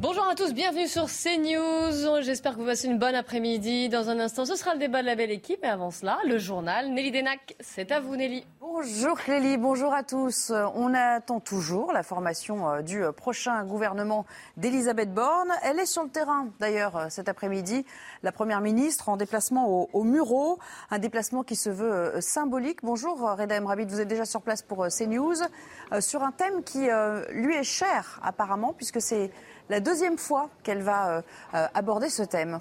Bonjour 0.00 0.28
à 0.28 0.36
tous, 0.36 0.54
bienvenue 0.54 0.86
sur 0.86 1.06
CNews. 1.06 2.22
J'espère 2.22 2.54
que 2.54 2.60
vous 2.60 2.66
passez 2.66 2.86
une 2.86 3.00
bonne 3.00 3.16
après-midi. 3.16 3.88
Dans 3.88 4.10
un 4.10 4.20
instant, 4.20 4.44
ce 4.44 4.54
sera 4.54 4.74
le 4.74 4.78
débat 4.78 5.02
de 5.02 5.06
la 5.06 5.16
belle 5.16 5.32
équipe. 5.32 5.64
Et 5.64 5.66
avant 5.66 5.90
cela, 5.90 6.18
le 6.24 6.38
journal. 6.38 6.92
Nelly 6.92 7.10
Denac, 7.10 7.56
c'est 7.58 7.90
à 7.90 7.98
vous 7.98 8.14
Nelly. 8.14 8.46
Bonjour 8.60 9.18
Clélie, 9.18 9.56
bonjour 9.56 9.92
à 9.92 10.04
tous. 10.04 10.52
On 10.76 10.94
attend 10.94 11.40
toujours 11.40 11.92
la 11.92 12.04
formation 12.04 12.70
euh, 12.70 12.82
du 12.82 13.02
prochain 13.16 13.64
gouvernement 13.64 14.24
d'Elisabeth 14.56 15.12
Borne. 15.12 15.50
Elle 15.64 15.80
est 15.80 15.86
sur 15.86 16.04
le 16.04 16.10
terrain 16.10 16.46
d'ailleurs 16.60 16.96
euh, 16.96 17.06
cet 17.08 17.28
après-midi. 17.28 17.84
La 18.22 18.30
Première 18.30 18.60
ministre 18.60 19.08
en 19.08 19.16
déplacement 19.16 19.68
au, 19.68 19.90
au 19.92 20.58
un 20.92 20.98
déplacement 21.00 21.42
qui 21.42 21.56
se 21.56 21.70
veut 21.70 21.92
euh, 21.92 22.20
symbolique. 22.20 22.80
Bonjour 22.84 23.18
Reda 23.18 23.58
Emrabid, 23.58 23.90
vous 23.90 24.00
êtes 24.00 24.06
déjà 24.06 24.26
sur 24.26 24.42
place 24.42 24.62
pour 24.62 24.86
CNews 24.86 25.34
sur 26.00 26.22
un 26.22 26.32
thème 26.32 26.62
qui 26.62 26.88
lui 27.30 27.54
est 27.54 27.64
cher 27.64 28.20
apparemment 28.22 28.72
puisque 28.74 29.00
c'est 29.00 29.30
la 29.68 29.80
deuxième 29.80 30.18
fois 30.18 30.50
qu'elle 30.62 30.82
va 30.82 31.22
aborder 31.52 32.08
ce 32.08 32.22
thème. 32.22 32.60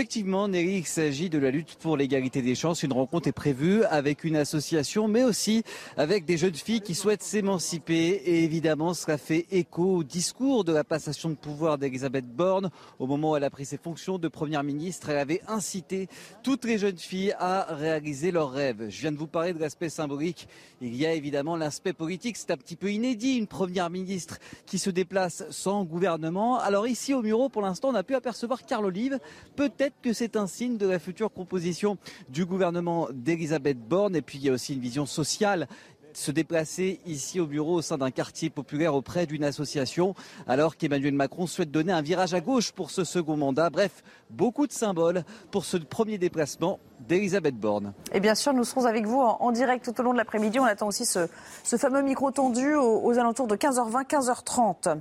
Effectivement, 0.00 0.48
Nelly, 0.48 0.78
il 0.78 0.86
s'agit 0.86 1.28
de 1.28 1.36
la 1.36 1.50
lutte 1.50 1.74
pour 1.74 1.94
l'égalité 1.94 2.40
des 2.40 2.54
chances. 2.54 2.82
Une 2.82 2.94
rencontre 2.94 3.28
est 3.28 3.32
prévue 3.32 3.84
avec 3.84 4.24
une 4.24 4.34
association, 4.34 5.08
mais 5.08 5.24
aussi 5.24 5.62
avec 5.98 6.24
des 6.24 6.38
jeunes 6.38 6.54
filles 6.54 6.80
qui 6.80 6.94
souhaitent 6.94 7.22
s'émanciper. 7.22 8.22
Et 8.24 8.42
évidemment, 8.44 8.94
cela 8.94 9.18
fait 9.18 9.44
écho 9.50 9.96
au 9.96 10.02
discours 10.02 10.64
de 10.64 10.72
la 10.72 10.84
passation 10.84 11.28
de 11.28 11.34
pouvoir 11.34 11.76
d'Elisabeth 11.76 12.24
Borne. 12.26 12.70
Au 12.98 13.06
moment 13.06 13.32
où 13.32 13.36
elle 13.36 13.44
a 13.44 13.50
pris 13.50 13.66
ses 13.66 13.76
fonctions 13.76 14.16
de 14.16 14.26
première 14.28 14.62
ministre, 14.62 15.10
elle 15.10 15.18
avait 15.18 15.42
incité 15.46 16.08
toutes 16.42 16.64
les 16.64 16.78
jeunes 16.78 16.96
filles 16.96 17.34
à 17.38 17.66
réaliser 17.74 18.30
leurs 18.30 18.52
rêves. 18.52 18.86
Je 18.88 19.02
viens 19.02 19.12
de 19.12 19.18
vous 19.18 19.26
parler 19.26 19.52
de 19.52 19.58
l'aspect 19.58 19.90
symbolique. 19.90 20.48
Il 20.80 20.96
y 20.96 21.04
a 21.04 21.12
évidemment 21.12 21.56
l'aspect 21.56 21.92
politique. 21.92 22.38
C'est 22.38 22.52
un 22.52 22.56
petit 22.56 22.76
peu 22.76 22.90
inédit, 22.90 23.36
une 23.36 23.46
première 23.46 23.90
ministre 23.90 24.38
qui 24.64 24.78
se 24.78 24.88
déplace 24.88 25.44
sans 25.50 25.84
gouvernement. 25.84 26.58
Alors 26.58 26.86
ici, 26.86 27.12
au 27.12 27.20
Muro, 27.20 27.50
pour 27.50 27.60
l'instant, 27.60 27.90
on 27.90 27.94
a 27.94 28.02
pu 28.02 28.14
apercevoir 28.14 28.64
Carl 28.64 28.86
Olive. 28.86 29.18
Peut 29.56 29.68
Que 30.02 30.12
c'est 30.12 30.36
un 30.36 30.46
signe 30.46 30.78
de 30.78 30.86
la 30.86 30.98
future 30.98 31.32
composition 31.32 31.98
du 32.28 32.44
gouvernement 32.46 33.08
d'Elisabeth 33.12 33.78
Borne. 33.78 34.16
Et 34.16 34.22
puis 34.22 34.38
il 34.38 34.44
y 34.44 34.48
a 34.48 34.52
aussi 34.52 34.74
une 34.74 34.80
vision 34.80 35.06
sociale 35.06 35.68
se 36.12 36.30
déplacer 36.30 37.00
ici 37.06 37.40
au 37.40 37.46
bureau 37.46 37.74
au 37.74 37.82
sein 37.82 37.98
d'un 37.98 38.10
quartier 38.10 38.50
populaire 38.50 38.94
auprès 38.94 39.26
d'une 39.26 39.44
association, 39.44 40.14
alors 40.46 40.76
qu'Emmanuel 40.76 41.14
Macron 41.14 41.46
souhaite 41.46 41.70
donner 41.70 41.92
un 41.92 42.02
virage 42.02 42.34
à 42.34 42.40
gauche 42.40 42.72
pour 42.72 42.90
ce 42.90 43.04
second 43.04 43.36
mandat. 43.36 43.70
Bref, 43.70 44.02
beaucoup 44.28 44.66
de 44.66 44.72
symboles 44.72 45.24
pour 45.50 45.64
ce 45.64 45.76
premier 45.76 46.18
déplacement 46.18 46.80
d'Elisabeth 47.08 47.56
Borne. 47.56 47.92
Et 48.12 48.20
bien 48.20 48.34
sûr, 48.34 48.52
nous 48.52 48.64
serons 48.64 48.84
avec 48.84 49.06
vous 49.06 49.20
en, 49.20 49.50
direct 49.52 49.84
tout 49.84 50.00
au 50.00 50.04
long 50.04 50.12
de 50.12 50.18
l'après-midi. 50.18 50.58
On 50.60 50.64
attend 50.64 50.88
aussi 50.88 51.04
ce, 51.06 51.28
fameux 51.76 52.02
micro 52.02 52.30
tendu 52.30 52.74
aux, 52.74 53.18
alentours 53.18 53.46
de 53.46 53.56
15h20, 53.56 54.06
15h30. 54.06 55.00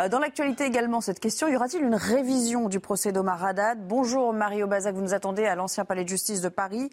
Euh, 0.00 0.08
dans 0.08 0.18
l'actualité 0.18 0.64
également, 0.64 1.00
cette 1.00 1.20
question, 1.20 1.48
y 1.48 1.56
aura-t-il 1.56 1.82
une 1.82 1.94
révision 1.94 2.68
du 2.68 2.80
procès 2.80 3.12
d'Omar 3.12 3.44
Haddad? 3.44 3.86
Bonjour 3.86 4.32
Mario 4.32 4.66
Bazac, 4.66 4.94
vous 4.94 5.02
nous 5.02 5.14
attendez 5.14 5.44
à 5.44 5.54
l'ancien 5.54 5.84
palais 5.84 6.04
de 6.04 6.08
justice 6.08 6.40
de 6.40 6.48
Paris. 6.48 6.90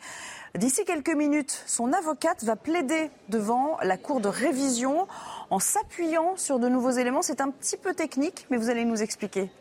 D'ici 0.56 0.84
quelques 0.85 1.16
minutes, 1.16 1.63
son 1.68 1.94
avocate 1.94 2.44
va 2.44 2.56
plaider 2.56 3.12
devant 3.29 3.78
la 3.84 3.97
cour 3.97 4.19
de 4.19 4.28
révision 4.28 5.07
en 5.50 5.59
s'appuyant 5.59 6.34
sur 6.38 6.59
de 6.59 6.68
nouveaux 6.68 6.91
éléments. 6.91 7.22
C'est 7.22 7.41
un 7.41 7.51
petit 7.51 7.78
peu 7.78 7.94
technique, 7.94 8.47
mais 8.50 8.57
vous 8.57 8.69
allez 8.69 8.85
nous 8.85 9.01
expliquer. 9.01 9.51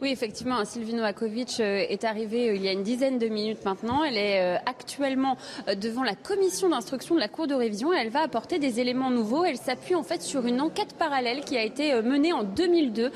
Oui, 0.00 0.10
effectivement, 0.10 0.64
Sylvie 0.64 0.94
Novakovic 0.94 1.58
euh, 1.60 1.84
est 1.88 2.04
arrivée 2.04 2.50
euh, 2.50 2.54
il 2.54 2.62
y 2.62 2.68
a 2.68 2.72
une 2.72 2.82
dizaine 2.82 3.18
de 3.18 3.26
minutes 3.26 3.64
maintenant. 3.64 4.04
Elle 4.04 4.16
est 4.16 4.40
euh, 4.40 4.56
actuellement 4.66 5.36
devant 5.76 6.02
la 6.02 6.14
commission 6.14 6.68
d'instruction 6.68 7.14
de 7.14 7.20
la 7.20 7.28
Cour 7.28 7.46
de 7.46 7.54
révision 7.54 7.92
et 7.92 7.96
elle 7.96 8.10
va 8.10 8.20
apporter 8.20 8.58
des 8.58 8.80
éléments 8.80 9.10
nouveaux. 9.10 9.44
Elle 9.44 9.56
s'appuie 9.56 9.94
en 9.94 10.02
fait 10.02 10.22
sur 10.22 10.46
une 10.46 10.60
enquête 10.60 10.94
parallèle 10.94 11.44
qui 11.44 11.56
a 11.56 11.62
été 11.62 12.00
menée 12.02 12.32
en 12.32 12.44
2002 12.44 13.10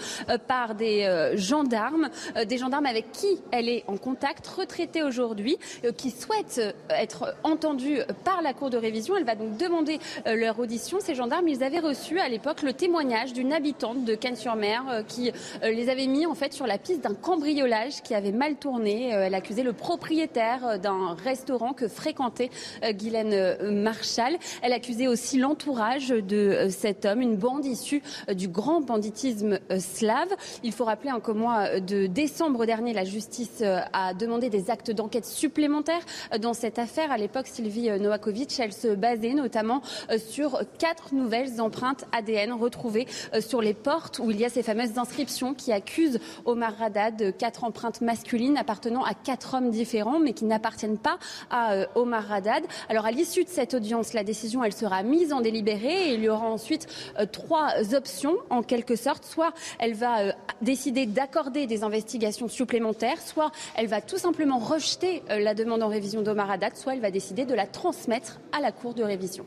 par 0.47 0.75
des 0.75 1.33
gendarmes, 1.35 2.11
des 2.47 2.59
gendarmes 2.59 2.87
avec 2.87 3.13
qui 3.13 3.39
elle 3.51 3.69
est 3.69 3.85
en 3.87 3.97
contact, 3.97 4.47
retraités 4.47 5.03
aujourd'hui, 5.03 5.59
qui 5.97 6.11
souhaitent 6.11 6.61
être 6.91 7.35
entendus 7.45 8.01
par 8.25 8.43
la 8.43 8.53
Cour 8.53 8.71
de 8.71 8.77
révision. 8.77 9.17
Elle 9.17 9.25
va 9.25 9.35
donc 9.35 9.57
demander 9.57 9.99
leur 10.27 10.59
audition. 10.59 10.99
Ces 11.01 11.15
gendarmes, 11.15 11.49
ils 11.49 11.63
avaient 11.63 11.81
reçu 11.81 12.19
à 12.19 12.29
l'époque 12.29 12.63
le 12.63 12.73
témoignage 12.73 13.33
d'une 13.33 13.53
habitante 13.53 14.05
de 14.05 14.15
Cannes-sur-Mer 14.15 15.05
qui 15.07 15.33
les 15.63 15.89
avait 15.89 16.07
mis 16.07 16.27
en 16.27 16.35
fait 16.35 16.48
sur 16.53 16.67
la 16.67 16.79
piste 16.79 17.03
d'un 17.03 17.15
cambriolage 17.15 18.03
qui 18.03 18.15
avait 18.15 18.33
mal 18.33 18.57
tourné. 18.57 19.15
Euh, 19.15 19.25
elle 19.27 19.35
accusait 19.35 19.63
le 19.63 19.73
propriétaire 19.73 20.67
euh, 20.67 20.79
d'un 20.79 21.15
restaurant 21.15 21.73
que 21.73 21.89
fréquentait 21.89 22.51
euh, 22.85 22.93
Guylaine 22.93 23.73
Marshall. 23.83 24.37
Elle 24.63 24.73
accusait 24.73 25.07
aussi 25.07 25.39
l'entourage 25.39 26.09
de 26.09 26.69
cet 26.71 27.05
homme, 27.05 27.21
une 27.21 27.37
bande 27.37 27.65
issue 27.65 28.03
du 28.33 28.49
grand 28.49 28.81
banditisme 28.81 29.59
slave. 29.79 30.29
Il 30.63 30.73
faut 30.73 30.85
rappeler 30.85 31.11
qu'au 31.23 31.35
mois 31.35 31.81
de 31.81 32.07
décembre 32.07 32.67
dernier, 32.67 32.93
la 32.93 33.05
justice 33.05 33.63
a 33.63 34.15
demandé 34.15 34.51
des 34.51 34.71
actes 34.71 34.91
d'enquête 34.91 35.25
supplémentaires 35.25 36.05
dans 36.41 36.55
cette 36.55 36.79
affaire. 36.79 37.11
À 37.11 37.17
l'époque, 37.17 37.47
Sylvie 37.47 37.91
Novakovic, 37.99 38.59
elle 38.61 38.73
se 38.73 38.89
basait 38.89 39.35
notamment 39.35 39.83
sur 40.19 40.61
quatre 40.79 41.15
nouvelles 41.15 41.61
empreintes 41.61 42.05
ADN 42.13 42.53
retrouvées 42.53 43.07
sur 43.41 43.63
les 43.63 43.75
portes 43.75 44.19
où 44.19 44.31
il 44.31 44.39
y 44.39 44.45
a 44.45 44.49
ces 44.49 44.63
fameuses 44.63 44.99
inscriptions 44.99 45.55
qui 45.55 45.73
accusent 45.73 46.21
Omar 46.45 46.75
Haddad, 46.81 47.37
quatre 47.37 47.65
empreintes 47.65 48.01
masculines 48.01 48.57
appartenant 48.57 49.05
à 49.05 49.15
quatre 49.15 49.55
hommes 49.55 49.71
différents, 49.71 50.19
mais 50.19 50.33
qui 50.33 50.45
n'appartiennent 50.45 50.99
pas 50.99 51.19
à 51.51 51.73
euh, 51.73 51.87
Omar 51.95 52.33
Haddad. 52.33 52.65
Alors, 52.89 53.07
à 53.07 53.11
l'issue 53.11 53.45
de 53.45 53.49
cette 53.49 53.75
audience, 53.75 54.13
la 54.13 54.25
décision, 54.25 54.65
elle 54.65 54.73
sera 54.73 55.03
mise 55.03 55.33
en 55.33 55.41
délibéré 55.41 56.11
et 56.11 56.15
il 56.15 56.23
y 56.23 56.29
aura 56.29 56.47
ensuite 56.47 56.87
euh, 57.19 57.27
trois 57.27 57.95
options, 57.95 58.37
en 58.51 58.63
quelque 58.63 58.97
sorte. 58.97 59.25
Soit 59.25 59.53
elle 59.79 59.95
va 59.95 60.21
euh, 60.21 60.33
décider 60.63 61.07
d'accorder 61.07 61.67
des 61.67 61.85
investigations 61.85 62.49
supplémentaires, 62.49 63.21
soit 63.21 63.51
elle 63.77 63.87
va 63.87 64.01
tout 64.01 64.19
simplement 64.19 64.59
rejeter 64.59 65.23
la 65.29 65.55
demande 65.55 65.83
en 65.83 65.89
révision 65.89 66.23
d'Omar 66.23 66.51
Haddad, 66.51 66.77
soit 66.77 66.95
elle 66.95 67.01
va 67.01 67.11
décider 67.11 67.45
de 67.45 67.55
la 67.55 67.67
transmettre 67.67 68.41
à 68.53 68.61
la 68.61 68.73
Cour 68.73 68.95
de 68.95 69.03
révision. 69.03 69.45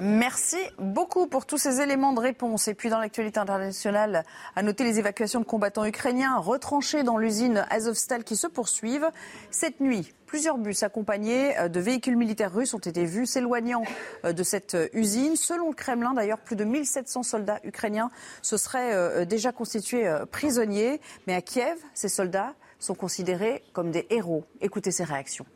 Merci 0.00 0.56
beaucoup 0.78 1.28
pour 1.28 1.46
tous 1.46 1.58
ces 1.58 1.80
éléments 1.80 2.12
de 2.12 2.20
réponse. 2.20 2.66
Et 2.66 2.74
puis 2.74 2.90
dans 2.90 2.98
l'actualité 2.98 3.38
internationale, 3.38 4.24
à 4.56 4.62
noter 4.62 4.82
les 4.82 4.98
évacuations 4.98 5.38
de 5.38 5.44
combattants 5.44 5.84
ukrainiens 5.84 6.36
retranchés 6.36 7.04
dans 7.04 7.16
l'usine 7.16 7.64
Azovstal 7.70 8.24
qui 8.24 8.34
se 8.34 8.48
poursuivent. 8.48 9.08
Cette 9.50 9.80
nuit, 9.80 10.12
plusieurs 10.26 10.58
bus 10.58 10.82
accompagnés 10.82 11.56
euh, 11.58 11.68
de 11.68 11.78
véhicules 11.78 12.16
militaires 12.16 12.52
russes 12.52 12.74
ont 12.74 12.78
été 12.78 13.04
vus 13.04 13.26
s'éloignant 13.26 13.84
euh, 14.24 14.32
de 14.32 14.42
cette 14.42 14.74
euh, 14.74 14.88
usine. 14.94 15.36
Selon 15.36 15.68
le 15.68 15.74
Kremlin, 15.74 16.12
d'ailleurs, 16.12 16.40
plus 16.40 16.56
de 16.56 16.64
1700 16.64 17.22
soldats 17.22 17.60
ukrainiens 17.62 18.10
se 18.42 18.56
seraient 18.56 19.26
déjà 19.26 19.52
constitués 19.52 20.10
prisonniers. 20.30 21.00
Mais 21.26 21.34
à 21.34 21.42
Kiev, 21.42 21.78
ces 21.94 22.08
soldats 22.08 22.54
sont 22.78 22.94
considérés 22.94 23.62
comme 23.72 23.90
des 23.90 24.06
héros. 24.10 24.44
Écoutez 24.60 24.90
ces 24.90 25.04
réactions. 25.04 25.46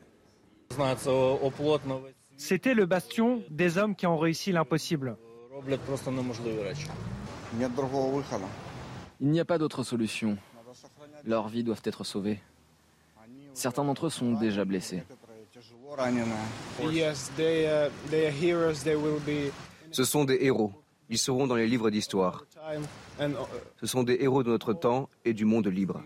C'était 2.39 2.73
le 2.73 2.85
bastion 2.85 3.43
des 3.49 3.77
hommes 3.77 3.95
qui 3.95 4.07
ont 4.07 4.17
réussi 4.17 4.53
l'impossible. 4.53 5.17
Il 9.21 9.27
n'y 9.29 9.39
a 9.41 9.45
pas 9.45 9.57
d'autre 9.57 9.83
solution. 9.83 10.37
Leurs 11.25 11.49
vies 11.49 11.65
doivent 11.65 11.81
être 11.83 12.05
sauvées. 12.05 12.39
Certains 13.53 13.83
d'entre 13.83 14.05
eux 14.07 14.09
sont 14.09 14.31
déjà 14.31 14.63
blessés. 14.63 15.03
Ce 19.91 20.03
sont 20.05 20.23
des 20.23 20.37
héros. 20.39 20.71
Ils 21.09 21.17
seront 21.17 21.45
dans 21.45 21.55
les 21.55 21.67
livres 21.67 21.89
d'histoire. 21.89 22.45
Ce 23.81 23.85
sont 23.85 24.03
des 24.03 24.17
héros 24.21 24.43
de 24.43 24.49
notre 24.49 24.73
temps 24.73 25.09
et 25.25 25.33
du 25.33 25.43
monde 25.43 25.67
libre. 25.67 26.01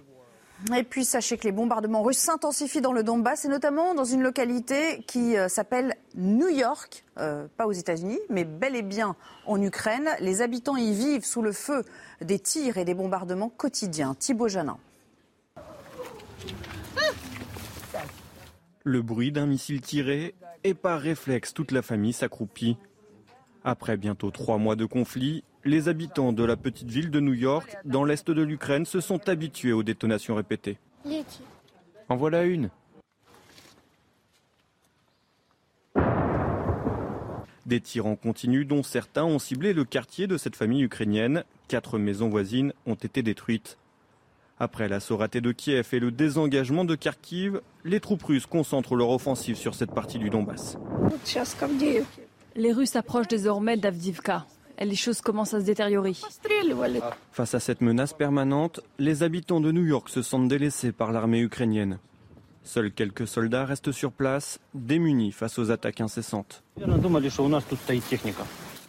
Et 0.75 0.83
puis 0.83 1.03
sachez 1.03 1.37
que 1.37 1.43
les 1.43 1.51
bombardements 1.51 2.03
russes 2.03 2.19
s'intensifient 2.19 2.81
dans 2.81 2.93
le 2.93 3.03
Donbass 3.03 3.43
et 3.43 3.49
notamment 3.49 3.93
dans 3.93 4.05
une 4.05 4.21
localité 4.21 5.03
qui 5.07 5.35
euh, 5.35 5.49
s'appelle 5.49 5.95
New 6.15 6.47
York, 6.47 7.03
euh, 7.17 7.47
pas 7.57 7.67
aux 7.67 7.73
États-Unis, 7.73 8.19
mais 8.29 8.45
bel 8.45 8.75
et 8.75 8.81
bien 8.81 9.15
en 9.45 9.61
Ukraine. 9.61 10.09
Les 10.21 10.41
habitants 10.41 10.77
y 10.77 10.93
vivent 10.93 11.25
sous 11.25 11.41
le 11.41 11.51
feu 11.51 11.83
des 12.21 12.39
tirs 12.39 12.77
et 12.77 12.85
des 12.85 12.93
bombardements 12.93 13.49
quotidiens. 13.49 14.15
Thibaut 14.15 14.47
Janin. 14.47 14.77
Le 18.85 19.01
bruit 19.01 19.31
d'un 19.31 19.45
missile 19.45 19.81
tiré 19.81 20.33
et 20.63 20.73
par 20.73 20.99
réflexe, 20.99 21.53
toute 21.53 21.71
la 21.71 21.81
famille 21.81 22.13
s'accroupit. 22.13 22.77
Après 23.65 23.97
bientôt 23.97 24.31
trois 24.31 24.57
mois 24.57 24.75
de 24.75 24.85
conflit, 24.85 25.43
les 25.65 25.87
habitants 25.87 26.33
de 26.33 26.43
la 26.43 26.55
petite 26.57 26.89
ville 26.89 27.09
de 27.09 27.19
New 27.19 27.33
York, 27.33 27.77
dans 27.85 28.03
l'est 28.03 28.29
de 28.29 28.41
l'Ukraine, 28.41 28.85
se 28.85 28.99
sont 28.99 29.29
habitués 29.29 29.73
aux 29.73 29.83
détonations 29.83 30.35
répétées. 30.35 30.77
En 32.09 32.15
voilà 32.15 32.43
une. 32.43 32.69
Des 37.65 37.79
tirs 37.79 38.07
en 38.07 38.17
continu 38.17 38.65
dont 38.65 38.83
certains 38.83 39.23
ont 39.23 39.39
ciblé 39.39 39.71
le 39.73 39.85
quartier 39.85 40.27
de 40.27 40.37
cette 40.37 40.57
famille 40.57 40.83
ukrainienne. 40.83 41.45
Quatre 41.69 41.97
maisons 41.97 42.27
voisines 42.27 42.73
ont 42.85 42.95
été 42.95 43.23
détruites. 43.23 43.77
Après 44.59 44.89
l'assaut 44.89 45.17
raté 45.17 45.39
de 45.39 45.51
Kiev 45.51 45.87
et 45.93 45.99
le 45.99 46.11
désengagement 46.11 46.85
de 46.85 46.95
Kharkiv, 46.95 47.61
les 47.85 47.99
troupes 48.01 48.23
russes 48.23 48.45
concentrent 48.45 48.95
leur 48.95 49.09
offensive 49.09 49.55
sur 49.55 49.75
cette 49.75 49.91
partie 49.91 50.19
du 50.19 50.29
Donbass. 50.29 50.77
Les 52.55 52.71
Russes 52.71 52.95
approchent 52.95 53.27
désormais 53.27 53.77
d'Avdivka. 53.77 54.45
Les 54.83 54.95
choses 54.95 55.21
commencent 55.21 55.53
à 55.53 55.61
se 55.61 55.65
détériorer. 55.65 56.13
Face 57.31 57.53
à 57.53 57.59
cette 57.59 57.81
menace 57.81 58.13
permanente, 58.13 58.81
les 58.99 59.23
habitants 59.23 59.61
de 59.61 59.71
New 59.71 59.85
York 59.85 60.09
se 60.09 60.21
sentent 60.21 60.49
délaissés 60.49 60.91
par 60.91 61.11
l'armée 61.11 61.39
ukrainienne. 61.39 61.99
Seuls 62.63 62.91
quelques 62.91 63.27
soldats 63.27 63.65
restent 63.65 63.91
sur 63.91 64.11
place, 64.11 64.59
démunis 64.73 65.31
face 65.31 65.57
aux 65.57 65.71
attaques 65.71 66.01
incessantes. 66.01 66.63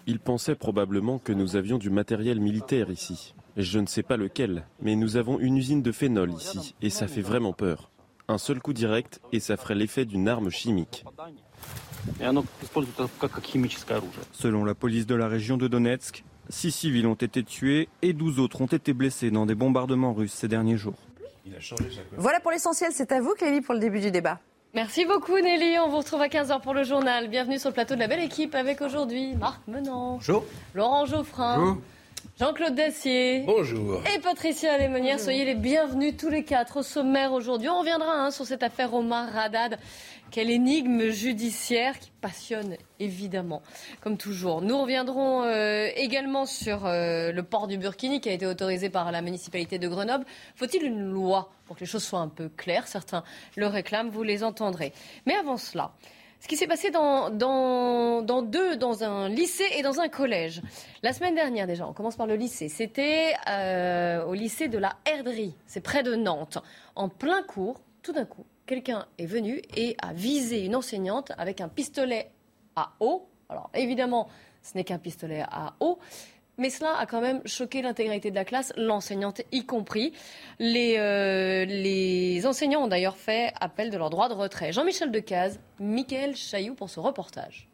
Ils 0.07 0.21
pensaient 0.21 0.55
probablement 0.55 1.19
que 1.19 1.33
nous 1.33 1.57
avions 1.57 1.79
du 1.79 1.91
matériel 1.91 2.41
militaire 2.41 2.91
ici. 2.91 3.35
Je 3.57 3.79
ne 3.79 3.87
sais 3.87 4.03
pas 4.03 4.17
lequel, 4.17 4.67
mais 4.81 4.97
nous 4.97 5.17
avons 5.17 5.39
une 5.39 5.57
usine 5.57 5.83
de 5.83 5.93
phénol 5.93 6.33
ici, 6.33 6.75
et 6.83 6.91
ça 6.91 7.07
fait 7.07 7.23
vraiment 7.23 7.53
peur. 7.53 7.91
Un 8.27 8.39
seul 8.39 8.61
coup 8.61 8.73
direct, 8.73 9.21
et 9.33 9.41
ça 9.41 9.57
ferait 9.57 9.75
l'effet 9.75 10.05
d'une 10.05 10.29
arme 10.29 10.51
chimique. 10.51 11.05
Selon 14.33 14.65
la 14.65 14.75
police 14.75 15.07
de 15.07 15.15
la 15.15 15.29
région 15.29 15.57
de 15.57 15.69
Donetsk, 15.69 16.25
six 16.49 16.71
civils 16.71 17.07
ont 17.07 17.15
été 17.15 17.43
tués 17.43 17.89
et 18.03 18.13
12 18.13 18.39
autres 18.39 18.61
ont 18.61 18.67
été 18.67 18.93
blessés 18.93 19.31
dans 19.31 19.47
des 19.47 19.55
bombardements 19.55 20.13
russes 20.13 20.33
ces 20.33 20.49
derniers 20.49 20.77
jours. 20.77 20.95
Voilà 22.17 22.41
pour 22.41 22.51
l'essentiel, 22.51 22.91
c'est 22.93 23.13
à 23.13 23.21
vous 23.21 23.35
Clélie 23.35 23.61
pour 23.61 23.75
le 23.75 23.81
début 23.81 24.01
du 24.01 24.11
débat. 24.11 24.41
Merci 24.75 25.05
beaucoup 25.05 25.39
Nelly, 25.39 25.79
on 25.79 25.89
vous 25.89 25.99
retrouve 25.99 26.21
à 26.21 26.27
15h 26.27 26.61
pour 26.61 26.75
le 26.75 26.83
journal. 26.83 27.29
Bienvenue 27.29 27.61
sur 27.61 27.69
le 27.69 27.75
plateau 27.75 27.95
de 27.95 28.01
la 28.01 28.09
belle 28.09 28.25
équipe 28.25 28.57
avec 28.57 28.81
aujourd'hui 28.81 29.35
Marc 29.37 29.61
Menant, 29.69 30.19
Laurent 30.75 31.07
Geoffrin, 31.07 31.79
Jean-Claude 32.41 32.75
Dacier. 32.75 33.45
Bonjour. 33.47 34.03
Et 34.13 34.19
Patricia 34.19 34.77
Lémonière, 34.77 35.21
soyez 35.21 35.45
les 35.45 35.55
bienvenus 35.55 36.17
tous 36.17 36.29
les 36.29 36.43
quatre 36.43 36.79
au 36.79 36.83
sommaire 36.83 37.33
aujourd'hui. 37.33 37.69
On 37.69 37.79
reviendra 37.79 38.15
hein, 38.15 38.31
sur 38.33 38.47
cette 38.47 38.65
affaire 38.65 38.93
Omar 38.95 39.33
Radad. 39.33 39.79
Quelle 40.35 40.51
énigme 40.51 41.11
judiciaire 41.11 42.01
qui 42.01 42.11
passionne 42.21 42.77
évidemment, 42.99 43.63
comme 44.01 44.17
toujours. 44.17 44.63
Nous 44.63 44.77
reviendrons 44.77 45.45
euh, 45.45 45.87
également 45.95 46.45
sur 46.45 46.87
euh, 46.87 47.31
le 47.31 47.43
port 47.45 47.69
du 47.69 47.79
Burkini 47.79 48.21
qui 48.21 48.31
a 48.31 48.33
été 48.33 48.45
autorisé 48.45 48.91
par 48.91 49.13
la 49.13 49.23
municipalité 49.23 49.79
de 49.79 49.87
Grenoble. 49.87 50.25
Faut-il 50.57 50.83
une 50.83 51.09
loi 51.09 51.53
pour 51.67 51.77
que 51.77 51.83
les 51.83 51.87
choses 51.87 52.03
soient 52.03 52.19
un 52.19 52.27
peu 52.27 52.49
claires? 52.49 52.89
Certains 52.89 53.23
le 53.55 53.69
réclament, 53.69 54.11
vous 54.11 54.25
les 54.25 54.43
entendrez. 54.43 54.93
Mais 55.25 55.37
avant 55.37 55.57
cela, 55.57 55.93
ce 56.41 56.49
qui 56.49 56.57
s'est 56.57 56.67
passé 56.67 56.91
dans, 56.91 57.31
deux, 57.31 58.77
dans 58.77 59.05
un 59.05 59.29
lycée 59.29 59.69
et 59.79 59.83
dans 59.83 60.01
un 60.01 60.09
collège. 60.09 60.63
La 61.05 61.13
semaine 61.13 61.37
dernière 61.37 61.69
déjà, 61.69 61.87
on 61.87 61.93
commence 61.93 62.17
par 62.17 62.27
le 62.27 62.35
lycée. 62.35 62.69
C'était 62.69 63.35
euh, 63.49 64.25
au 64.25 64.35
lycée 64.35 64.67
de 64.67 64.79
la 64.79 64.97
Herderie, 65.07 65.55
c'est 65.69 65.81
près 65.81 66.03
de 66.03 66.17
Nantes. 66.17 66.59
En 66.97 67.09
plein 67.09 67.45
cours, 67.45 67.81
tout 68.03 68.13
d'un 68.13 68.25
coup, 68.25 68.45
quelqu'un 68.67 69.07
est 69.19 69.27
venu 69.27 69.63
et 69.77 69.97
a 70.01 70.13
visé 70.13 70.65
une 70.65 70.77
enseignante 70.77 71.33
avec 71.39 71.61
un 71.61 71.69
pistolet 71.69 72.31
à 72.77 72.93
eau. 73.01 73.29
Alors 73.49 73.71
évidemment, 73.75 74.29
ce 74.63 74.77
n'est 74.77 74.85
qu'un 74.85 74.99
pistolet 74.99 75.43
à 75.43 75.75
eau. 75.81 75.99
Mais 76.57 76.71
cela 76.71 76.97
a 76.97 77.07
quand 77.07 77.21
même 77.21 77.41
choqué 77.47 77.83
l'intégralité 77.83 78.31
de 78.31 78.37
la 78.37 78.45
classe, 78.45 78.73
l'enseignante 78.77 79.43
y 79.51 79.67
compris. 79.67 80.13
Les, 80.61 80.97
euh, 80.99 81.65
les 81.65 82.47
enseignants 82.47 82.85
ont 82.85 82.89
d'ailleurs 82.89 83.17
fait 83.17 83.53
appel 83.61 83.91
de 83.91 83.97
leur 83.97 84.09
droit 84.09 84.29
de 84.29 84.35
retrait. 84.35 84.73
Jean-Michel 84.73 85.11
Decaze, 85.11 85.59
Michael 85.81 86.37
Chailloux 86.37 86.75
pour 86.75 86.91
ce 86.91 87.01
reportage. 87.01 87.69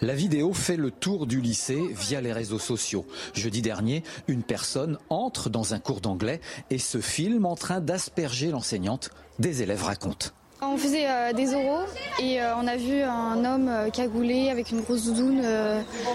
La 0.00 0.14
vidéo 0.14 0.52
fait 0.52 0.76
le 0.76 0.92
tour 0.92 1.26
du 1.26 1.40
lycée 1.40 1.82
via 1.90 2.20
les 2.20 2.32
réseaux 2.32 2.60
sociaux. 2.60 3.04
Jeudi 3.34 3.62
dernier, 3.62 4.04
une 4.28 4.44
personne 4.44 4.96
entre 5.08 5.50
dans 5.50 5.74
un 5.74 5.80
cours 5.80 6.00
d'anglais 6.00 6.40
et 6.70 6.78
se 6.78 7.00
filme 7.00 7.46
en 7.46 7.56
train 7.56 7.80
d'asperger 7.80 8.52
l'enseignante. 8.52 9.10
Des 9.38 9.62
élèves 9.62 9.84
racontent. 9.84 10.30
On 10.60 10.76
faisait 10.76 11.06
euh, 11.08 11.32
des 11.32 11.54
oraux 11.54 11.84
et 12.20 12.42
euh, 12.42 12.56
on 12.56 12.66
a 12.66 12.76
vu 12.76 13.00
un 13.02 13.44
homme 13.44 13.68
euh, 13.68 13.90
cagoulé 13.90 14.50
avec 14.50 14.72
une 14.72 14.80
grosse 14.80 15.04
doudoune 15.04 15.42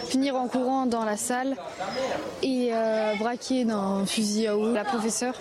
finir 0.05 0.35
en 0.35 0.49
courant 0.49 0.85
dans 0.85 1.05
la 1.05 1.15
salle 1.15 1.55
et 2.41 2.71
braquer 3.19 3.63
d'un 3.63 4.05
fusil 4.05 4.47
à 4.47 4.57
eau 4.57 4.73
la 4.73 4.83
professeure. 4.83 5.35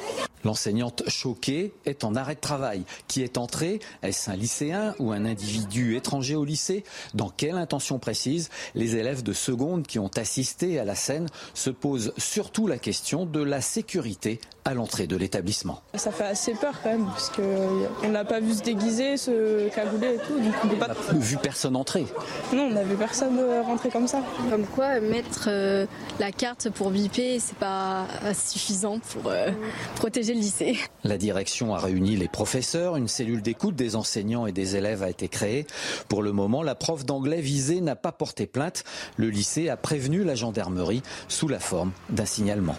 L'enseignante 0.45 1.05
choquée 1.09 1.73
est 1.85 2.03
en 2.05 2.17
arrêt 2.17 2.35
de 2.35 2.41
travail. 2.41 2.83
Qui 3.07 3.23
est 3.23 3.39
entré? 3.39 3.79
Est-ce 4.03 4.31
un 4.31 4.35
lycéen 4.35 4.95
ou 4.99 5.13
un 5.13 5.25
individu 5.25 5.97
étranger 5.97 6.35
au 6.35 6.45
lycée? 6.45 6.85
Dans 7.15 7.31
quelle 7.31 7.57
intention 7.57 7.99
précise 7.99 8.51
Les 8.75 8.97
élèves 8.97 9.23
de 9.23 9.33
seconde 9.33 9.87
qui 9.87 9.99
ont 10.01 10.11
assisté 10.17 10.81
à 10.81 10.85
la 10.85 10.97
scène 10.97 11.27
se 11.55 11.71
posent 11.71 12.13
surtout 12.17 12.67
la 12.67 12.79
question 12.79 13.25
de 13.25 13.41
la 13.41 13.61
sécurité 13.61 14.41
à 14.65 14.75
l'entrée 14.75 15.07
de 15.07 15.17
l'établissement? 15.17 15.81
Ça 15.95 16.11
fait 16.11 16.25
assez 16.25 16.55
peur 16.55 16.75
quand 16.83 16.91
même, 16.91 17.07
parce 17.07 17.31
qu'on 17.31 18.09
n'a 18.09 18.25
pas 18.25 18.41
vu 18.41 18.55
se 18.55 18.63
déguiser, 18.63 18.92
se 18.93 19.69
cagouler 19.75 20.15
et 20.15 20.19
tout. 20.19 20.39
Donc 20.39 20.55
on 20.65 20.69
pas... 20.77 20.89
n'a 20.89 20.95
vu 21.15 21.37
personne 21.37 21.77
entrer 21.77 22.07
Non, 22.53 22.65
on 22.65 22.71
n'a 22.71 22.83
vu 22.83 22.97
personne 22.97 23.39
rentrer 23.65 23.91
comme 23.91 24.07
ça. 24.07 24.23
Comme 24.51 24.67
quoi, 24.67 25.01
mettre 25.01 25.47
euh, 25.49 25.87
la 26.19 26.33
carte 26.33 26.71
pour 26.71 26.91
biper, 26.91 27.39
c'est 27.39 27.57
pas 27.57 28.07
suffisant 28.35 28.99
pour 28.99 29.31
euh, 29.31 29.51
protéger 29.97 30.35
le 30.35 30.41
lycée. 30.41 30.77
La 31.05 31.19
direction 31.19 31.75
a 31.75 31.79
réuni 31.79 32.17
les 32.17 32.29
professeurs, 32.29 32.97
une 32.97 33.09
cellule 33.09 33.43
d'écoute 33.43 33.75
des 33.75 33.97
enseignants 33.97 34.47
et 34.47 34.53
des 34.53 34.77
élèves 34.77 35.03
a 35.03 35.11
été 35.11 35.29
créée. 35.29 35.67
Pour 36.09 36.23
le 36.23 36.33
moment, 36.33 36.63
la 36.63 36.75
prof 36.75 37.05
d'anglais 37.05 37.41
visée 37.41 37.81
n'a 37.81 37.97
pas 37.97 38.13
porté 38.13 38.47
plainte. 38.47 38.85
Le 39.17 39.29
lycée 39.29 39.69
a 39.69 39.77
prévenu 39.77 40.25
la 40.25 40.35
gendarmerie 40.35 41.03
sous 41.29 41.49
la 41.49 41.59
forme 41.61 41.93
d'un 42.11 42.27
signalement. 42.27 42.77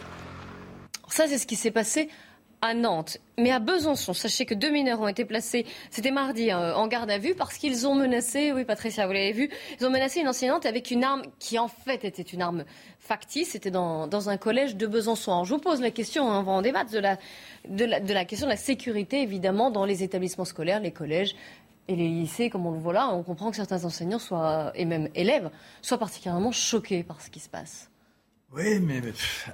Ça, 1.10 1.26
c'est 1.28 1.38
ce 1.38 1.46
qui 1.46 1.56
s'est 1.56 1.72
passé 1.72 2.10
à 2.64 2.74
Nantes. 2.74 3.18
Mais 3.38 3.52
à 3.52 3.60
Besançon, 3.60 4.14
sachez 4.14 4.46
que 4.46 4.54
deux 4.54 4.72
mineurs 4.72 5.02
ont 5.02 5.08
été 5.10 5.26
placés, 5.26 5.66
c'était 5.92 6.12
mardi, 6.12 6.50
hein, 6.50 6.74
en 6.76 6.88
garde 6.88 7.12
à 7.12 7.18
vue 7.18 7.36
parce 7.36 7.58
qu'ils 7.58 7.86
ont 7.86 7.94
menacé, 7.94 8.54
oui 8.54 8.64
Patricia, 8.64 9.06
vous 9.06 9.12
l'avez 9.12 9.34
vu, 9.34 9.50
ils 9.78 9.86
ont 9.86 9.90
menacé 9.90 10.22
une 10.22 10.30
enseignante 10.30 10.66
avec 10.66 10.90
une 10.90 11.04
arme 11.04 11.24
qui 11.40 11.60
en 11.60 11.68
fait 11.68 12.06
était 12.06 12.22
une 12.22 12.42
arme 12.42 12.64
factice, 13.00 13.50
c'était 13.52 13.70
dans, 13.70 14.30
un 14.30 14.38
collège 14.38 14.78
de 14.78 14.88
Besançon. 14.88 15.32
Alors 15.34 15.46
je 15.46 15.54
vous 15.54 15.60
pose 15.60 15.82
la 15.82 15.92
question, 15.92 16.32
hein, 16.32 16.46
on 16.48 16.52
en 16.52 16.62
débattre, 16.62 16.92
de 16.92 17.00
la, 17.00 17.18
de, 17.68 18.14
la, 18.14 18.24
question 18.24 18.48
de 18.48 18.52
la 18.52 18.58
sécurité 18.58 19.22
évidemment 19.22 19.70
dans 19.70 19.84
les 19.84 20.02
établissements 20.02 20.46
scolaires, 20.46 20.80
les 20.80 20.92
collèges 20.92 21.36
et 21.90 21.98
les 21.98 22.08
lycées, 22.08 22.50
comme 22.50 22.66
on 22.66 22.72
le 22.72 22.80
voit 22.80 22.94
là, 22.94 23.10
on 23.10 23.24
comprend 23.24 23.50
que 23.50 23.58
certains 23.58 23.84
enseignants 23.84 24.20
soient, 24.20 24.72
et 24.76 24.86
même 24.86 25.10
élèves 25.16 25.50
soient 25.82 25.98
particulièrement 25.98 26.54
choqués 26.54 27.04
par 27.04 27.20
ce 27.20 27.30
qui 27.30 27.42
se 27.42 27.50
passe. 27.50 27.90
Oui, 28.56 28.80
mais 28.80 29.02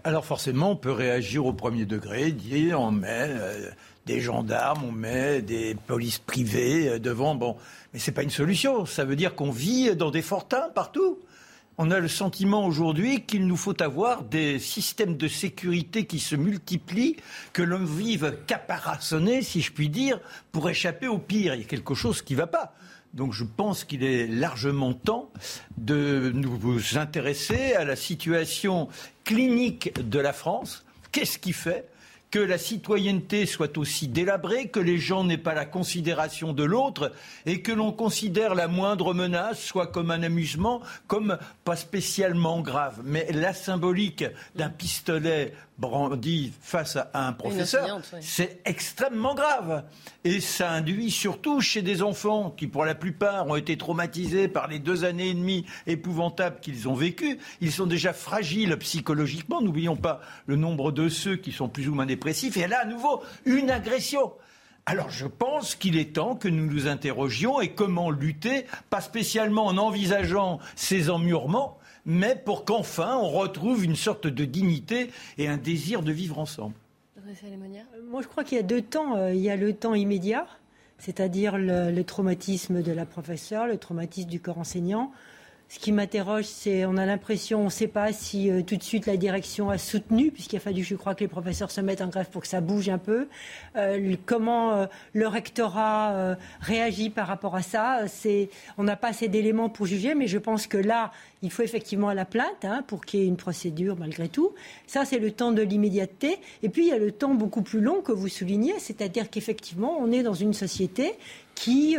alors 0.04 0.26
forcément, 0.26 0.72
on 0.72 0.76
peut 0.76 0.92
réagir 0.92 1.46
au 1.46 1.54
premier 1.54 1.86
degré, 1.86 2.34
dire 2.34 2.82
on 2.82 2.92
met 2.92 3.28
euh, 3.30 3.70
des 4.06 4.20
gendarmes, 4.20 4.84
on 4.84 4.92
met 4.92 5.42
des 5.42 5.74
polices 5.74 6.20
privées 6.20 6.90
euh, 6.90 7.00
devant. 7.00 7.34
Bon, 7.34 7.56
mais 7.94 8.00
c'est 8.00 8.12
pas 8.12 8.24
une 8.24 8.30
solution. 8.30 8.86
Ça 8.86 9.06
veut 9.06 9.16
dire 9.16 9.36
qu'on 9.36 9.52
vit 9.52 9.96
dans 9.96 10.12
des 10.12 10.22
fortins 10.22 10.68
partout. 10.76 11.18
On 11.78 11.92
a 11.92 12.00
le 12.00 12.10
sentiment 12.10 12.66
aujourd'hui 12.66 13.24
qu'il 13.24 13.48
nous 13.48 13.56
faut 13.56 13.82
avoir 13.82 14.24
des 14.24 14.60
systèmes 14.60 15.16
de 15.16 15.30
sécurité 15.30 16.06
qui 16.06 16.20
se 16.20 16.36
multiplient, 16.36 17.16
que 17.54 17.62
l'on 17.62 17.86
vive 17.86 18.36
caparaçonné, 18.48 19.44
si 19.44 19.62
je 19.62 19.72
puis 19.72 19.88
dire, 19.88 20.20
pour 20.52 20.70
échapper 20.70 21.08
au 21.08 21.20
pire. 21.20 21.56
Il 21.56 21.62
y 21.62 21.64
a 21.64 21.68
quelque 21.68 21.94
chose 21.94 22.22
qui 22.22 22.34
ne 22.34 22.40
va 22.40 22.48
pas. 22.48 22.74
Donc 23.14 23.34
je 23.34 23.44
pense 23.44 23.84
qu'il 23.84 24.04
est 24.04 24.28
largement 24.28 24.94
temps 24.94 25.32
de 25.78 26.32
nous 26.34 26.98
intéresser 26.98 27.74
à 27.74 27.84
la 27.84 27.96
situation 27.96 28.88
clinique 29.24 29.94
de 30.08 30.20
la 30.20 30.34
France. 30.34 30.86
Qu'est-ce 31.12 31.40
qui 31.40 31.54
fait 31.54 31.90
que 32.32 32.40
la 32.40 32.60
citoyenneté 32.60 33.48
soit 33.48 33.80
aussi 33.80 34.08
délabrée, 34.08 34.68
que 34.68 34.80
les 34.80 35.00
gens 35.00 35.24
n'aient 35.24 35.38
pas 35.38 35.56
la 35.56 35.66
considération 35.66 36.54
de 36.54 36.64
l'autre 36.64 37.12
et 37.48 37.64
que 37.64 37.72
l'on 37.72 37.92
considère 37.92 38.54
la 38.54 38.68
moindre 38.68 39.16
menace 39.16 39.60
soit 39.60 39.88
comme 39.88 40.12
un 40.12 40.22
amusement, 40.22 40.82
comme 41.08 41.40
pas 41.64 41.76
spécialement 41.76 42.62
grave? 42.62 43.02
Mais 43.04 43.28
la 43.32 43.56
symbolique 43.56 44.26
d'un 44.56 44.70
pistolet 44.70 45.54
brandi 45.80 46.52
face 46.62 46.98
à 46.98 47.28
un 47.28 47.34
professeur, 47.34 48.02
c'est 48.22 48.62
extrêmement 48.66 49.34
grave. 49.34 49.84
Et 50.24 50.42
ça 50.42 50.72
induit 50.72 51.10
surtout 51.10 51.62
chez 51.62 51.82
des 51.82 52.02
enfants 52.02 52.54
qui, 52.56 52.68
pour 52.68 52.86
la 52.86 52.96
plupart, 52.96 53.48
ont 53.48 53.56
été 53.56 53.78
traumatisés 53.78 54.48
par 54.48 54.68
les 54.68 54.80
deux 54.80 55.06
années 55.06 55.30
et 55.30 55.34
demie 55.34 55.66
épouvantables 55.88 56.60
qu'ils 56.60 56.88
ont 56.90 56.94
vécues. 56.94 57.40
Ils 57.62 57.72
sont 57.72 57.86
déjà 57.86 58.14
fragiles 58.14 58.76
psychologiquement. 58.78 59.62
N'oublions 59.62 59.96
pas 59.96 60.22
le 60.46 60.58
nombre 60.58 60.92
de 60.92 61.10
ceux 61.10 61.38
qui 61.38 61.52
sont 61.52 61.70
plus 61.70 61.88
ou 61.88 61.96
moins 61.96 62.06
dépressifs. 62.06 62.58
Et 62.58 62.68
là, 62.68 62.82
à 62.82 62.86
nouveau, 62.86 63.24
une 63.46 63.72
agression. 63.72 64.34
Alors 64.86 65.12
je 65.12 65.28
pense 65.28 65.76
qu'il 65.76 65.98
est 65.98 66.16
temps 66.16 66.36
que 66.36 66.48
nous 66.48 66.66
nous 66.66 66.88
interrogions 66.88 67.62
et 67.62 67.74
comment 67.74 68.10
lutter, 68.10 68.66
pas 68.90 69.02
spécialement 69.02 69.68
en 69.68 69.78
envisageant 69.78 70.58
ces 70.76 71.12
emmurements, 71.12 71.78
mais 72.10 72.36
pour 72.36 72.66
qu'enfin 72.66 73.16
on 73.16 73.30
retrouve 73.30 73.86
une 73.86 73.96
sorte 73.96 74.28
de 74.28 74.44
dignité 74.44 75.12
et 75.38 75.48
un 75.48 75.58
désir 75.58 76.02
de 76.02 76.12
vivre 76.12 76.40
ensemble. 76.40 76.74
Moi, 78.10 78.24
je 78.24 78.28
crois 78.28 78.44
qu'il 78.44 78.58
y 78.58 78.60
a 78.60 78.64
deux 78.64 78.82
temps. 78.82 79.16
Euh, 79.16 79.34
Il 79.34 79.40
y 79.40 79.52
a 79.52 79.56
le 79.56 79.74
temps 79.74 79.94
immédiat, 79.94 80.48
c'est-à-dire 80.98 81.58
le, 81.58 81.92
le 81.92 82.04
traumatisme 82.04 82.82
de 82.82 82.92
la 82.92 83.06
professeure, 83.06 83.68
le 83.68 83.78
traumatisme 83.78 84.30
du 84.30 84.40
corps 84.40 84.58
enseignant. 84.58 85.12
Ce 85.72 85.78
qui 85.78 85.92
m'interroge, 85.92 86.46
c'est 86.46 86.84
on 86.88 86.98
a 86.98 87.06
l'impression, 87.06 87.62
on 87.62 87.66
ne 87.66 87.70
sait 87.70 87.88
pas 87.88 88.12
si 88.12 88.50
euh, 88.50 88.64
tout 88.64 88.76
de 88.76 88.82
suite 88.82 89.06
la 89.06 89.18
direction 89.18 89.70
a 89.70 89.78
soutenu, 89.78 90.32
puisqu'il 90.32 90.56
a 90.56 90.60
fallu, 90.60 90.84
je 90.84 90.96
crois, 90.96 91.14
que 91.14 91.20
les 91.20 91.28
professeurs 91.28 91.70
se 91.70 91.80
mettent 91.80 92.02
en 92.02 92.08
grève 92.08 92.28
pour 92.32 92.42
que 92.42 92.48
ça 92.48 92.60
bouge 92.60 92.90
un 92.90 92.98
peu. 92.98 93.28
Euh, 93.76 94.16
comment 94.26 94.74
euh, 94.74 94.86
le 95.14 95.28
rectorat 95.28 96.38
réagit 96.60 97.12
par 97.12 97.28
rapport 97.28 97.56
à 97.56 97.62
ça, 97.62 98.08
c'est, 98.08 98.50
on 98.80 98.84
n'a 98.84 98.96
pas 98.96 99.10
assez 99.10 99.28
d'éléments 99.28 99.70
pour 99.70 99.86
juger, 99.86 100.16
mais 100.16 100.26
je 100.26 100.40
pense 100.40 100.66
que 100.66 100.78
là, 100.78 101.12
il 101.44 101.52
faut 101.52 101.62
effectivement 101.62 102.12
la 102.14 102.26
plainte 102.26 102.66
hein, 102.66 102.84
pour 102.88 103.06
qu'il 103.06 103.20
y 103.20 103.24
ait 103.24 103.28
une 103.28 103.38
procédure 103.38 103.96
malgré 103.96 104.28
tout. 104.28 104.56
Ça, 104.88 105.06
c'est 105.06 105.20
le 105.20 105.30
temps 105.30 105.52
de 105.52 105.62
l'immédiateté. 105.62 106.40
Et 106.64 106.70
puis, 106.70 106.88
il 106.88 106.90
y 106.90 106.94
a 106.94 106.98
le 106.98 107.12
temps 107.12 107.36
beaucoup 107.36 107.62
plus 107.62 107.80
long 107.80 108.02
que 108.02 108.12
vous 108.12 108.28
soulignez, 108.28 108.74
c'est-à-dire 108.80 109.30
qu'effectivement, 109.30 110.00
on 110.00 110.12
est 110.12 110.24
dans 110.24 110.34
une 110.34 110.54
société 110.54 111.14
qui... 111.54 111.96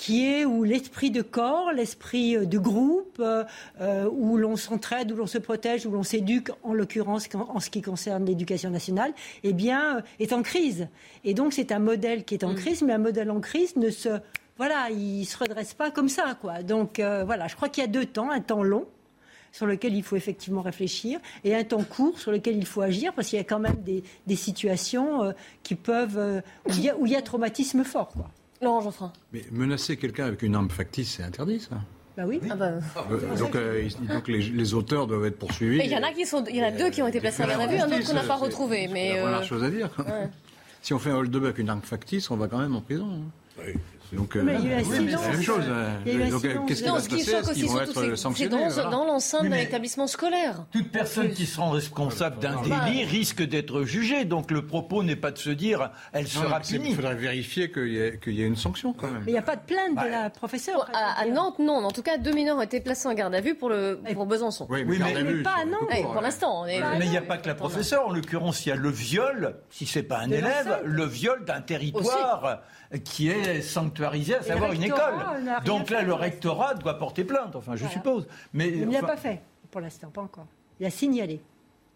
qui 0.00 0.24
est 0.24 0.46
où 0.46 0.64
l'esprit 0.64 1.10
de 1.10 1.20
corps, 1.20 1.72
l'esprit 1.74 2.34
euh, 2.34 2.46
de 2.46 2.56
groupe, 2.56 3.18
euh, 3.20 3.44
euh, 3.82 4.08
où 4.10 4.38
l'on 4.38 4.56
s'entraide, 4.56 5.12
où 5.12 5.14
l'on 5.14 5.26
se 5.26 5.36
protège, 5.36 5.84
où 5.84 5.90
l'on 5.90 6.02
s'éduque, 6.02 6.48
en 6.62 6.72
l'occurrence 6.72 7.28
en, 7.34 7.60
ce 7.60 7.68
qui 7.68 7.82
concerne 7.82 8.24
l'éducation 8.24 8.70
nationale, 8.70 9.12
eh 9.44 9.52
bien, 9.52 10.02
est 10.18 10.32
en 10.32 10.40
crise. 10.40 10.88
Et 11.22 11.34
donc, 11.34 11.52
c'est 11.52 11.70
un 11.70 11.80
modèle 11.80 12.24
qui 12.24 12.32
est 12.32 12.44
en 12.44 12.54
crise, 12.54 12.80
mais 12.80 12.94
un 12.94 12.98
modèle 12.98 13.30
en 13.30 13.40
crise 13.40 13.76
ne 13.76 13.90
se, 13.90 14.08
voilà, 14.56 14.88
il 14.88 15.26
se 15.26 15.36
redresse 15.36 15.74
pas 15.74 15.90
comme 15.90 16.08
ça, 16.08 16.34
quoi. 16.40 16.62
Donc, 16.62 16.98
euh, 16.98 17.22
voilà, 17.24 17.46
je 17.46 17.54
crois 17.54 17.68
qu'il 17.68 17.82
y 17.82 17.86
a 17.86 17.90
deux 17.90 18.06
temps, 18.06 18.30
un 18.30 18.40
temps 18.40 18.62
long 18.62 18.86
sur 19.52 19.66
lequel 19.66 19.94
il 19.94 20.02
faut 20.02 20.16
effectivement 20.16 20.62
réfléchir, 20.62 21.20
et 21.44 21.54
un 21.54 21.64
temps 21.64 21.84
court 21.84 22.18
sur 22.18 22.30
lequel 22.30 22.56
il 22.56 22.64
faut 22.64 22.80
agir, 22.80 23.12
parce 23.12 23.28
qu'il 23.28 23.36
y 23.36 23.42
a 23.42 23.44
quand 23.44 23.58
même 23.58 23.82
des, 23.82 24.02
des 24.26 24.36
situations 24.36 25.24
euh, 25.24 25.32
qui 25.62 25.74
peuvent, 25.74 26.16
euh, 26.16 26.40
où, 26.66 26.70
il 26.70 26.84
y 26.84 26.88
a, 26.88 26.96
où 26.96 27.04
il 27.04 27.12
y 27.12 27.16
a 27.16 27.20
traumatisme 27.20 27.84
fort, 27.84 28.08
quoi. 28.08 28.30
Laurent 28.62 28.80
Geoffrin. 28.80 29.12
Mais 29.32 29.42
menacer 29.50 29.96
quelqu'un 29.96 30.26
avec 30.26 30.42
une 30.42 30.54
arme 30.54 30.70
factice, 30.70 31.14
c'est 31.16 31.22
interdit, 31.22 31.60
ça. 31.60 31.76
Bah 32.16 32.24
oui. 32.26 32.40
Ah 32.50 32.56
bah. 32.56 32.72
Euh, 33.10 33.36
donc, 33.38 33.54
euh, 33.54 33.88
donc 34.12 34.28
les, 34.28 34.42
les 34.42 34.74
auteurs 34.74 35.06
doivent 35.06 35.24
être 35.24 35.38
poursuivis. 35.38 35.78
Mais 35.78 35.86
il 35.86 35.92
y 35.92 35.96
en 35.96 36.02
a 36.02 36.12
qui 36.12 36.26
sont, 36.26 36.44
il 36.50 36.56
y 36.56 36.62
en 36.62 36.66
a 36.66 36.70
deux 36.70 36.90
qui 36.90 37.00
ont 37.00 37.06
été 37.08 37.20
placés 37.20 37.44
en 37.44 37.46
garde 37.48 37.62
à 37.62 37.66
vue, 37.68 37.76
un 37.78 37.86
autre 37.86 38.06
qu'on 38.06 38.14
n'a 38.14 38.22
pas 38.24 38.36
retrouvé. 38.36 38.88
Mais 38.88 39.10
C'est 39.10 39.16
la 39.16 39.22
première 39.22 39.38
euh, 39.40 39.42
chose 39.44 39.64
à 39.64 39.70
dire. 39.70 39.90
ouais. 39.98 40.28
Si 40.82 40.92
on 40.92 40.98
fait 40.98 41.10
un 41.10 41.16
hold-up 41.16 41.44
avec 41.44 41.58
une 41.58 41.68
arme 41.70 41.82
factice, 41.82 42.30
on 42.30 42.36
va 42.36 42.48
quand 42.48 42.58
même 42.58 42.74
en 42.74 42.80
prison. 42.80 43.06
hein. 43.58 43.62
Donc, 44.12 44.36
euh, 44.36 44.42
Mais 44.42 44.56
il 44.60 44.68
y 44.68 44.72
a 44.72 44.80
eu 44.80 44.84
oui, 44.84 44.88
c'est 44.90 45.16
la 45.16 45.28
même 45.28 45.42
chose. 45.42 45.64
hein. 45.68 45.86
Il 46.04 46.12
y 46.12 46.16
a 46.16 46.18
eu 46.18 46.22
un 46.24 46.30
Donc, 46.30 46.44
euh, 46.44 46.54
qu'est-ce 46.66 46.82
qui 46.82 46.88
va 46.88 47.00
se 47.00 47.08
passer 47.08 47.52
qu'ils 47.54 47.66
vont 47.66 47.80
être 47.80 48.16
c'est- 48.16 48.48
dans, 48.48 48.68
voilà. 48.68 48.90
dans 48.90 49.04
l'enceinte 49.04 49.48
d'un 49.48 49.56
établissement 49.56 50.06
scolaire. 50.06 50.64
Toute 50.72 50.90
personne 50.90 51.30
qui 51.30 51.46
se 51.46 51.60
rend 51.60 51.70
responsable 51.70 52.38
d'un 52.40 52.60
délit 52.62 53.04
risque 53.04 53.42
d'être 53.42 53.82
jugée. 53.82 54.24
Donc 54.24 54.50
le 54.50 54.66
propos 54.66 55.02
n'est 55.02 55.16
pas 55.16 55.30
de 55.30 55.38
se 55.38 55.50
dire 55.50 55.90
elle 56.12 56.26
sera 56.26 56.60
punie. 56.60 56.90
Il 56.90 56.96
faudrait 56.96 57.14
vérifier 57.14 57.70
qu'il 57.70 57.88
y, 57.88 58.42
ait 58.42 58.46
une 58.46 58.56
sanction 58.56 58.92
quand 58.92 59.06
même. 59.08 59.22
Mais 59.24 59.32
il 59.32 59.34
n'y 59.34 59.38
a 59.38 59.42
pas 59.42 59.56
de 59.56 59.62
plainte 59.62 60.04
de 60.04 60.10
la 60.10 60.30
professeure. 60.30 60.90
À, 60.92 61.24
Nantes, 61.26 61.58
non. 61.60 61.84
En 61.84 61.90
tout 61.92 62.02
cas, 62.02 62.18
deux 62.18 62.32
mineurs 62.32 62.56
ont 62.56 62.62
été 62.62 62.80
placés 62.80 63.06
en 63.08 63.14
garde 63.14 63.34
à 63.34 63.40
vue 63.40 63.54
pour, 63.54 63.68
le, 63.68 64.00
pour 64.14 64.26
Besançon. 64.26 64.66
Oui, 64.68 64.84
mais 64.84 64.98
pas 65.42 65.54
à 65.62 65.64
Nantes. 65.64 66.02
Pour 66.02 66.20
l'instant. 66.20 66.64
Mais 66.66 66.80
il 67.04 67.10
n'y 67.10 67.16
a 67.16 67.22
pas 67.22 67.36
que 67.38 67.46
la 67.46 67.54
professeure. 67.54 68.08
En 68.08 68.12
l'occurrence, 68.12 68.66
il 68.66 68.70
y 68.70 68.72
a 68.72 68.76
le 68.76 68.90
viol, 68.90 69.56
si 69.70 69.86
c'est 69.86 70.02
pas 70.02 70.18
un 70.18 70.30
élève, 70.30 70.80
le 70.84 71.04
viol 71.04 71.44
d'un 71.44 71.60
territoire 71.60 72.62
qui 73.04 73.28
est 73.28 73.60
sanctuarisé, 74.00 74.34
à 74.36 74.42
savoir 74.42 74.72
une 74.72 74.82
école. 74.82 75.14
Donc 75.64 75.90
là, 75.90 76.02
le 76.02 76.14
rectorat 76.14 76.74
doit 76.74 76.98
porter 76.98 77.24
plainte, 77.24 77.56
enfin, 77.56 77.72
je 77.76 77.80
Voilà. 77.80 77.92
suppose. 77.94 78.26
Mais 78.52 78.68
Il 78.68 78.88
ne 78.88 78.92
l'a 78.92 79.02
pas 79.02 79.16
fait, 79.16 79.40
pour 79.70 79.80
l'instant, 79.80 80.08
pas 80.08 80.22
encore. 80.22 80.46
Il 80.78 80.86
a 80.86 80.90
signalé. 80.90 81.40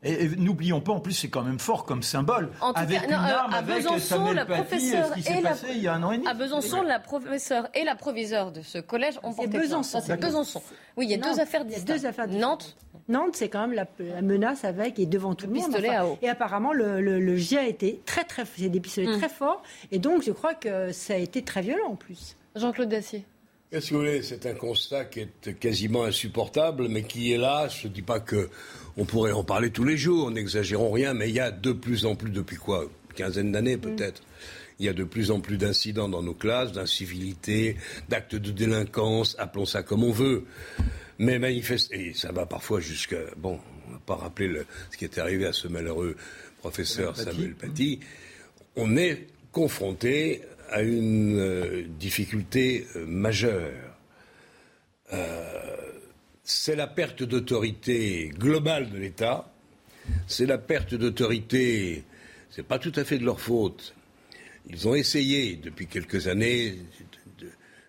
Et, 0.06 0.25
et 0.25 0.28
n'oublions 0.37 0.82
pas, 0.82 0.92
en 0.92 1.00
plus, 1.00 1.14
c'est 1.14 1.30
quand 1.30 1.40
même 1.42 1.58
fort 1.58 1.87
comme 1.87 2.02
symbole. 2.02 2.50
En 2.61 2.75
tout 2.75 2.80
avec 2.80 2.99
cas, 3.00 3.04
une 3.06 3.12
non, 3.12 3.16
euh, 3.16 3.37
arme, 3.38 3.54
à 3.54 3.58
avec 3.58 3.76
Besançon, 3.76 3.99
Samuel 4.00 4.34
la 4.37 4.44
professeure 4.44 5.11
et 5.16 5.40
la, 5.40 5.49
passé 5.50 5.66
il 5.70 5.78
y 5.82 5.88
a 5.88 5.94
un 5.94 6.02
an 6.02 6.12
et 6.12 6.16
demi. 6.18 6.28
à 6.28 6.34
Besançon, 6.34 6.82
la 6.82 6.99
professeure 7.00 7.68
et 7.73 7.84
la 7.84 7.94
proviseure 7.94 8.52
de 8.52 8.61
ce 8.61 8.76
collège 8.76 9.18
ont 9.23 9.32
porté 9.32 9.49
plainte. 9.49 9.62
Besançon. 9.62 10.02
C'est 10.04 10.20
Besançon. 10.20 10.62
Oui, 10.99 11.06
il 11.06 11.11
y 11.11 11.14
a 11.14 11.16
Nantes. 11.16 11.37
deux 11.37 11.40
affaires 11.40 11.64
distinctes. 11.64 11.88
deux 11.88 12.04
affaires 12.06 12.28
Nantes. 12.28 12.76
Nantes, 13.08 13.37
c'est 13.37 13.49
quand 13.49 13.66
même 13.66 13.73
la, 13.76 13.87
la 13.99 14.23
menace 14.23 14.64
avec 14.64 14.99
et 14.99 15.06
devant 15.06 15.34
tout 15.34 15.46
le, 15.46 15.52
monde. 15.52 15.64
pistolet 15.66 15.88
à 15.94 16.06
eau. 16.06 16.18
Et 16.23 16.28
apparemment, 16.28 16.73
le, 16.73 17.00
le, 17.00 17.20
le 17.20 17.37
jet 17.37 17.58
a 17.58 17.66
été 17.68 18.00
très, 18.06 18.25
très. 18.25 18.44
C'est 18.56 18.68
des 18.68 18.80
pistolets 18.80 19.14
Mm. 19.14 19.18
très 19.18 19.28
forts. 19.28 19.62
Et 19.92 19.99
donc, 19.99 20.23
je 20.23 20.32
crois 20.32 20.54
que 20.54 20.90
ça 20.92 21.14
a 21.14 21.18
été 21.18 21.42
très 21.42 21.61
violent 21.62 21.88
en 21.90 21.96
plus. 21.96 22.37
Jean-Claude 22.56 22.88
Dacier. 22.88 23.25
Qu'est-ce 23.70 23.90
que 23.90 23.94
vous 23.94 24.00
voulez 24.00 24.23
C'est 24.23 24.46
un 24.46 24.54
constat 24.54 25.04
qui 25.06 25.20
est 25.20 25.54
quasiment 25.58 26.04
insupportable, 26.04 26.88
mais 26.88 27.02
qui 27.02 27.32
est 27.32 27.37
là. 27.38 27.68
Je 27.68 27.88
ne 27.88 27.92
dis 27.92 28.02
pas 28.02 28.20
que 28.20 28.49
on 28.96 29.04
pourrait 29.04 29.32
en 29.32 29.42
parler 29.44 29.70
tous 29.70 29.84
les 29.84 29.96
jours, 29.96 30.30
n'exagérons 30.30 30.92
rien, 30.92 31.12
mais 31.12 31.28
il 31.28 31.34
y 31.34 31.40
a 31.40 31.50
de 31.50 31.73
plus 31.73 32.06
en 32.06 32.14
plus, 32.14 32.30
depuis 32.30 32.56
quoi 32.56 32.84
Une 32.84 33.16
quinzaine 33.16 33.50
d'années 33.52 33.76
peut-être 33.76 34.23
il 34.80 34.87
y 34.87 34.88
a 34.88 34.92
de 34.92 35.04
plus 35.04 35.30
en 35.30 35.38
plus 35.38 35.56
d'incidents 35.56 36.08
dans 36.08 36.20
nos 36.23 36.34
classes, 36.34 36.73
d'incivilité, 36.73 37.76
d'actes 38.08 38.34
de 38.34 38.50
délinquance, 38.50 39.37
appelons 39.38 39.66
ça 39.66 39.84
comme 39.84 40.02
on 40.02 40.11
veut. 40.11 40.46
Mais 41.18 41.38
manifeste, 41.38 41.92
et 41.92 42.12
ça 42.14 42.33
va 42.33 42.44
parfois 42.47 42.80
jusqu'à, 42.80 43.18
bon, 43.37 43.61
on 43.88 43.92
va 43.92 43.99
pas 44.04 44.16
rappeler 44.16 44.49
le- 44.49 44.66
ce 44.90 44.97
qui 44.97 45.04
est 45.04 45.18
arrivé 45.18 45.47
à 45.47 45.52
ce 45.52 45.68
malheureux 45.68 46.16
professeur. 46.59 47.16
Samuel 47.16 47.54
Paty, 47.54 48.00
on 48.76 48.97
est 48.97 49.26
confronté 49.52 50.42
à 50.71 50.83
une 50.83 51.38
euh, 51.38 51.83
difficulté 52.00 52.87
euh, 52.97 53.06
majeure. 53.06 53.73
Euh, 55.12 55.76
c'est 56.42 56.75
la 56.76 56.87
perte 56.87 57.23
d'autorité 57.23 58.30
globale 58.37 58.90
de 58.90 58.99
l'État, 58.99 59.50
c'est 60.26 60.47
la 60.47 60.59
perte 60.59 60.94
d'autorité, 60.94 62.02
c'est 62.50 62.66
pas 62.66 62.78
tout 62.78 62.92
à 62.97 63.04
fait 63.04 63.18
de 63.18 63.25
leur 63.25 63.40
faute. 63.40 63.94
Ils 64.68 64.88
ont 64.88 64.94
essayé 64.94 65.56
depuis 65.56 65.87
quelques 65.87 66.26
années 66.26 66.75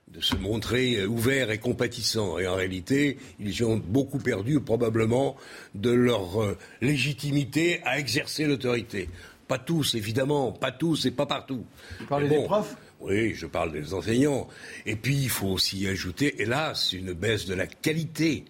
de, 0.08 0.22
se 0.22 0.36
montrer 0.36 0.96
euh, 0.96 1.08
ouverts 1.08 1.52
et 1.52 1.58
compatissants, 1.58 2.40
et 2.40 2.48
en 2.48 2.56
réalité, 2.56 3.18
ils 3.40 3.64
ont 3.64 3.78
beaucoup 3.78 4.20
perdu 4.20 4.60
probablement 4.60 5.36
de 5.74 5.92
leur 5.92 6.42
euh, 6.42 6.58
légitimité 6.82 7.82
à 7.84 8.00
exercer 8.00 8.46
l'autorité. 8.46 9.10
Pas 9.48 9.60
tous, 9.60 9.96
évidemment, 9.96 10.52
pas 10.52 10.72
tous 10.72 11.06
et 11.06 11.12
pas 11.12 11.26
partout. 11.26 11.66
Vous 12.00 12.06
parlez 12.06 12.30
des 12.30 12.44
profs? 12.44 12.76
Oui, 13.02 13.36
je 13.36 13.46
parle 13.46 13.72
des 13.72 13.94
enseignants. 13.94 14.48
Et 14.86 14.96
puis, 14.96 15.16
il 15.16 15.30
faut 15.30 15.50
aussi 15.50 15.88
ajouter, 15.88 16.42
hélas, 16.42 16.94
une 16.94 17.14
baisse 17.14 17.46
de 17.46 17.54
la 17.54 17.68
qualité 17.68 18.46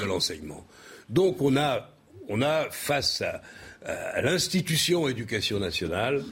de 0.00 0.06
l'enseignement. 0.06 0.64
Donc, 1.08 1.40
on 1.40 1.56
a, 1.56 1.90
on 2.28 2.42
a 2.42 2.70
face 2.70 3.22
à, 3.22 3.42
à 3.86 4.20
l'institution 4.20 5.08
éducation 5.08 5.58
nationale, 5.58 6.24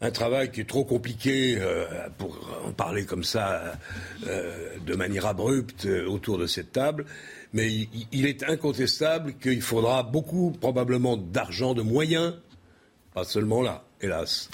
un 0.00 0.10
travail 0.10 0.50
qui 0.50 0.60
est 0.60 0.68
trop 0.68 0.84
compliqué 0.84 1.56
euh, 1.58 1.86
pour 2.18 2.38
en 2.64 2.72
parler 2.72 3.04
comme 3.04 3.24
ça 3.24 3.78
euh, 4.26 4.76
de 4.84 4.94
manière 4.94 5.26
abrupte 5.26 5.86
euh, 5.86 6.06
autour 6.06 6.38
de 6.38 6.46
cette 6.46 6.72
table, 6.72 7.06
mais 7.52 7.72
il, 7.72 7.88
il 8.12 8.26
est 8.26 8.42
incontestable 8.44 9.34
qu'il 9.34 9.62
faudra 9.62 10.02
beaucoup 10.02 10.50
probablement 10.52 11.16
d'argent, 11.16 11.74
de 11.74 11.82
moyens, 11.82 12.34
pas 13.14 13.24
seulement 13.24 13.62
là, 13.62 13.84
hélas. 14.00 14.50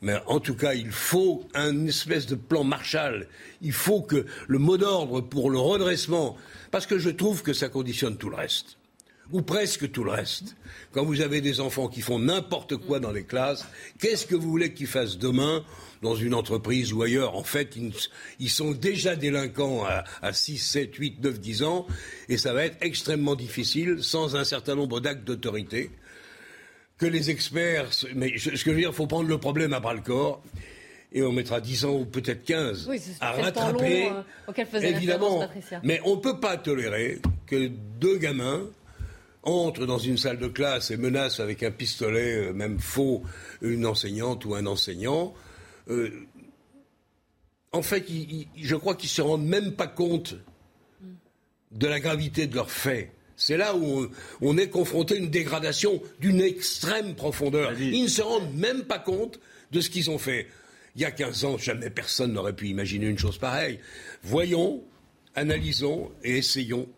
Mais 0.00 0.16
en 0.26 0.38
tout 0.38 0.54
cas, 0.54 0.74
il 0.74 0.92
faut 0.92 1.42
un 1.54 1.86
espèce 1.86 2.26
de 2.26 2.36
plan 2.36 2.62
Marshall. 2.62 3.26
Il 3.62 3.72
faut 3.72 4.00
que 4.00 4.26
le 4.46 4.58
mot 4.58 4.76
d'ordre 4.76 5.20
pour 5.20 5.50
le 5.50 5.58
redressement, 5.58 6.36
parce 6.70 6.86
que 6.86 7.00
je 7.00 7.10
trouve 7.10 7.42
que 7.42 7.52
ça 7.52 7.68
conditionne 7.68 8.16
tout 8.16 8.30
le 8.30 8.36
reste 8.36 8.77
ou 9.32 9.42
presque 9.42 9.90
tout 9.90 10.04
le 10.04 10.10
reste. 10.10 10.56
Quand 10.92 11.04
vous 11.04 11.20
avez 11.20 11.40
des 11.40 11.60
enfants 11.60 11.88
qui 11.88 12.00
font 12.00 12.18
n'importe 12.18 12.76
quoi 12.76 12.98
dans 13.00 13.12
les 13.12 13.24
classes, 13.24 13.66
qu'est-ce 13.98 14.26
que 14.26 14.34
vous 14.34 14.48
voulez 14.48 14.72
qu'ils 14.72 14.86
fassent 14.86 15.18
demain 15.18 15.64
dans 16.02 16.14
une 16.14 16.34
entreprise 16.34 16.92
ou 16.92 17.02
ailleurs? 17.02 17.36
En 17.36 17.42
fait, 17.42 17.76
ils, 18.38 18.50
sont 18.50 18.72
déjà 18.72 19.16
délinquants 19.16 19.84
à, 19.84 20.04
à 20.22 20.32
6, 20.32 20.58
7, 20.58 20.94
8, 20.94 21.22
9, 21.22 21.40
10 21.40 21.62
ans, 21.62 21.86
et 22.28 22.38
ça 22.38 22.52
va 22.52 22.64
être 22.64 22.78
extrêmement 22.80 23.34
difficile 23.34 24.02
sans 24.02 24.36
un 24.36 24.44
certain 24.44 24.74
nombre 24.74 25.00
d'actes 25.00 25.24
d'autorité 25.24 25.90
que 26.98 27.06
les 27.06 27.30
experts... 27.30 27.90
Mais 28.14 28.36
ce 28.38 28.50
que 28.50 28.56
je 28.56 28.70
veux 28.70 28.76
dire, 28.76 28.90
il 28.90 28.94
faut 28.94 29.06
prendre 29.06 29.28
le 29.28 29.38
problème 29.38 29.72
à 29.72 29.80
bras-le-corps. 29.80 30.42
Et 31.12 31.22
on 31.22 31.32
mettra 31.32 31.60
10 31.60 31.84
ans 31.86 31.94
ou 31.94 32.04
peut-être 32.04 32.44
15 32.44 32.86
Oui, 32.86 32.98
c'est 32.98 33.12
à 33.20 33.32
rattraper. 33.32 34.10
long, 34.10 34.24
euh, 34.48 34.80
Évidemment, 34.82 35.48
mais 35.82 36.02
on 36.04 36.16
ne 36.16 36.20
peut 36.20 36.38
pas 36.38 36.58
tolérer 36.58 37.18
que 37.46 37.68
deux 37.98 38.18
gamins 38.18 38.68
entrent 39.48 39.86
dans 39.86 39.98
une 39.98 40.16
salle 40.16 40.38
de 40.38 40.48
classe 40.48 40.90
et 40.90 40.96
menacent 40.96 41.40
avec 41.40 41.62
un 41.62 41.70
pistolet, 41.70 42.48
euh, 42.48 42.52
même 42.52 42.78
faux, 42.78 43.22
une 43.62 43.86
enseignante 43.86 44.44
ou 44.44 44.54
un 44.54 44.66
enseignant. 44.66 45.34
Euh, 45.88 46.10
en 47.72 47.82
fait, 47.82 48.04
je 48.56 48.76
crois 48.76 48.94
qu'ils 48.94 49.08
ne 49.08 49.12
se 49.12 49.22
rendent 49.22 49.46
même 49.46 49.72
pas 49.72 49.86
compte 49.86 50.36
de 51.70 51.86
la 51.86 52.00
gravité 52.00 52.46
de 52.46 52.54
leurs 52.54 52.70
faits. 52.70 53.10
C'est 53.36 53.56
là 53.56 53.76
où 53.76 53.84
on, 53.84 54.10
on 54.40 54.58
est 54.58 54.68
confronté 54.68 55.14
à 55.14 55.18
une 55.18 55.30
dégradation 55.30 56.02
d'une 56.20 56.40
extrême 56.40 57.14
profondeur. 57.14 57.72
Ils 57.80 58.02
ne 58.02 58.08
se 58.08 58.22
rendent 58.22 58.54
même 58.54 58.84
pas 58.84 58.98
compte 58.98 59.38
de 59.70 59.80
ce 59.80 59.90
qu'ils 59.90 60.10
ont 60.10 60.18
fait. 60.18 60.48
Il 60.96 61.02
y 61.02 61.04
a 61.04 61.10
15 61.10 61.44
ans, 61.44 61.58
jamais 61.58 61.90
personne 61.90 62.32
n'aurait 62.32 62.56
pu 62.56 62.68
imaginer 62.68 63.06
une 63.06 63.18
chose 63.18 63.38
pareille. 63.38 63.78
Voyons, 64.22 64.82
analysons 65.34 66.10
et 66.24 66.38
essayons 66.38 66.88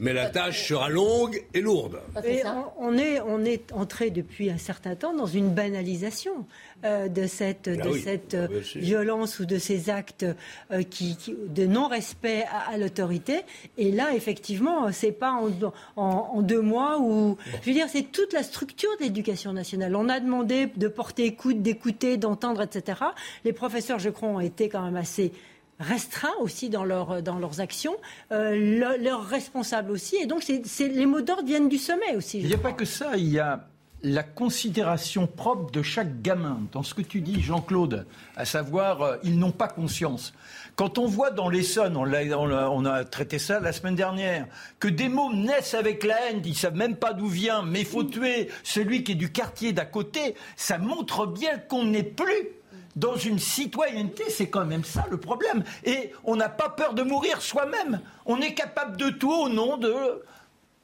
mais 0.00 0.12
la 0.12 0.28
tâche 0.30 0.66
sera 0.68 0.88
longue 0.88 1.44
et 1.54 1.60
lourde. 1.60 2.00
Et 2.24 2.42
on, 2.46 2.88
on 2.88 2.98
est, 2.98 3.20
on 3.20 3.44
est 3.44 3.70
entré 3.72 4.10
depuis 4.10 4.50
un 4.50 4.58
certain 4.58 4.96
temps 4.96 5.14
dans 5.14 5.26
une 5.26 5.50
banalisation 5.50 6.46
euh, 6.84 7.08
de 7.08 7.26
cette, 7.26 7.68
Ah 7.68 7.84
de 7.84 7.88
oui, 7.90 8.00
cette 8.02 8.34
ah 8.34 8.50
euh, 8.50 8.60
violence 8.76 9.38
ou 9.38 9.44
de 9.44 9.58
ces 9.58 9.90
actes 9.90 10.24
euh, 10.72 10.82
qui, 10.82 11.16
qui- 11.16 11.36
de 11.48 11.66
non-respect 11.66 12.44
à, 12.50 12.72
à 12.72 12.78
l'autorité. 12.78 13.40
Et 13.78 13.92
là, 13.92 14.14
effectivement, 14.14 14.90
c'est 14.90 15.12
pas 15.12 15.32
en, 15.32 15.50
en- 15.96 16.30
en 16.34 16.40
deux 16.42 16.62
mois 16.62 16.98
où, 16.98 17.36
je 17.62 17.66
veux 17.68 17.74
dire, 17.74 17.86
c'est 17.90 18.10
toute 18.10 18.32
la 18.32 18.42
structure 18.42 18.90
de 18.98 19.04
l'éducation 19.04 19.52
nationale. 19.52 19.94
On 19.94 20.08
a 20.08 20.18
demandé 20.20 20.68
de 20.74 20.88
porter 20.88 21.24
écoute, 21.26 21.60
d'écouter, 21.62 22.16
d'entendre, 22.16 22.62
etc. 22.62 23.00
Les 23.44 23.52
professeurs, 23.52 23.98
je 23.98 24.08
crois, 24.08 24.30
ont 24.30 24.40
été 24.40 24.68
quand 24.70 24.82
même 24.82 24.96
assez 24.96 25.32
restreints 25.80 26.36
aussi 26.40 26.68
dans, 26.68 26.84
leur, 26.84 27.22
dans 27.22 27.38
leurs 27.38 27.60
actions, 27.60 27.96
euh, 28.32 28.52
le- 28.54 29.02
leurs 29.02 29.26
responsables 29.26 29.90
aussi. 29.90 30.16
Et 30.16 30.26
donc, 30.26 30.42
c'est, 30.42 30.64
c'est- 30.66 30.88
les 30.88 31.06
mots 31.06 31.22
d'ordre 31.22 31.44
viennent 31.44 31.68
du 31.68 31.78
sommet 31.78 32.14
aussi. 32.16 32.38
Il 32.40 32.46
n'y 32.46 32.54
a 32.54 32.58
pas 32.58 32.72
que 32.72 32.84
ça, 32.84 33.16
il 33.16 33.28
y 33.28 33.38
a 33.40 33.66
la 34.02 34.22
considération 34.22 35.26
propre 35.26 35.70
de 35.72 35.82
chaque 35.82 36.22
gamin. 36.22 36.58
Dans 36.72 36.82
ce 36.82 36.94
que 36.94 37.02
tu 37.02 37.20
dis, 37.20 37.42
Jean-Claude, 37.42 38.06
à 38.34 38.44
savoir, 38.46 39.02
euh, 39.02 39.16
ils 39.24 39.38
n'ont 39.38 39.50
pas 39.52 39.68
conscience. 39.68 40.32
Quand 40.74 40.96
on 40.96 41.06
voit 41.06 41.30
dans 41.30 41.50
l'Essonne, 41.50 41.96
on, 41.98 42.04
l'a- 42.04 42.38
on 42.38 42.46
l'a- 42.46 42.70
on 42.70 42.86
a 42.86 43.04
traité 43.04 43.38
ça 43.38 43.60
la 43.60 43.72
semaine 43.72 43.96
dernière, 43.96 44.46
que 44.78 44.88
des 44.88 45.10
mots 45.10 45.32
naissent 45.34 45.74
avec 45.74 46.02
la 46.04 46.16
haine, 46.30 46.40
ils 46.46 46.54
savent 46.56 46.76
même 46.76 46.96
pas 46.96 47.12
d'où 47.12 47.26
vient, 47.26 47.62
mais 47.62 47.80
il 47.80 47.86
faut 47.86 48.04
tuer 48.04 48.48
celui 48.62 49.04
qui 49.04 49.12
est 49.12 49.16
du 49.16 49.32
quartier 49.32 49.72
d'à 49.72 49.84
côté, 49.84 50.34
ça 50.56 50.78
montre 50.78 51.26
bien 51.26 51.58
qu'on 51.58 51.84
n'est 51.84 52.02
plus 52.02 52.48
dans 52.96 53.16
une 53.16 53.38
citoyenneté, 53.38 54.24
c'est 54.30 54.48
quand 54.48 54.64
même 54.64 54.84
ça 54.84 55.06
le 55.10 55.18
problème. 55.18 55.64
Et 55.84 56.12
on 56.24 56.36
n'a 56.36 56.48
pas 56.48 56.68
peur 56.70 56.94
de 56.94 57.02
mourir 57.02 57.40
soi-même. 57.40 58.00
On 58.26 58.40
est 58.40 58.54
capable 58.54 58.96
de 58.96 59.10
tout 59.10 59.32
au 59.32 59.48
nom 59.48 59.78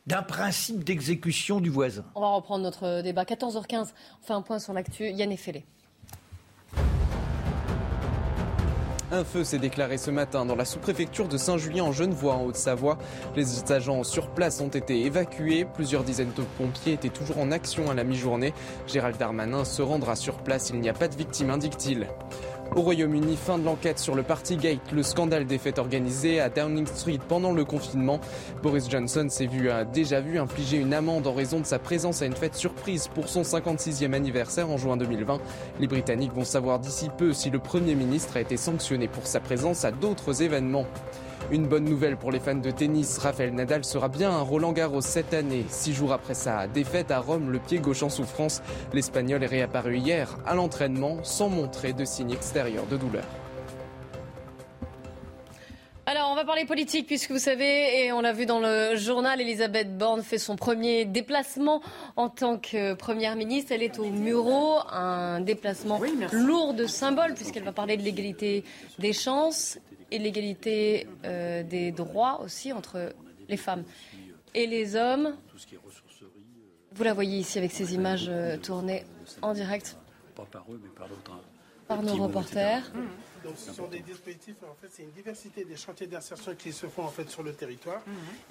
d'un 0.06 0.22
principe 0.22 0.84
d'exécution 0.84 1.60
du 1.60 1.70
voisin. 1.70 2.04
On 2.14 2.20
va 2.20 2.28
reprendre 2.28 2.62
notre 2.62 3.02
débat. 3.02 3.24
14h15, 3.24 3.92
on 4.22 4.26
fait 4.26 4.32
un 4.32 4.42
point 4.42 4.58
sur 4.58 4.72
l'actu. 4.72 5.10
Yann 5.10 5.32
Effelé. 5.32 5.64
Un 9.12 9.22
feu 9.22 9.44
s'est 9.44 9.60
déclaré 9.60 9.98
ce 9.98 10.10
matin 10.10 10.44
dans 10.44 10.56
la 10.56 10.64
sous-préfecture 10.64 11.28
de 11.28 11.36
Saint-Julien 11.36 11.84
en 11.84 11.92
Genevois 11.92 12.34
en 12.34 12.44
Haute-Savoie. 12.44 12.98
Les 13.36 13.70
agents 13.70 14.02
sur 14.02 14.30
place 14.30 14.60
ont 14.60 14.68
été 14.68 15.04
évacués. 15.04 15.64
Plusieurs 15.64 16.02
dizaines 16.02 16.32
de 16.36 16.42
pompiers 16.58 16.94
étaient 16.94 17.08
toujours 17.08 17.38
en 17.38 17.52
action 17.52 17.88
à 17.88 17.94
la 17.94 18.02
mi-journée. 18.02 18.52
Gérald 18.88 19.16
Darmanin 19.16 19.64
se 19.64 19.80
rendra 19.80 20.16
sur 20.16 20.38
place. 20.38 20.70
Il 20.70 20.80
n'y 20.80 20.88
a 20.88 20.92
pas 20.92 21.06
de 21.06 21.14
victimes, 21.14 21.50
indique-t-il. 21.50 22.08
Au 22.74 22.82
Royaume-Uni, 22.82 23.36
fin 23.36 23.58
de 23.58 23.64
l'enquête 23.64 23.98
sur 23.98 24.14
le 24.14 24.22
Partygate, 24.22 24.92
le 24.92 25.02
scandale 25.02 25.46
des 25.46 25.56
fêtes 25.56 25.78
organisées 25.78 26.40
à 26.40 26.50
Downing 26.50 26.86
Street 26.86 27.20
pendant 27.26 27.52
le 27.52 27.64
confinement. 27.64 28.20
Boris 28.62 28.90
Johnson 28.90 29.28
s'est 29.30 29.46
vu, 29.46 29.70
a 29.70 29.84
déjà 29.84 30.20
vu 30.20 30.38
infliger 30.38 30.76
une 30.76 30.92
amende 30.92 31.26
en 31.26 31.32
raison 31.32 31.60
de 31.60 31.64
sa 31.64 31.78
présence 31.78 32.20
à 32.20 32.26
une 32.26 32.34
fête 32.34 32.54
surprise 32.54 33.08
pour 33.14 33.28
son 33.28 33.42
56e 33.42 34.12
anniversaire 34.12 34.68
en 34.68 34.76
juin 34.76 34.96
2020. 34.96 35.38
Les 35.80 35.86
Britanniques 35.86 36.34
vont 36.34 36.44
savoir 36.44 36.78
d'ici 36.78 37.08
peu 37.16 37.32
si 37.32 37.48
le 37.50 37.58
Premier 37.58 37.94
ministre 37.94 38.36
a 38.36 38.40
été 38.40 38.56
sanctionné 38.56 39.08
pour 39.08 39.26
sa 39.26 39.40
présence 39.40 39.84
à 39.84 39.90
d'autres 39.90 40.42
événements. 40.42 40.86
Une 41.52 41.68
bonne 41.68 41.84
nouvelle 41.84 42.16
pour 42.16 42.32
les 42.32 42.40
fans 42.40 42.56
de 42.56 42.72
tennis, 42.72 43.18
Rafael 43.18 43.54
Nadal 43.54 43.84
sera 43.84 44.08
bien 44.08 44.32
à 44.32 44.40
Roland 44.40 44.72
Garros 44.72 45.00
cette 45.00 45.32
année. 45.32 45.64
Six 45.68 45.92
jours 45.92 46.12
après 46.12 46.34
sa 46.34 46.66
défaite 46.66 47.12
à 47.12 47.20
Rome, 47.20 47.52
le 47.52 47.60
pied 47.60 47.78
gauche 47.78 48.02
en 48.02 48.08
souffrance, 48.08 48.62
l'Espagnol 48.92 49.44
est 49.44 49.46
réapparu 49.46 49.98
hier 49.98 50.38
à 50.44 50.56
l'entraînement 50.56 51.22
sans 51.22 51.48
montrer 51.48 51.92
de 51.92 52.04
signe 52.04 52.32
extérieur 52.32 52.84
de 52.86 52.96
douleur. 52.96 53.22
Alors, 56.06 56.30
on 56.32 56.34
va 56.34 56.44
parler 56.44 56.64
politique, 56.64 57.06
puisque 57.06 57.30
vous 57.30 57.38
savez, 57.38 58.06
et 58.06 58.12
on 58.12 58.20
l'a 58.20 58.32
vu 58.32 58.46
dans 58.46 58.60
le 58.60 58.96
journal, 58.96 59.40
Elisabeth 59.40 59.96
Borne 59.96 60.22
fait 60.22 60.38
son 60.38 60.56
premier 60.56 61.04
déplacement 61.04 61.80
en 62.16 62.28
tant 62.28 62.58
que 62.58 62.94
première 62.94 63.36
ministre. 63.36 63.70
Elle 63.72 63.82
est 63.82 64.00
au 64.00 64.06
Muro, 64.06 64.78
un 64.92 65.40
déplacement 65.40 66.00
lourd 66.32 66.74
de 66.74 66.86
symboles, 66.86 67.34
puisqu'elle 67.34 67.64
va 67.64 67.72
parler 67.72 67.96
de 67.96 68.02
l'égalité 68.02 68.64
des 68.98 69.12
chances 69.12 69.78
et 70.10 70.18
l'égalité 70.18 71.06
euh, 71.24 71.62
des 71.62 71.90
droits 71.92 72.40
aussi 72.42 72.72
entre 72.72 73.12
les 73.48 73.56
femmes 73.56 73.84
et 74.54 74.66
les 74.66 74.96
hommes. 74.96 75.36
Vous 76.92 77.04
la 77.04 77.12
voyez 77.12 77.38
ici 77.38 77.58
avec 77.58 77.72
ces 77.72 77.94
images 77.94 78.26
euh, 78.28 78.56
tournées 78.56 79.04
en 79.42 79.52
direct 79.52 79.96
Pas 80.34 80.46
par 80.50 80.64
eux, 80.70 80.80
mais 80.82 80.88
par 80.90 81.08
d'autres. 81.08 81.32
par 81.86 82.02
nos 82.02 82.14
reporters. 82.16 82.90
Donc 83.44 83.54
ce 83.58 83.72
sont 83.72 83.86
des 83.86 84.00
dispositifs, 84.00 84.56
en 84.62 84.74
fait, 84.80 84.88
c'est 84.90 85.02
une 85.02 85.10
diversité 85.12 85.64
des 85.64 85.76
chantiers 85.76 86.06
d'insertion 86.06 86.54
qui 86.56 86.72
se 86.72 86.86
font 86.86 87.04
en 87.04 87.08
fait 87.10 87.28
sur 87.30 87.42
le 87.42 87.52
territoire. 87.52 88.02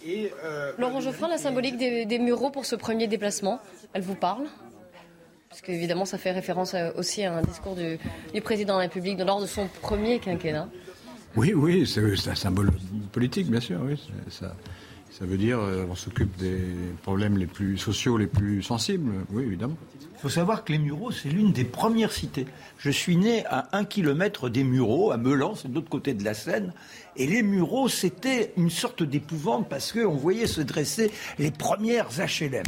Et 0.06 0.32
euh, 0.44 0.72
Laurent 0.78 1.02
Geoffrin, 1.02 1.28
la 1.28 1.38
symbolique 1.38 1.78
des, 1.78 2.06
des 2.06 2.20
Mureaux 2.20 2.50
pour 2.52 2.65
ce 2.65 2.76
premier 2.76 3.08
déplacement, 3.08 3.60
elle 3.94 4.04
vous 4.04 4.15
parle? 4.15 4.46
Parce 5.50 5.62
qu'évidemment, 5.62 6.06
ça 6.06 6.18
fait 6.18 6.32
référence 6.32 6.76
aussi 6.98 7.24
à 7.24 7.34
un 7.38 7.41
discours 7.41 7.76
du, 7.76 7.98
du 8.34 8.41
président 8.41 8.74
de 8.76 8.80
la 8.80 8.84
République 8.84 9.20
lors 9.20 9.41
de 9.41 9.46
son 9.48 9.68
premier 9.82 10.20
quinquennat. 10.20 10.70
Oui, 11.36 11.54
oui, 11.54 11.86
c'est 11.86 12.30
un 12.30 12.36
symbole 12.36 12.71
politique, 13.12 13.50
bien 13.50 13.60
sûr. 13.60 13.80
Oui, 13.84 14.00
ça, 14.30 14.56
ça 15.17 15.26
veut 15.26 15.38
dire 15.38 15.60
euh, 15.60 15.86
on 15.89 15.95
s'occupe 15.95 16.36
des 16.38 16.62
problèmes 17.04 17.38
les 17.38 17.48
plus 17.48 17.78
sociaux, 17.78 18.17
les 18.17 18.28
plus 18.28 18.62
sensibles. 18.62 19.12
Oui, 19.32 19.43
évidemment. 19.43 19.78
Il 20.02 20.19
faut 20.19 20.30
savoir 20.30 20.63
que 20.63 20.71
les 20.74 20.78
Mureaux, 20.78 21.12
c'est 21.12 21.30
l'une 21.30 21.52
des 21.52 21.63
premières 21.63 22.12
cités. 22.12 22.45
Je 22.78 22.89
suis 22.89 23.15
né 23.15 23.45
à 23.45 23.69
un 23.71 23.86
kilomètre 23.86 24.50
des 24.50 24.63
Mureaux, 24.63 25.12
à 25.12 25.17
Melan, 25.17 25.56
c'est 25.56 25.69
de 25.69 25.76
l'autre 25.76 25.89
côté 25.89 26.13
de 26.13 26.24
la 26.24 26.34
Seine. 26.34 26.74
Et 27.15 27.28
les 27.28 27.43
Mureaux, 27.43 27.88
c'était 27.88 28.52
une 28.58 28.69
sorte 28.69 29.04
d'épouvante 29.04 29.69
parce 29.69 29.93
qu'on 29.93 30.15
voyait 30.15 30.48
se 30.48 30.62
dresser 30.62 31.12
les 31.38 31.52
premières 31.52 32.08
HLM. 32.10 32.63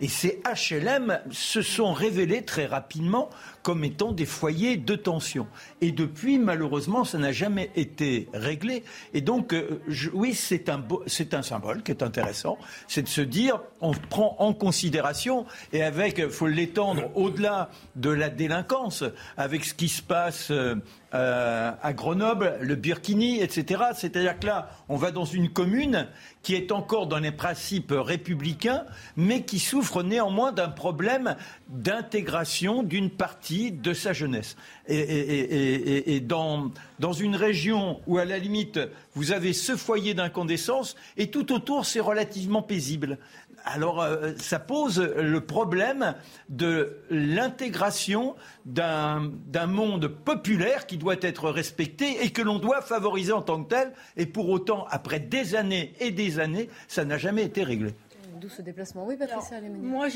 Et 0.00 0.08
ces 0.08 0.42
HLM 0.44 1.20
se 1.30 1.62
sont 1.62 1.92
révélés 1.92 2.42
très 2.42 2.66
rapidement 2.66 3.30
comme 3.66 3.82
étant 3.82 4.12
des 4.12 4.26
foyers 4.26 4.76
de 4.76 4.94
tension. 4.94 5.48
Et 5.80 5.90
depuis, 5.90 6.38
malheureusement, 6.38 7.02
ça 7.02 7.18
n'a 7.18 7.32
jamais 7.32 7.72
été 7.74 8.28
réglé. 8.32 8.84
Et 9.12 9.22
donc, 9.22 9.52
euh, 9.52 9.82
oui, 10.14 10.34
c'est 10.34 10.68
un, 10.68 11.42
symbole 11.42 11.82
qui 11.82 11.90
est 11.90 12.04
intéressant. 12.04 12.58
C'est 12.86 13.02
de 13.02 13.08
se 13.08 13.22
dire, 13.22 13.60
on 13.80 13.90
prend 13.90 14.36
en 14.38 14.52
considération, 14.52 15.46
et 15.72 15.82
avec, 15.82 16.18
il 16.18 16.30
faut 16.30 16.46
l'étendre 16.46 17.10
au-delà 17.16 17.68
de 17.96 18.10
la 18.10 18.28
délinquance, 18.28 19.02
avec 19.36 19.64
ce 19.64 19.74
qui 19.74 19.88
se 19.88 20.00
passe 20.00 20.52
euh, 20.52 20.76
euh, 21.16 21.72
à 21.82 21.92
Grenoble, 21.92 22.58
le 22.60 22.76
Burkini, 22.76 23.40
etc. 23.40 23.84
C'est-à-dire 23.94 24.38
que 24.38 24.46
là, 24.46 24.70
on 24.88 24.96
va 24.96 25.10
dans 25.10 25.24
une 25.24 25.50
commune 25.50 26.06
qui 26.42 26.54
est 26.54 26.70
encore 26.70 27.06
dans 27.06 27.18
les 27.18 27.32
principes 27.32 27.92
républicains, 27.92 28.84
mais 29.16 29.42
qui 29.42 29.58
souffre 29.58 30.02
néanmoins 30.02 30.52
d'un 30.52 30.68
problème 30.68 31.34
d'intégration 31.68 32.82
d'une 32.82 33.10
partie 33.10 33.72
de 33.72 33.92
sa 33.92 34.12
jeunesse. 34.12 34.56
Et, 34.88 36.20
dans, 36.20 36.70
dans 37.00 37.12
une 37.12 37.36
région 37.36 38.00
où, 38.06 38.18
à 38.18 38.24
la 38.24 38.38
limite, 38.38 38.78
vous 39.14 39.32
avez 39.32 39.52
ce 39.52 39.76
foyer 39.76 40.14
d'incandescence, 40.14 40.96
et 41.16 41.30
tout 41.30 41.52
autour, 41.52 41.84
c'est 41.84 42.00
relativement 42.00 42.62
paisible. 42.62 43.18
Alors, 43.64 44.00
euh, 44.00 44.32
ça 44.36 44.60
pose 44.60 45.00
le 45.00 45.40
problème 45.40 46.14
de 46.48 46.98
l'intégration 47.10 48.36
d'un 48.64 49.32
d'un 49.46 49.66
monde 49.66 50.06
populaire 50.06 50.86
qui 50.86 50.98
doit 50.98 51.16
être 51.20 51.50
respecté 51.50 52.24
et 52.24 52.30
que 52.30 52.42
l'on 52.42 52.60
doit 52.60 52.80
favoriser 52.80 53.32
en 53.32 53.42
tant 53.42 53.64
que 53.64 53.70
tel. 53.70 53.92
Et 54.16 54.26
pour 54.26 54.48
autant, 54.50 54.86
après 54.90 55.18
des 55.18 55.56
années 55.56 55.94
et 55.98 56.12
des 56.12 56.38
années, 56.38 56.68
ça 56.86 57.04
n'a 57.04 57.18
jamais 57.18 57.42
été 57.42 57.64
réglé. 57.64 57.92
D'où 58.40 58.48
ce 58.48 58.62
déplacement. 58.62 59.04
Oui, 59.06 59.16
Patricia. 59.16 59.60
Moi, 59.82 60.08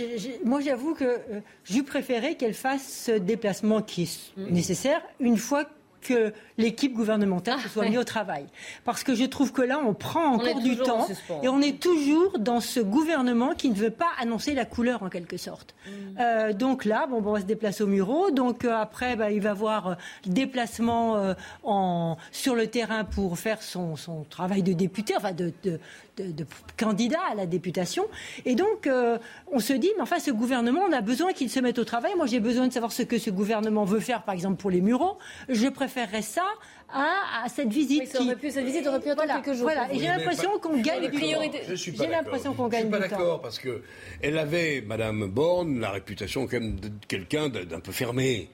moi, 0.44 0.60
j'avoue 0.60 0.94
que 0.94 1.04
euh, 1.04 1.82
préféré 1.86 2.36
qu'elle 2.36 2.54
fasse 2.54 3.04
ce 3.06 3.12
déplacement 3.12 3.82
qui 3.82 4.02
est 4.02 4.10
Mm. 4.36 4.52
nécessaire 4.52 5.02
une 5.18 5.36
fois 5.36 5.64
que 6.02 6.32
l'équipe 6.56 6.94
gouvernementale 6.94 7.60
se 7.60 7.68
soit 7.68 7.84
mise 7.86 7.98
au 7.98 8.04
travail. 8.04 8.46
Parce 8.86 9.04
que 9.04 9.14
je 9.14 9.24
trouve 9.24 9.52
que 9.52 9.60
là, 9.60 9.78
on 9.84 9.92
prend 9.92 10.30
On 10.30 10.34
encore 10.36 10.60
du 10.60 10.76
temps 10.78 11.06
et 11.42 11.48
on 11.48 11.60
est 11.60 11.78
toujours 11.78 12.38
dans 12.38 12.60
ce 12.60 12.80
gouvernement 12.80 13.54
qui 13.54 13.68
ne 13.68 13.74
veut 13.74 13.90
pas 13.90 14.08
annoncer 14.18 14.54
la 14.54 14.64
couleur 14.64 15.02
en 15.02 15.10
quelque 15.10 15.36
sorte. 15.36 15.74
Mm. 15.86 15.90
Euh, 16.18 16.52
donc 16.54 16.86
là, 16.86 17.06
bon, 17.06 17.20
bon, 17.20 17.30
on 17.30 17.32
va 17.34 17.40
se 17.40 17.44
déplacer 17.44 17.82
au 17.82 17.86
Muro. 17.86 18.30
Donc 18.30 18.64
euh, 18.64 18.72
après, 18.74 19.14
bah, 19.14 19.30
il 19.30 19.42
va 19.42 19.50
avoir 19.50 19.88
euh, 19.88 19.94
déplacement 20.24 21.16
euh, 21.16 21.34
en, 21.64 22.16
sur 22.32 22.54
le 22.54 22.66
terrain 22.68 23.04
pour 23.04 23.38
faire 23.38 23.60
son, 23.60 23.96
son 23.96 24.24
travail 24.24 24.62
de 24.62 24.72
député, 24.72 25.12
enfin 25.18 25.32
de, 25.32 25.52
de, 25.64 25.78
de- 26.16 26.32
de 26.32 26.46
candidat 26.76 27.20
à 27.30 27.34
la 27.34 27.46
députation. 27.46 28.04
Et 28.44 28.54
donc, 28.54 28.86
euh, 28.86 29.18
on 29.52 29.58
se 29.60 29.72
dit, 29.72 29.90
mais 29.96 30.02
enfin, 30.02 30.18
ce 30.18 30.30
gouvernement, 30.30 30.82
on 30.88 30.92
a 30.92 31.00
besoin 31.00 31.32
qu'il 31.32 31.50
se 31.50 31.60
mette 31.60 31.78
au 31.78 31.84
travail. 31.84 32.12
Moi, 32.16 32.26
j'ai 32.26 32.40
besoin 32.40 32.68
de 32.68 32.72
savoir 32.72 32.92
ce 32.92 33.02
que 33.02 33.18
ce 33.18 33.30
gouvernement 33.30 33.84
veut 33.84 34.00
faire, 34.00 34.22
par 34.22 34.34
exemple, 34.34 34.56
pour 34.60 34.70
les 34.70 34.80
Mureaux. 34.80 35.18
Je 35.48 35.68
préférerais 35.68 36.22
ça 36.22 36.44
à, 36.92 37.08
à 37.44 37.48
cette 37.48 37.68
visite. 37.68 38.00
Oui, 38.02 38.06
ça 38.06 38.20
aurait 38.22 38.36
pu- 38.36 38.50
cette 38.50 38.64
visite 38.64 38.86
aurait 38.86 39.00
pu 39.00 39.08
attendre 39.10 39.26
Voilà, 39.28 39.40
quelques 39.42 39.56
jours. 39.56 39.70
Voilà. 39.72 39.92
Et 39.92 39.98
j'ai 39.98 40.06
l'impression 40.08 40.58
qu'on 40.58 40.80
gagne 40.80 41.08
temps. 41.10 41.16
priorités. 41.16 41.60
Je 41.68 41.74
suis 41.74 41.92
pas 41.92 42.04
J'ai 42.04 42.10
d'accord. 42.10 42.24
l'impression 42.24 42.54
qu'on 42.54 42.68
Je 42.70 42.74
suis 42.76 42.82
gagne 42.82 42.90
pas 42.90 42.98
du 43.00 43.08
temps. 43.08 43.16
d'accord 43.18 43.40
parce 43.40 43.58
que 43.58 43.82
elle 44.22 44.36
avait, 44.38 44.82
Madame 44.86 45.26
Borne, 45.28 45.78
la 45.80 45.90
réputation 45.90 46.46
quand 46.46 46.58
même 46.60 46.80
de 46.80 46.90
quelqu'un 47.06 47.48
d'un 47.48 47.80
peu 47.80 47.92
fermé, 47.92 48.50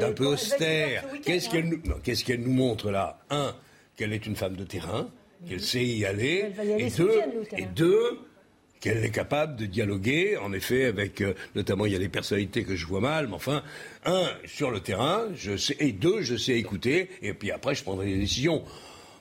d'un 0.00 0.12
peu 0.12 0.26
austère. 0.26 1.04
week-end, 1.12 1.22
Qu'est-ce 1.24 1.46
hein. 1.48 1.50
qu'elle 1.52 1.68
nous, 1.68 1.80
non, 1.84 1.96
qu'est-ce 2.02 2.24
qu'elle 2.24 2.40
nous 2.42 2.52
montre 2.52 2.90
là? 2.90 3.20
Un, 3.30 3.54
qu'elle 3.96 4.12
est 4.12 4.26
une 4.26 4.36
femme 4.36 4.56
de 4.56 4.64
terrain 4.64 5.08
qu'elle 5.48 5.60
sait 5.60 5.84
y 5.84 6.04
aller, 6.04 6.52
y 6.62 6.82
et 6.82 6.90
deux, 6.90 7.20
et 7.56 7.66
deux, 7.66 8.18
qu'elle 8.80 9.04
est 9.04 9.10
capable 9.10 9.56
de 9.56 9.66
dialoguer, 9.66 10.36
en 10.36 10.52
effet, 10.52 10.84
avec, 10.84 11.20
euh, 11.20 11.34
notamment, 11.54 11.86
il 11.86 11.92
y 11.92 11.96
a 11.96 11.98
des 11.98 12.08
personnalités 12.08 12.62
que 12.62 12.76
je 12.76 12.86
vois 12.86 13.00
mal, 13.00 13.26
mais 13.26 13.34
enfin, 13.34 13.62
un, 14.04 14.28
sur 14.44 14.70
le 14.70 14.80
terrain, 14.80 15.24
je 15.34 15.56
sais, 15.56 15.76
et 15.80 15.92
deux, 15.92 16.22
je 16.22 16.36
sais 16.36 16.52
écouter, 16.58 17.08
et 17.22 17.32
puis 17.32 17.50
après, 17.50 17.74
je 17.74 17.82
prendrai 17.82 18.06
des 18.06 18.18
décisions. 18.18 18.62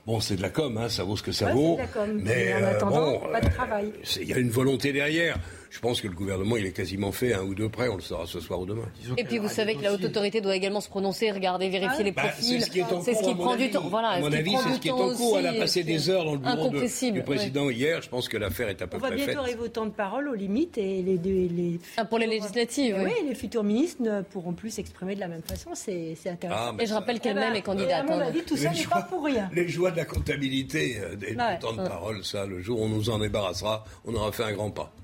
Bon, 0.06 0.20
c'est 0.20 0.36
de 0.36 0.42
la 0.44 0.52
com, 0.52 0.78
hein, 0.78 0.88
ça 0.88 1.04
vaut 1.04 1.18
ce 1.18 1.24
que 1.24 1.32
ça 1.32 1.48
Ouais, 1.48 1.54
vaut. 1.54 1.78
c'est 1.80 1.88
de 1.88 1.88
la 1.88 2.06
com. 2.08 2.22
Mais 2.24 2.54
en 2.54 2.58
euh, 2.62 2.72
attendant, 2.72 3.12
bon, 3.14 3.32
pas 3.32 3.42
de 3.42 3.48
euh, 3.48 3.50
travail. 3.50 3.92
il 4.22 4.28
y 4.30 4.34
a 4.34 4.38
une 4.38 4.52
volonté 4.52 4.94
derrière. 4.94 5.40
Je 5.76 5.82
pense 5.82 6.00
que 6.00 6.08
le 6.08 6.14
gouvernement, 6.14 6.56
il 6.56 6.66
est 6.66 6.72
quasiment 6.72 7.12
fait, 7.12 7.34
un 7.34 7.42
ou 7.44 7.54
deux 7.54 7.68
près, 7.68 7.90
on 7.90 7.96
le 7.98 8.02
saura 8.02 8.26
ce 8.26 8.40
soir 8.40 8.62
ou 8.62 8.66
demain. 8.66 8.86
Et 9.18 9.26
puis 9.26 9.40
vous 9.40 9.50
savez 9.50 9.76
que 9.76 9.84
la 9.84 9.92
haute 9.94 10.06
autorité 10.06 10.40
doit 10.40 10.56
également 10.56 10.80
se 10.80 10.88
prononcer, 10.88 11.30
regarder, 11.32 11.68
vérifier 11.68 12.06
les 12.06 12.14
Bah, 12.14 12.22
profils. 12.30 12.62
c'est 12.62 12.66
ce 12.68 12.72
qui 12.72 12.80
est 12.80 12.84
en 12.84 13.02
ce 13.02 13.12
prend 13.34 13.58
du 13.58 13.70
temps. 13.70 13.84
Voilà, 13.90 14.08
à 14.12 14.20
mon 14.22 14.32
avis, 14.32 14.56
c'est 14.64 14.74
ce 14.76 14.80
qui 14.80 14.88
est 14.88 14.92
en 14.92 15.14
cours. 15.14 15.38
Elle 15.38 15.48
a 15.48 15.54
passé 15.54 15.82
et 15.82 15.84
des 15.84 16.10
heures 16.10 16.24
dans 16.24 16.32
le 16.32 16.38
bureau 16.40 16.70
de- 16.70 17.12
du 17.12 17.22
président 17.24 17.70
hier. 17.70 18.02
Je 18.02 18.08
pense 18.08 18.30
que 18.30 18.38
l'affaire 18.38 18.70
est 18.70 18.82
à 18.82 18.88
peu 18.88 18.96
On 18.96 19.00
va 19.02 19.08
près 19.10 19.18
faite. 19.18 19.26
bientôt 19.28 19.42
arriver 19.42 19.60
au 19.62 19.68
temps 19.68 19.86
de 19.86 19.92
parole, 19.92 20.30
aux 20.30 20.34
limites, 20.34 20.78
et 20.78 21.02
les, 21.02 21.18
les, 21.18 21.50
les 21.50 21.80
Ah, 21.98 22.06
pour 22.06 22.20
les 22.20 22.28
législatives, 22.28 22.96
oui. 22.98 23.12
oui. 23.20 23.28
les 23.28 23.36
futurs 23.36 23.64
ministres 23.66 24.02
ne 24.02 24.22
pourront 24.22 24.54
plus 24.54 24.70
s'exprimer 24.70 25.16
de 25.16 25.20
la 25.20 25.28
même 25.28 25.42
façon. 25.44 25.72
C'est 25.74 26.16
intéressant. 26.26 26.72
Ah, 26.78 26.82
Et 26.82 26.86
je 26.86 26.94
rappelle 26.94 27.20
qu'elle-même 27.20 27.50
Eh 27.50 27.52
ben, 27.54 27.58
est 27.60 27.62
candidate. 27.64 28.00
À 28.00 28.04
mon 28.04 28.20
hein. 28.22 28.28
avis, 28.28 28.44
tout 28.44 28.56
ça 28.56 28.70
n'est 28.72 28.84
pas 28.86 29.02
pour 29.02 29.26
rien. 29.26 29.50
Les 29.54 29.68
joies 29.68 29.92
de 29.92 29.98
la 29.98 30.06
comptabilité 30.06 30.98
euh, 31.02 31.16
du 31.18 31.36
temps 31.60 31.74
de 31.74 31.86
parole, 31.86 32.24
ça, 32.24 32.46
le 32.46 32.62
jour 32.62 32.80
où 32.80 32.86
on 32.86 32.90
nous 32.90 33.10
en 33.10 33.20
débarrassera, 33.20 33.84
on 34.06 34.14
aura 34.16 34.32
fait 34.32 34.44
un 34.44 34.54
grand 34.54 34.70
pas. 34.72 34.94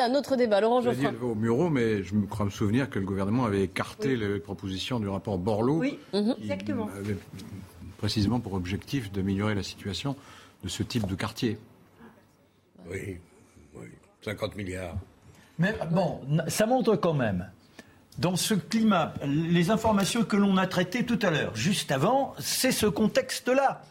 c'est 0.00 0.10
un 0.10 0.14
autre 0.14 0.36
débat. 0.36 0.60
Laurent 0.60 0.80
Geoffrin. 0.80 1.12
au 1.22 1.34
Muro, 1.34 1.68
mais 1.68 2.02
je 2.02 2.14
me 2.14 2.26
crois 2.26 2.46
me 2.46 2.50
souvenir 2.50 2.88
que 2.88 2.98
le 2.98 3.04
gouvernement 3.04 3.44
avait 3.44 3.62
écarté 3.62 4.16
les 4.16 4.38
propositions 4.38 4.98
du 5.00 5.08
rapport 5.08 5.38
Borloo, 5.38 5.78
Oui, 5.78 5.98
Mhm. 6.14 6.36
exactement. 6.40 6.88
avait 6.96 7.16
précisément 7.98 8.40
pour 8.40 8.54
objectif 8.54 9.12
d'améliorer 9.12 9.54
la 9.54 9.62
situation 9.62 10.16
de 10.64 10.68
ce 10.68 10.82
type 10.82 11.06
de 11.06 11.14
quartier. 11.14 11.58
Oui, 12.90 13.18
oui. 13.74 13.86
50 14.24 14.56
milliards. 14.56 14.96
Mais 15.58 15.74
bon, 15.90 16.20
ça 16.48 16.64
montre 16.66 16.96
quand 16.96 17.12
même, 17.14 17.50
dans 18.18 18.36
ce 18.36 18.54
climat, 18.54 19.12
les 19.26 19.70
informations 19.70 20.24
que 20.24 20.36
l'on 20.36 20.56
a 20.56 20.66
traitées 20.66 21.04
tout 21.04 21.18
à 21.22 21.30
l'heure, 21.30 21.54
juste 21.54 21.92
avant, 21.92 22.34
c'est 22.38 22.72
ce 22.72 22.86
contexte-là. 22.86 23.82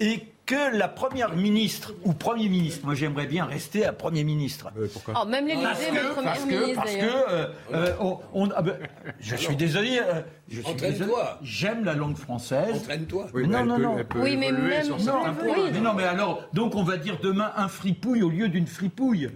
Et 0.00 0.24
que 0.46 0.76
la 0.76 0.86
première 0.86 1.34
ministre, 1.34 1.92
ou 2.04 2.12
premier 2.12 2.48
ministre, 2.48 2.86
moi 2.86 2.94
j'aimerais 2.94 3.26
bien 3.26 3.44
rester 3.46 3.84
à 3.84 3.92
premier 3.92 4.22
ministre. 4.22 4.70
pourquoi 4.92 5.14
Oh, 5.22 5.26
même 5.26 5.46
l'Élysée, 5.46 5.64
Parce 5.66 5.84
que, 5.86 6.22
parce 6.22 6.38
que, 6.44 6.46
ministre, 6.48 6.74
parce 6.76 6.92
que, 6.94 7.00
d'ailleurs. 7.00 7.26
euh, 7.28 7.46
euh, 7.74 7.92
on, 8.00 8.18
on- 8.32 8.48
ah 8.54 8.62
ben, 8.62 8.78
je 9.18 9.34
suis 9.36 9.56
désolé, 9.56 9.98
euh, 10.00 10.22
Entraîne-toi. 10.64 11.38
j'aime 11.42 11.84
la 11.84 11.94
langue 11.94 12.16
française. 12.16 12.76
Entraîne-toi. 12.76 13.26
Oui, 13.34 13.48
non, 13.48 13.64
non, 13.64 13.78
non. 13.78 13.96
Oui, 14.16 14.36
mais 14.36 14.52
même- 14.52 14.62
oui, 14.64 14.90
points. 14.90 15.70
Mais 15.72 15.80
non, 15.80 15.92
mais 15.94 16.04
alors, 16.04 16.42
donc 16.52 16.74
on 16.76 16.84
va 16.84 16.96
dire 16.96 17.18
demain 17.22 17.52
un 17.56 17.68
fripouille 17.68 18.22
au 18.22 18.30
lieu 18.30 18.48
d'une 18.48 18.66
fripouille. 18.66 19.28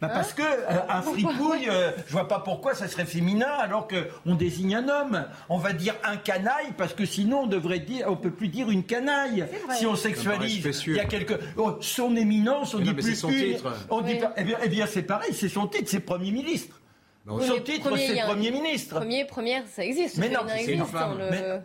Bah, 0.00 0.08
parce 0.08 0.32
que 0.32 0.42
euh, 0.42 0.78
un 0.88 1.02
fripouille, 1.02 1.68
euh, 1.68 1.90
je 2.06 2.12
vois 2.12 2.28
pas 2.28 2.38
pourquoi 2.40 2.74
ça 2.74 2.88
serait 2.88 3.04
féminin 3.04 3.48
alors 3.60 3.86
que 3.86 4.08
on 4.26 4.34
désigne 4.34 4.76
un 4.76 4.88
homme. 4.88 5.26
On 5.48 5.58
va 5.58 5.72
dire 5.72 5.94
un 6.02 6.16
canaille 6.16 6.72
parce 6.78 6.94
que 6.94 7.04
sinon 7.04 7.40
on 7.42 7.46
devrait 7.46 7.80
dire, 7.80 8.06
on 8.08 8.16
peut 8.16 8.30
plus 8.30 8.48
dire 8.48 8.70
une 8.70 8.84
canaille 8.84 9.44
si 9.76 9.86
on 9.86 9.96
sexualise. 9.96 10.64
Il 10.86 10.94
y 10.96 11.00
a 11.00 11.04
quelque, 11.04 11.34
oh, 11.56 11.76
son 11.80 12.16
éminence, 12.16 12.74
on 12.74 12.78
Mais 12.78 12.84
non, 12.84 12.90
dit 12.92 12.96
mais 12.96 13.02
plus 13.02 13.10
c'est 13.14 13.20
son 13.20 13.28
une- 13.30 13.54
titre. 13.56 13.72
On 13.90 14.00
dit 14.00 14.12
Oui. 14.14 14.20
eh 14.36 14.44
bien, 14.44 14.56
eh 14.64 14.68
bien, 14.68 14.86
c'est 14.86 15.02
pareil, 15.02 15.34
c'est 15.34 15.48
son 15.48 15.66
titre, 15.66 15.84
c'est 15.88 16.00
premier 16.00 16.30
ministre. 16.30 16.80
Oui, 17.26 17.46
son 17.46 17.60
titre, 17.60 17.96
c'est 17.96 18.20
premier 18.22 18.50
ministre. 18.50 18.96
Premier, 18.96 19.24
première, 19.24 19.62
ça 19.66 19.84
existe. 19.84 20.18
Mais 20.18 20.28
non, 20.28 20.40
c'est 20.48 20.64
une 20.72 20.84
femme. 20.84 21.12
hein, 21.12 21.16
le- 21.18 21.30
Mais- 21.30 21.60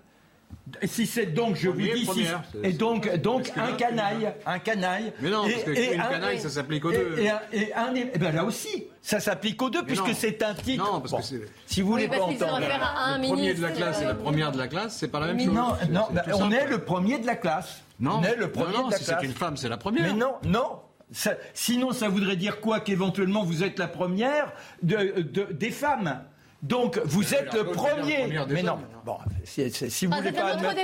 Si 0.87 1.07
c'est 1.07 1.25
donc, 1.27 1.55
je 1.55 1.69
Premier, 1.69 1.89
vous 1.89 1.93
dis, 1.95 1.99
si- 2.01 2.05
première, 2.05 2.43
et 2.63 2.73
donc, 2.73 3.15
donc 3.17 3.51
un 3.57 3.71
canaille, 3.73 4.31
un 4.45 4.59
canaille. 4.59 5.11
Mais 5.19 5.29
non, 5.31 5.45
et- 5.47 5.51
parce 5.53 5.63
que 5.63 5.71
et 5.71 5.93
une 5.95 6.01
un- 6.01 6.05
canaille, 6.07 6.39
ça 6.39 6.49
s'applique 6.49 6.85
aux 6.85 6.91
deux. 6.91 7.15
Et, 7.17 7.27
un- 7.29 7.41
et 7.51 7.73
un, 7.73 7.93
eh 7.95 8.17
ben 8.19 8.33
là 8.35 8.43
aussi, 8.45 8.85
ça 9.01 9.19
s'applique 9.19 9.59
aux 9.63 9.69
deux 9.71 9.79
Mais 9.81 9.87
puisque 9.87 10.13
c'est 10.13 10.43
un 10.43 10.53
titre. 10.53 10.83
Non, 10.83 11.01
parce 11.01 11.13
que 11.13 11.21
c'est- 11.23 11.41
si 11.65 11.81
vous 11.81 11.89
voulez 11.91 12.07
parce 12.07 12.19
pas 12.19 12.25
entendre. 12.25 12.57
réfère 12.57 12.83
à 12.83 13.05
un 13.13 13.17
le 13.17 13.27
premier 13.27 13.53
de 13.55 13.61
la 13.63 13.71
classe 13.71 14.01
et 14.01 14.05
la 14.05 14.11
euh, 14.11 14.13
première 14.15 14.51
de 14.51 14.57
la 14.59 14.67
classe, 14.67 14.95
c'est 14.97 15.07
pas 15.07 15.19
la 15.19 15.27
même 15.27 15.39
chose. 15.39 15.53
non, 15.53 15.73
non, 15.89 16.07
bah, 16.11 16.23
on 16.35 16.51
est 16.51 16.67
le 16.67 16.77
premier 16.83 17.17
de 17.17 17.25
la 17.25 17.35
classe. 17.35 17.81
Non, 17.99 18.19
on 18.19 18.23
est 18.23 18.35
le 18.35 18.51
premier 18.51 18.71
non, 18.73 18.81
non, 18.83 18.87
de 18.87 18.91
la 18.91 18.97
si 18.99 19.05
classe. 19.05 19.17
c'est 19.21 19.25
une 19.25 19.33
femme, 19.33 19.57
c'est 19.57 19.69
la 19.69 19.77
première. 19.77 20.03
Mais 20.03 20.13
non, 20.13 20.33
non. 20.45 20.81
Ça- 21.11 21.35
sinon, 21.53 21.91
ça 21.91 22.07
voudrait 22.09 22.35
dire 22.35 22.59
quoi 22.61 22.79
Qu'éventuellement, 22.79 23.43
vous 23.43 23.63
êtes 23.63 23.79
la 23.79 23.87
première 23.87 24.53
de, 24.83 25.21
de- 25.21 25.51
des 25.51 25.71
femmes? 25.71 26.21
Donc, 26.61 26.99
vous 27.05 27.33
êtes 27.33 27.53
le 27.53 27.63
premier. 27.65 28.17
première 28.23 28.45
des 28.45 28.53
Mais 28.55 28.63
non. 28.63 28.79
Bon, 29.05 29.17
si, 29.45 29.71
si- 29.71 29.89
si 29.89 30.05
vous 30.05 30.11
Ah, 30.13 30.17
voulez 30.17 30.29
c'est 30.29 30.35
pas 30.41 30.47
un 30.53 30.57
autre 30.57 30.65
admettre- 30.69 30.75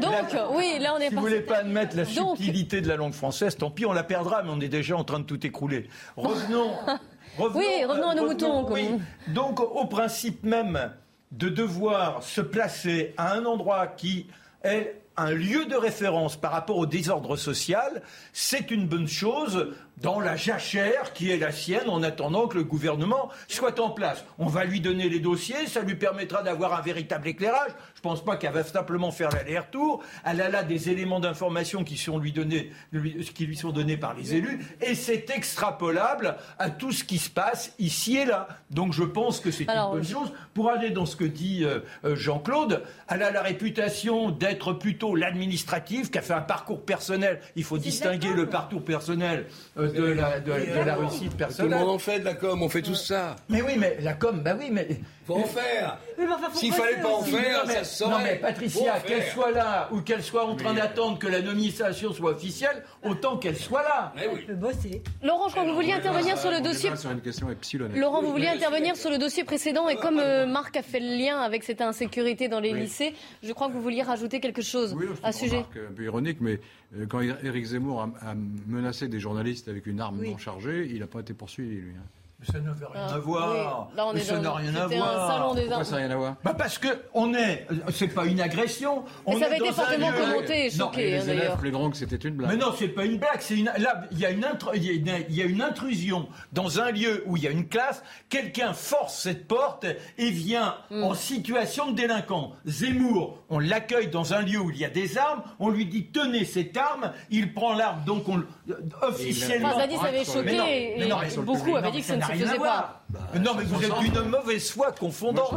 Donc, 0.00 0.56
oui, 0.56 0.78
là, 0.80 0.94
on 0.96 0.98
est 0.98 1.10
si 1.10 1.14
vous 1.14 1.20
voulez 1.20 1.40
pas 1.42 1.58
admettre 1.58 1.96
la 1.96 2.04
Donc- 2.04 2.36
subtilité 2.38 2.80
de 2.80 2.88
la 2.88 2.96
langue 2.96 3.12
française, 3.12 3.54
tant 3.56 3.70
pis, 3.70 3.84
on 3.84 3.92
la 3.92 4.04
perdra, 4.04 4.42
mais 4.42 4.50
on 4.50 4.58
est 4.60 4.68
déjà 4.68 4.96
en 4.96 5.04
train 5.04 5.18
de 5.20 5.24
tout 5.24 5.46
écrouler. 5.46 5.88
Revenons. 6.16 6.70
revenons 7.38 7.58
Oui, 7.58 7.84
revenons 7.86 8.08
à 8.08 8.14
nos 8.14 8.26
moutons, 8.26 8.72
oui. 8.72 8.88
Donc, 9.28 9.60
au 9.60 9.84
principe 9.84 10.42
même 10.44 10.92
de 11.30 11.50
devoir 11.50 12.22
se 12.22 12.40
placer 12.40 13.12
à 13.18 13.34
un 13.34 13.44
endroit 13.44 13.86
qui 13.86 14.28
est 14.64 14.96
un 15.18 15.32
lieu 15.32 15.66
de 15.66 15.76
référence 15.76 16.36
par 16.36 16.52
rapport 16.52 16.76
au 16.76 16.86
désordre 16.86 17.36
social, 17.36 18.02
c'est 18.32 18.70
une 18.70 18.86
bonne 18.86 19.08
chose 19.08 19.68
dans 20.00 20.20
la 20.20 20.36
jachère 20.36 21.12
qui 21.12 21.30
est 21.30 21.38
la 21.38 21.50
sienne 21.52 21.88
en 21.88 22.02
attendant 22.02 22.46
que 22.46 22.56
le 22.58 22.64
gouvernement 22.64 23.30
soit 23.48 23.80
en 23.80 23.90
place. 23.90 24.24
On 24.38 24.46
va 24.46 24.64
lui 24.64 24.80
donner 24.80 25.08
les 25.08 25.20
dossiers, 25.20 25.66
ça 25.66 25.80
lui 25.80 25.94
permettra 25.96 26.42
d'avoir 26.42 26.74
un 26.74 26.82
véritable 26.82 27.28
éclairage. 27.28 27.70
Je 27.94 28.00
pense 28.00 28.24
pas 28.24 28.36
qu'elle 28.36 28.52
va 28.52 28.62
simplement 28.64 29.10
faire 29.10 29.30
l'aller-retour. 29.30 30.02
Elle 30.24 30.40
a 30.40 30.48
là 30.48 30.62
des 30.62 30.88
éléments 30.90 31.20
d'information 31.20 31.82
qui 31.84 31.96
sont 31.96 32.18
lui 32.18 32.32
donnés, 32.32 32.70
lui- 32.92 33.24
qui 33.34 33.46
lui 33.46 33.56
sont 33.56 33.70
donnés 33.72 33.96
par 33.96 34.14
les 34.14 34.34
élus, 34.34 34.64
et 34.80 34.94
c'est 34.94 35.30
extrapolable 35.30 36.36
à 36.58 36.70
tout 36.70 36.92
ce 36.92 37.02
qui 37.04 37.18
se 37.18 37.30
passe 37.30 37.72
ici 37.78 38.16
et 38.18 38.24
là. 38.24 38.48
Donc 38.70 38.92
je 38.92 39.02
pense 39.04 39.40
que 39.40 39.50
c'est 39.50 39.64
une 39.64 39.90
bonne 39.90 40.04
chose. 40.04 40.32
Pour 40.54 40.70
aller 40.70 40.90
dans 40.90 41.06
ce 41.06 41.16
que 41.16 41.24
dit 41.24 41.64
euh, 41.64 41.80
euh, 42.04 42.14
Jean-Claude, 42.16 42.82
elle 43.08 43.22
a 43.22 43.30
la 43.30 43.42
réputation 43.42 44.30
d'être 44.30 44.72
plutôt 44.72 45.14
l'administrative, 45.14 46.10
qui 46.10 46.18
a 46.18 46.22
fait 46.22 46.34
un 46.34 46.40
parcours 46.40 46.82
personnel. 46.84 47.40
Il 47.56 47.64
faut 47.64 47.78
distinguer 47.78 48.28
le 48.32 48.46
parcours 48.46 48.84
personnel 48.84 49.46
euh, 49.76 49.87
de 49.92 50.04
la, 50.12 50.40
de, 50.40 50.50
de 50.52 50.84
la 50.86 50.94
réussite 50.96 51.24
Tout 51.24 51.30
le 51.32 51.36
personnelle. 51.36 51.78
monde 51.78 51.88
en 51.90 51.98
fait 51.98 52.20
de 52.20 52.24
la 52.24 52.34
com, 52.34 52.62
on 52.62 52.68
fait 52.68 52.82
tout 52.82 52.94
ça. 52.94 53.36
Mais 53.48 53.62
oui, 53.62 53.72
mais 53.78 53.98
la 54.00 54.14
com, 54.14 54.40
bah 54.42 54.56
oui, 54.58 54.68
mais. 54.72 54.88
Faut 55.28 55.36
en 55.36 55.44
faire. 55.44 55.98
Mais 56.18 56.24
enfin, 56.26 56.48
S'il 56.54 56.72
fallait 56.72 57.00
pas 57.02 57.08
en 57.10 57.20
aussi. 57.20 57.30
faire, 57.32 57.58
Non, 57.60 57.68
mais, 57.68 57.74
ça 57.74 57.84
se 57.84 57.96
saurait. 57.98 58.10
non, 58.10 58.18
mais 58.24 58.36
Patricia, 58.36 58.98
qu'elle 59.00 59.22
soit 59.24 59.50
là 59.52 59.88
ou 59.92 60.00
qu'elle 60.00 60.22
soit 60.22 60.46
en 60.46 60.56
train 60.56 60.72
d'attendre 60.74 61.18
que 61.18 61.26
la 61.28 61.42
nomination 61.42 62.12
soit 62.12 62.30
officielle, 62.32 62.82
autant 63.04 63.36
qu'elle 63.36 63.56
soit 63.56 63.82
là. 63.82 64.12
Eh 64.20 64.26
oui. 64.26 64.46
bosser. 64.54 65.02
Laurent, 65.22 65.48
je 65.48 65.52
crois 65.52 65.64
que 65.64 65.68
vous 65.68 65.74
vouliez 65.76 65.92
intervenir 65.92 66.36
sur 66.38 66.50
le 66.50 66.60
dossier. 66.60 66.96
sur 66.96 67.10
une 67.10 67.20
question 67.20 67.50
epsilon. 67.50 67.88
Laurent, 67.94 68.22
vous 68.22 68.32
vouliez 68.32 68.48
intervenir 68.48 68.96
sur 68.96 69.10
le 69.10 69.18
dossier 69.18 69.44
précédent 69.44 69.86
et 69.88 69.96
comme 69.96 70.18
euh, 70.18 70.46
Marc 70.46 70.74
a 70.76 70.82
fait 70.82 71.00
le 71.00 71.16
lien 71.18 71.38
avec 71.38 71.62
cette 71.62 71.82
insécurité 71.82 72.48
dans 72.48 72.60
les 72.60 72.72
Oui. 72.72 72.80
lycées, 72.80 73.14
je 73.42 73.52
crois 73.52 73.68
que 73.68 73.72
vous 73.74 73.82
vouliez 73.82 74.02
rajouter 74.02 74.40
quelque 74.40 74.62
chose 74.62 74.94
Oui, 74.98 75.04
à 75.22 75.32
ce 75.32 75.40
sujet. 75.40 75.58
un 75.58 75.92
peu 75.94 76.04
ironique, 76.04 76.38
mais 76.40 76.58
euh, 76.96 77.04
quand 77.06 77.20
Éric 77.20 77.64
Zemmour 77.66 78.00
a, 78.00 78.30
a 78.30 78.34
menacé 78.66 79.08
des 79.08 79.20
journalistes 79.20 79.68
avec 79.68 79.86
une 79.86 80.00
arme 80.00 80.18
Oui. 80.20 80.30
non 80.30 80.38
chargée, 80.38 80.88
il 80.90 81.00
n'a 81.00 81.06
pas 81.06 81.20
été 81.20 81.34
poursuivi, 81.34 81.76
lui. 81.76 81.92
Hein. 82.40 82.44
Ça 82.52 82.60
n'a 82.60 82.70
rien 82.72 82.88
Ah, 82.94 83.14
à 83.14 83.18
voir. 83.18 83.88
oui. 83.90 83.96
Là, 83.96 84.06
on 84.06 84.12
Mais 84.12 84.20
est 84.20 84.24
ça 84.24 84.36
dans- 84.36 84.42
n'a 84.42 84.52
rien 84.54 84.74
à 84.76 84.86
voir. 84.86 85.28
salon 85.28 85.54
des 85.54 85.60
Pourquoi 85.62 85.74
armes. 85.76 85.84
ça 85.84 85.90
n'a 85.92 85.96
rien 85.98 86.10
à 86.10 86.16
voir 86.16 86.36
Bah 86.44 86.54
parce 86.56 86.78
que 86.78 86.88
on 87.14 87.34
est, 87.34 87.66
c'est 87.92 88.08
pas 88.08 88.26
une 88.26 88.40
agression. 88.40 89.02
Mais 89.26 89.34
on 89.34 89.38
ça 89.38 89.38
est 89.38 89.44
avait 89.46 89.56
été 89.58 89.72
fortement 89.72 90.12
commenté 90.12 90.66
et 90.66 90.70
Non, 90.78 90.86
choqué, 90.86 91.08
Et 91.10 91.16
hein, 91.16 91.22
les 91.24 91.30
élèves 91.30 91.56
plaideront 91.58 91.90
que 91.90 91.96
c'était 91.96 92.16
une 92.16 92.34
blague. 92.36 92.50
Mais 92.50 92.56
non, 92.56 92.72
c'est 92.78 92.88
pas 92.88 93.04
une 93.04 93.18
blague. 93.18 93.40
C'est 93.40 93.56
une. 93.58 93.72
Là, 93.78 94.02
il 94.12 94.18
y 94.20 94.26
a 94.26 94.30
une, 94.30 94.42
intr- 94.44 94.70
il 94.74 94.84
y 94.84 94.88
a 94.88 94.92
une- 94.92 95.24
il 95.28 95.34
y 95.34 95.42
a 95.42 95.46
une 95.46 95.62
intrusion 95.62 96.28
dans 96.52 96.80
un 96.80 96.90
lieu 96.92 97.24
où 97.26 97.36
il 97.36 97.42
y 97.42 97.48
a 97.48 97.50
une 97.50 97.66
classe. 97.68 98.02
Quelqu'un 98.28 98.72
force 98.72 99.18
cette 99.18 99.48
porte 99.48 99.84
et 100.16 100.30
vient 100.30 100.76
Hmm. 100.90 101.02
en 101.04 101.14
situation 101.14 101.90
de 101.90 101.96
délinquant. 101.96 102.52
Zemmour, 102.66 103.37
on 103.50 103.58
l'accueille 103.58 104.08
dans 104.08 104.34
un 104.34 104.42
lieu 104.42 104.58
où 104.58 104.70
il 104.70 104.78
y 104.78 104.84
a 104.84 104.90
des 104.90 105.16
armes. 105.18 105.42
On 105.58 105.70
lui 105.70 105.86
dit 105.86 106.06
tenez 106.06 106.44
cette 106.44 106.76
arme. 106.76 107.12
Il 107.30 107.54
prend 107.54 107.74
l'arme, 107.74 108.02
donc 108.04 108.28
on 108.28 108.38
euh, 108.38 108.74
officiellement. 109.02 109.76
Avait 109.76 109.86
Mais 110.12 110.24
choqué 110.24 110.56
non, 110.56 110.66
et, 110.66 110.96
mais 110.98 111.06
non, 111.06 111.22
et 111.22 111.36
beaucoup 111.40 111.76
avaient 111.76 111.90
dit 111.90 112.00
que 112.00 112.06
ça 112.06 112.16
ne 112.16 112.20
n'a 112.20 112.26
se 112.26 112.32
rien 112.32 112.42
à 112.42 112.46
faisait 112.46 112.58
voir. 112.58 112.97
Mais 113.32 113.40
non, 113.40 113.54
mais 113.54 113.64
vous 113.64 113.82
êtes 113.82 113.98
d'une 114.00 114.28
mauvaise 114.28 114.70
foi 114.70 114.92
confondante, 114.92 115.50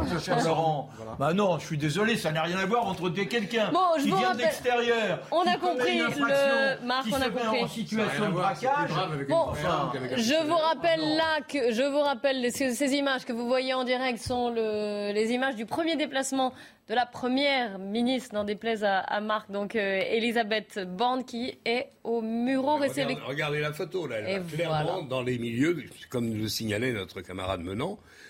Laurent. 0.44 0.88
voilà. 0.96 1.12
Bah 1.18 1.34
non, 1.34 1.58
je 1.58 1.66
suis 1.66 1.76
désolé, 1.76 2.16
ça 2.16 2.32
n'a 2.32 2.42
rien 2.42 2.56
à 2.58 2.64
voir 2.64 2.86
entre 2.86 3.10
des- 3.10 3.28
quelqu'un 3.28 3.70
Bon, 3.72 3.78
je 3.98 4.04
qui 4.04 4.10
vous 4.10 4.16
vient 4.16 4.28
rappelle- 4.28 4.40
de 4.40 4.46
l'extérieur. 4.46 5.18
On 5.30 5.42
a 5.42 5.56
compris 5.58 5.98
le- 5.98 6.86
Marc, 6.86 7.06
qui 7.06 7.12
on 7.14 7.20
a 7.20 7.28
compris. 7.28 7.62
en 7.64 7.68
situation 7.68 8.26
de 8.26 8.32
braquage. 8.32 8.90
Bon, 9.28 9.46
Je 10.16 10.46
vous 10.46 10.56
rappelle 10.56 11.00
là 11.16 11.40
que 11.46 11.72
je 11.72 11.82
vous 11.82 12.00
rappelle 12.00 12.50
ces, 12.52 12.74
ces 12.74 12.94
images 12.94 13.24
que 13.26 13.32
vous 13.34 13.46
voyez 13.46 13.74
en 13.74 13.84
direct 13.84 14.18
sont 14.18 14.48
le- 14.50 15.12
les 15.12 15.32
images 15.32 15.54
du 15.56 15.66
premier 15.66 15.96
déplacement 15.96 16.54
de 16.88 16.94
la 16.96 17.06
première 17.06 17.78
ministre, 17.78 18.34
n'en 18.34 18.42
déplaise 18.44 18.82
à, 18.82 18.98
à 18.98 19.20
Marc, 19.20 19.50
donc 19.50 19.76
euh, 19.76 20.00
Elisabeth 20.10 20.80
Borne 20.84 21.24
qui 21.24 21.56
est 21.64 21.90
au 22.02 22.20
Muro 22.20 22.74
Regardez, 22.74 22.88
Récébec. 22.88 23.18
regardez 23.24 23.60
la 23.60 23.72
photo, 23.72 24.08
là. 24.08 24.16
Elle 24.18 24.28
Et 24.28 24.38
va 24.40 24.56
clairement 24.56 25.02
dans 25.02 25.22
les 25.22 25.38
milieux, 25.38 25.84
comme 26.10 26.34
le 26.36 26.48
signalait 26.48 26.92
notre 26.92 27.20
camarade 27.20 27.41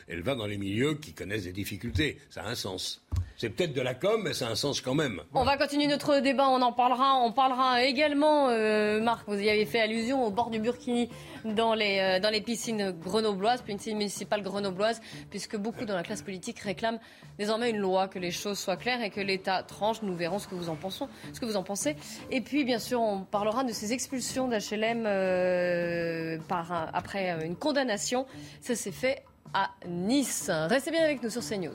Elle 0.08 0.22
va 0.22 0.34
dans 0.34 0.46
les 0.46 0.58
milieux 0.58 0.94
qui 0.94 1.12
connaissent 1.12 1.44
des 1.44 1.52
difficultés. 1.52 2.18
Ça 2.30 2.42
a 2.42 2.50
un 2.50 2.54
sens. 2.54 3.02
C'est 3.42 3.50
peut-être 3.50 3.72
de 3.72 3.80
la 3.80 3.94
com, 3.94 4.22
mais 4.22 4.34
ça 4.34 4.46
a 4.46 4.50
un 4.50 4.54
sens 4.54 4.80
quand 4.80 4.94
même. 4.94 5.20
On 5.34 5.42
va 5.42 5.56
continuer 5.56 5.88
notre 5.88 6.20
débat, 6.20 6.48
on 6.48 6.62
en 6.62 6.72
parlera. 6.72 7.16
On 7.16 7.32
parlera 7.32 7.82
également, 7.82 8.50
euh, 8.50 9.00
Marc, 9.00 9.24
vous 9.26 9.34
y 9.34 9.50
avez 9.50 9.66
fait 9.66 9.80
allusion 9.80 10.24
au 10.24 10.30
bord 10.30 10.48
du 10.48 10.60
Burkini 10.60 11.08
dans 11.44 11.74
les, 11.74 12.20
euh, 12.22 12.40
piscines 12.40 12.92
grenobloises, 12.92 13.62
piscines 13.62 13.98
municipales 13.98 14.44
grenobloises, 14.44 15.00
puisque 15.28 15.56
beaucoup 15.56 15.84
dans 15.86 15.96
la 15.96 16.04
classe 16.04 16.22
politique 16.22 16.60
réclament 16.60 17.00
désormais 17.36 17.70
une 17.70 17.78
loi, 17.78 18.06
que 18.06 18.20
les 18.20 18.30
choses 18.30 18.60
soient 18.60 18.76
claires 18.76 19.02
et 19.02 19.10
que 19.10 19.20
l'État 19.20 19.64
tranche. 19.64 20.02
Nous 20.02 20.14
verrons 20.14 20.38
ce 20.38 20.46
que 20.46 20.54
vous 20.54 20.68
en 20.68 20.76
pensez. 20.76 21.06
Ce 21.32 21.40
que 21.40 21.44
vous 21.44 21.56
en 21.56 21.64
pensez. 21.64 21.96
Et 22.30 22.42
puis, 22.42 22.62
bien 22.62 22.78
sûr, 22.78 23.00
on 23.00 23.22
parlera 23.22 23.64
de 23.64 23.72
ces 23.72 23.92
expulsions 23.92 24.46
d'HLM 24.46 25.02
euh, 25.04 26.38
après 26.48 27.44
une 27.44 27.56
condamnation. 27.56 28.24
Ça 28.60 28.76
s'est 28.76 28.92
fait 28.92 29.24
à 29.52 29.70
Nice. 29.88 30.48
Restez 30.48 30.92
bien 30.92 31.02
avec 31.02 31.24
nous 31.24 31.30
sur 31.30 31.42
CNews. 31.42 31.74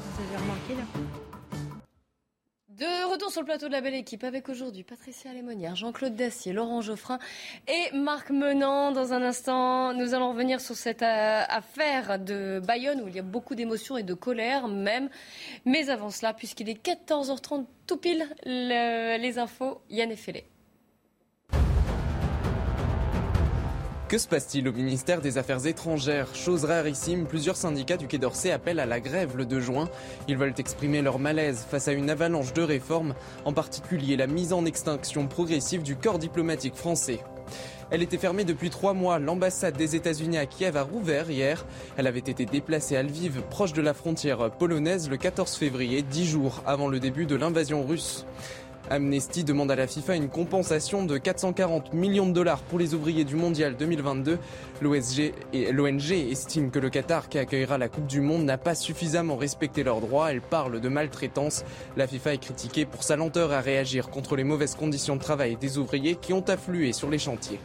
Vous 0.00 0.22
avez 0.22 0.36
remarqué 0.42 0.74
là 0.74 0.82
de 2.80 3.12
retour 3.12 3.30
sur 3.30 3.42
le 3.42 3.44
plateau 3.44 3.66
de 3.66 3.72
la 3.72 3.82
belle 3.82 3.94
équipe 3.94 4.24
avec 4.24 4.48
aujourd'hui 4.48 4.84
Patricia 4.84 5.34
Lémonière, 5.34 5.76
Jean-Claude 5.76 6.16
Dacier, 6.16 6.54
Laurent 6.54 6.80
Geoffrin 6.80 7.18
et 7.68 7.94
Marc 7.94 8.30
Menant. 8.30 8.90
Dans 8.90 9.12
un 9.12 9.20
instant, 9.20 9.92
nous 9.92 10.14
allons 10.14 10.30
revenir 10.30 10.62
sur 10.62 10.74
cette 10.74 11.02
euh, 11.02 11.42
affaire 11.46 12.18
de 12.18 12.58
Bayonne 12.66 13.02
où 13.02 13.08
il 13.08 13.14
y 13.14 13.18
a 13.18 13.22
beaucoup 13.22 13.54
d'émotions 13.54 13.98
et 13.98 14.02
de 14.02 14.14
colère 14.14 14.66
même. 14.66 15.10
Mais 15.66 15.90
avant 15.90 16.08
cela, 16.08 16.32
puisqu'il 16.32 16.70
est 16.70 16.82
14h30 16.82 17.66
tout 17.86 17.98
pile, 17.98 18.26
les 18.46 19.38
infos, 19.38 19.82
Yann 19.90 20.10
Effelé. 20.10 20.46
Que 24.10 24.18
se 24.18 24.26
passe-t-il 24.26 24.66
au 24.66 24.72
ministère 24.72 25.20
des 25.20 25.38
Affaires 25.38 25.68
étrangères? 25.68 26.34
Chose 26.34 26.64
rarissime, 26.64 27.26
plusieurs 27.26 27.54
syndicats 27.54 27.96
du 27.96 28.08
Quai 28.08 28.18
d'Orsay 28.18 28.50
appellent 28.50 28.80
à 28.80 28.84
la 28.84 28.98
grève 28.98 29.36
le 29.36 29.46
2 29.46 29.60
juin. 29.60 29.88
Ils 30.26 30.36
veulent 30.36 30.52
exprimer 30.58 31.00
leur 31.00 31.20
malaise 31.20 31.64
face 31.70 31.86
à 31.86 31.92
une 31.92 32.10
avalanche 32.10 32.52
de 32.52 32.62
réformes, 32.62 33.14
en 33.44 33.52
particulier 33.52 34.16
la 34.16 34.26
mise 34.26 34.52
en 34.52 34.64
extinction 34.64 35.28
progressive 35.28 35.84
du 35.84 35.94
corps 35.94 36.18
diplomatique 36.18 36.74
français. 36.74 37.20
Elle 37.92 38.02
était 38.02 38.18
fermée 38.18 38.44
depuis 38.44 38.70
trois 38.70 38.94
mois. 38.94 39.20
L'ambassade 39.20 39.76
des 39.76 39.96
États-Unis 39.96 40.38
à 40.38 40.46
Kiev 40.46 40.76
a 40.76 40.82
rouvert 40.82 41.30
hier. 41.30 41.64
Elle 41.96 42.06
avait 42.06 42.18
été 42.18 42.46
déplacée 42.46 42.96
à 42.96 43.02
Lviv, 43.02 43.42
proche 43.50 43.72
de 43.72 43.82
la 43.82 43.94
frontière 43.94 44.50
polonaise, 44.50 45.08
le 45.08 45.16
14 45.16 45.54
février, 45.54 46.02
dix 46.02 46.26
jours 46.26 46.62
avant 46.66 46.88
le 46.88 47.00
début 47.00 47.26
de 47.26 47.36
l'invasion 47.36 47.84
russe. 47.84 48.26
Amnesty 48.90 49.44
demande 49.44 49.70
à 49.70 49.76
la 49.76 49.86
FIFA 49.86 50.16
une 50.16 50.28
compensation 50.28 51.04
de 51.04 51.16
440 51.16 51.94
millions 51.94 52.26
de 52.26 52.32
dollars 52.32 52.60
pour 52.62 52.76
les 52.76 52.92
ouvriers 52.92 53.24
du 53.24 53.36
Mondial 53.36 53.76
2022. 53.76 54.36
L'ONG 54.82 56.10
estime 56.10 56.72
que 56.72 56.80
le 56.80 56.90
Qatar, 56.90 57.28
qui 57.28 57.38
accueillera 57.38 57.78
la 57.78 57.88
Coupe 57.88 58.08
du 58.08 58.20
Monde, 58.20 58.44
n'a 58.44 58.58
pas 58.58 58.74
suffisamment 58.74 59.36
respecté 59.36 59.84
leurs 59.84 60.00
droits. 60.00 60.32
Elle 60.32 60.40
parle 60.40 60.80
de 60.80 60.88
maltraitance. 60.88 61.64
La 61.96 62.08
FIFA 62.08 62.34
est 62.34 62.38
critiquée 62.38 62.84
pour 62.84 63.04
sa 63.04 63.14
lenteur 63.14 63.52
à 63.52 63.60
réagir 63.60 64.10
contre 64.10 64.34
les 64.34 64.44
mauvaises 64.44 64.74
conditions 64.74 65.14
de 65.14 65.20
travail 65.20 65.54
des 65.54 65.78
ouvriers 65.78 66.16
qui 66.16 66.32
ont 66.32 66.44
afflué 66.48 66.92
sur 66.92 67.10
les 67.10 67.18
chantiers. 67.18 67.60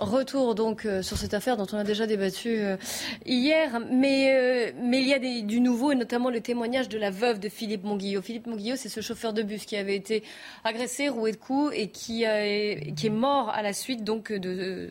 Retour 0.00 0.54
donc 0.54 0.86
euh, 0.86 1.02
sur 1.02 1.18
cette 1.18 1.34
affaire 1.34 1.58
dont 1.58 1.66
on 1.74 1.76
a 1.76 1.84
déjà 1.84 2.06
débattu 2.06 2.48
euh, 2.48 2.78
hier, 3.26 3.80
mais, 3.90 4.34
euh, 4.34 4.72
mais 4.82 5.02
il 5.02 5.06
y 5.06 5.12
a 5.12 5.18
du 5.18 5.60
nouveau 5.60 5.92
et 5.92 5.94
notamment 5.94 6.30
le 6.30 6.40
témoignage 6.40 6.88
de 6.88 6.96
la 6.96 7.10
veuve 7.10 7.38
de 7.38 7.50
Philippe 7.50 7.84
Monguillot. 7.84 8.22
Philippe 8.22 8.46
Monguillot, 8.46 8.76
c'est 8.76 8.88
ce 8.88 9.02
chauffeur 9.02 9.34
de 9.34 9.42
bus 9.42 9.66
qui 9.66 9.76
avait 9.76 9.94
été 9.94 10.22
agressé, 10.64 11.10
roué 11.10 11.32
de 11.32 11.36
coups 11.36 11.74
et 11.76 11.88
qui, 11.88 12.22
est 12.24 13.10
mort 13.10 13.50
à 13.50 13.60
la 13.60 13.74
suite 13.74 14.02
donc 14.02 14.32
de, 14.32 14.88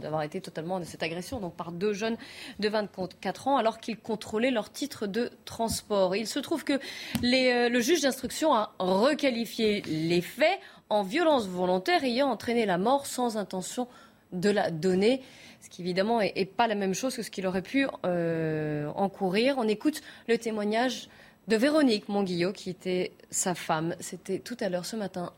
d'avoir 0.00 0.24
été 0.24 0.40
totalement 0.40 0.80
de 0.80 0.84
cette 0.84 1.04
agression, 1.04 1.38
donc 1.38 1.54
par 1.54 1.70
deux 1.70 1.92
jeunes 1.92 2.16
de 2.58 2.68
24 2.68 3.46
ans, 3.46 3.56
alors 3.56 3.78
qu'ils 3.78 3.98
contrôlaient 3.98 4.50
leur 4.50 4.72
titre 4.72 5.06
de 5.06 5.30
transport. 5.44 6.16
il 6.16 6.26
se 6.26 6.40
trouve 6.40 6.64
que 6.64 6.80
le 7.22 7.80
juge 7.80 8.00
d'instruction 8.00 8.52
a 8.52 8.74
requalifié 8.80 9.82
les 9.82 10.22
faits 10.22 10.58
en 10.90 11.02
violence 11.02 11.46
volontaire 11.46 12.04
ayant 12.04 12.28
entraîné 12.28 12.66
la 12.66 12.78
mort 12.78 13.06
sans 13.06 13.36
intention 13.36 13.88
de 14.32 14.50
la 14.50 14.70
donner. 14.70 15.22
Ce 15.62 15.68
qui 15.68 15.82
évidemment 15.82 16.20
n'est 16.20 16.44
pas 16.44 16.66
la 16.66 16.74
même 16.74 16.94
chose 16.94 17.16
que 17.16 17.22
ce 17.22 17.30
qu'il 17.30 17.46
aurait 17.46 17.62
pu 17.62 17.86
euh, 18.04 18.88
encourir. 18.96 19.56
On 19.58 19.68
écoute 19.68 20.02
le 20.28 20.38
témoignage 20.38 21.08
de 21.48 21.56
Véronique 21.56 22.08
Monguillot, 22.08 22.52
qui 22.52 22.70
était 22.70 23.12
sa 23.30 23.54
femme. 23.54 23.94
C'était 24.00 24.38
tout 24.38 24.56
à 24.60 24.68
l'heure 24.68 24.86
ce 24.86 24.96
matin 24.96 25.32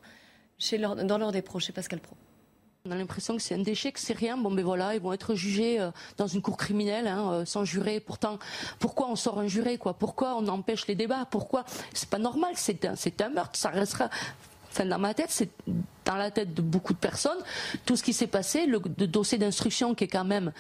chez 0.59 0.79
dans 0.79 1.19
l'heure 1.19 1.33
des 1.33 1.43
proches 1.43 1.67
chez 1.67 1.73
Pascal 1.73 2.01
Pro. 2.01 2.17
On 2.85 2.91
a 2.91 2.97
l'impression 2.97 3.37
que 3.37 3.43
c'est 3.43 3.55
un 3.55 3.63
déchet, 3.63 3.93
que 3.93 4.01
c'est 4.01 4.17
rien. 4.17 4.37
Bon, 4.37 4.51
ben 4.51 4.65
voilà, 4.65 4.95
ils 4.97 5.01
vont 5.01 5.13
être 5.13 5.37
jugés 5.37 5.81
euh, 5.81 5.91
dans 6.17 6.27
une 6.27 6.43
cour 6.43 6.57
criminelle, 6.57 7.07
hein, 7.07 7.33
euh, 7.33 7.45
sans 7.45 7.65
juré. 7.65 8.01
Pourtant, 8.01 8.41
pourquoi 8.81 9.09
on 9.09 9.15
sort 9.15 9.39
un 9.39 9.47
juré, 9.47 9.79
quoi? 9.79 9.95
Pourquoi 9.95 10.35
on 10.37 10.49
empêche 10.49 10.89
les 10.89 10.97
débats? 10.97 11.25
Pourquoi? 11.31 11.65
C'est 11.95 12.09
pas 12.09 12.19
normal. 12.19 12.55
C'est 12.57 12.85
un 12.85 13.29
meurtre. 13.29 13.57
Ça 13.57 13.71
restera 13.71 14.11
Enfin, 14.73 14.87
dans 14.87 14.99
ma 14.99 15.13
tête, 15.13 15.31
c'est 15.31 15.51
dans 16.05 16.17
la 16.17 16.31
tête 16.31 16.55
de 16.55 16.63
beaucoup 16.63 16.95
de 16.95 16.99
personnes, 16.99 17.39
tout 17.85 17.95
ce 17.95 18.03
qui 18.03 18.13
s'est 18.13 18.27
passé, 18.27 18.67
le, 18.67 18.79
dossier 18.81 19.37
d'instruction 19.39 19.95
qui 19.95 20.05
est 20.05 20.09
quand 20.09 20.25
même, 20.25 20.51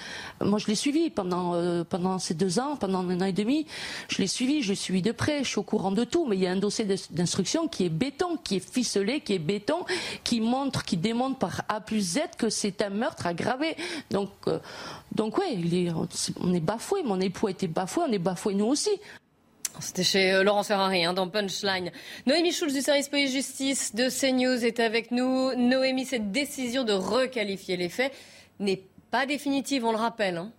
moi 0.41 0.59
je 0.59 0.67
l'ai 0.67 0.75
suivi 0.75 1.11
pendant 1.11 1.55
euh, 1.55 1.83
pendant 1.83 2.19
ces 2.19 2.35
deux 2.35 2.59
ans, 2.59 2.77
pendant 2.77 3.01
un 3.01 3.21
an 3.21 3.25
et 3.25 3.33
demi, 3.33 3.67
je 4.09 4.19
l'ai 4.19 4.27
suivi, 4.27 4.63
je 4.63 4.71
l'ai 4.71 4.77
suivi 4.77 5.03
de 5.03 5.13
près, 5.13 5.43
je 5.45 5.49
suis 5.49 5.59
au 5.59 5.63
courant 5.63 5.91
de 5.91 6.05
tout, 6.05 6.27
mais 6.27 6.37
il 6.37 6.43
y 6.43 6.47
a 6.47 6.53
un 6.53 6.57
dossier 6.57 6.87
d'instruction 7.11 7.69
qui 7.69 7.87
est 7.87 7.89
béton, 7.89 8.37
qui 8.37 8.57
est 8.57 8.73
ficelé, 8.73 9.21
qui 9.21 9.33
est 9.33 9.39
béton, 9.39 9.85
qui 10.25 10.41
montre, 10.41 10.85
qui 10.85 10.97
démontre 10.97 11.39
par 11.39 11.63
A 11.69 11.81
plus 11.81 12.15
Z 12.15 12.21
que 12.39 12.51
c'est 12.51 12.83
un 12.83 12.91
meurtre 12.91 13.27
aggravé. 13.27 13.77
Donc 14.11 14.31
euh, 14.47 14.59
donc 15.15 15.39
ouais, 15.39 15.59
on 16.41 16.55
est 16.55 16.61
bafoué, 16.61 17.03
mon 17.03 17.21
époux 17.21 17.47
a 17.47 17.51
été 17.51 17.67
bafoué, 17.67 18.05
on 18.09 18.13
est 18.13 18.19
bafoué 18.19 18.55
nous 18.55 18.67
aussi. 18.67 18.91
C'était 19.81 20.05
chez 20.05 20.33
euh, 20.33 20.43
Laurent 20.43 20.63
Ferrari 20.63 21.05
hein, 21.05 21.13
dans 21.13 21.29
Punchline. 21.29 21.91
Noémie 22.27 22.53
Schulz 22.53 22.73
du 22.73 22.83
service 22.83 23.09
police-justice 23.09 23.95
de 23.95 24.09
CNews 24.09 24.65
est 24.65 24.81
avec 24.81 25.11
nous. 25.11 25.55
Noémie, 25.55 26.05
cette 26.05 26.31
décision 26.31 26.85
de 26.85 26.93
requalifier 26.93 27.77
les 27.77 27.89
faits 27.89 28.13
n'est 28.61 28.83
pas 29.11 29.27
définitive, 29.27 29.85
on 29.85 29.93
le 29.93 29.99
rappelle. 29.99 30.37
Hein. 30.37 30.53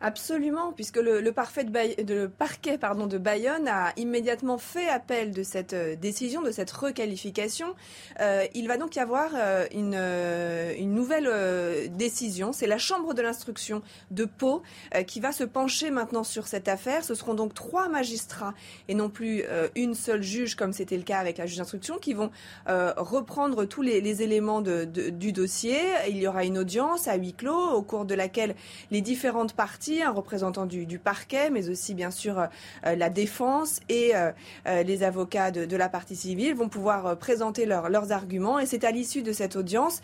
Absolument, 0.00 0.72
puisque 0.72 0.98
le, 0.98 1.28
parquet 1.32 1.64
de 1.64 3.18
Bayonne 3.18 3.66
a 3.66 3.92
immédiatement 3.96 4.56
fait 4.56 4.88
appel 4.88 5.32
de 5.32 5.42
cette 5.42 5.72
euh, 5.72 5.96
décision, 5.96 6.40
de 6.40 6.52
cette 6.52 6.70
requalification. 6.70 7.74
Euh, 8.20 8.46
il 8.54 8.68
va 8.68 8.76
donc 8.76 8.94
y 8.94 9.00
avoir 9.00 9.30
euh, 9.34 9.66
une, 9.72 10.94
nouvelle 10.94 11.90
décision. 11.90 12.52
C'est 12.52 12.68
la 12.68 12.78
Chambre 12.78 13.12
de 13.12 13.22
l'instruction 13.22 13.82
de 14.12 14.24
Pau 14.24 14.62
qui 15.06 15.20
va 15.20 15.32
se 15.32 15.44
pencher 15.44 15.90
maintenant 15.90 16.22
sur 16.22 16.46
cette 16.46 16.68
affaire. 16.68 17.02
Ce 17.02 17.14
seront 17.14 17.34
donc 17.34 17.54
trois 17.54 17.88
magistrats 17.88 18.54
et 18.88 18.94
non 18.94 19.10
plus 19.10 19.44
une 19.74 19.94
seule 19.94 20.22
juge, 20.22 20.54
comme 20.54 20.72
c'était 20.72 20.96
le 20.96 21.02
cas 21.02 21.18
avec 21.18 21.38
la 21.38 21.46
juge 21.46 21.58
d'instruction, 21.58 21.98
qui 21.98 22.14
vont 22.14 22.30
reprendre 22.66 23.64
tous 23.64 23.82
les, 23.82 24.22
éléments 24.22 24.60
du 24.62 25.32
dossier. 25.32 25.78
Il 26.08 26.18
y 26.18 26.26
aura 26.26 26.44
une 26.44 26.58
audience 26.58 27.06
à 27.08 27.16
huis 27.16 27.34
clos 27.34 27.70
au 27.72 27.82
cours 27.82 28.04
de 28.04 28.14
laquelle 28.14 28.54
les 28.90 29.00
différentes 29.00 29.54
parties 29.54 29.87
un 30.02 30.10
représentant 30.10 30.66
du, 30.66 30.98
parquet, 30.98 31.50
mais 31.50 31.68
aussi 31.68 31.94
bien 31.94 32.10
sûr 32.10 32.38
euh, 32.38 32.94
la 32.96 33.10
défense 33.10 33.80
et 33.88 34.14
euh, 34.14 34.32
euh, 34.66 34.82
les 34.82 35.02
avocats 35.02 35.50
de, 35.50 35.76
la 35.76 35.88
partie 35.88 36.16
civile 36.16 36.54
vont 36.54 36.68
pouvoir 36.68 37.16
présenter 37.16 37.66
leurs 37.66 38.12
arguments. 38.12 38.58
Et 38.58 38.66
c'est 38.66 38.84
à 38.84 38.90
l'issue 38.90 39.22
de 39.22 39.32
cette 39.32 39.56
audience 39.56 40.00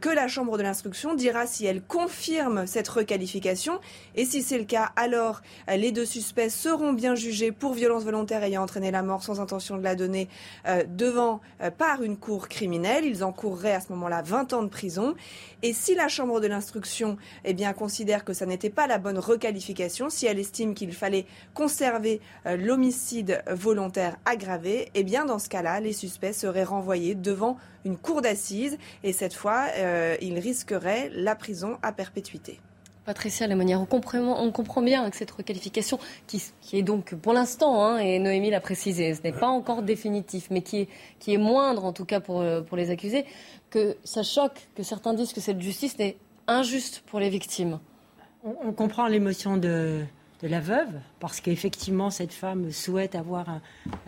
que 0.00 0.08
la 0.08 0.26
Chambre 0.26 0.56
de 0.56 0.62
l'instruction 0.62 1.14
dira 1.14 1.46
si 1.46 1.66
elle 1.66 1.82
confirme 1.82 2.66
cette 2.66 2.88
requalification. 2.88 3.78
Et 4.16 4.24
si 4.24 4.42
c'est 4.42 4.58
le 4.58 4.64
cas, 4.64 4.90
alors 4.96 5.42
les 5.68 5.92
deux 5.92 6.06
suspects 6.06 6.48
seront 6.48 6.92
bien 6.92 7.14
jugés 7.14 7.52
pour 7.52 7.74
violence 7.74 8.04
volontaire 8.04 8.42
ayant 8.42 8.62
entraîné 8.62 8.90
la 8.90 9.02
mort 9.02 9.22
sans 9.22 9.40
intention 9.40 9.76
de 9.76 9.82
la 9.82 9.94
donner 9.94 10.28
devant 10.88 11.40
par 11.76 12.02
une 12.02 12.16
cour 12.16 12.48
criminelle. 12.48 13.04
Ils 13.04 13.22
encourraient 13.22 13.74
à 13.74 13.80
ce 13.80 13.92
moment-là 13.92 14.22
20 14.22 14.54
ans 14.54 14.62
de 14.62 14.68
prison. 14.68 15.14
Et 15.62 15.72
si 15.74 15.94
la 15.94 16.08
Chambre 16.08 16.40
de 16.40 16.46
l'instruction 16.46 17.18
eh 17.44 17.52
bien, 17.52 17.72
considère 17.72 18.24
que 18.24 18.32
ça 18.32 18.46
n'était 18.46 18.70
pas 18.70 18.86
la 18.86 18.98
bonne 18.98 19.18
requalification, 19.28 20.10
si 20.10 20.26
elle 20.26 20.38
estime 20.38 20.74
qu'il 20.74 20.92
fallait 20.92 21.26
conserver 21.54 22.20
euh, 22.46 22.56
l'homicide 22.56 23.42
volontaire 23.50 24.16
aggravé, 24.24 24.90
eh 24.94 25.04
bien 25.04 25.24
dans 25.24 25.38
ce 25.38 25.48
cas-là, 25.48 25.80
les 25.80 25.92
suspects 25.92 26.32
seraient 26.32 26.64
renvoyés 26.64 27.14
devant 27.14 27.56
une 27.84 27.96
cour 27.96 28.22
d'assises. 28.22 28.78
Et 29.04 29.12
cette 29.12 29.34
fois, 29.34 29.66
euh, 29.76 30.16
ils 30.20 30.38
risqueraient 30.38 31.10
la 31.14 31.34
prison 31.34 31.78
à 31.82 31.92
perpétuité. 31.92 32.60
Patricia 33.08 33.46
on 33.48 33.86
comprend, 33.86 34.18
on 34.18 34.52
comprend 34.52 34.82
bien 34.82 35.08
que 35.08 35.16
cette 35.16 35.30
requalification, 35.30 35.98
qui, 36.26 36.42
est 36.74 36.82
donc 36.82 37.14
pour 37.14 37.32
l'instant, 37.32 37.82
hein, 37.82 37.96
et 37.96 38.18
Noémie 38.18 38.50
l'a 38.50 38.60
précisé, 38.60 39.14
ce 39.14 39.22
n'est 39.22 39.32
pas 39.32 39.46
encore 39.46 39.80
définitif, 39.80 40.48
mais 40.50 40.60
qui 40.60 40.80
est, 40.80 40.88
qui 41.18 41.32
est 41.32 41.38
moindre 41.38 41.86
en 41.86 41.94
tout 41.94 42.04
cas 42.04 42.20
pour, 42.20 42.42
euh, 42.42 42.60
pour 42.60 42.76
les 42.76 42.90
accusés, 42.90 43.24
que 43.70 43.96
ça 44.04 44.22
choque 44.22 44.68
que 44.74 44.82
certains 44.82 45.14
disent 45.14 45.32
que 45.32 45.40
cette 45.40 45.58
justice 45.58 45.98
n'est 45.98 46.18
injuste 46.48 47.02
pour 47.06 47.18
les 47.18 47.30
victimes 47.30 47.80
on, 48.62 48.72
comprend 48.72 49.06
l'émotion 49.06 49.56
de, 49.56 50.02
la 50.42 50.60
veuve, 50.60 50.92
parce 51.20 51.40
qu'effectivement, 51.40 52.10
cette 52.10 52.32
femme 52.32 52.70
souhaite 52.70 53.14
avoir 53.14 53.48
un, 53.48 53.60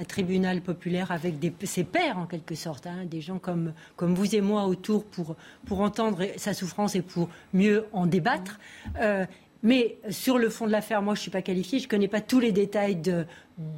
tribunal 0.05 0.61
populaire 0.61 1.11
avec 1.11 1.35
ses 1.65 1.85
pères, 1.85 2.19
en 2.19 2.27
quelque 2.27 2.55
sorte, 2.55 2.87
hein, 2.87 3.05
des 3.05 3.21
gens 3.21 3.39
comme, 3.39 3.73
vous 3.99 4.35
et 4.35 4.41
moi 4.41 4.67
autour 4.67 5.05
pour, 5.05 5.81
entendre 5.81 6.25
sa 6.37 6.55
souffrance 6.55 6.95
et 6.95 7.03
pour 7.03 7.29
mieux 7.53 7.87
en 7.93 8.07
débattre. 8.07 8.61
Euh, 9.01 9.27
Mais 9.63 9.99
sur 10.09 10.39
le 10.39 10.49
fond 10.49 10.67
de 10.67 10.73
l'affaire, 10.73 11.03
moi, 11.03 11.15
je 11.15 11.21
ne 11.21 11.23
suis 11.23 11.31
pas 11.31 11.43
qualifiée, 11.43 11.81
je 11.81 11.85
ne 11.85 11.91
connais 11.91 12.09
pas 12.09 12.21
tous 12.21 12.41
les 12.41 12.53
détails 12.53 13.03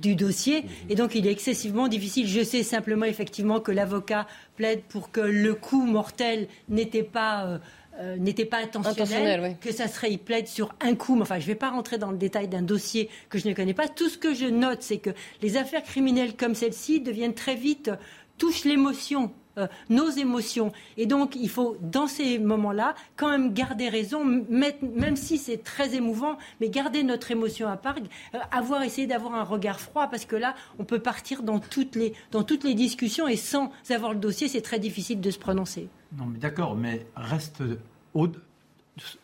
du 0.01 0.15
dossier, 0.15 0.65
et 0.89 0.95
donc 0.95 1.15
il 1.15 1.27
est 1.27 1.33
excessivement 1.33 1.89
difficile. 1.89 2.29
Je 2.29 2.45
sais 2.45 2.63
simplement 2.63 3.07
effectivement 3.07 3.61
que 3.61 3.73
l'avocat 3.73 4.27
plaide 4.57 4.83
pour 4.83 5.11
que 5.11 5.21
le 5.21 5.55
coup 5.55 5.85
mortel 5.85 6.49
n'était 6.69 7.03
pas... 7.03 7.47
euh, 7.47 7.59
euh, 8.01 8.17
n'était 8.17 8.45
pas 8.47 8.59
intentionnel, 8.59 9.03
Intentionnel, 9.03 9.41
oui. 9.43 9.57
que 9.61 9.73
ça 9.73 9.87
serait, 9.87 10.11
il 10.11 10.19
plaide 10.19 10.49
sur 10.49 10.75
un 10.81 10.95
coup. 10.95 11.15
Mais 11.15 11.23
enfin, 11.23 11.39
je 11.39 11.45
ne 11.45 11.49
vais 11.49 11.55
pas 11.55 11.71
rentrer 11.71 11.99
dans 11.99 12.11
le 12.11 12.17
détail 12.17 12.49
d'un 12.49 12.63
dossier 12.63 13.11
que 13.29 13.39
je 13.39 13.49
ne 13.49 13.55
connais 13.55 13.75
pas. 13.75 13.89
Tout 13.89 14.09
ce 14.09 14.17
que 14.17 14.35
je 14.35 14.47
note, 14.47 14.83
c'est 14.83 14.99
que 14.99 15.11
les 15.43 15.57
affaires 15.57 15.83
criminelles 15.83 16.35
comme 16.37 16.55
celle-ci 16.55 17.01
deviennent 17.01 17.35
très 17.35 17.55
vite, 17.55 17.91
touchent 18.39 18.65
l'émotion. 18.65 19.33
Euh, 19.59 19.67
nos 19.91 20.09
émotions. 20.11 20.73
Et 20.97 21.07
donc, 21.07 21.37
il 21.37 21.49
faut, 21.49 21.77
dans 21.81 22.07
ces 22.07 22.39
moments-là, 22.39 22.95
quand 23.17 23.31
même 23.31 23.53
garder 23.53 23.89
raison, 23.89 24.25
même 24.25 25.17
si 25.17 25.39
c'est 25.39 25.63
très 25.63 25.95
émouvant, 25.95 26.39
mais 26.61 26.69
garder 26.69 27.03
notre 27.03 27.31
émotion 27.31 27.69
à 27.69 27.77
part, 27.77 27.97
euh, 28.35 28.39
avoir 28.51 28.83
essayé 28.83 29.07
d'avoir 29.07 29.35
un 29.35 29.45
regard 29.45 29.81
froid, 29.81 30.09
parce 30.09 30.25
que 30.25 30.37
là, 30.37 30.55
on 30.79 30.85
peut 30.85 31.01
partir 31.01 31.43
dans 31.43 31.59
toutes 31.59 31.97
les, 31.97 32.15
dans 32.31 32.43
toutes 32.45 32.65
les 32.65 32.75
discussions 32.75 33.29
et 33.29 33.37
sans 33.37 33.71
avoir 33.91 34.13
le 34.13 34.19
dossier, 34.19 34.49
c'est 34.49 34.63
très 34.63 34.79
difficile 34.79 35.21
de 35.21 35.31
se 35.31 35.39
prononcer. 35.39 35.89
Non, 36.17 36.27
mais 36.27 36.39
d'accord, 36.39 36.75
mais 36.75 37.07
reste 37.15 37.63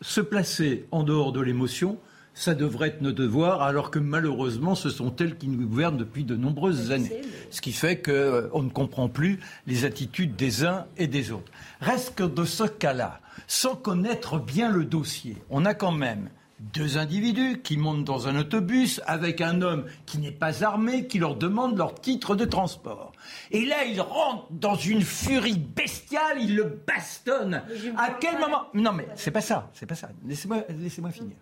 se 0.01 0.21
placer 0.21 0.87
en 0.91 1.03
dehors 1.03 1.31
de 1.31 1.41
l'émotion, 1.41 1.97
ça 2.33 2.53
devrait 2.53 2.89
être 2.89 3.01
nos 3.01 3.11
devoirs, 3.11 3.61
alors 3.61 3.91
que 3.91 3.99
malheureusement, 3.99 4.75
ce 4.75 4.89
sont 4.89 5.15
elles 5.17 5.37
qui 5.37 5.47
nous 5.47 5.67
gouvernent 5.67 5.97
depuis 5.97 6.23
de 6.23 6.35
nombreuses 6.35 6.91
années. 6.91 7.21
Ce 7.51 7.61
qui 7.61 7.71
fait 7.71 8.01
qu'on 8.01 8.63
ne 8.63 8.69
comprend 8.69 9.09
plus 9.09 9.39
les 9.67 9.85
attitudes 9.85 10.35
des 10.35 10.63
uns 10.65 10.85
et 10.97 11.07
des 11.07 11.31
autres. 11.31 11.51
Reste 11.81 12.15
que 12.15 12.23
de 12.23 12.45
ce 12.45 12.63
cas-là, 12.63 13.19
sans 13.47 13.75
connaître 13.75 14.39
bien 14.39 14.71
le 14.71 14.85
dossier, 14.85 15.37
on 15.49 15.65
a 15.65 15.73
quand 15.73 15.91
même 15.91 16.29
deux 16.73 16.97
individus 16.97 17.61
qui 17.63 17.77
montent 17.77 18.03
dans 18.03 18.27
un 18.27 18.37
autobus 18.37 19.01
avec 19.05 19.39
un 19.39 19.61
homme 19.61 19.85
qui 20.05 20.17
n'est 20.17 20.31
pas 20.31 20.63
armé, 20.63 21.07
qui 21.07 21.17
leur 21.17 21.35
demande 21.35 21.77
leur 21.77 21.95
titre 21.95 22.35
de 22.35 22.45
transport. 22.45 23.13
Et 23.51 23.65
là, 23.65 23.85
il 23.85 23.99
rentre 24.01 24.47
dans 24.51 24.75
une 24.75 25.01
furie 25.01 25.57
bestiale, 25.57 26.37
il 26.41 26.55
le 26.55 26.81
bastonne. 26.85 27.63
À 27.97 28.11
quel 28.19 28.39
moment? 28.39 28.63
Non, 28.73 28.91
mais 28.91 29.07
c'est 29.15 29.31
pas 29.31 29.41
ça, 29.41 29.69
c'est 29.73 29.85
pas 29.85 29.95
ça. 29.95 30.09
Laissez-moi 30.27 30.63
laissez-moi 30.69 31.11
finir. 31.11 31.37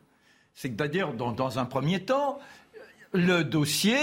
C'est 0.59 0.69
que 0.71 0.75
d'ailleurs, 0.75 1.13
dans, 1.13 1.31
dans 1.33 1.59
un 1.59 1.65
premier 1.65 1.99
temps, 1.99 2.39
le 3.13 3.43
dossier 3.43 3.95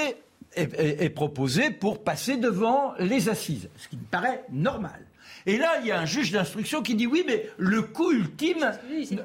est, 0.55 0.73
est- 0.79 1.03
est 1.05 1.11
proposé 1.11 1.71
pour 1.71 2.05
passer 2.05 2.37
devant 2.37 2.95
les 3.01 3.29
assises, 3.29 3.69
ce 3.77 3.89
qui 3.89 3.97
me 3.97 4.05
paraît 4.05 4.45
normal. 4.53 5.01
Et 5.47 5.59
là, 5.59 5.79
il 5.81 5.87
y 5.89 5.91
a 5.91 5.99
un 5.99 6.07
juge 6.07 6.31
d'instruction 6.31 6.81
qui 6.81 6.95
dit 6.95 7.09
oui, 7.09 7.25
mais 7.27 7.51
le 7.59 7.83
coup 7.83 8.13
ultime, 8.13 8.71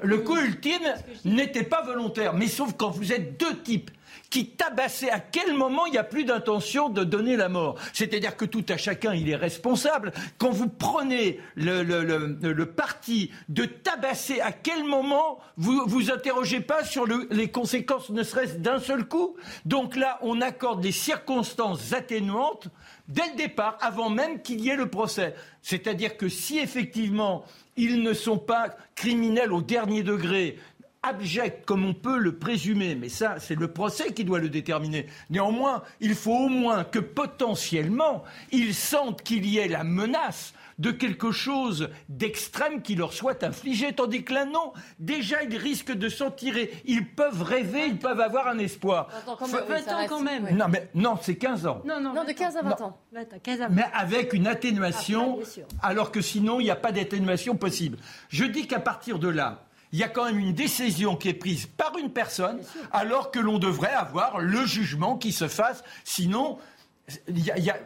le 0.02 0.18
coup 0.18 0.38
ultime 0.38 0.82
n'était 1.24 1.62
pas 1.64 1.84
volontaire. 1.84 2.34
Mais 2.34 2.48
sauf 2.48 2.74
quand 2.76 2.90
vous 2.90 3.14
êtes 3.14 3.40
deux 3.40 3.56
types 3.60 3.92
qui 4.30 4.48
tabassaient, 4.52 5.10
à 5.10 5.20
quel 5.20 5.54
moment 5.56 5.86
il 5.88 5.92
n'y 5.94 5.98
a 5.98 6.04
plus 6.04 6.24
d'intention 6.24 6.90
de 6.90 7.04
donner 7.04 7.36
la 7.36 7.50
mort? 7.50 7.76
C'est-à-dire 7.94 8.38
que 8.38 8.46
tout 8.46 8.66
à 8.70 8.78
chacun, 8.78 9.14
il 9.14 9.30
est 9.30 9.36
responsable. 9.36 10.12
Quand 10.38 10.52
vous 10.52 10.70
prenez 10.70 11.40
le, 11.56 11.84
le- 11.84 12.04
le- 12.04 12.54
le 12.54 12.66
parti 12.66 13.32
de 13.50 13.66
tabasser, 13.66 14.40
à 14.42 14.52
quel 14.52 14.84
moment 14.84 15.40
vous 15.58 15.82
vous 15.88 16.12
interrogez 16.12 16.60
pas 16.62 16.84
sur 16.84 17.06
le- 17.06 17.28
les 17.32 17.50
conséquences, 17.50 18.10
ne 18.10 18.24
serait-ce 18.24 18.58
d'un 18.58 18.80
seul 18.80 19.06
coup? 19.06 19.36
Donc 19.66 19.96
là, 19.96 20.20
on 20.22 20.42
accorde 20.42 20.82
des 20.82 20.92
circonstances 20.92 21.94
atténuantes 21.94 22.68
dès 23.08 23.28
le 23.32 23.36
départ, 23.38 23.78
avant 23.82 24.10
même 24.12 24.42
qu'il 24.42 24.62
y 24.62 24.70
ait 24.70 24.76
le 24.76 24.90
procès. 24.90 25.34
C'est-à-dire 25.64 26.16
que 26.18 26.30
si 26.30 26.60
effectivement 26.60 27.44
ils 27.76 28.04
ne 28.04 28.14
sont 28.14 28.38
pas 28.38 28.76
criminels 28.94 29.54
au 29.54 29.62
dernier 29.62 30.04
degré, 30.04 30.60
abjects 31.04 31.66
comme 31.66 31.86
on 31.86 31.94
peut 31.94 32.18
le 32.18 32.38
présumer, 32.38 32.96
mais 32.96 33.10
ça 33.10 33.36
c'est 33.40 33.56
le 33.56 33.70
procès 33.72 34.14
qui 34.14 34.24
doit 34.26 34.40
le 34.40 34.50
déterminer. 34.50 35.08
Néanmoins, 35.30 35.84
il 36.02 36.16
faut 36.16 36.34
au 36.36 36.50
moins 36.50 36.84
que 36.84 37.00
potentiellement 37.00 38.24
ils 38.52 38.74
sentent 38.76 39.22
qu'il 39.24 39.46
y 39.46 39.58
ait 39.60 39.68
la 39.68 39.84
menace 39.84 40.54
de 40.78 40.92
quelque 40.92 41.32
chose 41.32 41.90
d'extrême 42.08 42.82
qui 42.82 42.96
leur 42.96 43.12
soit 43.12 43.44
infligé, 43.44 43.92
tandis 43.92 44.24
que 44.24 44.34
là 44.34 44.46
non, 44.46 44.72
déjà 44.98 45.44
ils 45.44 45.58
risquent 45.58 45.92
de 45.94 46.08
s'en 46.08 46.32
tirer, 46.32 46.72
ils 46.86 47.06
peuvent 47.06 47.44
rêver, 47.44 47.88
ils 47.88 47.98
peuvent 47.98 48.22
avoir 48.22 48.48
un 48.48 48.58
espoir. 48.60 49.10
20 49.26 49.94
ans 49.94 50.06
quand 50.08 50.22
même. 50.22 50.50
Non 50.56 50.68
mais 50.70 50.90
non, 50.96 51.18
c'est 51.22 51.36
15 51.36 51.66
ans. 51.68 51.82
Non, 51.86 52.00
non, 52.00 52.14
Non, 52.14 52.24
de 52.24 52.32
15 52.32 52.56
à 52.58 52.62
20 52.62 52.70
Non. 52.80 52.86
ans. 52.86 52.98
20 53.12 53.22
ans, 53.22 53.38
15 53.44 53.62
à 53.62 53.68
20 53.68 53.76
Mais 53.76 53.86
avec 53.94 54.32
une 54.32 54.48
atténuation, 54.48 55.34
Après, 55.40 55.46
sûr. 55.50 55.66
alors 55.82 56.12
que 56.12 56.22
sinon, 56.22 56.60
il 56.62 56.64
n'y 56.66 56.72
a 56.72 56.76
pas 56.78 56.92
d'atténuation 56.94 57.56
possible. 57.58 57.98
Je 58.30 58.46
dis 58.46 58.66
qu'à 58.68 58.80
partir 58.80 59.20
de 59.20 59.28
là, 59.28 59.66
il 59.92 60.00
y 60.00 60.04
a 60.04 60.08
quand 60.08 60.26
même 60.26 60.40
une 60.40 60.54
décision 60.54 61.16
qui 61.16 61.30
est 61.30 61.34
prise 61.34 61.66
par 61.66 61.98
une 61.98 62.12
personne, 62.12 62.62
alors 62.92 63.32
que 63.32 63.40
l'on 63.40 63.58
devrait 63.60 63.94
avoir 63.94 64.40
le 64.40 64.66
jugement 64.66 65.18
qui 65.18 65.32
se 65.32 65.48
fasse. 65.48 65.84
Sinon, 66.04 66.58
il 67.28 67.44
y 67.44 67.50
a- 67.50 67.58
il 67.58 67.64
y 67.64 67.72
a- 67.72 67.80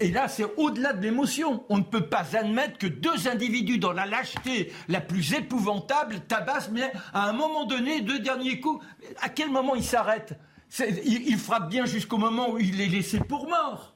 et 0.00 0.10
là, 0.10 0.28
c'est 0.28 0.44
au-delà 0.58 0.92
de 0.92 1.02
l'émotion. 1.02 1.64
On 1.70 1.78
ne 1.78 1.82
peut 1.84 2.06
pas 2.06 2.26
admettre 2.36 2.76
que 2.76 2.86
deux 2.86 3.26
individus 3.26 3.78
dans 3.78 3.92
la 3.92 4.04
lâcheté 4.04 4.72
la 4.88 5.00
plus 5.00 5.32
épouvantable 5.32 6.20
tabassent, 6.20 6.70
mais 6.70 6.92
à 7.14 7.28
un 7.28 7.32
moment 7.32 7.64
donné, 7.64 8.02
deux 8.02 8.18
derniers 8.18 8.60
coups, 8.60 8.84
à 9.22 9.30
quel 9.30 9.50
moment 9.50 9.74
il 9.74 9.84
s'arrête 9.84 10.38
C'est- 10.68 11.00
il, 11.06 11.26
il 11.28 11.38
frappe 11.38 11.70
bien 11.70 11.86
jusqu'au 11.86 12.18
moment 12.18 12.50
où 12.50 12.58
il 12.58 12.78
est 12.82 12.88
laissé 12.88 13.20
pour 13.20 13.48
mort. 13.48 13.94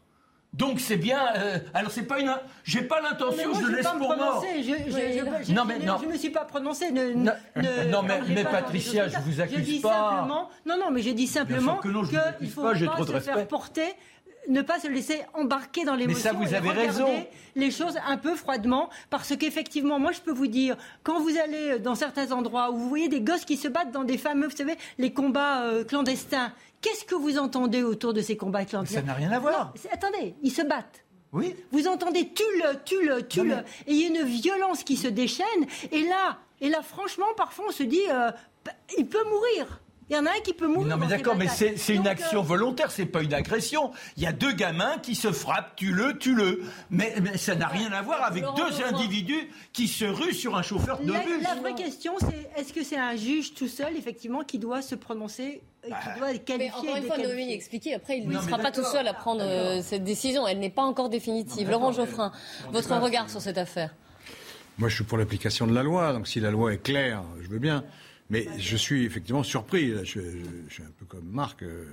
Donc 0.52 0.80
c'est 0.80 0.96
bien. 0.98 1.18
euh, 1.36 1.58
alors 1.72 1.90
c'est 1.90 2.02
pas 2.02 2.20
une. 2.20 2.34
J'ai 2.64 2.82
pas 2.82 3.00
l'intention, 3.00 3.54
je 3.54 3.66
laisse 3.68 3.86
pas 3.86 3.94
me 3.94 3.98
pour 4.00 4.08
mort. 4.16 4.40
prononcer. 4.40 4.62
Je, 4.62 4.90
je, 4.90 4.90
je- 4.90 5.44
je- 5.46 5.52
Non, 5.52 5.64
mais 5.64 5.80
je- 5.80 5.86
non. 5.86 5.96
je 6.02 6.06
me 6.08 6.16
suis 6.18 6.28
pas 6.30 6.44
prononcée. 6.44 6.90
Ne, 6.92 7.14
Non, 7.14 7.32
ne- 7.56 7.90
non, 7.90 8.02
mais- 8.02 8.44
Patricia, 8.44 9.08
je 9.08 9.18
vous 9.20 9.40
accuse 9.40 9.64
dis 9.64 9.80
pas. 9.80 10.10
Simplement, 10.10 10.50
non, 10.66 10.76
non, 10.78 10.90
mais 10.90 11.00
je 11.00 11.10
dis 11.10 11.26
simplement 11.26 11.76
que 11.76 11.88
non, 11.88 12.04
je 12.04 12.10
faut 12.48 12.60
pas, 12.62 12.68
pas, 12.68 12.74
j'ai 12.74 12.86
trop 12.86 13.02
de 13.04 13.08
se 13.08 13.12
respect. 13.14 13.32
faire 13.32 13.48
porter. 13.48 13.94
Ne 14.48 14.62
pas 14.62 14.80
se 14.80 14.88
laisser 14.88 15.20
embarquer 15.34 15.84
dans 15.84 15.94
l'émotion. 15.94 16.30
ça, 16.30 16.32
vous 16.32 16.52
et 16.52 16.56
avez 16.56 16.70
raison. 16.70 17.08
Les 17.54 17.70
choses 17.70 17.96
un 18.06 18.16
peu 18.16 18.34
froidement, 18.34 18.90
parce 19.08 19.36
qu'effectivement, 19.36 19.98
moi, 20.00 20.10
je 20.12 20.20
peux 20.20 20.32
vous 20.32 20.48
dire, 20.48 20.76
quand 21.04 21.20
vous 21.20 21.36
allez 21.38 21.78
dans 21.78 21.94
certains 21.94 22.32
endroits 22.32 22.70
où 22.72 22.76
vous 22.76 22.88
voyez 22.88 23.08
des 23.08 23.20
gosses 23.20 23.44
qui 23.44 23.56
se 23.56 23.68
battent 23.68 23.92
dans 23.92 24.04
des 24.04 24.18
fameux, 24.18 24.48
vous 24.48 24.56
savez, 24.56 24.76
les 24.98 25.12
combats 25.12 25.62
euh, 25.64 25.84
clandestins, 25.84 26.52
qu'est-ce 26.80 27.04
que 27.04 27.14
vous 27.14 27.38
entendez 27.38 27.82
autour 27.82 28.12
de 28.14 28.20
ces 28.20 28.36
combats 28.36 28.64
clandestins 28.64 29.00
Ça 29.00 29.06
n'a 29.06 29.14
rien 29.14 29.30
à 29.30 29.38
voir. 29.38 29.72
Non, 29.76 29.90
attendez, 29.92 30.34
ils 30.42 30.50
se 30.50 30.62
battent. 30.62 31.04
Oui. 31.32 31.54
Vous 31.70 31.86
entendez 31.86 32.30
tu 32.34 32.42
le, 32.58 32.78
tu 32.84 33.06
le, 33.06 33.26
tu 33.26 33.44
le. 33.44 33.56
Et 33.86 33.92
il 33.92 34.00
y 34.00 34.04
a 34.04 34.08
une 34.08 34.26
violence 34.26 34.82
qui 34.84 34.96
se 34.96 35.08
déchaîne. 35.08 35.46
Et 35.90 36.02
là, 36.02 36.38
et 36.60 36.68
là 36.68 36.82
franchement, 36.82 37.26
parfois, 37.36 37.66
on 37.68 37.72
se 37.72 37.82
dit, 37.84 38.02
euh, 38.10 38.30
il 38.98 39.06
peut 39.06 39.24
mourir. 39.24 39.80
Il 40.10 40.16
y 40.16 40.18
en 40.18 40.26
a 40.26 40.30
un 40.30 40.40
qui 40.44 40.52
peut 40.52 40.66
mourir. 40.66 40.88
Non 40.88 40.96
mais 40.96 41.06
d'accord, 41.06 41.36
mais 41.36 41.48
c'est 41.48 41.94
une 41.94 42.06
action 42.06 42.40
euh, 42.40 42.44
volontaire, 42.44 42.90
c'est 42.90 43.06
pas 43.06 43.22
une 43.22 43.34
agression. 43.34 43.92
Il 44.16 44.22
y 44.22 44.26
a 44.26 44.32
deux 44.32 44.52
gamins 44.52 44.98
qui 44.98 45.14
se 45.14 45.32
frappent, 45.32 45.76
tue-le, 45.76 46.18
tue-le. 46.18 46.62
Mais, 46.90 47.14
mais 47.22 47.38
ça 47.38 47.54
n'a 47.54 47.68
rien 47.68 47.92
à 47.92 48.02
voir 48.02 48.22
avec 48.22 48.42
Laurent 48.42 48.56
deux 48.56 48.84
individus 48.84 49.50
qui 49.72 49.88
se 49.88 50.04
ruent 50.04 50.34
sur 50.34 50.56
un 50.56 50.62
chauffeur 50.62 51.00
de 51.00 51.12
La, 51.12 51.20
bus. 51.20 51.42
la 51.42 51.54
vraie 51.54 51.74
question, 51.74 52.14
c'est 52.20 52.50
est-ce 52.60 52.72
que 52.72 52.84
c'est 52.84 52.98
un 52.98 53.16
juge 53.16 53.54
tout 53.54 53.68
seul, 53.68 53.96
effectivement, 53.96 54.42
qui 54.42 54.58
doit 54.58 54.82
se 54.82 54.94
prononcer, 54.94 55.62
euh, 55.84 55.88
qui 55.88 56.18
doit 56.18 56.34
qualifier 56.38 56.58
Mais 56.58 56.70
encore 56.72 56.96
une 56.96 57.04
fois, 57.04 57.18
Noémie 57.18 57.52
expliquait, 57.52 57.94
après, 57.94 58.18
il 58.18 58.28
ne 58.28 58.40
sera 58.40 58.58
pas 58.58 58.72
tout 58.72 58.84
seul 58.84 59.06
à 59.08 59.14
prendre 59.14 59.42
euh, 59.42 59.82
cette 59.82 60.04
décision. 60.04 60.46
Elle 60.46 60.58
n'est 60.58 60.70
pas 60.70 60.82
encore 60.82 61.08
définitive. 61.08 61.70
Laurent 61.70 61.92
Geoffrin, 61.92 62.32
votre 62.70 62.94
regard 62.96 63.30
sur 63.30 63.40
cette 63.40 63.58
affaire 63.58 63.94
Moi, 64.78 64.88
je 64.88 64.96
suis 64.96 65.04
pour 65.04 65.18
l'application 65.18 65.66
de 65.66 65.74
la 65.74 65.82
loi. 65.82 66.12
Donc, 66.12 66.28
si 66.28 66.40
la 66.40 66.50
loi 66.50 66.74
est 66.74 66.82
claire, 66.82 67.22
je 67.40 67.48
veux 67.48 67.58
bien. 67.58 67.84
Mais 68.32 68.48
je 68.58 68.76
suis 68.76 69.04
effectivement 69.04 69.42
surpris. 69.44 69.90
Je, 69.90 70.04
je- 70.04 70.20
je 70.68 70.72
suis 70.74 70.82
un 70.82 70.90
peu 70.98 71.04
comme 71.04 71.26
Marc. 71.26 71.62
euh, 71.62 71.84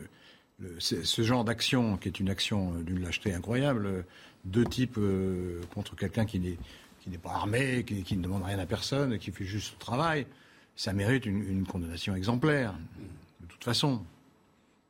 le- 0.59 0.79
ce 0.79 1.21
genre 1.21 1.43
d'action, 1.45 1.95
qui 1.97 2.07
est 2.09 2.19
une 2.19 2.29
action 2.29 2.73
d'une 2.81 3.01
lâcheté 3.01 3.33
incroyable, 3.33 3.85
euh, 3.85 4.01
deux 4.45 4.65
types 4.65 4.97
euh, 4.97 5.61
contre 5.73 5.95
quelqu'un 5.95 6.25
qui 6.25 6.39
n'est 6.39 6.57
qui 7.01 7.09
n'est 7.09 7.17
pas 7.17 7.31
armé, 7.31 7.85
qui, 7.85 8.03
qui 8.03 8.17
ne 8.17 8.23
demande 8.23 8.43
rien 8.43 8.59
à 8.59 8.65
personne, 8.65 9.17
qui 9.19 9.31
fait 9.31 9.45
juste 9.45 9.71
son 9.71 9.77
travail, 9.77 10.25
ça 10.75 10.91
mérite 10.91 11.25
une, 11.25 11.43
une 11.47 11.65
condamnation 11.65 12.13
exemplaire, 12.13 12.73
de 13.41 13.45
toute 13.47 13.63
façon. 13.63 14.03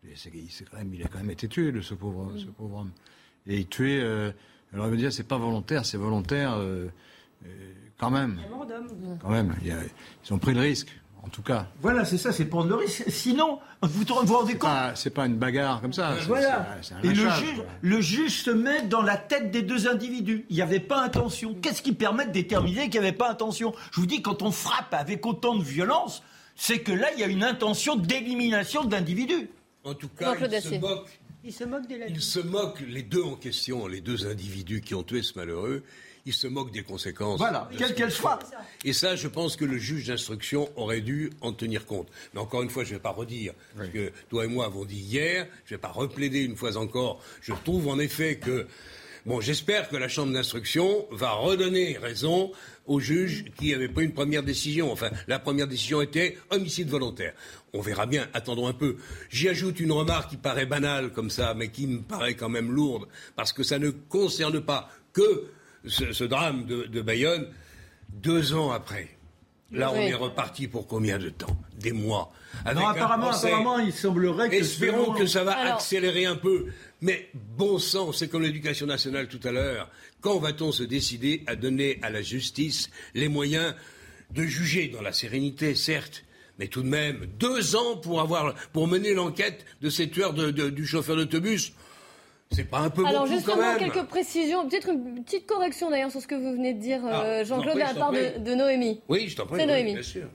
Et 0.07 0.13
il, 0.33 0.49
s'est 0.49 0.65
quand 0.71 0.77
même, 0.77 0.91
il 0.91 1.03
a 1.03 1.07
quand 1.07 1.19
même 1.19 1.29
été 1.29 1.47
tué, 1.47 1.69
le- 1.71 1.83
ce, 1.83 1.93
pauvre, 1.93 2.33
ce 2.37 2.45
pauvre 2.45 2.77
homme. 2.79 2.91
Et 3.45 3.57
il 3.57 3.67
tué. 3.67 3.99
euh, 4.01 4.31
alors 4.73 4.87
il 4.87 4.91
me 4.93 4.97
dire, 4.97 5.13
c'est 5.13 5.21
pas 5.27 5.37
volontaire, 5.37 5.85
c'est 5.85 5.97
volontaire 5.97 6.53
euh, 6.57 6.87
quand 7.99 8.09
même. 8.09 8.39
Quand 9.21 9.29
même, 9.29 9.55
il 9.61 9.67
y 9.67 9.71
a- 9.71 9.83
ils 10.25 10.33
ont 10.33 10.39
pris 10.39 10.55
le 10.55 10.61
risque, 10.61 10.89
en 11.23 11.29
tout 11.29 11.41
cas. 11.41 11.67
Voilà, 11.81 12.05
c'est 12.05 12.17
ça, 12.17 12.31
c'est 12.31 12.45
prendre 12.45 12.69
le 12.69 12.75
risque. 12.75 13.03
Sinon, 13.07 13.59
vous 13.81 14.03
vous 14.23 14.33
rendez 14.35 14.55
compte 14.57 14.69
Ah, 14.73 14.91
c'est 14.95 15.09
pas 15.13 15.25
une 15.25 15.35
bagarre 15.37 15.81
comme 15.81 15.93
ça. 15.93 16.15
c'est- 16.19 16.25
Voilà. 16.27 16.75
c'est- 16.81 16.89
c'est 16.89 16.93
un 16.95 17.01
Et 17.01 17.13
le 17.13 17.29
juge, 17.29 17.63
le 17.81 18.01
juge 18.01 18.43
se 18.43 18.51
met 18.51 18.83
dans 18.83 19.01
la 19.01 19.17
tête 19.17 19.51
des 19.51 19.61
deux 19.61 19.87
individus. 19.87 20.45
Il 20.49 20.55
n'y 20.55 20.61
avait 20.61 20.79
pas 20.79 21.01
intention. 21.03 21.53
Qu'est-ce 21.61 21.81
qui 21.81 21.93
permet 21.93 22.25
de 22.25 22.31
déterminer 22.31 22.89
qu'il 22.89 23.01
n'y 23.01 23.07
avait 23.07 23.17
pas 23.17 23.29
intention? 23.29 23.73
Je 23.91 23.99
vous 24.01 24.07
dis, 24.07 24.21
quand 24.21 24.41
on 24.41 24.51
frappe 24.51 24.93
avec 24.93 25.25
autant 25.25 25.55
de 25.55 25.63
violence, 25.63 26.23
c'est 26.55 26.79
que 26.79 26.91
là, 26.91 27.07
il 27.13 27.19
y 27.19 27.23
a 27.23 27.27
une 27.27 27.43
intention 27.43 27.95
d'élimination 27.95 28.83
d'individus. 28.85 29.49
En 29.83 29.93
tout 29.93 30.09
cas, 30.09 30.35
il 30.35 30.61
se 30.61 30.75
moque 30.75 31.19
Il 31.45 31.53
se 31.53 31.63
moque 31.63 31.87
de 31.87 31.95
la 31.95 32.07
Ils 32.09 32.21
se 32.21 32.39
moquent, 32.41 32.81
les 32.85 33.01
deux 33.01 33.23
en 33.23 33.35
question, 33.35 33.87
les 33.87 34.01
deux 34.01 34.27
individus 34.27 34.81
qui 34.81 34.93
ont 34.93 35.03
tué 35.03 35.21
ce 35.23 35.37
malheureux, 35.39 35.83
il 36.29 36.33
se 36.33 36.45
moque 36.47 36.71
des 36.71 36.83
conséquences. 36.83 37.39
Voilà, 37.39 37.67
de 37.71 37.77
quelles 37.77 37.89
ce 37.89 37.93
qu'elles 37.93 38.07
qu'il 38.07 38.15
soient. 38.15 38.39
fait. 38.39 38.87
Et 38.87 38.93
ça, 38.93 39.15
je 39.15 39.27
pense 39.27 39.55
que 39.55 39.65
le 39.65 39.77
juge 39.77 40.07
d'instruction 40.07 40.69
aurait 40.75 41.01
dû 41.01 41.31
en 41.41 41.53
tenir 41.53 41.85
compte. 41.87 42.07
Mais 42.33 42.39
encore 42.39 42.61
une 42.61 42.69
fois, 42.69 42.83
je 42.83 42.89
ne 42.89 42.95
vais 42.95 43.01
pas 43.01 43.09
redire, 43.09 43.53
parce 43.75 43.89
que 43.89 44.11
toi 44.29 44.45
et 44.45 44.47
moi 44.47 44.65
avons 44.65 44.85
dit 44.85 44.99
hier, 44.99 45.47
je 45.65 45.73
ne 45.73 45.77
vais 45.77 45.81
pas 45.81 45.89
replaider 45.89 46.43
une 46.43 46.55
fois 46.55 46.77
encore. 46.77 47.19
Je 47.41 47.53
trouve 47.65 47.87
en 47.87 47.97
effet 47.97 48.37
que, 48.37 48.67
bon, 49.25 49.41
j'espère 49.41 49.89
que 49.89 49.97
la 49.97 50.07
Chambre 50.07 50.31
d'instruction 50.31 51.07
va 51.11 51.31
redonner 51.31 51.97
raison 51.97 52.51
au 52.85 52.99
juge 52.99 53.45
qui 53.57 53.73
avait 53.73 53.89
pris 53.89 54.05
une 54.05 54.13
première 54.13 54.43
décision. 54.43 54.91
Enfin, 54.91 55.09
la 55.27 55.39
première 55.39 55.67
décision 55.67 56.01
était 56.01 56.37
homicide 56.51 56.89
volontaire. 56.89 57.33
On 57.73 57.81
verra 57.81 58.05
bien, 58.05 58.27
attendons 58.33 58.67
un 58.67 58.73
peu. 58.73 58.97
J'y 59.31 59.49
ajoute 59.49 59.79
une 59.79 59.91
remarque 59.91 60.29
qui 60.29 60.37
paraît 60.37 60.67
banale 60.67 61.11
comme 61.11 61.31
ça, 61.31 61.55
mais 61.55 61.69
qui 61.69 61.87
me 61.87 62.01
paraît 62.01 62.35
quand 62.35 62.49
même 62.49 62.71
lourde, 62.71 63.07
parce 63.35 63.51
que 63.51 63.63
ça 63.63 63.79
ne 63.79 63.89
concerne 63.89 64.61
pas 64.61 64.91
que 65.11 65.49
ce, 65.85 66.13
ce 66.13 66.23
drame 66.23 66.65
de, 66.65 66.83
de 66.83 67.01
Bayonne 67.01 67.47
deux 68.09 68.53
ans 68.53 68.71
après. 68.71 69.09
Là, 69.71 69.91
on 69.93 69.97
est 69.97 70.15
reparti 70.15 70.67
pour 70.67 70.87
combien 70.87 71.19
de 71.19 71.29
temps? 71.29 71.55
Des 71.77 71.91
mois. 71.91 72.33
Avec 72.65 72.79
Non, 72.81 72.87
un 72.87 72.91
apparemment, 72.91 73.27
procès. 73.29 73.47
apparemment, 73.47 73.77
il 73.77 73.93
semblerait 73.93 74.49
que 74.49 74.55
Espérons 74.55 75.03
selon- 75.05 75.13
que 75.13 75.27
ça 75.27 75.43
va 75.43 75.51
Alors- 75.51 75.75
accélérer 75.75 76.25
un 76.25 76.35
peu. 76.35 76.65
Mais 77.01 77.29
bon 77.55 77.77
sang, 77.77 78.11
c'est 78.11 78.27
comme 78.29 78.41
l'éducation 78.41 78.87
nationale 78.87 79.27
tout 79.27 79.39
à 79.47 79.51
l'heure. 79.51 79.89
Quand 80.21 80.39
va-t-on 80.39 80.71
se 80.71 80.81
décider 80.81 81.43
à 81.45 81.55
donner 81.55 81.99
à 82.01 82.09
la 82.09 82.23
justice 82.23 82.89
les 83.13 83.27
moyens 83.27 83.75
de 84.31 84.43
juger 84.43 84.87
dans 84.87 85.01
la 85.03 85.13
sérénité, 85.13 85.75
certes, 85.75 86.23
mais 86.57 86.67
tout 86.67 86.81
de 86.81 86.89
même 86.89 87.27
deux 87.39 87.75
ans 87.75 87.95
pour 87.95 88.21
avoir 88.21 88.55
pour 88.73 88.87
mener 88.87 89.13
l'enquête 89.13 89.65
de 89.81 89.89
ces 89.91 90.09
tueurs 90.09 90.33
de- 90.33 90.49
de- 90.49 90.71
du 90.71 90.85
chauffeur 90.87 91.15
d'autobus? 91.15 91.73
C'est 92.51 92.63
pas 92.63 92.79
un 92.79 92.89
peu 92.89 93.05
Alors 93.05 93.23
beaucoup 93.23 93.35
justement, 93.35 93.57
quand 93.57 93.79
même 93.79 93.91
quelques 93.91 94.07
précisions, 94.07 94.67
peut-être 94.67 94.89
une 94.89 95.23
petite 95.23 95.45
correction 95.45 95.91
d'ailleurs 95.91 96.09
sur 96.09 96.19
ce 96.19 96.27
que 96.27 96.33
vous 96.33 96.51
venez 96.51 96.73
de 96.73 96.79
dire, 96.79 97.05
euh, 97.05 97.41
Ah, 97.41 97.43
Jean-Claude, 97.43 97.77
je 97.77 97.81
à 97.81 97.93
part 97.93 98.11
de, 98.11 98.55
Noémie. 98.55 99.01
Oui, 99.07 99.27
je 99.29 99.35
t'en 99.35 99.45
prie. 99.45 99.57
C'est 99.59 99.65
oui, 99.65 99.71
Noémie. 99.71 99.93
bien 99.93 100.01
sûr. 100.01 100.27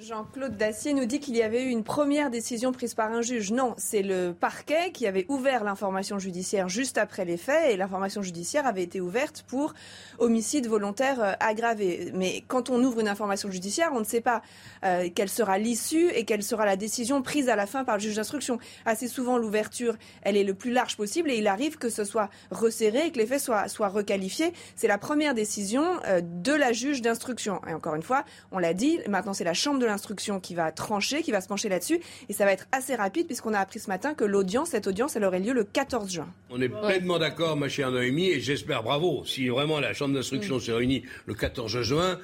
Jean-Claude 0.00 0.56
Dacier 0.56 0.94
nous 0.94 1.06
dit 1.06 1.18
qu'il 1.18 1.36
y 1.36 1.42
avait 1.42 1.64
eu 1.64 1.70
une 1.70 1.82
première 1.82 2.30
décision 2.30 2.70
prise 2.70 2.94
par 2.94 3.10
un 3.10 3.20
juge. 3.20 3.50
Non, 3.50 3.74
c'est 3.78 4.02
le 4.02 4.32
parquet 4.32 4.92
qui 4.92 5.08
avait 5.08 5.26
ouvert 5.28 5.64
l'information 5.64 6.20
judiciaire 6.20 6.68
juste 6.68 6.98
après 6.98 7.24
les 7.24 7.36
faits 7.36 7.72
et 7.72 7.76
l'information 7.76 8.22
judiciaire 8.22 8.64
avait 8.64 8.84
été 8.84 9.00
ouverte 9.00 9.44
pour 9.48 9.74
homicide 10.18 10.68
volontaire 10.68 11.20
euh, 11.20 11.32
aggravé. 11.40 12.12
Mais 12.14 12.44
quand 12.46 12.70
on 12.70 12.80
ouvre 12.84 13.00
une 13.00 13.08
information 13.08 13.50
judiciaire, 13.50 13.90
on 13.92 13.98
ne 13.98 14.04
sait 14.04 14.20
pas 14.20 14.42
euh, 14.84 15.08
quelle 15.12 15.28
sera 15.28 15.58
l'issue 15.58 16.10
et 16.10 16.24
quelle 16.24 16.44
sera 16.44 16.64
la 16.64 16.76
décision 16.76 17.20
prise 17.20 17.48
à 17.48 17.56
la 17.56 17.66
fin 17.66 17.84
par 17.84 17.96
le 17.96 18.00
juge 18.00 18.14
d'instruction. 18.14 18.60
Assez 18.84 19.08
souvent, 19.08 19.36
l'ouverture, 19.36 19.96
elle 20.22 20.36
est 20.36 20.44
le 20.44 20.54
plus 20.54 20.70
large 20.70 20.96
possible 20.96 21.28
et 21.28 21.38
il 21.38 21.48
arrive 21.48 21.76
que 21.76 21.88
ce 21.88 22.04
soit 22.04 22.30
resserré 22.52 23.06
et 23.06 23.10
que 23.10 23.18
les 23.18 23.26
faits 23.26 23.40
soient, 23.40 23.88
requalifiés. 23.88 24.52
C'est 24.76 24.88
la 24.88 24.98
première 24.98 25.34
décision 25.34 25.84
euh, 26.06 26.20
de 26.22 26.52
la 26.52 26.72
juge 26.72 27.02
d'instruction. 27.02 27.60
Et 27.66 27.74
encore 27.74 27.96
une 27.96 28.02
fois, 28.02 28.24
on 28.52 28.60
l'a 28.60 28.74
dit, 28.74 29.00
maintenant 29.08 29.34
c'est 29.34 29.42
la 29.42 29.54
chambre 29.54 29.80
de 29.80 29.87
l'instruction 29.88 30.38
qui 30.38 30.54
va 30.54 30.70
trancher, 30.70 31.22
qui 31.22 31.32
va 31.32 31.40
se 31.40 31.48
pencher 31.48 31.68
là-dessus. 31.68 32.00
Et 32.28 32.32
ça 32.32 32.44
va 32.44 32.52
être 32.52 32.66
assez 32.70 32.94
rapide 32.94 33.26
puisqu'on 33.26 33.54
a 33.54 33.58
appris 33.58 33.80
ce 33.80 33.88
matin 33.88 34.14
que 34.14 34.24
l'audience, 34.24 34.68
cette 34.70 34.86
audience, 34.86 35.16
elle 35.16 35.24
aurait 35.24 35.40
lieu 35.40 35.52
le 35.52 35.64
14 35.64 36.08
juin. 36.10 36.28
On 36.50 36.60
est 36.60 36.68
pleinement 36.68 37.18
d'accord, 37.18 37.56
ma 37.56 37.68
chère 37.68 37.90
Noémie, 37.90 38.28
et 38.30 38.40
j'espère, 38.40 38.82
bravo, 38.84 39.24
si 39.24 39.48
vraiment 39.48 39.80
la 39.80 39.92
Chambre 39.94 40.14
d'instruction 40.14 40.56
Mm. 40.56 40.60
se 40.60 40.70
réunit 40.72 41.02
le 41.26 41.34
14 41.34 41.82
juin, 41.82 42.18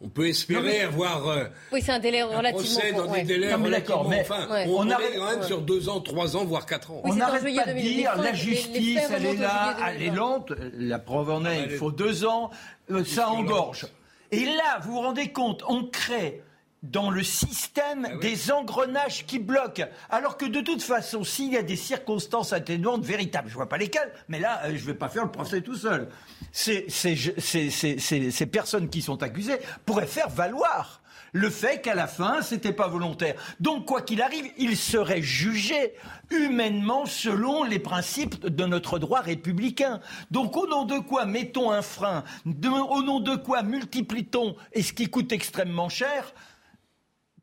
on 0.00 0.08
peut 0.08 0.28
espérer 0.28 0.82
avoir 0.82 1.26
euh, 1.28 1.44
Oui, 1.72 1.82
c'est 1.84 1.90
un 1.90 1.98
délai 1.98 2.20
un 2.20 2.26
relativement 2.28 2.52
procès 2.80 2.92
dans 2.92 2.98
court, 3.02 3.06
des 3.06 3.18
ouais. 3.18 3.24
délais 3.24 3.50
Non, 3.50 3.58
mais 3.58 3.70
d'accord, 3.70 4.04
relativement... 4.06 4.36
mais 4.38 4.44
Enfin, 4.46 4.52
Ouais. 4.54 4.64
on, 4.68 4.86
on 4.86 4.90
arrête- 4.90 5.16
quand 5.16 5.30
même 5.30 5.40
ouais. 5.40 5.46
sur 5.46 5.60
deux 5.60 5.88
ans, 5.88 6.00
trois 6.00 6.36
ans, 6.36 6.44
voire 6.44 6.66
quatre 6.66 6.92
ans. 6.92 7.00
Oui, 7.04 7.10
on 7.12 7.16
n'arrête 7.16 7.42
pas 7.42 7.50
de 7.64 7.72
2000. 7.72 7.96
dire 7.96 8.16
la 8.16 8.32
justice, 8.32 9.00
elle 9.12 9.26
est 9.26 9.34
là, 9.34 9.76
elle 9.88 9.96
est 10.02 10.06
2020. 10.10 10.14
lente. 10.16 10.52
La 10.74 10.98
preuve 11.00 11.30
en 11.30 11.44
est, 11.44 11.64
il 11.64 11.70
faut 11.70 11.90
deux 11.90 12.24
ans, 12.24 12.50
euh, 12.92 13.02
ça 13.04 13.28
engorge. 13.30 13.86
Et 14.30 14.44
là, 14.44 14.78
vous 14.82 14.92
vous 14.92 15.00
rendez 15.00 15.32
compte, 15.32 15.64
on 15.68 15.84
crée 15.86 16.42
dans 16.82 17.10
le 17.10 17.22
système 17.22 18.06
Ah 18.10 18.16
des 18.18 18.52
engrenages 18.52 19.26
qui 19.26 19.38
bloquent. 19.38 19.84
Alors 20.10 20.36
que 20.36 20.44
de 20.46 20.60
toute 20.60 20.82
façon, 20.82 21.24
s'il 21.24 21.52
y 21.52 21.56
a 21.56 21.62
des 21.62 21.76
circonstances 21.76 22.52
atténuantes 22.52 23.04
véritables, 23.04 23.48
je 23.48 23.54
vois 23.54 23.68
pas 23.68 23.78
lesquelles, 23.78 24.12
mais 24.28 24.38
là, 24.38 24.60
euh, 24.64 24.72
je 24.76 24.84
vais 24.84 24.94
pas 24.94 25.08
faire 25.08 25.24
le 25.24 25.30
procès 25.32 25.60
tout 25.60 25.74
seul. 25.76 26.08
Ces, 26.52 26.86
ces, 26.88 27.16
ces, 27.38 27.70
ces, 27.70 27.98
ces- 27.98 28.30
ces 28.30 28.46
personnes 28.46 28.88
qui 28.88 29.02
sont 29.02 29.22
accusées 29.22 29.58
pourraient 29.86 30.06
faire 30.06 30.28
valoir 30.28 31.02
le 31.34 31.50
fait 31.50 31.82
qu'à 31.82 31.94
la 31.94 32.06
fin, 32.06 32.40
c'était 32.40 32.72
pas 32.72 32.88
volontaire. 32.88 33.34
Donc, 33.60 33.84
quoi 33.84 34.00
qu'il 34.00 34.22
arrive, 34.22 34.46
il 34.56 34.78
serait 34.78 35.20
jugé 35.20 35.92
humainement 36.30 37.04
selon 37.04 37.64
les 37.64 37.78
principes 37.78 38.46
de 38.46 38.64
notre 38.64 38.98
droit 38.98 39.20
républicain. 39.20 40.00
Donc, 40.30 40.56
au 40.56 40.66
nom 40.66 40.84
de 40.84 40.98
quoi 40.98 41.26
mettons 41.26 41.70
un 41.70 41.82
frein? 41.82 42.24
De- 42.46 42.68
Au 42.70 43.02
nom 43.02 43.20
de 43.20 43.36
quoi 43.36 43.62
multiplie-t-on, 43.62 44.56
et 44.72 44.82
ce 44.82 44.94
qui 44.94 45.08
coûte 45.10 45.30
extrêmement 45.32 45.90
cher, 45.90 46.32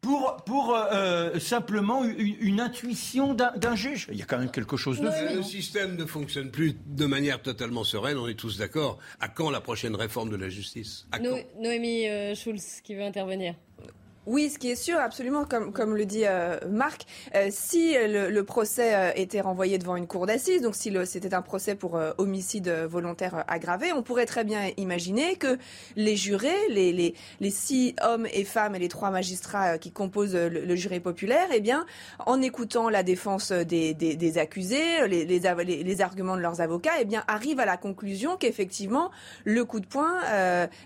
pour, 0.05 0.35
pour 0.45 0.75
euh, 0.75 0.85
euh, 0.93 1.39
simplement 1.39 2.03
une, 2.05 2.35
une 2.39 2.59
intuition 2.61 3.33
d'un 3.33 3.75
juge 3.75 4.07
Il 4.11 4.17
y 4.17 4.21
a 4.21 4.25
quand 4.25 4.37
même 4.37 4.51
quelque 4.51 4.77
chose 4.77 5.01
de 5.01 5.09
fou. 5.09 5.25
Le 5.35 5.41
système 5.41 5.95
ne 5.97 6.05
fonctionne 6.05 6.51
plus 6.51 6.75
de 6.85 7.05
manière 7.07 7.41
totalement 7.41 7.83
sereine, 7.83 8.17
on 8.19 8.27
est 8.27 8.35
tous 8.35 8.59
d'accord. 8.59 8.99
À 9.19 9.27
quand 9.29 9.49
la 9.49 9.61
prochaine 9.61 9.95
réforme 9.95 10.29
de 10.29 10.35
la 10.35 10.47
justice? 10.49 11.07
À 11.11 11.17
No- 11.17 11.31
quand? 11.31 11.61
Noémie 11.61 12.07
euh, 12.07 12.35
Schulz 12.35 12.81
qui 12.83 12.93
veut 12.93 13.03
intervenir. 13.03 13.55
Oui, 14.27 14.49
ce 14.49 14.57
qui 14.57 14.71
est 14.71 14.75
sûr, 14.75 14.97
absolument, 14.97 15.45
comme, 15.45 15.71
comme 15.71 15.95
le 15.95 16.05
dit 16.05 16.23
euh, 16.25 16.57
Marc, 16.67 17.05
euh, 17.35 17.49
si 17.51 17.93
le, 17.93 18.31
le 18.31 18.43
procès 18.43 18.95
euh, 18.95 19.11
était 19.15 19.39
renvoyé 19.39 19.77
devant 19.77 19.95
une 19.95 20.07
cour 20.07 20.25
d'assises, 20.25 20.61
donc 20.63 20.75
si 20.75 20.91
c'était 21.05 21.35
un 21.35 21.43
procès 21.43 21.75
pour 21.75 21.95
euh, 21.95 22.11
homicide 22.17 22.69
volontaire 22.89 23.35
euh, 23.35 23.41
aggravé, 23.47 23.93
on 23.93 24.01
pourrait 24.01 24.25
très 24.25 24.43
bien 24.43 24.71
imaginer 24.77 25.35
que 25.35 25.59
les 25.95 26.15
jurés, 26.15 26.55
les, 26.69 26.91
les, 26.91 27.13
les 27.39 27.49
six 27.51 27.95
hommes 28.01 28.25
et 28.33 28.45
femmes 28.45 28.73
et 28.75 28.79
les 28.79 28.87
trois 28.87 29.11
magistrats 29.11 29.73
euh, 29.73 29.77
qui 29.77 29.91
composent 29.91 30.35
le, 30.35 30.49
le 30.49 30.75
jury 30.75 30.99
populaire, 30.99 31.47
eh 31.53 31.59
bien, 31.61 31.85
en 32.25 32.41
écoutant 32.41 32.89
la 32.89 33.03
défense 33.03 33.51
des, 33.51 33.93
des, 33.93 34.15
des 34.15 34.37
accusés, 34.39 35.07
les, 35.07 35.25
les, 35.25 35.39
les- 35.39 36.01
arguments 36.01 36.35
de 36.35 36.41
leurs 36.41 36.61
avocats, 36.61 36.93
eh 36.99 37.05
bien, 37.05 37.23
arrivent 37.27 37.59
à 37.59 37.65
la 37.65 37.77
conclusion 37.77 38.37
qu'effectivement, 38.37 39.11
le 39.43 39.63
coup 39.65 39.79
de 39.79 39.85
poing 39.85 40.19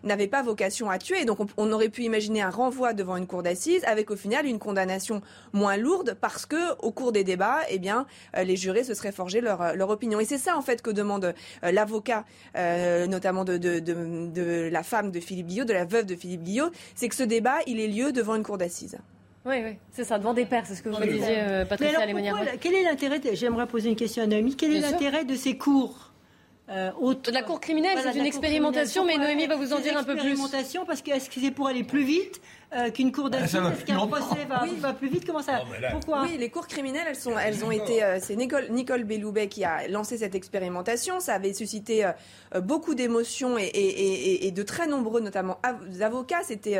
n'avait 0.03 0.27
pas 0.27 0.41
vocation 0.41 0.89
à 0.89 0.97
tuer. 0.97 1.23
Donc, 1.25 1.39
on, 1.39 1.47
on 1.57 1.71
aurait 1.71 1.89
pu 1.89 2.03
imaginer 2.03 2.41
un 2.41 2.49
renvoi 2.49 2.93
devant 2.93 3.15
une 3.15 3.27
cour 3.29 3.43
d'assises 3.43 3.83
avec 3.85 4.11
au 4.11 4.17
final 4.17 4.45
une 4.45 4.59
condamnation 4.59 5.21
moins 5.53 5.77
lourde 5.77 6.17
parce 6.19 6.45
que 6.45 6.75
au 6.79 6.91
cours 6.91 7.13
des 7.13 7.23
débats, 7.23 7.59
eh 7.69 7.79
bien, 7.79 8.05
euh, 8.35 8.43
les 8.43 8.57
jurés 8.57 8.83
se 8.83 8.93
seraient 8.93 9.13
forgés 9.13 9.39
leur, 9.39 9.61
euh, 9.61 9.73
leur 9.73 9.89
opinion. 9.89 10.19
Et 10.19 10.25
c'est 10.25 10.37
ça 10.37 10.57
en 10.57 10.61
fait 10.61 10.81
que 10.81 10.89
demande 10.91 11.33
euh, 11.63 11.71
l'avocat, 11.71 12.25
euh, 12.57 13.07
notamment 13.07 13.45
de, 13.45 13.57
de, 13.57 13.79
de, 13.79 14.27
de 14.27 14.69
la 14.69 14.83
femme 14.83 15.11
de 15.11 15.19
Philippe 15.21 15.47
Guillot, 15.47 15.65
de 15.65 15.73
la 15.73 15.85
veuve 15.85 16.05
de 16.05 16.15
Philippe 16.15 16.43
Guillot, 16.43 16.69
c'est 16.95 17.07
que 17.07 17.15
ce 17.15 17.23
débat, 17.23 17.59
il 17.67 17.79
ait 17.79 17.87
lieu 17.87 18.11
devant 18.11 18.35
une 18.35 18.43
cour 18.43 18.57
d'assises. 18.57 18.97
Oui, 19.45 19.55
oui, 19.63 19.77
c'est 19.91 20.03
ça, 20.03 20.17
devant 20.19 20.33
des 20.33 20.45
pairs, 20.45 20.65
c'est 20.67 20.75
ce 20.75 20.83
que 20.83 20.89
vous 20.89 20.95
me 20.99 21.05
Mais 21.05 21.13
disiez, 21.13 21.37
euh, 21.39 21.65
Patricia 21.65 21.99
pourquoi- 22.05 22.41
quel 22.59 22.73
est 22.73 22.83
l'intérêt 22.83 23.21
J'aimerais 23.33 23.67
poser 23.67 23.89
une 23.89 23.95
question 23.95 24.21
à 24.23 24.27
Noémie. 24.27 24.55
Quel 24.55 24.75
est 24.75 24.79
l'intérêt 24.81 25.23
de 25.23 25.35
ces 25.35 25.57
cours 25.57 26.07
euh, 26.71 26.91
la 27.31 27.41
cour 27.41 27.59
criminelle, 27.59 27.93
Voilà, 27.95 28.11
c'est 28.11 28.19
une 28.19 28.27
expérimentation, 28.27 29.03
mais. 29.03 29.17
Noémie 29.17 29.47
va 29.47 29.55
vous 29.55 29.73
en 29.73 29.79
dire 29.79 29.97
un 29.97 30.03
peu 30.03 30.13
plus. 30.15 30.27
expérimentations, 30.29 30.85
parce 30.85 31.01
que 31.01 31.09
est-ce 31.09 31.27
que 31.29 31.39
c'est 31.41 31.49
pour 31.49 31.67
aller 31.67 31.83
plus 31.83 32.03
vite 32.03 32.39
euh, 32.75 32.89
qu'une 32.91 33.11
cour 33.11 33.29
d'assises 33.29 33.51
ça 33.51 33.61
va 33.61 33.69
Est-ce 33.69 33.77
plus 33.77 33.85
qu'un 33.85 34.07
procès 34.07 34.45
va, 34.47 34.65
va 34.79 34.93
plus 34.93 35.09
vite? 35.09 35.25
Comment 35.25 35.41
ça 35.41 35.61
Pourquoi 35.91 36.23
Oui, 36.23 36.37
les 36.37 36.49
cours 36.49 36.67
criminelles, 36.67 37.05
elles, 37.07 37.15
sont, 37.15 37.37
elles 37.37 37.63
ont 37.65 37.71
été. 37.71 38.03
euh, 38.03 38.19
c'est 38.21 38.35
Nicole, 38.35 38.67
Nicole 38.69 39.03
Belloubet 39.05 39.47
qui 39.47 39.63
a 39.63 39.87
lancé 39.87 40.17
cette 40.17 40.35
expérimentation. 40.35 41.19
Ça 41.19 41.33
avait 41.33 41.53
suscité 41.53 42.05
euh, 42.53 42.61
beaucoup 42.61 42.95
d'émotions 42.95 43.57
et, 43.57 43.63
et- 43.63 44.33
et- 44.43 44.47
et 44.47 44.51
de 44.51 44.63
très 44.63 44.87
nombreux, 44.87 45.19
notamment 45.21 45.57
av- 45.63 45.79
avocats, 46.01 46.43
s'étaient 46.43 46.79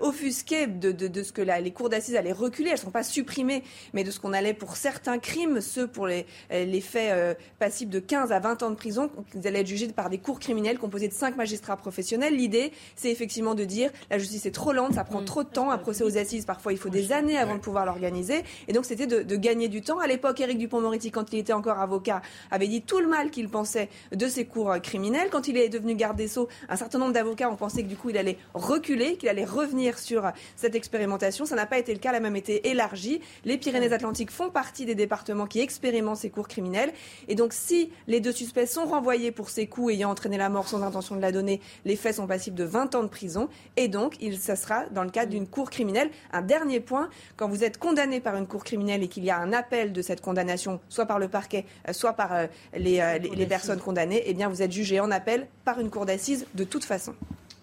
offusqués 0.00 0.66
de, 0.66 0.92
de- 0.92 1.08
de 1.08 1.22
ce 1.22 1.32
que 1.32 1.42
la- 1.42 1.60
les 1.60 1.70
cours 1.72 1.88
d'assises 1.88 2.16
allaient 2.16 2.32
reculer. 2.32 2.68
Elles 2.70 2.76
ne 2.76 2.80
sont 2.80 2.90
pas 2.90 3.02
supprimées, 3.02 3.62
mais 3.92 4.04
de 4.04 4.10
ce 4.10 4.20
qu'on 4.20 4.32
allait 4.32 4.54
pour 4.54 4.76
certains 4.76 5.18
crimes, 5.18 5.60
ceux 5.60 5.86
pour 5.86 6.06
les, 6.06 6.26
les 6.50 6.80
faits 6.80 7.12
euh, 7.12 7.34
passibles 7.58 7.90
de 7.92 8.00
15 8.00 8.32
à 8.32 8.38
20 8.40 8.62
ans 8.62 8.70
de 8.70 8.76
prison, 8.76 9.10
qu'ils 9.30 9.46
allaient 9.46 9.60
être 9.60 9.66
jugés 9.66 9.88
par 9.88 10.10
des 10.10 10.18
cours 10.18 10.38
criminels 10.38 10.78
composés 10.78 11.08
de 11.08 11.12
cinq 11.12 11.36
magistrats 11.36 11.76
professionnels. 11.76 12.34
L'idée, 12.36 12.72
c'est 12.96 13.10
effectivement 13.10 13.54
de 13.54 13.64
dire 13.64 13.90
la 14.10 14.18
justice 14.18 14.46
est 14.46 14.50
trop 14.52 14.72
lente, 14.72 14.94
ça 14.94 15.01
prend 15.04 15.22
trop 15.22 15.42
de 15.42 15.48
temps. 15.48 15.70
Un 15.70 15.78
procès 15.78 16.04
aux 16.04 16.18
assises, 16.18 16.44
parfois, 16.44 16.72
il 16.72 16.78
faut 16.78 16.88
des 16.88 17.12
années 17.12 17.38
avant 17.38 17.54
de 17.54 17.60
pouvoir 17.60 17.86
l'organiser. 17.86 18.42
Et 18.68 18.72
donc, 18.72 18.84
c'était 18.84 19.06
de, 19.06 19.22
de 19.22 19.36
gagner 19.36 19.68
du 19.68 19.82
temps. 19.82 19.98
À 19.98 20.06
l'époque, 20.06 20.40
Éric 20.40 20.58
Dupont-Moretti, 20.58 21.10
quand 21.10 21.32
il 21.32 21.38
était 21.38 21.52
encore 21.52 21.78
avocat, 21.78 22.22
avait 22.50 22.68
dit 22.68 22.82
tout 22.82 23.00
le 23.00 23.08
mal 23.08 23.30
qu'il 23.30 23.48
pensait 23.48 23.88
de 24.12 24.28
ces 24.28 24.44
cours 24.44 24.72
euh, 24.72 24.78
criminels. 24.78 25.28
Quand 25.30 25.48
il 25.48 25.56
est 25.56 25.68
devenu 25.68 25.94
garde 25.94 26.16
des 26.16 26.28
Sceaux, 26.28 26.48
un 26.68 26.76
certain 26.76 26.98
nombre 26.98 27.12
d'avocats 27.12 27.50
ont 27.50 27.56
pensé 27.56 27.82
que 27.82 27.88
du 27.88 27.96
coup, 27.96 28.10
il 28.10 28.18
allait 28.18 28.38
reculer, 28.54 29.16
qu'il 29.16 29.28
allait 29.28 29.44
revenir 29.44 29.98
sur 29.98 30.26
euh, 30.26 30.30
cette 30.56 30.74
expérimentation. 30.74 31.44
Ça 31.44 31.56
n'a 31.56 31.66
pas 31.66 31.78
été 31.78 31.92
le 31.92 31.98
cas, 31.98 32.10
elle 32.10 32.16
a 32.16 32.20
même 32.20 32.36
été 32.36 32.68
élargie. 32.68 33.20
Les 33.44 33.58
Pyrénées-Atlantiques 33.58 34.30
font 34.30 34.50
partie 34.50 34.84
des 34.84 34.94
départements 34.94 35.46
qui 35.46 35.60
expérimentent 35.60 36.18
ces 36.18 36.30
cours 36.30 36.48
criminels. 36.48 36.92
Et 37.28 37.34
donc, 37.34 37.52
si 37.52 37.90
les 38.06 38.20
deux 38.20 38.32
suspects 38.32 38.66
sont 38.66 38.84
renvoyés 38.84 39.32
pour 39.32 39.50
ces 39.50 39.66
coups 39.66 39.92
ayant 39.92 40.10
entraîné 40.10 40.38
la 40.38 40.48
mort 40.48 40.68
sans 40.68 40.82
intention 40.82 41.16
de 41.16 41.20
la 41.20 41.32
donner, 41.32 41.60
les 41.84 41.96
faits 41.96 42.16
sont 42.16 42.26
passibles 42.26 42.56
de 42.56 42.64
20 42.64 42.94
ans 42.94 43.02
de 43.02 43.08
prison. 43.08 43.48
Et 43.76 43.88
donc, 43.88 44.16
il, 44.20 44.38
ça 44.38 44.56
sera 44.56 44.86
dans 44.92 45.04
le 45.04 45.10
cadre 45.10 45.30
d'une 45.30 45.46
cour 45.46 45.70
criminelle. 45.70 46.10
Un 46.32 46.42
dernier 46.42 46.80
point, 46.80 47.08
quand 47.36 47.48
vous 47.48 47.64
êtes 47.64 47.78
condamné 47.78 48.20
par 48.20 48.36
une 48.36 48.46
cour 48.46 48.64
criminelle 48.64 49.02
et 49.02 49.08
qu'il 49.08 49.24
y 49.24 49.30
a 49.30 49.38
un 49.38 49.52
appel 49.52 49.92
de 49.92 50.02
cette 50.02 50.20
condamnation, 50.20 50.80
soit 50.88 51.06
par 51.06 51.18
le 51.18 51.28
parquet, 51.28 51.64
euh, 51.88 51.92
soit 51.92 52.12
par 52.12 52.32
euh, 52.32 52.46
les, 52.76 53.00
euh, 53.00 53.18
les- 53.18 53.30
les 53.30 53.46
personnes 53.46 53.80
condamnées, 53.80 54.22
eh 54.26 54.34
bien 54.34 54.48
vous 54.48 54.62
êtes 54.62 54.72
jugé 54.72 55.00
en 55.00 55.10
appel 55.10 55.46
par 55.64 55.80
une 55.80 55.90
cour 55.90 56.06
d'assises 56.06 56.46
de 56.54 56.64
toute 56.64 56.84
façon. 56.84 57.14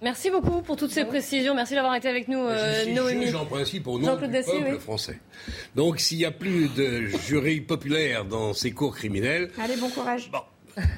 Merci 0.01 0.29
beaucoup 0.29 0.61
pour 0.61 0.77
toutes 0.77 0.91
ces 0.91 1.03
précisions. 1.03 1.53
Merci 1.53 1.75
d'avoir 1.75 1.93
été 1.93 2.07
avec 2.07 2.29
nous, 2.29 2.39
euh, 2.39 2.73
Je 2.79 2.83
suis 2.85 2.93
Noémie. 2.93 3.25
juge 3.25 3.35
en 3.35 3.45
principe 3.45 3.85
au 3.87 3.99
nom 3.99 4.05
Jean-Claude 4.07 4.29
du 4.31 4.37
Dacier, 4.37 4.59
peuple 4.59 4.71
oui. 4.75 4.79
français. 4.79 5.19
Donc 5.75 5.99
s'il 5.99 6.19
n'y 6.19 6.25
a 6.25 6.31
plus 6.31 6.69
de 6.73 7.07
jury 7.27 7.59
populaire 7.59 8.23
dans 8.23 8.53
ces 8.53 8.71
cours 8.71 8.95
criminels, 8.95 9.51
Allez, 9.61 9.75
bon 9.75 9.89
courage. 9.89 10.31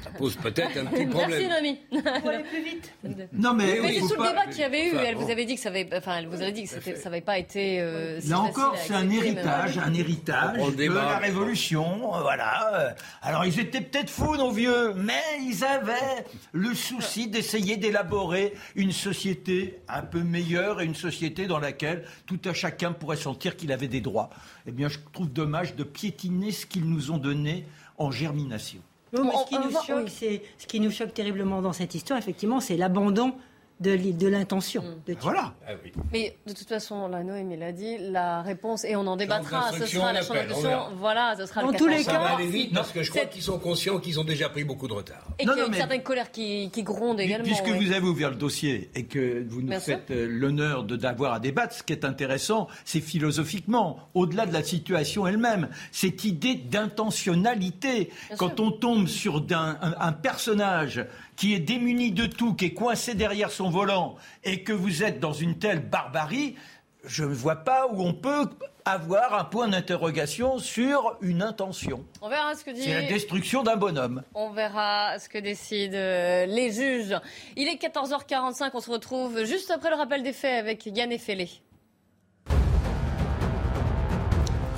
Ça 0.03 0.09
pose 0.17 0.35
peut-être 0.35 0.77
un 0.77 0.85
petit 0.85 1.05
Merci 1.05 1.09
problème. 1.09 1.49
Noémie. 1.49 1.79
Faut 2.21 2.29
aller 2.29 2.43
plus 2.43 2.63
vite. 2.63 2.93
Non, 3.33 3.53
mais, 3.53 3.79
Mais 3.81 3.93
c'est 3.93 3.99
tout 4.01 4.21
le 4.21 4.27
débat 4.29 4.45
qu'il 4.47 4.59
y 4.59 4.63
avait 4.63 4.87
eu. 4.87 4.91
Enfin, 4.95 5.03
Elle 5.07 5.15
vous 5.15 5.29
avait 5.31 5.45
dit 5.45 5.55
que 5.55 5.61
ça 5.61 5.69
avait, 5.69 5.89
enfin, 5.95 6.17
elle 6.17 6.27
vous 6.27 6.41
avait 6.41 6.51
dit 6.51 6.63
que 6.63 6.69
c'était- 6.69 6.95
ça 6.95 7.09
n'avait 7.09 7.21
pas 7.21 7.37
été. 7.37 7.79
euh, 7.81 8.19
si 8.21 8.29
Là 8.29 8.39
encore, 8.41 8.75
c'est 8.77 8.93
un 8.93 9.09
héritage, 9.09 9.77
un 9.77 9.93
héritage 9.93 10.57
de 10.57 10.71
débat. 10.75 11.05
la 11.05 11.17
Révolution, 11.17 12.15
euh, 12.15 12.21
voilà. 12.21 12.73
Euh, 12.73 12.89
Alors 13.21 13.45
ils 13.45 13.59
étaient 13.59 13.81
peut-être 13.81 14.09
fous, 14.09 14.35
nos 14.37 14.51
vieux, 14.51 14.93
mais 14.93 15.21
ils 15.41 15.63
avaient 15.63 16.25
le 16.51 16.73
souci 16.73 17.27
d'essayer 17.27 17.77
d'élaborer 17.77 18.53
une 18.75 18.91
société 18.91 19.79
un 19.87 20.01
peu 20.01 20.21
meilleure 20.21 20.81
et 20.81 20.85
une 20.85 20.95
société 20.95 21.47
dans 21.47 21.59
laquelle 21.59 22.05
tout 22.25 22.39
à 22.45 22.53
chacun 22.53 22.91
pourrait 22.93 23.17
sentir 23.17 23.55
qu'il 23.55 23.71
avait 23.71 23.87
des 23.87 24.01
droits. 24.01 24.29
Eh 24.67 24.71
bien, 24.71 24.87
je 24.89 24.97
trouve 25.13 25.31
dommage 25.31 25.75
de 25.75 25.83
piétiner 25.83 26.51
ce 26.51 26.65
qu'ils 26.65 26.85
nous 26.89 27.11
ont 27.11 27.17
donné 27.17 27.65
en 27.97 28.11
germination. 28.11 28.79
Non, 29.13 29.23
mais 29.25 29.31
On- 29.33 29.43
ce, 29.43 29.47
qui 29.49 29.59
nous 29.59 29.71
choque, 29.71 30.09
ce 30.57 30.67
qui 30.67 30.79
nous 30.79 30.91
choque 30.91 31.13
terriblement 31.13 31.61
dans 31.61 31.73
cette 31.73 31.95
histoire, 31.95 32.17
effectivement, 32.19 32.59
c'est 32.61 32.77
l'abandon 32.77 33.33
de, 33.81 33.91
l'i- 33.91 34.13
de 34.13 34.27
l'intention. 34.27 34.83
Mm. 34.83 35.11
de. 35.11 35.17
Voilà. 35.19 35.53
Ah 35.67 35.71
oui. 35.83 35.91
Mais 36.13 36.35
de 36.47 36.53
toute 36.53 36.67
façon, 36.69 37.07
la 37.07 37.23
Noémie 37.23 37.57
l'a 37.57 37.71
dit, 37.71 37.97
la 37.99 38.41
réponse, 38.41 38.83
et 38.85 38.95
on 38.95 39.07
en 39.07 39.15
débattra, 39.17 39.71
ce 39.73 39.85
sera 39.85 40.13
la 40.13 40.21
chambre 40.21 40.35
d'instruction. 40.45 40.79
Voilà, 40.97 41.35
ce 41.37 41.45
sera 41.45 41.61
Dans 41.63 41.71
le 41.71 41.77
tous 41.77 41.87
les 41.87 42.03
14 42.03 42.05
Ça 42.05 42.19
va 42.19 42.27
cas- 42.29 42.35
aller 42.35 42.47
vite 42.47 42.73
parce 42.73 42.91
que 42.91 43.03
je 43.03 43.09
crois 43.11 43.25
qu'ils 43.25 43.41
sont 43.41 43.59
conscients 43.59 43.99
qu'ils 43.99 44.19
ont 44.19 44.23
déjà 44.23 44.49
pris 44.49 44.63
beaucoup 44.63 44.87
de 44.87 44.93
retard. 44.93 45.25
Et 45.39 45.45
qu'il 45.45 45.57
y 45.57 45.59
a 45.61 45.65
une 45.65 45.71
mais- 45.71 45.77
certaine 45.77 46.03
colère 46.03 46.31
qui, 46.31 46.69
qui 46.71 46.83
gronde 46.83 47.19
également. 47.19 47.45
Puisque 47.45 47.65
oui. 47.65 47.85
vous 47.85 47.91
avez 47.91 48.07
ouvert 48.07 48.29
le 48.29 48.35
dossier 48.35 48.89
et 48.95 49.05
que 49.05 49.43
vous 49.47 49.61
nous 49.61 49.67
Bien 49.69 49.79
faites 49.79 50.11
euh, 50.11 50.27
l'honneur 50.29 50.83
de 50.83 50.95
d'avoir 50.95 51.33
à 51.33 51.39
débattre, 51.39 51.73
ce 51.75 51.83
qui 51.83 51.93
est 51.93 52.05
intéressant, 52.05 52.67
c'est 52.85 53.01
philosophiquement, 53.01 53.97
au-delà 54.13 54.45
de 54.45 54.53
la 54.53 54.63
situation 54.63 55.25
elle-même, 55.27 55.69
cette 55.91 56.23
idée 56.23 56.55
d'intentionnalité. 56.55 58.09
Quand 58.37 58.55
sûr. 58.55 58.65
on 58.65 58.71
tombe 58.71 59.07
sur 59.07 59.43
un 59.51 60.11
personnage 60.13 61.05
qui 61.41 61.55
est 61.55 61.59
démuni 61.59 62.11
de 62.11 62.27
tout, 62.27 62.53
qui 62.53 62.65
est 62.65 62.73
coincé 62.75 63.15
derrière 63.15 63.49
son 63.49 63.71
volant, 63.71 64.15
et 64.43 64.61
que 64.61 64.71
vous 64.71 65.01
êtes 65.01 65.19
dans 65.19 65.33
une 65.33 65.57
telle 65.57 65.79
barbarie, 65.79 66.55
je 67.03 67.23
ne 67.23 67.33
vois 67.33 67.55
pas 67.55 67.87
où 67.87 67.99
on 68.03 68.13
peut 68.13 68.47
avoir 68.85 69.33
un 69.33 69.45
point 69.45 69.67
d'interrogation 69.67 70.59
sur 70.59 71.17
une 71.19 71.41
intention. 71.41 72.05
On 72.21 72.29
verra 72.29 72.53
ce 72.53 72.63
que 72.63 72.69
dit. 72.69 72.83
C'est 72.83 72.93
la 72.93 73.07
destruction 73.07 73.63
d'un 73.63 73.75
bonhomme. 73.75 74.21
On 74.35 74.51
verra 74.51 75.17
ce 75.17 75.27
que 75.29 75.39
décident 75.39 75.97
euh, 75.97 76.45
les 76.45 76.71
juges. 76.71 77.19
Il 77.55 77.67
est 77.67 77.81
14h45, 77.81 78.69
on 78.75 78.79
se 78.79 78.91
retrouve 78.91 79.43
juste 79.43 79.71
après 79.71 79.89
le 79.89 79.95
rappel 79.95 80.21
des 80.21 80.33
faits 80.33 80.59
avec 80.59 80.85
Yann 80.85 81.11
Effelé. 81.11 81.49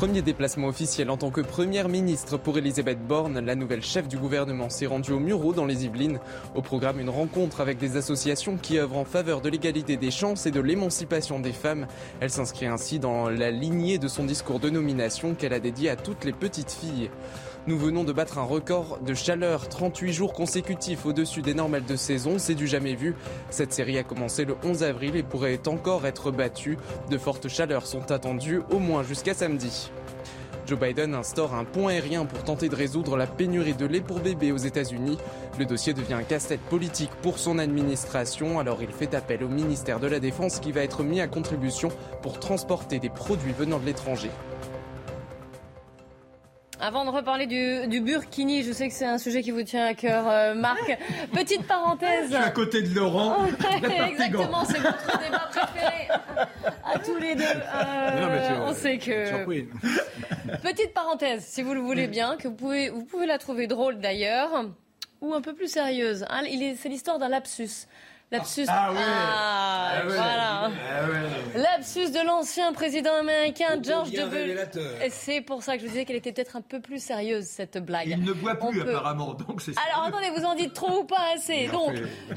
Premier 0.03 0.21
déplacement 0.21 0.67
officiel 0.67 1.09
en 1.09 1.15
tant 1.15 1.31
que 1.31 1.39
première 1.39 1.87
ministre 1.87 2.35
pour 2.35 2.57
Elisabeth 2.57 2.99
Borne. 3.07 3.39
La 3.39 3.55
nouvelle 3.55 3.81
chef 3.81 4.09
du 4.09 4.17
gouvernement 4.17 4.69
s'est 4.69 4.85
rendue 4.85 5.13
au 5.13 5.19
Muro 5.19 5.53
dans 5.53 5.65
les 5.65 5.85
Yvelines. 5.85 6.19
Au 6.55 6.61
programme, 6.61 6.99
une 6.99 7.09
rencontre 7.09 7.61
avec 7.61 7.77
des 7.77 7.95
associations 7.95 8.57
qui 8.57 8.77
œuvrent 8.77 8.97
en 8.97 9.05
faveur 9.05 9.39
de 9.39 9.47
l'égalité 9.47 9.95
des 9.95 10.11
chances 10.11 10.45
et 10.45 10.51
de 10.51 10.59
l'émancipation 10.59 11.39
des 11.39 11.53
femmes. 11.53 11.87
Elle 12.19 12.31
s'inscrit 12.31 12.65
ainsi 12.65 12.99
dans 12.99 13.29
la 13.29 13.49
lignée 13.49 13.97
de 13.97 14.09
son 14.09 14.25
discours 14.25 14.59
de 14.59 14.69
nomination 14.69 15.35
qu'elle 15.35 15.53
a 15.53 15.61
dédié 15.61 15.89
à 15.89 15.95
toutes 15.95 16.25
les 16.25 16.33
petites 16.33 16.73
filles. 16.73 17.09
Nous 17.65 17.77
venons 17.77 18.03
de 18.03 18.11
battre 18.11 18.39
un 18.39 18.43
record 18.43 18.99
de 18.99 19.13
chaleur, 19.13 19.69
38 19.69 20.11
jours 20.11 20.33
consécutifs 20.33 21.05
au-dessus 21.05 21.41
des 21.41 21.53
normales 21.53 21.85
de 21.85 21.95
saison, 21.95 22.37
c'est 22.37 22.55
du 22.55 22.67
jamais 22.67 22.93
vu. 22.93 23.15
Cette 23.51 23.71
série 23.71 23.97
a 23.97 24.03
commencé 24.03 24.43
le 24.43 24.57
11 24.65 24.83
avril 24.83 25.15
et 25.15 25.23
pourrait 25.23 25.61
encore 25.67 26.05
être 26.05 26.29
battue. 26.29 26.77
De 27.09 27.17
fortes 27.17 27.47
chaleurs 27.47 27.87
sont 27.87 28.11
attendues 28.11 28.59
au 28.69 28.79
moins 28.79 29.01
jusqu'à 29.01 29.33
samedi. 29.33 29.89
Joe 30.67 30.77
Biden 30.77 31.15
instaure 31.15 31.53
un 31.53 31.63
pont 31.63 31.87
aérien 31.87 32.25
pour 32.25 32.43
tenter 32.43 32.67
de 32.67 32.75
résoudre 32.75 33.15
la 33.15 33.27
pénurie 33.27 33.75
de 33.75 33.85
lait 33.85 34.01
pour 34.01 34.19
bébés 34.19 34.51
aux 34.51 34.57
États-Unis. 34.57 35.17
Le 35.57 35.63
dossier 35.63 35.93
devient 35.93 36.15
un 36.15 36.23
casse-tête 36.23 36.59
politique 36.69 37.11
pour 37.21 37.39
son 37.39 37.59
administration, 37.59 38.59
alors 38.59 38.79
il 38.81 38.91
fait 38.91 39.15
appel 39.15 39.41
au 39.41 39.47
ministère 39.47 40.01
de 40.01 40.07
la 40.07 40.19
Défense 40.19 40.59
qui 40.59 40.73
va 40.73 40.83
être 40.83 41.01
mis 41.03 41.21
à 41.21 41.29
contribution 41.29 41.87
pour 42.21 42.41
transporter 42.41 42.99
des 42.99 43.09
produits 43.09 43.53
venant 43.53 43.79
de 43.79 43.85
l'étranger. 43.85 44.31
Avant 46.79 47.05
de 47.05 47.11
reparler 47.11 47.45
du, 47.47 47.87
du 47.87 48.01
Burkini, 48.01 48.63
je 48.63 48.71
sais 48.73 48.87
que 48.89 48.93
c'est 48.93 49.05
un 49.05 49.17
sujet 49.17 49.41
qui 49.41 49.51
vous 49.51 49.63
tient 49.63 49.85
à 49.85 49.93
cœur, 49.93 50.25
euh, 50.27 50.53
Marc. 50.53 50.97
Petite 51.33 51.65
parenthèse. 51.65 52.25
Je 52.29 52.35
suis 52.35 52.43
à 52.43 52.49
côté 52.49 52.81
de 52.81 52.93
Laurent. 52.93 53.45
Exactement, 53.45 54.65
c'est 54.65 54.79
votre 54.79 55.19
débat 55.23 55.49
préféré 55.51 56.07
à 56.83 56.99
tous 56.99 57.15
les 57.17 57.35
deux. 57.35 57.43
Euh, 57.43 58.21
Non, 58.21 58.27
mais 58.27 58.47
c'est- 58.47 58.59
on 58.59 58.73
sait 58.73 58.97
que. 58.97 59.45
Petite 60.63 60.93
parenthèse, 60.93 61.45
si 61.45 61.61
vous 61.61 61.73
le 61.73 61.79
voulez 61.79 62.07
bien, 62.07 62.35
que 62.37 62.47
vous 62.49 62.55
pouvez, 62.55 62.89
vous 62.89 63.03
pouvez 63.05 63.27
la 63.27 63.37
trouver 63.37 63.67
drôle 63.67 63.99
d'ailleurs, 63.99 64.65
ou 65.21 65.33
un 65.33 65.41
peu 65.41 65.53
plus 65.53 65.71
sérieuse. 65.71 66.25
hein. 66.29 66.41
Il 66.49 66.61
est- 66.63 66.75
c'est 66.75 66.89
l'histoire 66.89 67.17
d'un 67.19 67.29
lapsus. 67.29 67.87
Lapsus. 68.33 68.65
Ah 68.67 68.89
oui. 68.91 68.97
Ah, 68.99 69.91
Ah 69.95 70.05
ouais. 70.07 70.13
voilà. 70.15 70.61
Ah 70.65 70.69
ouais. 71.55 71.61
Lapsus 71.61 72.09
de 72.11 72.25
l'ancien 72.25 72.73
président 72.73 73.13
américain 73.13 73.77
George 73.81 74.11
W. 74.11 74.55
Et 75.05 75.09
c'est 75.11 75.41
pour 75.41 75.61
ça 75.63 75.73
que 75.75 75.81
je 75.81 75.85
vous 75.85 75.91
disais 75.91 76.05
qu'elle 76.05 76.15
était 76.15 76.31
peut-être 76.31 76.55
un 76.55 76.61
peu 76.61 76.79
plus 76.79 77.01
sérieuse 77.01 77.45
cette 77.45 77.77
blague. 77.77 78.07
Il 78.09 78.23
ne 78.23 78.33
boit 78.33 78.55
plus 78.55 78.81
peut- 78.83 78.89
apparemment, 78.89 79.33
donc 79.35 79.61
c'est 79.61 79.73
Alors 79.87 80.05
attendez, 80.07 80.31
vous 80.35 80.45
en 80.45 80.55
dites 80.55 80.73
trop 80.73 81.01
ou 81.01 81.03
pas 81.03 81.21
assez? 81.35 81.67
Donc, 81.67 81.93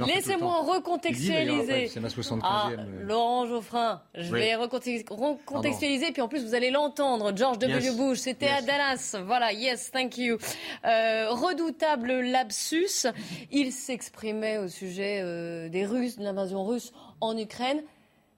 laissez-moi 0.07 0.63
recontextualiser. 0.63 1.89
c'est 1.89 2.01
ma 2.01 2.09
75e, 2.09 2.41
Ah, 2.45 2.69
euh. 2.73 3.05
Laurent 3.07 3.47
Geoffrin, 3.47 4.03
je 4.15 4.33
Oui. 4.33 4.41
vais 4.41 4.55
recontex- 4.55 5.05
recontextualiser, 5.09 6.13
puis 6.13 6.21
en 6.23 6.29
plus 6.29 6.45
vous 6.45 6.55
allez 6.55 6.71
l'entendre. 6.71 7.33
George 7.35 7.59
W. 7.59 7.83
Yes. 7.87 7.97
Bush, 7.97 8.19
c'était 8.19 8.49
à. 8.49 8.61
Dallas. 8.61 9.17
Voilà, 9.25 9.53
yes, 9.53 9.91
thank 9.93 10.19
you. 10.19 10.37
Euh, 10.85 11.29
redoutable 11.31 12.21
lapsus. 12.21 13.07
Il 13.51 13.73
s'exprimait 13.73 14.59
au 14.59 14.69
sujet 14.69 15.21
euh, 15.23 15.69
des 15.69 15.86
Russes, 15.87 16.19
de 16.19 16.25
l'invasion 16.25 16.65
russe 16.65 16.93
en 17.21 17.37
Ukraine. 17.37 17.83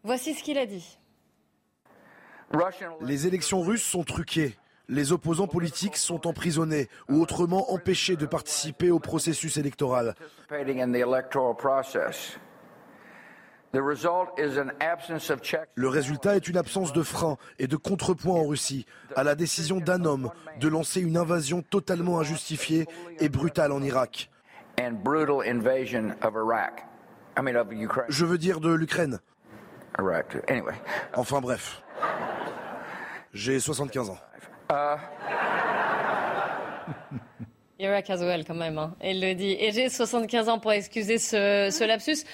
Voici 0.04 0.34
ce 0.34 0.42
qu'il 0.42 0.58
a 0.58 0.66
dit. 0.66 0.98
Les 3.00 3.26
élections 3.26 3.60
russes 3.60 3.82
sont 3.82 4.04
truquées. 4.04 4.56
Les 4.88 5.12
opposants 5.12 5.48
politiques 5.48 5.98
sont 5.98 6.26
emprisonnés 6.26 6.88
ou 7.10 7.20
autrement 7.20 7.72
empêchés 7.72 8.16
de 8.16 8.24
participer 8.24 8.90
au 8.90 8.98
processus 8.98 9.58
électoral. 9.58 10.14
participating 10.48 10.80
in 10.80 10.92
the 10.92 11.02
electoral 11.02 11.54
process. 11.54 12.38
The 13.72 13.82
result 13.82 14.28
is 14.38 14.58
an 14.58 14.70
absence 14.80 15.30
of 15.30 15.42
checks 15.42 15.68
Le 15.74 15.88
résultat 15.88 16.36
est 16.36 16.48
une 16.48 16.56
absence 16.56 16.94
de 16.94 17.02
frein 17.02 17.36
et 17.58 17.66
de 17.66 17.76
contrepoint 17.76 18.40
en 18.40 18.46
Russie 18.46 18.86
à 19.14 19.24
la 19.24 19.34
décision 19.34 19.76
d'un 19.78 20.06
homme 20.06 20.30
de 20.58 20.68
lancer 20.68 21.02
une 21.02 21.18
invasion 21.18 21.60
totalement 21.60 22.18
injustifiée 22.18 22.86
et 23.20 23.28
brutale 23.28 23.72
en 23.72 23.82
Irak. 23.82 24.30
Je 28.08 28.24
veux 28.24 28.38
dire 28.38 28.60
de 28.60 28.72
l'Ukraine. 28.72 29.20
Enfin 31.14 31.40
bref. 31.40 31.82
J'ai 33.32 33.60
75 33.60 34.10
ans. 34.10 34.18
Irak 37.80 38.10
as 38.10 38.18
well, 38.20 38.44
quand 38.44 38.54
même. 38.54 38.78
hein. 38.78 38.94
Il 39.02 39.20
le 39.20 39.34
dit. 39.34 39.56
Et 39.58 39.70
j'ai 39.72 39.88
75 39.88 40.48
ans 40.48 40.58
pour 40.58 40.72
excuser 40.72 41.18
ce, 41.18 41.68
ce 41.70 41.84
lapsus. 41.86 42.24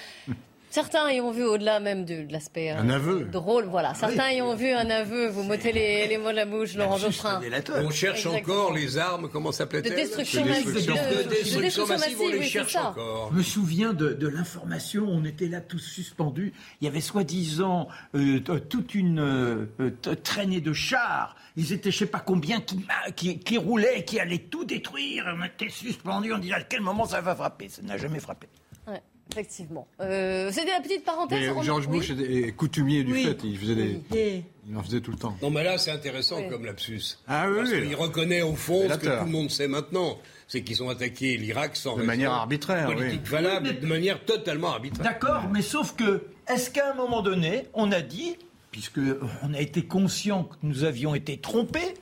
Certains 0.75 1.09
y 1.09 1.21
ont 1.21 1.31
vu, 1.31 1.45
au-delà 1.45 1.79
même 1.79 2.03
de, 2.03 2.23
de 2.23 2.33
l'aspect 2.33 2.69
euh, 2.69 2.77
Un 2.79 2.89
aveu. 2.89 3.23
drôle, 3.23 3.63
voilà. 3.65 3.93
Certains 3.93 4.31
y 4.31 4.41
ont 4.41 4.55
vu 4.55 4.71
un 4.71 4.89
aveu. 4.89 5.29
Vous 5.29 5.43
m'ôtez 5.43 5.71
les, 5.71 6.05
les 6.07 6.17
mots 6.17 6.31
de 6.31 6.35
la 6.35 6.45
bouche, 6.45 6.75
Laurent 6.75 6.97
Geoffrin. 6.97 7.39
On 7.81 7.89
cherche 7.91 8.25
Exactement. 8.25 8.35
encore 8.57 8.73
les 8.73 8.97
armes, 8.97 9.29
comment 9.31 9.51
De 9.51 9.55
s'appelait-elle 9.55 9.95
destruction 9.95 10.43
De 10.43 10.49
massive. 10.49 10.73
destruction, 10.73 10.93
De- 10.95 10.99
de 11.17 11.23
de 11.23 11.29
destruction 11.29 11.61
destruction 11.61 11.87
massive, 11.97 12.17
on 12.21 12.27
les 12.29 12.37
oui, 12.39 12.45
cherche 12.49 12.73
ça. 12.73 12.89
encore. 12.89 13.29
Je 13.31 13.37
me 13.37 13.43
souviens 13.43 13.93
de, 13.93 14.09
de 14.11 14.27
l'information, 14.27 15.05
on 15.07 15.23
était 15.23 15.47
là 15.47 15.61
tous 15.61 15.79
suspendus. 15.79 16.51
Il 16.81 16.85
y 16.85 16.87
avait 16.89 16.99
soi-disant 16.99 17.87
euh, 18.13 18.39
t- 18.41 18.59
toute 18.67 18.95
une 18.95 19.19
euh, 19.19 19.65
euh, 19.79 19.91
traînée 20.23 20.59
de 20.59 20.73
chars. 20.73 21.37
Ils 21.55 21.71
étaient 21.71 21.89
je 21.91 21.99
sais 21.99 22.05
pas 22.05 22.19
combien 22.19 22.59
qui, 22.59 22.85
qui, 23.15 23.39
qui 23.39 23.57
roulaient, 23.57 24.03
qui 24.03 24.19
allaient 24.19 24.39
tout 24.39 24.65
détruire. 24.65 25.23
On 25.39 25.45
était 25.45 25.69
suspendus, 25.69 26.33
on 26.33 26.37
disait 26.37 26.53
à 26.55 26.63
quel 26.63 26.81
moment 26.81 27.05
ça 27.05 27.21
va 27.21 27.33
frapper? 27.33 27.69
Ça 27.69 27.81
n'a 27.81 27.97
jamais 27.97 28.19
frappé. 28.19 28.47
Ouais, 28.87 29.01
effectivement. 29.31 29.87
Euh, 30.01 30.49
C'était 30.51 30.71
la 30.71 30.81
petite 30.81 31.03
parenthèse. 31.03 31.39
Mais 31.39 31.49
On- 31.49 31.61
George 31.63 31.87
oui. 31.89 31.97
Bush 31.99 32.09
est 32.11 32.47
est 32.47 32.51
coutumier 32.51 33.03
du 33.03 33.13
Oui. 33.13 33.23
fait. 33.23 33.37
Il 33.43 33.57
faisait 33.57 33.75
des. 33.75 34.01
Et 34.15 34.43
Il 34.67 34.75
en 34.77 34.81
faisait 34.83 34.99
tout 35.01 35.11
le 35.11 35.17
temps. 35.17 35.35
Non, 35.41 35.49
mais 35.51 35.63
là, 35.63 35.77
c'est 35.77 35.91
intéressant 35.91 36.37
Oui. 36.39 36.49
comme 36.49 36.65
lapsus. 36.65 37.01
Ah 37.27 37.45
oui, 37.49 37.57
Parce 37.57 37.71
oui. 37.71 37.81
qu'il 37.83 37.95
reconnaît 37.95 38.41
au 38.41 38.55
fond 38.55 38.81
ce 38.89 38.95
que 38.97 39.19
tout 39.19 39.25
le 39.25 39.31
monde 39.31 39.51
sait 39.51 39.67
maintenant. 39.67 40.17
C'est 40.47 40.61
qu'ils 40.63 40.81
ont 40.83 40.89
attaqué 40.89 41.37
l'Irak 41.37 41.75
sans 41.75 41.91
De 41.93 41.95
raison 41.97 42.07
manière 42.07 42.31
arbitraire, 42.31 42.85
politique 42.87 43.21
oui. 43.23 43.29
valable, 43.31 43.79
de 43.79 43.85
manière 43.87 44.23
totalement 44.25 44.69
arbitraire. 44.69 45.03
D'accord, 45.03 45.43
mais 45.51 45.61
sauf 45.63 45.95
que 45.95 46.23
est-ce 46.47 46.69
qu'à 46.69 46.91
un 46.91 46.93
moment 46.95 47.21
donné, 47.23 47.65
on 47.73 47.91
a 47.91 48.01
dit, 48.01 48.35
puisque 48.71 48.99
on 49.43 49.53
a 49.55 49.59
été 49.59 49.83
conscient 49.85 50.43
que 50.43 50.55
nous 50.61 50.83
avions 50.83 51.15
été 51.15 51.37
trompés, 51.37 51.95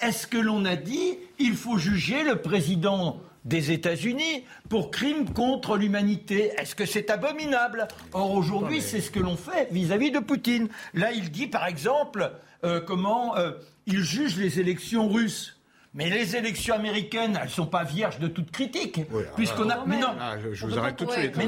est-ce 0.00 0.26
que 0.26 0.38
l'on 0.38 0.64
a 0.64 0.76
dit 0.76 1.18
il 1.38 1.52
faut 1.54 1.76
juger 1.76 2.22
le 2.24 2.36
président 2.36 3.20
des 3.44 3.70
États-Unis 3.72 4.44
pour 4.68 4.90
crimes 4.90 5.30
contre 5.32 5.76
l'humanité. 5.76 6.52
Est-ce 6.58 6.74
que 6.74 6.84
c'est 6.86 7.10
abominable? 7.10 7.88
Or 8.12 8.32
aujourd'hui, 8.32 8.82
c'est 8.82 9.00
ce 9.00 9.10
que 9.10 9.20
l'on 9.20 9.36
fait 9.36 9.68
vis-à-vis 9.70 10.10
de 10.10 10.18
Poutine. 10.18 10.68
Là, 10.94 11.12
il 11.12 11.30
dit 11.30 11.46
par 11.46 11.66
exemple 11.66 12.32
euh, 12.64 12.80
comment 12.80 13.36
euh, 13.36 13.52
il 13.86 14.02
juge 14.02 14.36
les 14.36 14.60
élections 14.60 15.08
russes. 15.08 15.56
Mais 15.92 16.08
les 16.08 16.36
élections 16.36 16.76
américaines, 16.76 17.36
elles 17.42 17.48
sont 17.50 17.66
pas 17.66 17.82
vierges 17.82 18.20
de 18.20 18.28
toute 18.28 18.52
critique, 18.52 19.00
puisqu'on 19.34 19.68
a. 19.70 19.84
Mais 19.86 19.98
non, 19.98 20.14
Ah, 20.20 20.36
je, 20.40 20.52
je 20.54 20.64
vous 20.66 20.78
arrête 20.78 20.94
tout 20.94 21.04
de 21.04 21.10
suite. 21.10 21.36
mais 21.36 21.46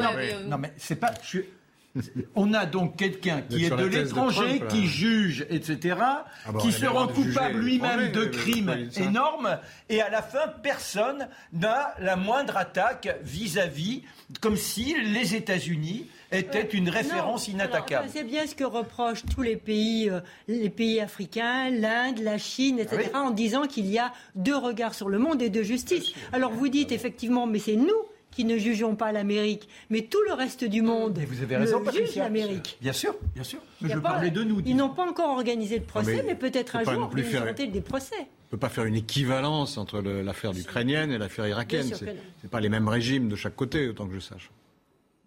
non, 0.48 0.58
mais 0.58 0.72
c'est 0.76 0.96
pas. 0.96 1.12
je 1.22 1.38
On 2.34 2.54
a 2.54 2.64
donc 2.64 2.96
quelqu'un 2.96 3.42
qui 3.42 3.66
est 3.66 3.70
de 3.70 3.84
l'étranger, 3.84 4.58
Trump, 4.58 4.68
qui 4.70 4.80
là. 4.82 4.86
juge, 4.86 5.46
etc., 5.50 5.96
bon, 6.50 6.58
qui 6.58 6.68
on 6.68 6.70
se 6.70 6.86
rend 6.86 7.06
coupable 7.08 7.58
lui-même 7.58 8.12
de 8.12 8.24
crimes 8.24 8.88
énormes, 8.96 9.58
et 9.90 10.00
à 10.00 10.08
la 10.08 10.22
fin, 10.22 10.48
personne 10.62 11.28
n'a 11.52 11.94
la 11.98 12.16
moindre 12.16 12.56
attaque 12.56 13.14
vis-à-vis, 13.22 14.02
comme 14.40 14.56
si 14.56 14.94
les 15.04 15.34
États-Unis 15.34 16.06
étaient 16.30 16.62
une 16.72 16.88
référence 16.88 17.48
Non. 17.48 17.54
inattaquable. 17.54 18.04
Alors, 18.04 18.10
C'est 18.14 18.24
bien 18.24 18.46
ce 18.46 18.54
que 18.54 18.64
reprochent 18.64 19.24
tous 19.34 19.42
les 19.42 19.56
pays, 19.56 20.08
euh, 20.08 20.20
les 20.48 20.70
pays 20.70 20.98
africains, 21.00 21.68
l'Inde, 21.68 22.20
la 22.20 22.38
Chine, 22.38 22.78
etc., 22.78 23.10
Ah 23.12 23.20
en 23.22 23.30
disant 23.30 23.66
qu'il 23.66 23.86
y 23.86 23.98
a 23.98 24.12
deux 24.34 24.56
regards 24.56 24.94
sur 24.94 25.10
le 25.10 25.18
monde 25.18 25.42
et 25.42 25.50
deux 25.50 25.62
justices. 25.62 26.12
Alors 26.32 26.52
vous 26.52 26.68
dites 26.68 26.90
effectivement, 26.92 27.46
mais 27.46 27.58
c'est 27.58 27.76
nous 27.76 27.92
qui 28.32 28.44
ne 28.44 28.58
jugeons 28.58 28.96
pas 28.96 29.12
l'Amérique, 29.12 29.68
mais 29.90 30.02
tout 30.02 30.22
le 30.26 30.32
reste 30.32 30.64
du 30.64 30.82
monde 30.82 31.18
Et 31.18 31.24
vous 31.24 31.42
avez 31.42 31.56
raison, 31.56 31.80
le 31.84 31.92
juge 31.92 32.16
l'Amérique. 32.16 32.78
Bien 32.80 32.92
sûr, 32.92 33.14
bien 33.34 33.44
sûr. 33.44 33.60
Je 33.80 33.98
parlais 33.98 34.30
de 34.30 34.42
nous. 34.42 34.60
Ils 34.66 34.74
n'ont 34.76 34.88
pas 34.88 35.08
encore 35.08 35.30
organisé 35.30 35.78
le 35.78 35.84
procès, 35.84 36.16
mais 36.16 36.22
mais, 36.32 36.34
peut-être 36.34 36.76
un 36.76 36.84
jour 36.84 37.08
plus 37.08 37.22
faire- 37.22 37.54
des 37.54 37.80
procès. 37.80 38.16
On 38.18 38.56
ne 38.56 38.58
peut 38.58 38.66
pas 38.66 38.68
faire 38.68 38.84
une 38.84 38.96
équivalence 38.96 39.78
entre 39.78 40.00
l'affaire 40.00 40.52
ukrainienne 40.52 41.10
et 41.12 41.18
l'affaire 41.18 41.46
irakienne. 41.46 41.90
C'est 42.40 42.50
pas 42.50 42.60
les 42.60 42.68
mêmes 42.68 42.88
régimes 42.88 43.28
de 43.28 43.36
chaque 43.36 43.56
côté, 43.56 43.88
autant 43.88 44.06
que 44.06 44.14
je 44.14 44.20
sache. 44.20 44.50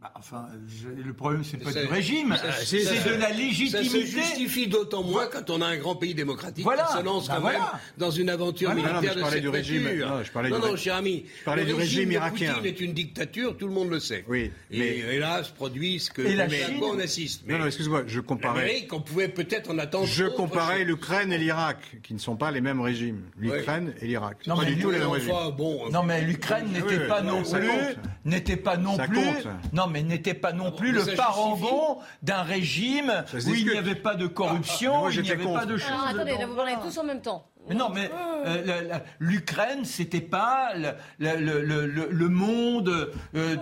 Bah, 0.05 0.11
enfin, 0.19 0.45
je- 0.67 1.03
le 1.03 1.13
problème, 1.13 1.43
c'est 1.43 1.57
pas 1.57 1.71
Ça- 1.71 1.81
du 1.81 1.87
régime, 1.87 2.35
c'est 2.63 2.77
de 2.77 3.19
la 3.19 3.27
Ça 3.29 3.33
se 3.33 3.37
légitimité. 3.39 4.05
justifie 4.05 4.67
d'autant 4.67 5.01
moins 5.01 5.25
quand 5.25 5.49
on 5.49 5.61
a 5.61 5.65
un 5.65 5.77
grand 5.77 5.95
pays 5.95 6.13
démocratique 6.13 6.63
Voilà. 6.63 6.83
qui 6.91 6.99
se 6.99 7.03
lance 7.03 7.27
Bah 7.27 7.35
quand 7.37 7.41
voilà. 7.41 7.57
même 7.59 7.67
dans 7.97 8.11
une 8.11 8.29
aventure 8.29 8.71
Voilà. 8.71 8.83
militaire 8.91 9.01
Non, 9.01 9.07
non, 9.07 9.11
je 9.13 9.15
de 9.15 9.21
parlais 9.21 9.35
cette 9.37 9.41
du 9.41 9.49
régime. 9.49 9.83
nature. 9.85 10.09
Non, 10.09 10.23
je 10.23 10.31
parlais 10.31 10.49
non, 10.49 10.55
du 10.59 10.61
non, 10.65 10.71
ré- 10.73 10.77
cher 10.77 10.95
ami. 10.95 11.25
je 11.39 11.43
parlais 11.43 11.63
le 11.63 11.67
du 11.69 11.73
régime 11.73 12.09
de 12.09 12.13
irakien. 12.13 12.53
Poutine 12.53 12.65
est 12.67 12.81
une 12.81 12.93
dictature, 12.93 13.57
tout 13.57 13.65
le 13.67 13.73
monde 13.73 13.89
le 13.89 13.99
sait. 13.99 14.25
Oui, 14.27 14.51
Et 14.69 14.77
mais- 14.77 14.97
hélas, 15.15 15.49
produit 15.49 15.99
ce 15.99 16.11
que 16.11 16.21
Et 16.21 16.35
la 16.35 16.43
à 16.43 16.49
Chine 16.49 16.77
quoi 16.77 16.91
on 16.93 16.99
assiste. 16.99 17.41
Mais 17.47 17.53
Non, 17.53 17.59
non, 17.61 17.65
excuse-moi, 17.65 18.03
je 18.05 18.19
comparais. 18.19 18.61
l'Amérique, 18.61 18.93
on 18.93 19.01
pouvait 19.01 19.27
peut-être 19.29 19.71
en 19.71 19.79
attendre. 19.79 20.05
Je 20.05 20.25
comparais 20.25 20.83
l'Ukraine 20.83 21.33
et 21.33 21.39
l'Irak, 21.39 21.79
qui 22.03 22.13
ne 22.13 22.19
sont 22.19 22.35
pas 22.35 22.51
les 22.51 22.61
mêmes 22.61 22.81
régimes. 22.81 23.23
L'Ukraine 23.39 23.95
et 24.01 24.05
l'Irak. 24.05 24.45
Non, 24.45 24.55
pas 24.55 24.65
du 24.65 24.77
tout 24.77 24.91
les 24.91 24.99
mêmes 24.99 25.07
régimes. 25.09 25.31
Enfin, 25.31 25.49
bon, 25.49 25.89
Non 25.89 26.03
mais 26.03 26.21
l'Ukraine 26.21 26.65
Oui, 26.67 26.79
n'était 26.83 27.07
pas 27.07 27.21
non 27.23 27.41
plus, 27.41 27.69
n'était 28.23 28.55
pas 28.57 28.77
non 28.77 28.97
plus, 28.97 29.15
mais 29.95 30.03
n'était 30.03 30.33
pas 30.33 30.51
non 30.51 30.73
plus 30.73 30.91
mais 30.91 31.05
le 31.05 31.15
parangon 31.15 31.99
d'un 32.21 32.41
régime 32.43 33.23
où 33.33 33.53
il 33.53 33.65
n'y 33.65 33.77
avait 33.77 33.95
pas 33.95 34.15
de 34.15 34.27
corruption, 34.27 34.91
Ah, 34.95 34.99
moi, 34.99 35.11
il 35.13 35.21
n'y 35.21 35.31
avait 35.31 35.43
contre. 35.45 35.59
pas 35.61 35.65
de 35.65 35.77
choses. 35.77 35.89
Alors 35.89 36.07
attendez, 36.07 36.35
là 36.37 36.45
vous 36.47 36.55
parlez 36.55 36.73
tous 36.83 36.97
en 36.97 37.03
même 37.05 37.21
temps. 37.21 37.47
Mais 37.69 37.75
non, 37.75 37.89
mais 37.89 38.11
euh, 38.45 38.63
la- 38.65 38.81
la- 38.83 39.03
l'Ukraine, 39.19 39.85
c'était 39.85 40.19
pas 40.21 40.73
le, 40.75 40.89
le- 41.17 41.61
le- 41.61 41.85
le- 41.87 42.09
le 42.11 42.29
monde 42.29 43.09
euh, 43.35 43.55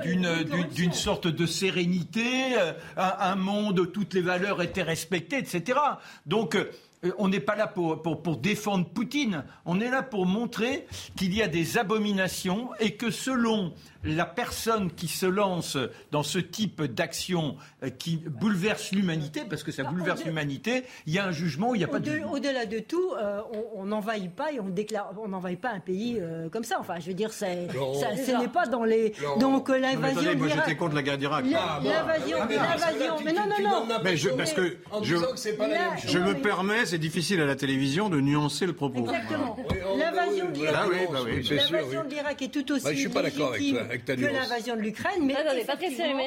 d'une 0.73 0.91
sorte 0.93 1.27
de 1.27 1.45
sérénité, 1.45 2.57
euh, 2.59 2.73
un, 2.97 3.13
un 3.19 3.35
monde 3.35 3.79
où 3.79 3.85
toutes 3.85 4.15
les 4.15 4.21
valeurs 4.21 4.61
étaient 4.63 4.81
respectées, 4.81 5.37
etc. 5.37 5.77
Donc. 6.25 6.55
euh, 6.55 6.71
on 7.17 7.27
n'est 7.27 7.41
pas 7.41 7.57
là 7.57 7.67
pour, 7.67 8.01
pour, 8.01 8.23
pour 8.23 8.37
défendre 8.37 8.85
Poutine, 8.87 9.43
on 9.65 9.81
est 9.81 9.89
là 9.89 10.03
pour 10.03 10.25
montrer 10.25 10.87
qu'il 11.17 11.35
y 11.35 11.41
a 11.41 11.49
des 11.49 11.77
abominations 11.77 12.69
et 12.79 12.91
que 12.95 13.11
selon 13.11 13.73
la 14.03 14.25
personne 14.25 14.91
qui 14.91 15.07
se 15.07 15.25
lance 15.25 15.77
dans 16.11 16.23
ce 16.23 16.39
type 16.39 16.81
d'action 16.83 17.55
euh, 17.83 17.89
qui 17.89 18.17
bouleverse 18.17 18.91
l'humanité, 18.91 19.41
parce 19.49 19.63
que 19.63 19.71
ça 19.71 19.83
bouleverse 19.83 20.25
l'humanité, 20.25 20.83
il 21.05 21.13
y 21.13 21.19
a 21.19 21.25
un 21.25 21.31
jugement, 21.31 21.73
il 21.73 21.79
n'y 21.79 21.83
a 21.83 21.87
pas 21.87 21.99
de. 21.99 22.21
Au-delà 22.31 22.65
de 22.65 22.79
tout, 22.79 23.11
euh, 23.17 23.41
on- 23.75 23.85
n'envahit 23.85 24.31
pas 24.33 24.51
et 24.51 24.59
on 24.59 24.69
déclare, 24.69 25.13
on 25.21 25.27
n'envahit 25.27 25.59
pas 25.59 25.69
un 25.71 25.79
pays 25.79 26.17
euh, 26.19 26.49
comme 26.49 26.63
ça. 26.63 26.77
Enfin, 26.79 26.95
je 26.99 27.07
veux 27.07 27.13
dire, 27.13 27.31
c'est, 27.33 27.67
Laurent. 27.73 27.93
ça, 27.99 28.07
ce 28.15 28.31
n'est 28.31 28.47
pas 28.47 28.65
dans 28.65 28.83
les. 28.83 29.13
Laurent. 29.21 29.37
Donc 29.39 29.69
euh, 29.69 29.77
l'invasion 29.77 30.21
attendez, 30.21 30.35
moi 30.35 30.47
j'étais 30.47 30.75
contre 30.75 30.95
la 30.95 31.03
guerre 31.03 31.17
d'Irak. 31.17 31.45
Ah, 31.55 31.79
bon. 31.81 31.89
L'invasion, 31.89 32.37
Ah, 32.41 32.45
mais 32.49 32.55
l'invasion. 32.55 33.15
non, 33.25 33.69
non, 33.69 33.85
non. 33.87 33.95
Mais 34.03 34.17
je, 34.17 34.29
parce 34.29 34.53
que 34.53 34.77
je, 35.03 35.15
disant 35.15 35.31
que 35.33 35.39
c'est 35.39 35.53
pas 35.57 35.67
la 35.67 35.73
Là, 35.75 35.89
même 35.91 35.99
chose. 35.99 36.11
je 36.11 36.17
Non, 36.19 36.27
me 36.29 36.33
permets, 36.35 36.85
c'est 36.85 36.97
difficile 36.97 37.41
à 37.41 37.45
la 37.45 37.55
télévision 37.55 38.09
de 38.09 38.19
nuancer 38.21 38.65
le 38.65 38.73
propos. 38.73 39.01
Exactement. 39.01 39.57
L'invasion 39.97 40.45
bah 40.45 40.51
de 40.51 40.57
l'Irak. 40.59 40.75
Ah 40.77 40.87
bah 41.11 41.19
L'invasion 41.25 42.03
est 42.41 42.47
tout 42.53 42.71
aussi 42.71 42.83
Bah, 42.83 42.93
je 42.93 42.99
suis 42.99 43.09
pas 43.09 43.21
d'accord 43.21 43.49
avec 43.49 43.59
légitime 43.61 43.85
toi, 43.85 43.92
que 43.97 44.11
l'invasion 44.33 44.75
de 44.75 44.81
l'Ukraine, 44.81 45.25
mais 45.25 45.35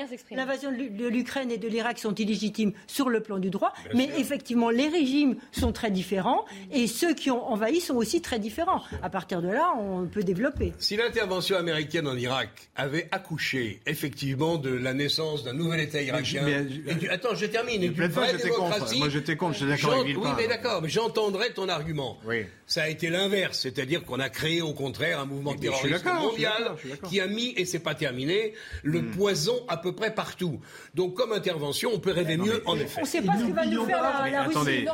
s'exprime. 0.09 0.39
L'invasion 0.39 0.71
de 0.71 0.77
l'U- 0.77 0.91
de 0.91 1.07
l'Ukraine 1.09 1.51
et 1.51 1.59
de 1.59 1.69
l'Irak 1.69 1.99
sont 1.99 2.15
illégitimes 2.15 2.73
sur 2.87 3.09
le 3.09 3.21
plan 3.21 3.39
du 3.39 3.51
droit, 3.51 3.73
Bien 3.85 3.93
mais 3.95 4.07
sûr. 4.13 4.19
effectivement 4.21 4.71
les 4.71 4.89
régimes 4.89 5.37
sont 5.53 5.73
très 5.73 5.91
différents 5.91 6.45
et 6.73 6.87
ceux 6.87 7.15
qui 7.15 7.31
ont 7.31 7.43
envahi 7.49 7.81
sont 7.81 7.97
aussi 7.97 8.21
très 8.23 8.39
différents. 8.39 8.83
À 9.03 9.11
partir 9.11 9.43
de 9.43 9.49
là, 9.49 9.73
on 9.79 10.07
peut 10.07 10.23
développer. 10.23 10.73
Si 10.79 10.97
l'intervention 10.97 11.57
américaine 11.57 12.07
en 12.09 12.17
Irak 12.17 12.49
avait 12.77 13.09
accouché 13.11 13.81
effectivement 13.87 14.57
de 14.57 14.71
la 14.71 14.95
naissance 14.95 15.45
d'un 15.45 15.53
nouvel 15.53 15.81
État 15.81 16.01
irakien, 16.03 16.43
mais- 16.45 16.93
et 16.93 16.95
du- 16.95 17.09
attends, 17.09 17.35
je 17.35 17.47
termine, 17.47 17.83
et 17.83 17.89
Mais 17.91 17.95
j'étais 17.95 18.49
contre. 18.51 18.71
démocratie, 18.71 18.99
Moi, 18.99 19.09
j'étais 19.09 19.37
contre, 19.37 19.55
j'étais 19.59 19.71
d'accord 19.73 19.95
avec. 20.01 20.17
Oui, 20.17 20.29
mais 20.37 20.47
d'accord, 20.49 20.83
mais 20.83 20.89
j'entendrais 20.89 21.51
ton 21.51 21.69
argument. 21.69 22.19
Oui. 22.27 22.45
Ça 22.67 22.83
a 22.83 22.89
été 22.89 23.11
l'inverse, 23.11 23.61
c'est-à-dire 23.61 24.03
qu'on 24.05 24.19
a 24.19 24.29
créé 24.29 24.61
au 24.61 24.73
contraire 24.73 25.21
un 25.21 25.25
mouvement 25.25 25.53
Mais 25.53 25.57
je 25.59 25.63
terroriste 25.63 26.05
je 26.05 26.11
mondial 26.11 26.73
je 26.85 27.09
qui 27.09 27.21
a 27.21 27.27
mis, 27.29 27.55
et 27.57 27.65
c'est 27.65 27.79
pas 27.79 27.95
terminé, 27.95 28.53
le 28.83 29.03
poison 29.03 29.55
à 29.69 29.77
peu 29.77 29.93
près 29.93 30.15
partout. 30.15 30.61
Donc 30.95 31.15
comme 31.15 31.33
intervention, 31.33 31.91
on 31.95 31.99
peut 31.99 32.13
rêver 32.13 32.37
mieux, 32.37 32.63
en 32.67 32.77
effet. 32.77 32.99
On 32.99 33.03
ne 33.03 33.07
sait 33.07 33.23
pas 33.23 33.37
ce 33.39 33.45
que 33.45 33.53
va 33.53 33.67
nous 33.67 33.85
faire 33.85 34.03
la, 34.03 34.21
Mais 34.25 34.31
la 34.31 34.43
Russie. 34.45 34.57
attendez, 34.57 34.87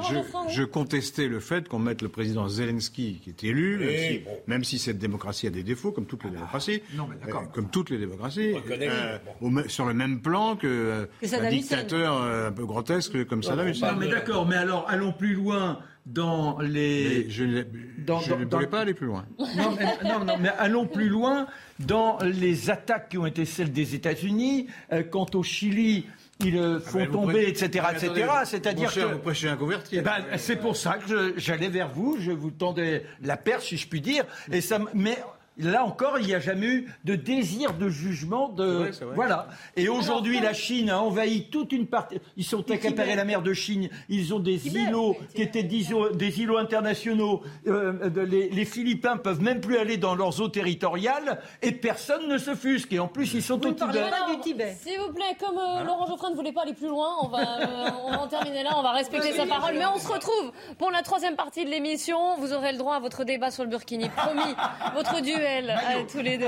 je, 0.51 0.63
contestais 0.65 1.29
le 1.29 1.41
fait 1.41 1.69
qu'on 1.69 1.79
mette 1.79 2.03
le 2.03 2.09
président 2.09 2.49
Zelensky, 2.49 3.21
qui 3.23 3.31
est 3.31 3.45
élu, 3.45 3.79
même, 3.79 3.99
si, 3.99 4.19
bon. 4.21 4.31
même 4.47 4.65
si 4.65 4.79
cette 4.79 4.99
démocratie 4.99 5.47
a 5.47 5.51
des 5.51 5.63
défauts, 5.63 5.93
comme 5.93 6.07
toutes 6.07 6.25
les 6.25 6.31
démocraties, 6.31 6.83
non, 6.95 7.09
mais 7.09 7.17
euh, 7.33 7.39
comme 7.53 7.71
toutes 7.71 7.91
les 7.91 7.99
démocraties, 7.99 8.53
reconnaît, 8.53 8.89
euh, 8.91 9.19
bon. 9.41 9.69
sur 9.69 9.85
le 9.85 9.95
même 9.95 10.21
plan 10.21 10.57
que, 10.57 10.67
euh, 10.67 11.07
Que 11.21 11.27
un 11.27 11.29
Saddam 11.29 11.47
Hussein. 11.53 11.57
dictateur 11.59 12.23
euh, 12.23 12.49
un 12.49 12.53
peu 12.53 12.65
grotesque 12.65 13.25
comme 13.27 13.43
Saddam 13.43 13.69
Hussein. 13.69 13.93
Non, 13.93 13.99
mais 13.99 14.09
d'accord, 14.09 14.47
mais 14.47 14.57
alors 14.57 14.87
allons 14.89 15.13
plus 15.13 15.35
loin 15.35 15.79
dans 16.07 16.59
les. 16.61 17.25
Mais 17.27 17.31
je 17.31 17.45
ne 17.45 17.63
Dans- 17.99 18.21
je 18.21 18.31
dans- 18.31 18.39
ne 18.39 18.45
dans- 18.45 18.57
voulais 18.59 18.69
pas 18.69 18.81
aller 18.81 18.95
plus 18.95 19.07
loin. 19.07 19.25
Non 19.39 19.77
mais, 19.79 20.09
non, 20.09 20.25
non, 20.25 20.37
mais 20.41 20.49
allons 20.59 20.87
plus 20.87 21.09
loin 21.09 21.47
dans 21.79 22.19
les 22.23 22.71
attaques 22.71 23.11
qui 23.11 23.19
ont 23.19 23.27
été 23.27 23.45
celles 23.45 23.73
des 23.73 23.95
États-Unis. 23.95 24.67
Euh, 24.93 25.03
quant 25.05 25.27
au 25.35 25.43
Chili, 25.43 26.07
ils 26.45 26.57
euh, 26.59 26.81
font 26.81 26.99
mais 26.99 27.07
vous 27.07 27.13
tomber, 27.13 27.49
etc., 27.49 27.85
Mais 27.93 28.07
etc. 28.07 28.29
C'est-à-dire 28.45 28.93
que. 28.93 29.01
vous 29.01 29.19
prêchez 29.21 29.49
un 29.49 29.57
converti. 29.57 29.97
Eh 29.99 30.03
ben, 30.03 30.17
c'est 30.39 30.57
pour 30.57 30.77
ça 30.77 30.95
que 30.99 31.35
j'allais 31.37 31.69
vers 31.69 31.89
vous, 31.89 32.17
je 32.19 32.33
vous 32.33 32.51
tendais 32.51 33.05
la 33.23 33.37
perche, 33.37 33.69
si 33.69 33.77
je 33.77 33.87
puis 33.87 34.01
dire. 34.01 34.25
Et 34.51 34.61
ça, 34.61 34.79
mais 34.95 35.17
là 35.59 35.85
encore, 35.85 36.19
il 36.19 36.27
n'y 36.27 36.35
a 36.35 36.41
jamais 36.41 36.67
eu 36.67 36.95
de 37.05 37.15
désir 37.15 37.75
de 37.75 37.89
jugement. 37.89 38.49
De 38.49 38.65
vrai, 38.65 38.93
c'est 38.93 39.05
vrai. 39.05 39.15
voilà. 39.15 39.49
Et 39.77 39.89
aujourd'hui, 39.89 40.41
la 40.41 40.53
Chine 40.53 40.91
a 40.91 41.01
envahi 41.01 41.49
toute 41.51 41.73
une 41.73 41.87
partie. 41.87 42.19
Ils 42.37 42.45
sont 42.45 42.61
accaparés 42.71 42.91
Tibet. 43.11 43.17
la 43.17 43.25
mer 43.25 43.43
de 43.43 43.53
Chine. 43.53 43.89
Ils 44.09 44.33
ont 44.35 44.39
des 44.39 44.59
Tibet. 44.59 44.81
îlots 44.83 45.17
qui 45.35 45.43
étaient 45.43 45.63
des 45.63 45.91
îlots, 45.91 46.11
des 46.11 46.41
îlots 46.41 46.59
internationaux. 46.59 47.43
Euh, 47.67 48.11
les, 48.27 48.49
les 48.51 48.65
Philippins 48.65 49.17
peuvent 49.17 49.43
même 49.43 49.61
plus 49.61 49.77
aller 49.79 49.97
dans 49.97 50.15
leurs 50.15 50.41
eaux 50.41 50.49
territoriales 50.49 51.41
et 51.63 51.73
personne 51.73 52.29
ne 52.29 52.39
se 52.39 52.55
fusque. 52.55 52.93
Et 52.93 52.99
en 52.99 53.09
plus, 53.09 53.35
ils 53.35 53.43
sont 53.43 53.59
Vous 53.59 53.69
au 53.69 53.73
Tibet. 53.73 54.01
pas 54.11 54.35
du 54.35 54.41
Tibet. 54.41 54.77
S'il 54.81 54.99
vous 54.99 55.13
plaît, 55.13 55.37
comme 55.39 55.59
euh, 55.59 55.85
Laurent 55.85 56.07
Geoffrin 56.07 56.31
ne 56.31 56.35
voulait 56.35 56.53
pas 56.53 56.63
aller 56.63 56.75
plus 56.75 56.89
loin, 56.89 57.09
on 57.23 57.29
va, 57.29 57.41
euh, 57.61 57.91
on 58.07 58.11
va 58.11 58.21
en 58.23 58.29
terminer 58.29 58.63
là, 58.63 58.71
on 58.77 58.83
va 58.83 58.93
respecter 58.93 59.33
sa 59.33 59.47
parole. 59.47 59.75
Mais 59.75 59.87
on 59.87 59.99
se 59.99 60.09
retrouve 60.09 60.53
pour 60.79 60.91
la 60.91 61.03
troisième 61.03 61.37
partie 61.37 61.65
de 61.65 61.71
l'émission. 61.71 62.37
Vous 62.39 62.53
aurez 62.53 62.73
le 62.73 62.79
droit 62.79 62.95
à 62.97 63.01
votre 63.01 63.25
débat 63.25 63.51
sur 63.51 63.65
le 63.65 63.71
Burkini. 63.71 64.09
Promis, 64.17 64.55
votre 64.95 65.21
duel 65.43 65.71
à 65.71 66.05
tous 66.11 66.21
les 66.21 66.39
deux. 66.39 66.47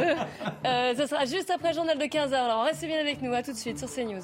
Euh, 0.67 0.95
ce 0.97 1.07
sera 1.07 1.25
juste 1.25 1.51
après 1.51 1.69
le 1.69 1.75
journal 1.75 1.99
de 1.99 2.05
15h. 2.05 2.35
Alors 2.35 2.65
restez 2.65 2.87
bien 2.87 3.01
avec 3.01 3.21
nous, 3.23 3.33
à 3.33 3.43
tout 3.43 3.53
de 3.53 3.57
suite 3.57 3.79
sur 3.79 3.89
CNews. 3.93 4.23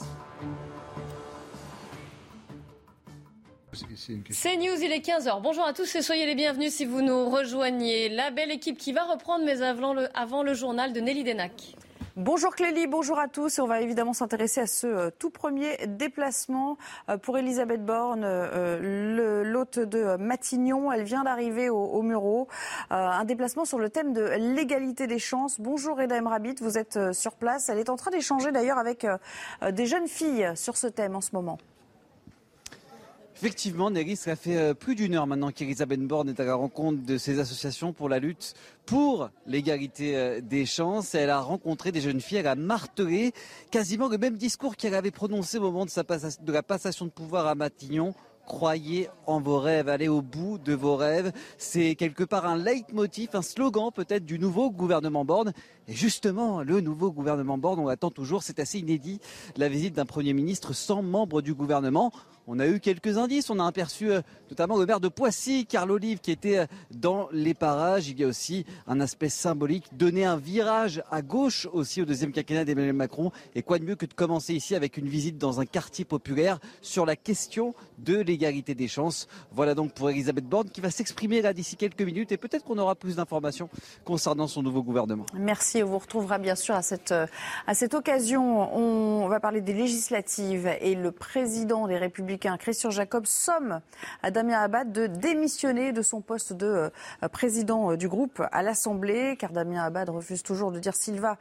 C'est-. 3.73 4.15
CNews, 4.31 4.83
il 4.83 4.93
est 4.93 5.05
15h. 5.05 5.41
Bonjour 5.43 5.65
à 5.65 5.73
tous 5.73 5.95
et 5.95 6.03
soyez 6.03 6.27
les 6.27 6.35
bienvenus 6.35 6.73
si 6.73 6.85
vous 6.85 7.03
nous 7.03 7.29
rejoignez. 7.31 8.09
La 8.09 8.31
belle 8.31 8.51
équipe 8.51 8.79
qui 8.79 8.93
va 8.93 9.05
reprendre, 9.05 9.45
mais 9.45 9.63
avant 9.63 9.93
le, 9.93 10.09
avant 10.17 10.43
le 10.43 10.55
journal 10.55 10.93
de 10.93 11.01
Nelly 11.01 11.25
Denac. 11.25 11.75
Bonjour 12.17 12.57
Clélie, 12.57 12.89
bonjour 12.89 13.21
à 13.21 13.29
tous. 13.29 13.61
On 13.61 13.69
va 13.69 13.83
évidemment 13.83 14.13
s'intéresser 14.13 14.63
à 14.63 14.67
ce 14.67 14.87
euh, 14.89 15.11
tout 15.17 15.31
premier 15.31 15.77
déplacement 15.87 16.77
euh, 17.09 17.17
pour 17.17 17.39
Elisabeth 17.39 17.85
Borne, 17.85 18.23
euh, 18.25 19.45
l'hôte 19.45 19.79
de 19.79 20.17
Matignon. 20.17 20.91
Elle 20.91 21.05
vient 21.05 21.23
d'arriver 21.23 21.71
au, 21.71 21.79
au 21.79 22.03
Muro. 22.03 22.49
un 22.91 23.25
déplacement 23.25 23.65
sur 23.65 23.79
le 23.79 23.91
thème 23.91 24.13
de 24.13 24.23
l'égalité 24.23 25.07
des 25.07 25.21
chances. 25.21 25.61
Bonjour 25.61 25.99
Reda 25.99 26.21
Rabit, 26.21 26.57
vous 26.61 26.79
êtes 26.79 27.13
sur 27.13 27.37
place. 27.37 27.69
Elle 27.69 27.79
est 27.79 27.91
en 27.91 27.97
train 27.97 28.11
d'échanger 28.11 28.51
d'ailleurs 28.51 28.79
avec 28.79 29.07
des 29.71 29.87
jeunes 29.87 30.09
filles 30.09 30.51
sur 30.57 30.77
ce 30.77 30.89
thème 30.89 31.15
en 31.15 31.21
ce 31.21 31.31
moment. 31.33 31.59
Effectivement, 33.43 33.91
Nelly, 33.91 34.17
ça 34.17 34.37
fait 34.37 34.59
euh, 34.59 34.75
plus 34.75 34.95
d'une 34.95 35.15
heure 35.15 35.27
maintenant 35.27 35.51
qu'Elisabeth 35.51 36.07
Borne 36.07 36.29
est 36.29 36.41
à 36.41 36.45
la 36.45 36.57
rencontre 36.57 37.03
de 37.03 37.17
ces 37.17 37.39
associations 37.39 37.95
pour 37.95 38.11
la 38.11 38.19
lutte 38.19 38.53
pour 38.85 39.31
l'égalité 39.47 40.15
euh, 40.15 40.43
des 40.43 40.67
chances. 40.67 41.15
Elle 41.15 41.31
a 41.31 41.41
rencontré 41.41 41.91
des 41.91 42.03
jeunes 42.03 42.21
filles, 42.21 42.37
elle 42.37 42.49
a 42.49 42.55
martelé 42.55 43.33
quasiment 43.71 44.09
le 44.09 44.19
même 44.19 44.37
discours 44.37 44.77
qu'elle 44.77 44.95
avait 44.95 45.11
prononcé 45.11 45.57
au 45.57 45.63
moment 45.63 45.87
de, 45.87 46.45
de 46.45 46.53
la 46.53 46.63
passation 46.63 47.07
de 47.07 47.11
pouvoir 47.11 47.47
à 47.47 47.55
Matignon 47.55 48.13
croyez 48.51 49.09
en 49.27 49.41
vos 49.41 49.61
rêves, 49.61 49.89
allez 49.89 50.09
au 50.09 50.23
bout 50.23 50.59
de 50.59 50.75
vos 50.75 50.97
rêves. 50.97 51.31
C'est 51.57 51.95
quelque 51.95 52.25
part 52.25 52.47
un 52.47 52.57
leitmotiv, 52.57 53.29
un 53.35 53.43
slogan 53.43 53.91
peut-être 53.95 54.25
du 54.25 54.41
nouveau 54.41 54.73
gouvernement 54.73 55.25
Borne. 55.25 55.53
Et 55.87 55.95
justement, 55.95 56.63
le 56.63 56.81
nouveau 56.81 57.13
gouvernement 57.13 57.59
Borne, 57.59 57.79
on 57.79 57.87
l'attend 57.87 58.11
toujours, 58.11 58.43
c'est 58.43 58.59
assez 58.59 58.81
inédit, 58.81 59.21
la 59.57 59.69
visite 59.69 59.95
d'un 59.95 60.05
Premier 60.05 60.33
ministre 60.33 60.73
sans 60.73 61.01
membre 61.01 61.43
du 61.43 61.55
gouvernement. 61.55 62.13
On 62.47 62.59
a 62.59 62.67
eu 62.67 62.81
quelques 62.81 63.19
indices. 63.19 63.51
On 63.51 63.59
a 63.59 63.67
aperçu 63.67 64.11
euh, 64.11 64.23
notamment 64.51 64.77
le 64.77 64.87
maire 64.87 65.01
de 65.01 65.09
Poissy, 65.09 65.67
Carl 65.67 65.91
Olive, 65.91 66.21
qui 66.21 66.31
était 66.31 66.59
euh, 66.59 66.67
dans 66.91 67.29
les 67.33 67.55
parages. 67.55 68.09
Il 68.09 68.19
y 68.19 68.25
a 68.25 68.27
aussi 68.27 68.65
un 68.87 69.01
aspect 69.01 69.29
symbolique, 69.29 69.87
donner 69.93 70.25
un 70.25 70.37
virage 70.37 71.03
à 71.11 71.23
gauche 71.23 71.69
aussi 71.73 72.03
au 72.03 72.05
deuxième 72.05 72.33
quinquennat 72.33 72.65
d'Emmanuel 72.65 72.95
Macron. 72.95 73.31
Et 73.55 73.63
quoi 73.63 73.79
de 73.79 73.85
mieux 73.85 73.97
que 73.97 74.07
de 74.07 74.15
commencer 74.15 74.55
ici 74.55 74.75
avec 74.75 74.97
une 74.97 75.09
visite 75.09 75.39
dans 75.39 75.61
un 75.61 75.67
quartier 75.67 76.05
populaire 76.05 76.59
sur 76.81 77.07
la 77.07 77.17
question 77.17 77.75
de 77.99 78.19
l'égalité 78.19 78.75
des 78.75 78.89
chances. 78.89 79.29
Voilà 79.53 79.75
donc 79.75 79.93
pour 79.93 80.11
Elisabeth 80.11 80.47
Borne 80.47 80.71
qui 80.71 80.81
va 80.81 80.91
s'exprimer 80.91 81.43
là 81.43 81.53
d'ici 81.53 81.77
quelques 81.77 82.03
minutes 82.03 82.33
et 82.33 82.37
peut-être 82.37 82.65
qu'on 82.65 82.79
aura 82.79 82.95
plus 82.95 83.17
d'informations 83.17 83.69
concernant 84.05 84.49
son 84.49 84.63
nouveau 84.63 84.83
gouvernement. 84.83 85.27
Merci. 85.35 85.83
On 85.83 85.87
vous 85.87 85.99
retrouvera 85.99 86.39
bien 86.39 86.55
sûr 86.55 86.75
à 86.75 86.83
cette, 86.83 87.13
euh, 87.13 87.27
à 87.67 87.75
cette 87.75 87.95
occasion. 87.95 88.75
On 88.75 89.29
va 89.29 89.41
parler 89.41 89.61
des 89.61 89.75
législatives 89.75 90.71
et 90.81 90.95
le 90.95 91.13
président 91.13 91.87
des 91.87 91.99
Républicains 91.99 92.30
Christian 92.39 92.91
Jacob 92.91 93.27
somme 93.27 93.81
à 94.23 94.31
Damien 94.31 94.61
Abad 94.61 94.93
de 94.93 95.07
démissionner 95.07 95.93
de 95.93 96.03
son 96.03 96.21
poste 96.21 96.53
de 96.53 96.91
euh, 97.23 97.29
président 97.29 97.93
euh, 97.93 97.97
du 97.97 98.09
groupe 98.09 98.43
à 98.53 98.63
l'Assemblée, 98.63 99.37
car 99.39 99.51
Damien 99.51 99.85
Abad 99.85 100.09
refuse 100.09 100.43
toujours 100.43 100.73
de 100.73 100.79
dire 100.79 100.95
s'il 100.95 101.21
va 101.21 101.39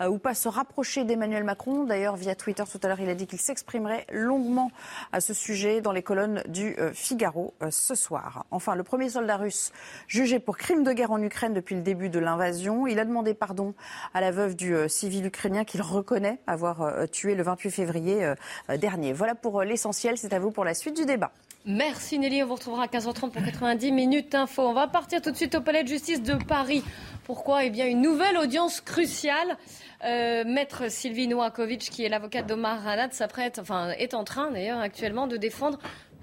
euh, 0.00 0.08
ou 0.08 0.18
pas 0.18 0.34
se 0.34 0.48
rapprocher 0.48 1.04
d'Emmanuel 1.04 1.44
Macron. 1.44 1.84
D'ailleurs, 1.84 2.16
via 2.16 2.34
Twitter 2.34 2.64
tout 2.70 2.80
à 2.82 2.88
l'heure, 2.88 3.00
il 3.00 3.08
a 3.08 3.14
dit 3.14 3.26
qu'il 3.26 3.40
s'exprimerait 3.40 4.06
longuement 4.12 4.70
à 5.12 5.20
ce 5.20 5.34
sujet 5.34 5.80
dans 5.80 5.92
les 5.92 6.02
colonnes 6.02 6.42
du 6.48 6.76
Figaro 6.94 7.54
ce 7.70 7.94
soir. 7.94 8.46
Enfin, 8.50 8.74
le 8.74 8.82
premier 8.82 9.08
soldat 9.08 9.36
russe 9.36 9.72
jugé 10.06 10.38
pour 10.38 10.56
crime 10.56 10.82
de 10.82 10.92
guerre 10.92 11.10
en 11.10 11.22
Ukraine 11.22 11.54
depuis 11.54 11.74
le 11.74 11.82
début 11.82 12.08
de 12.08 12.18
l'invasion, 12.18 12.86
il 12.86 12.98
a 12.98 13.04
demandé 13.04 13.34
pardon 13.34 13.74
à 14.14 14.20
la 14.20 14.30
veuve 14.30 14.54
du 14.54 14.74
civil 14.88 15.26
ukrainien 15.26 15.64
qu'il 15.64 15.82
reconnaît 15.82 16.38
avoir 16.46 17.08
tué 17.10 17.34
le 17.34 17.42
28 17.42 17.70
février 17.70 18.32
dernier. 18.78 19.12
Voilà 19.12 19.34
pour 19.34 19.62
l'essentiel. 19.62 20.16
À 20.32 20.38
vous 20.38 20.50
pour 20.50 20.64
la 20.64 20.72
suite 20.72 20.96
du 20.96 21.04
débat. 21.04 21.30
Merci 21.66 22.18
Nelly, 22.18 22.42
on 22.42 22.46
vous 22.46 22.54
retrouvera 22.54 22.84
à 22.84 22.86
15h30 22.86 23.30
pour 23.30 23.44
90 23.44 23.92
minutes 23.92 24.34
info. 24.34 24.62
On 24.62 24.72
va 24.72 24.88
partir 24.88 25.20
tout 25.20 25.30
de 25.30 25.36
suite 25.36 25.54
au 25.54 25.60
Palais 25.60 25.84
de 25.84 25.88
justice 25.88 26.22
de 26.22 26.34
Paris. 26.34 26.82
Pourquoi? 27.24 27.64
Eh 27.64 27.70
bien, 27.70 27.86
une 27.86 28.00
nouvelle 28.00 28.38
audience 28.38 28.80
cruciale. 28.80 29.56
Euh, 30.04 30.42
Maître 30.44 30.90
Sylvie 30.90 31.28
Noakovic, 31.28 31.82
qui 31.82 32.04
est 32.04 32.08
l'avocate 32.08 32.46
d'Omar 32.46 32.86
Haddad, 32.88 33.12
s'apprête, 33.12 33.60
est 33.98 34.14
en 34.14 34.24
train 34.24 34.50
d'ailleurs 34.50 34.80
actuellement 34.80 35.26
de 35.26 35.36
défendre 35.36 35.78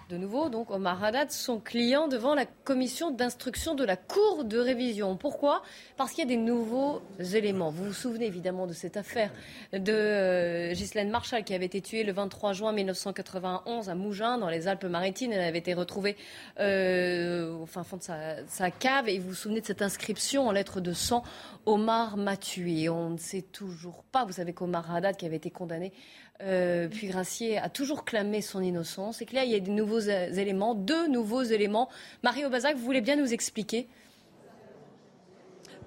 de 0.10 0.18
nouveau, 0.18 0.50
donc 0.50 0.72
Omar 0.72 1.04
Haddad, 1.04 1.30
son 1.30 1.60
client 1.60 2.08
devant 2.08 2.34
la 2.34 2.48
commission 2.48 3.12
d'instruction 3.12 3.76
de 3.76 3.84
la 3.84 3.96
Cour 3.96 4.44
de 4.44 4.58
révision. 4.58 5.16
Pourquoi? 5.16 5.62
Parce 5.98 6.12
qu'il 6.12 6.24
y 6.24 6.28
a 6.28 6.36
des 6.36 6.42
nouveaux 6.42 7.04
éléments. 7.20 7.70
Vous 7.70 7.86
vous 7.86 7.94
souvenez 7.94 8.26
évidemment 8.26 8.66
de 8.66 8.74
cette 8.74 8.98
affaire 8.98 9.32
de 9.72 9.92
euh, 9.92 10.74
Ghislaine 10.74 11.12
Marshall 11.12 11.44
qui 11.44 11.54
avait 11.54 11.68
été 11.68 11.82
tuée 11.82 12.04
le 12.04 12.12
23 12.12 12.54
juin 12.54 12.72
1991 12.72 13.88
à 13.88 13.94
Mougins, 13.94 14.40
dans 14.40 14.50
les 14.50 14.68
Alpes-Maritimes. 14.68 15.32
Elle 15.32 15.42
avait 15.42 15.60
été 15.60 15.76
retrouvée 15.76 16.18
euh, 16.60 17.54
au 17.54 17.68
fond 17.68 17.84
de 17.98 18.02
sa, 18.48 18.72
cave. 18.72 19.10
Et 19.10 19.20
vous 19.20 19.30
vous 19.30 19.36
souvenez 19.36 19.62
de 19.62 19.68
cette 19.68 19.84
inscription 19.84 20.48
en 20.48 20.52
lettres 20.52 20.82
de 20.82 20.94
sang 20.94 21.22
Omar 21.68 22.18
m'a 22.18 22.36
tué. 22.36 22.90
On 22.90 23.12
ne 23.12 23.18
sait 23.18 23.44
toujours 23.44 24.04
pas. 24.12 24.26
Vous 24.26 24.34
savez 24.34 24.54
qu'Omar 24.54 24.92
Haddad, 24.92 25.18
qui 25.18 25.28
avait 25.28 25.36
été 25.36 25.52
condamné 25.52 25.94
euh, 26.42 26.88
puis 26.88 27.08
Gracier 27.08 27.58
a 27.58 27.70
toujours 27.70 28.06
clamé 28.06 28.42
son 28.42 28.62
innocence 28.62 29.22
et 29.22 29.26
que 29.26 29.36
là, 29.36 29.44
il 29.44 29.52
y 29.52 29.56
a 29.56 29.60
des 29.60 29.72
nouveaux 29.72 30.00
éléments, 30.00 30.74
deux 30.74 31.08
nouveaux 31.08 31.44
éléments. 31.44 31.90
Mario 32.24 32.50
Bazac, 32.50 32.76
vous 32.78 32.84
voulez 32.86 33.02
bien 33.02 33.16
nous 33.16 33.34
expliquer 33.34 33.88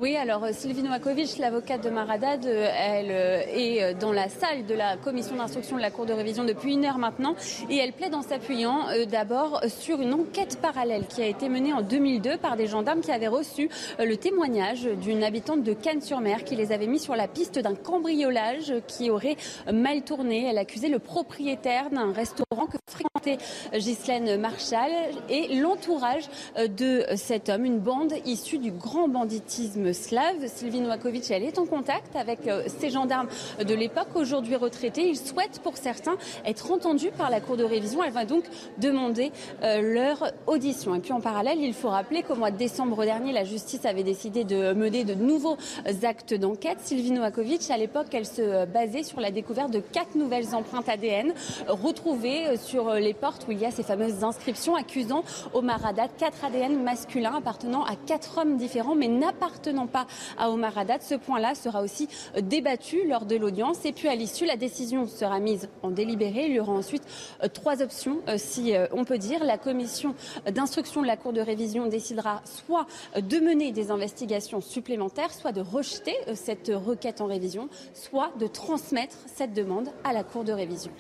oui, 0.03 0.17
alors 0.17 0.43
euh, 0.43 0.51
Sylvie 0.53 0.83
Novakovic, 0.83 1.39
l'avocate 1.39 1.85
de 1.85 1.89
Maradad, 1.89 2.45
euh, 2.45 2.69
elle 2.77 3.13
euh, 3.13 3.41
est 3.55 3.95
dans 3.95 4.13
la 4.13 4.29
salle 4.29 4.67
de 4.67 4.75
la 4.75 4.97
commission 4.97 5.37
d'instruction 5.37 5.77
de 5.77 5.81
la 5.81 5.93
Cour 5.93 6.07
de 6.07 6.13
révision 6.13 6.43
depuis 6.43 6.73
une 6.73 6.85
heure 6.85 6.99
maintenant 6.99 7.37
et 7.71 7.77
elle 7.77 7.93
plaide 7.93 8.13
en 8.13 8.23
s'appuyant 8.23 8.87
d'abord 9.09 9.61
sur 9.69 10.01
une 10.01 10.13
enquête 10.13 10.59
parallèle 10.61 11.07
qui 11.07 11.23
a 11.23 11.27
été 11.27 11.49
menée 11.49 11.73
en 11.73 11.83
2002 11.83 12.37
par 12.39 12.57
des 12.57 12.67
gendarmes 12.67 13.01
qui 13.01 13.13
avaient 13.13 13.29
reçu 13.29 13.69
le 14.01 14.17
témoignage 14.17 14.85
d'une 14.85 15.23
habitante 15.23 15.63
de 15.63 15.73
Cannes-sur-Mer 15.73 16.43
qui 16.43 16.57
les 16.57 16.73
avait 16.73 16.89
mis 16.89 16.99
sur 16.99 17.15
la 17.15 17.29
piste 17.29 17.61
d'un 17.61 17.77
cambriolage 17.77 18.75
qui 18.89 19.09
aurait 19.11 19.37
mal 19.73 20.03
tourné. 20.03 20.47
Elle 20.49 20.59
accusait 20.59 20.89
le 20.89 20.99
propriétaire 20.99 21.91
d'un 21.91 22.13
restaurant 22.13 22.67
que 22.67 22.79
fréquentait 22.91 23.39
Ghislaine 23.73 24.41
Marshall 24.41 24.91
et 25.29 25.55
l'entourage 25.61 26.29
de 26.57 27.05
cet 27.15 27.49
homme, 27.51 27.65
une 27.65 27.79
bande 27.79 28.15
issue 28.25 28.59
du 28.59 28.73
grand 28.73 29.09
banditisme 29.09 29.92
slave. 29.93 30.47
Sylvie 30.47 30.81
Noakovic, 30.81 31.31
elle 31.31 31.43
est 31.43 31.59
en 31.59 31.67
contact 31.67 32.17
avec 32.17 32.47
euh, 32.47 32.63
ces 32.79 32.91
gendarmes 32.91 33.29
de 33.65 33.75
l'époque, 33.75 34.09
aujourd'hui 34.15 34.57
retraités. 34.57 35.09
Ils 35.09 35.17
souhaitent 35.17 35.61
pour 35.63 35.77
certains 35.77 36.17
être 36.45 36.71
entendus 36.71 37.11
par 37.17 37.31
la 37.31 37.41
Cour 37.41 37.57
de 37.57 37.65
révision. 37.65 38.03
Elle 38.03 38.13
va 38.13 38.25
donc 38.25 38.45
demander 38.79 39.33
euh, 39.63 39.95
leur 39.95 40.33
audition. 40.47 40.95
Et 40.95 41.01
puis 41.01 41.13
en 41.13 41.21
parallèle, 41.21 41.59
il 41.61 41.75
faut 41.75 41.89
rappeler 41.89 42.23
qu'au 42.23 42.37
mois 42.37 42.51
de 42.51 42.57
décembre 42.57 43.05
dernier, 43.05 43.33
la 43.33 43.45
justice 43.45 43.85
avait 43.85 44.03
décidé 44.03 44.45
de 44.45 44.73
mener 44.73 45.05
de 45.05 45.15
nouveaux 45.15 45.57
actes 46.03 46.35
d'enquête. 46.35 46.79
Sylvie 46.81 47.11
Noakovic, 47.11 47.71
à 47.71 47.77
l'époque, 47.77 48.09
elle 48.13 48.27
se 48.27 48.67
basait 48.67 49.03
sur 49.03 49.21
la 49.21 49.31
découverte 49.31 49.71
de 49.71 49.81
quatre 49.81 50.15
nouvelles 50.15 50.55
empreintes 50.55 50.89
ADN 50.89 51.33
retrouvées 51.69 52.57
sur 52.57 52.95
les 52.95 53.15
portes 53.15 53.47
où 53.49 53.53
il 53.53 53.59
y 53.59 53.67
a 53.67 53.71
ces 53.71 53.83
fameuses 53.83 54.25
inscriptions 54.25 54.77
accusant 54.77 55.25
Omar 55.55 55.85
Haddad 55.85 56.11
quatre 56.19 56.45
ADN 56.45 56.83
masculins 56.83 57.37
appartenant 57.37 57.85
à 57.85 57.97
quatre 57.97 58.39
hommes 58.39 58.57
différents 58.57 58.95
mais 58.95 59.09
n'appartenant 59.09 59.82
pas 59.87 60.07
à 60.39 60.51
Omar 60.51 60.77
Haddad. 60.77 61.03
Ce 61.03 61.15
point-là 61.15 61.55
sera 61.55 61.83
aussi 61.83 62.09
débattu 62.41 63.07
lors 63.07 63.27
de 63.27 63.37
l'audience. 63.37 63.85
Et 63.85 63.93
puis 63.93 64.09
à 64.09 64.15
l'issue, 64.15 64.47
la 64.47 64.57
décision 64.57 65.07
sera 65.07 65.39
mise 65.41 65.69
en 65.83 65.91
délibéré. 65.91 66.47
Il 66.47 66.55
y 66.55 66.61
aura 66.61 66.73
ensuite 66.73 67.03
euh, 67.43 67.49
trois 67.49 67.83
options, 67.83 68.21
euh, 68.29 68.37
si 68.39 68.75
euh, 68.75 68.87
on 68.93 69.05
peut 69.05 69.19
dire. 69.19 69.45
La 69.45 69.59
commission 69.59 70.15
d'instruction 70.51 71.03
de 71.03 71.07
la 71.07 71.17
Cour 71.17 71.33
de 71.33 71.41
révision 71.41 71.87
décidera 71.87 72.43
soit 72.45 72.87
de 73.17 73.39
mener 73.39 73.73
des 73.73 73.91
investigations 73.91 74.61
supplémentaires, 74.61 75.33
soit 75.33 75.53
de 75.53 75.61
rejeter 75.61 76.15
cette 76.35 76.71
requête 76.73 77.21
en 77.21 77.27
révision, 77.27 77.69
soit 77.95 78.33
de 78.39 78.47
transmettre 78.47 79.17
cette 79.27 79.53
demande 79.53 79.89
à 80.05 80.13
la 80.13 80.25
Cour 80.25 80.45
de 80.45 80.53
révision. 80.53 80.93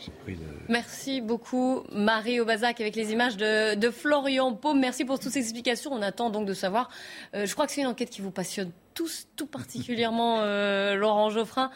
Merci 0.69 1.21
beaucoup, 1.21 1.83
Marie 1.93 2.41
Aubazac, 2.41 2.81
avec 2.81 2.97
les 2.97 3.13
images 3.13 3.37
de, 3.37 3.91
Florian 3.91 4.55
Paume. 4.55 4.81
Merci 4.81 5.05
pour 5.05 5.19
toutes 5.19 5.33
ces 5.33 5.41
explications. 5.41 5.93
On 5.93 6.03
attend 6.03 6.31
donc 6.31 6.47
de 6.47 6.55
savoir. 6.55 6.89
je 7.35 7.53
crois 7.53 7.67
que 7.67 7.73
c'est 7.73 7.83
une 7.83 7.87
enquête 7.87 8.11
qui 8.11 8.23
vous 8.23 8.31
passionne 8.31 8.62
tous, 8.95 9.29
tout 9.37 9.47
particulièrement 9.47 10.41
euh, 10.41 10.95
Laurent 10.95 11.31
Geoffrin. 11.31 11.71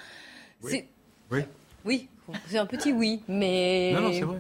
Oui. 0.62 0.84
Oui. 1.84 2.08
c'est 2.48 2.58
un 2.58 2.66
petit 2.66 2.92
oui, 2.92 3.22
mais. 3.28 3.92
Non, 3.94 4.00
non, 4.02 4.12
c'est 4.12 4.22
vrai. 4.22 4.38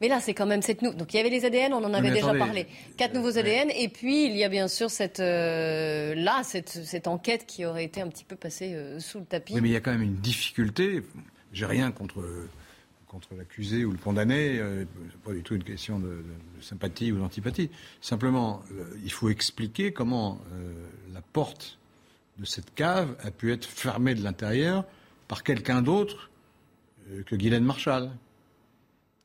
Mais 0.00 0.06
là, 0.06 0.20
c'est 0.20 0.34
quand 0.34 0.46
même 0.46 0.62
cette 0.62 0.82
nou... 0.82 0.92
Donc 0.94 1.12
il 1.12 1.16
y 1.16 1.20
avait 1.20 1.28
les 1.28 1.44
ADN, 1.44 1.74
on 1.74 1.82
en 1.82 1.92
avait 1.92 2.12
déjà 2.12 2.32
parlé. 2.34 2.66
Quatre 2.96 3.14
nouveaux 3.14 3.36
ADN, 3.36 3.70
et 3.70 3.88
puis 3.88 4.26
il 4.26 4.36
y 4.36 4.44
a 4.44 4.48
bien 4.48 4.68
sûr 4.68 4.90
cette 4.90 5.18
euh, 5.18 6.14
là 6.14 6.42
cette, 6.44 6.68
cette, 6.68 7.08
enquête 7.08 7.46
qui 7.46 7.64
aurait 7.64 7.84
été 7.84 8.00
un 8.00 8.06
petit 8.06 8.24
peu 8.24 8.36
passée 8.36 8.74
euh, 8.74 9.00
sous 9.00 9.18
le 9.18 9.24
tapis. 9.24 9.54
Oui, 9.54 9.60
mais 9.60 9.68
il 9.68 9.72
y 9.72 9.76
a 9.76 9.80
quand 9.80 9.90
même 9.90 10.02
une 10.02 10.16
difficulté. 10.16 11.02
J'ai 11.52 11.66
rien 11.66 11.90
contre 11.90 12.22
contre 13.08 13.34
l'accusé 13.36 13.84
ou 13.84 13.90
le 13.92 13.98
condamné. 13.98 14.58
Euh, 14.58 14.84
pas 15.24 15.32
du 15.32 15.42
tout 15.42 15.54
une 15.54 15.64
question 15.64 15.98
de, 15.98 16.22
sympathie 16.60 17.10
ou 17.12 17.18
d'antipathie. 17.18 17.70
Simplement, 18.00 18.62
il 19.02 19.12
faut 19.12 19.28
expliquer 19.30 19.92
comment 19.92 20.40
la 21.12 21.20
porte 21.20 21.78
de 22.38 22.44
cette 22.44 22.74
cave 22.74 23.16
a 23.20 23.30
pu 23.30 23.52
être 23.52 23.64
fermée 23.64 24.14
de 24.14 24.22
l'intérieur 24.22 24.84
par 25.26 25.42
quelqu'un 25.42 25.82
d'autre 25.82 26.30
euh, 27.12 27.22
que 27.22 27.36
Guylaine 27.36 27.64
Marshall. 27.64 28.10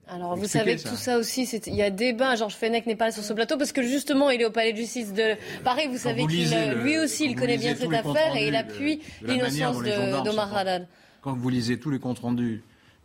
Alors, 0.08 0.36
vous 0.36 0.48
savez 0.48 0.76
que 0.76 0.82
ça. 0.82 0.90
tout 0.90 0.96
ça 0.98 1.18
aussi, 1.18 1.46
c'est- 1.46 1.66
il 1.68 1.76
y 1.76 1.82
a 1.82 1.90
débat. 1.90 2.36
Georges 2.36 2.56
Fenech 2.56 2.86
n'est 2.86 2.98
pas 2.98 3.12
sur 3.12 3.24
ce 3.24 3.32
plateau 3.32 3.58
parce 3.58 3.72
que 3.72 3.82
justement, 3.82 4.30
il 4.30 4.42
est 4.42 4.46
au 4.46 4.52
palais 4.52 4.74
de 4.74 4.78
justice 4.78 5.14
de 5.14 5.36
Paris. 5.64 5.88
Vous 5.88 5.98
savez 5.98 6.28
qu'il, 6.28 6.54
euh, 6.54 6.84
lui 6.84 7.00
aussi, 7.00 7.26
il 7.26 7.36
connaît 7.36 7.58
bien 7.58 7.74
cette 7.74 7.94
affaire 7.94 8.36
et 8.36 8.48
il 8.50 8.56
appuie 8.56 9.02
l'innocence 9.22 9.82
d'Omar 10.24 10.56
Haddad. 10.56 10.88
Quand 11.22 11.34
vous 11.34 11.50
lisez 11.50 11.80
tous 11.80 11.90
les 11.90 12.00
comptes 12.00 12.20
rendus 12.20 12.62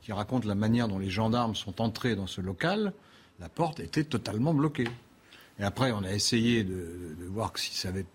qui 0.08 0.12
racontent 0.14 0.48
la 0.48 0.54
manière 0.54 0.88
dont 0.88 0.98
les 0.98 1.10
gendarmes 1.10 1.54
sont 1.54 1.82
entrés 1.82 2.16
dans 2.16 2.26
ce 2.26 2.40
local, 2.40 2.94
la 3.40 3.50
porte 3.50 3.78
était 3.78 4.04
totalement 4.04 4.54
bloquée. 4.54 4.88
Et 5.60 5.62
après, 5.64 5.92
on 5.92 6.02
a 6.02 6.12
essayé 6.14 6.64
de, 6.64 7.14
de 7.20 7.26
voir 7.26 7.52
si 7.56 7.74
ça 7.76 7.90
avait 7.90 8.06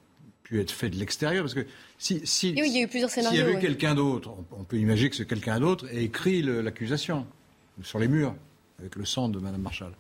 pu 0.42 0.60
être 0.60 0.72
fait 0.72 0.90
de 0.90 0.96
l'extérieur, 0.96 1.44
parce 1.44 1.54
que 1.54 1.68
si, 2.00 2.22
si, 2.26 2.48
Et 2.58 2.62
oui, 2.64 2.70
il 2.70 2.74
y 2.78 2.80
a 2.80 2.82
eu 2.82 2.88
plusieurs 2.88 3.12
s'il 3.12 3.22
y 3.22 3.26
scénarios. 3.28 3.44
avait 3.46 3.56
ouais. 3.58 3.62
quelqu'un 3.62 3.94
d'autre, 3.94 4.32
on, 4.52 4.62
on 4.62 4.64
peut 4.64 4.78
imaginer 4.80 5.12
que 5.12 5.16
ce 5.18 5.22
quelqu'un 5.22 5.60
d'autre 5.60 5.86
ait 5.94 6.04
écrit 6.04 6.42
l'accusation 6.42 7.28
sur 7.84 8.00
les 8.00 8.08
murs 8.08 8.34
avec 8.80 8.96
le 8.96 9.06
sang 9.06 9.30
de 9.30 9.38
Madame 9.38 9.62
Marshall. 9.62 9.94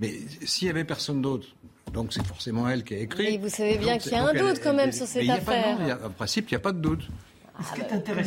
Mais 0.00 0.14
s'il 0.46 0.68
y 0.68 0.70
avait 0.70 0.84
personne 0.84 1.20
d'autre, 1.20 1.48
donc 1.92 2.14
c'est 2.14 2.26
forcément 2.26 2.66
elle 2.66 2.82
qui 2.82 2.94
a 2.94 2.98
écrit. 3.00 3.24
Mais 3.32 3.36
vous 3.36 3.50
savez 3.50 3.76
bien 3.76 3.98
qu'il 3.98 4.12
y 4.12 4.14
a 4.14 4.24
un 4.24 4.32
elle- 4.32 4.38
doute 4.40 4.60
quand 4.62 4.72
même 4.72 4.88
elle- 4.88 4.94
sur 4.94 5.06
cette 5.06 5.28
affaire. 5.28 5.98
en 6.02 6.10
principe, 6.10 6.50
il 6.50 6.54
n'y 6.54 6.56
a 6.56 6.60
pas 6.60 6.72
de 6.72 6.80
doute. 6.80 7.06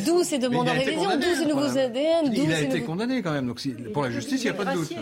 D'où 0.04 0.24
ces 0.24 0.38
demandes 0.38 0.64
Mais 0.66 0.70
en 0.70 0.74
il 0.74 0.78
a 0.78 0.82
été 0.82 0.90
révision, 0.90 1.10
condamné, 1.10 1.26
d'où 1.26 1.34
ces 1.40 1.46
nouveaux. 1.46 1.78
ADN, 1.78 2.24
d'où 2.34 2.42
Il 2.42 2.52
a 2.52 2.56
ces 2.56 2.64
été 2.64 2.82
condamné 2.82 3.22
quand 3.22 3.32
même. 3.32 3.46
Donc 3.46 3.60
si- 3.60 3.70
pour 3.70 4.02
la 4.02 4.10
justice, 4.10 4.40
il 4.42 4.44
n'y 4.44 4.50
a 4.50 4.54
pas 4.54 4.64
de 4.64 4.74
doute. 4.78 4.92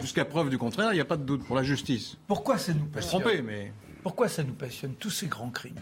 Jusqu'à 0.00 0.24
preuve 0.24 0.50
du 0.50 0.58
contraire, 0.58 0.92
il 0.92 0.94
n'y 0.94 1.00
a 1.00 1.04
pas 1.04 1.16
de 1.16 1.24
doute 1.24 1.44
pour 1.44 1.56
la 1.56 1.62
justice. 1.62 2.16
Pourquoi 2.26 2.58
ça 2.58 2.72
nous 2.72 2.86
passionne 2.86 3.20
tromper, 3.22 3.42
mais 3.42 3.72
Pourquoi 4.02 4.28
ça 4.28 4.42
nous 4.44 4.52
passionne, 4.54 4.94
tous 4.98 5.10
ces 5.10 5.26
grands 5.26 5.50
crimes? 5.50 5.74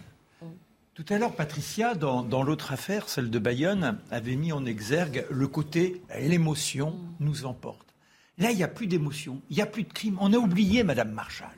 Tout 0.95 1.05
à 1.11 1.19
l'heure, 1.19 1.33
Patricia, 1.35 1.95
dans, 1.95 2.23
dans 2.23 2.43
l'autre 2.45 2.73
affaire, 2.73 3.09
celle 3.09 3.29
de 3.29 3.39
Bayonne, 3.41 3.99
avait 4.13 4.37
mis 4.37 4.53
en 4.53 4.65
exergue 4.65 5.27
le 5.29 5.49
côté 5.49 6.01
l'émotion 6.21 6.97
nous 7.19 7.45
emporte. 7.47 7.85
Là, 8.39 8.51
il 8.53 8.57
n'y 8.57 8.63
a 8.63 8.69
plus 8.69 8.87
d'émotion, 8.87 9.41
il 9.51 9.57
n'y 9.57 9.63
a 9.63 9.67
plus 9.67 9.83
de 9.83 9.93
crime. 9.93 10.17
On 10.21 10.33
a 10.33 10.37
oublié 10.37 10.85
Madame 10.85 11.11
Marshall. 11.11 11.49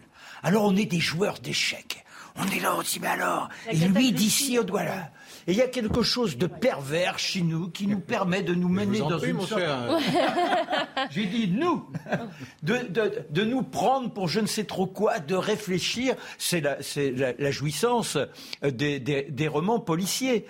Alors, 0.43 0.65
on 0.65 0.75
est 0.77 0.87
des 0.87 1.01
joueurs 1.01 1.39
d'échecs. 1.39 2.05
On 2.39 2.47
est 2.49 2.61
là, 2.61 2.75
on 2.77 2.83
dit, 2.83 2.99
mais 3.01 3.07
alors? 3.09 3.49
Et 3.71 3.77
lui, 3.77 4.13
d'ici 4.13 4.59
au 4.59 4.63
doigt 4.65 4.85
là. 4.85 5.11
Et 5.49 5.53
il 5.53 5.59
y 5.59 5.63
a 5.63 5.69
quelque 5.69 6.03
chose 6.03 6.37
de 6.39 6.47
pervers 6.49 7.19
chez 7.21 7.41
nous 7.43 7.69
qui 7.69 7.87
nous 7.87 8.01
permet 8.01 8.43
de 8.43 8.53
nous 8.53 8.69
mener 8.69 8.99
vous 8.99 9.05
en 9.05 9.11
dans 9.11 9.19
prie, 9.19 9.31
une 9.31 9.37
mon 9.37 9.47
sorte... 9.47 9.61
cher. 9.61 9.79
J'ai 11.11 11.27
dit 11.27 11.49
nous 11.49 11.85
de, 12.65 12.79
de- 12.89 13.25
de 13.31 13.45
nous 13.45 13.63
prendre 13.63 14.11
pour 14.13 14.29
je 14.29 14.41
ne 14.41 14.47
sais 14.47 14.65
trop 14.65 14.87
quoi, 14.87 15.21
de 15.21 15.35
réfléchir. 15.37 16.17
C'est 16.39 16.61
la, 16.61 16.83
c'est 16.83 17.13
la, 17.13 17.33
la 17.39 17.51
jouissance 17.53 18.17
euh, 18.17 18.71
des, 18.71 18.99
des- 18.99 19.23
des 19.31 19.49
romans 19.49 19.79
policiers. 19.79 20.47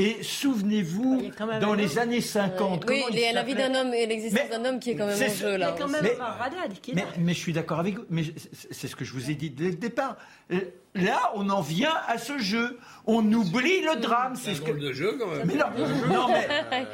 Et 0.00 0.22
souvenez-vous, 0.22 1.30
dans 1.60 1.74
les 1.74 1.98
années 1.98 2.22
50, 2.22 2.84
Oui, 2.88 3.00
comment 3.02 3.14
il 3.18 3.34
la 3.34 3.42
vie 3.42 3.54
d'un 3.54 3.74
homme 3.74 3.92
et 3.92 4.06
l'existence 4.06 4.48
d'un 4.48 4.64
homme 4.64 4.80
qui 4.80 4.92
est 4.92 4.96
quand 4.96 5.06
même 5.06 5.14
en 5.22 5.28
ce- 5.28 5.42
jeu 5.42 5.56
là. 5.56 5.68
A 5.68 5.72
quand 5.72 5.88
même 5.88 6.02
Mais- 6.02 6.74
qui 6.80 6.92
est 6.92 6.94
mais, 6.94 7.02
là. 7.02 7.08
mais 7.18 7.34
je 7.34 7.38
suis 7.38 7.52
d'accord 7.52 7.80
avec 7.80 7.96
vous. 7.98 8.04
Mais 8.08 8.22
c'est 8.70 8.88
ce 8.88 8.96
que 8.96 9.04
je 9.04 9.12
vous 9.12 9.30
ai 9.30 9.34
dit 9.34 9.50
dès 9.50 9.64
le 9.66 9.74
départ. 9.74 10.16
Euh, 10.52 10.60
Là, 10.96 11.30
on 11.36 11.48
en 11.50 11.60
vient 11.60 11.94
à 12.08 12.18
ce 12.18 12.36
jeu. 12.38 12.76
On 13.06 13.24
oublie 13.32 13.80
le 13.80 14.00
drame. 14.00 14.34
C'est 14.34 14.56
ce 14.56 14.60
que. 14.60 14.72
de 14.72 14.92
jeu 14.92 15.16
quand 15.20 15.28
même. 15.28 15.46
Mais 15.46 15.54
non, 15.54 15.66
non, 16.12 16.26
mais, 16.28 16.48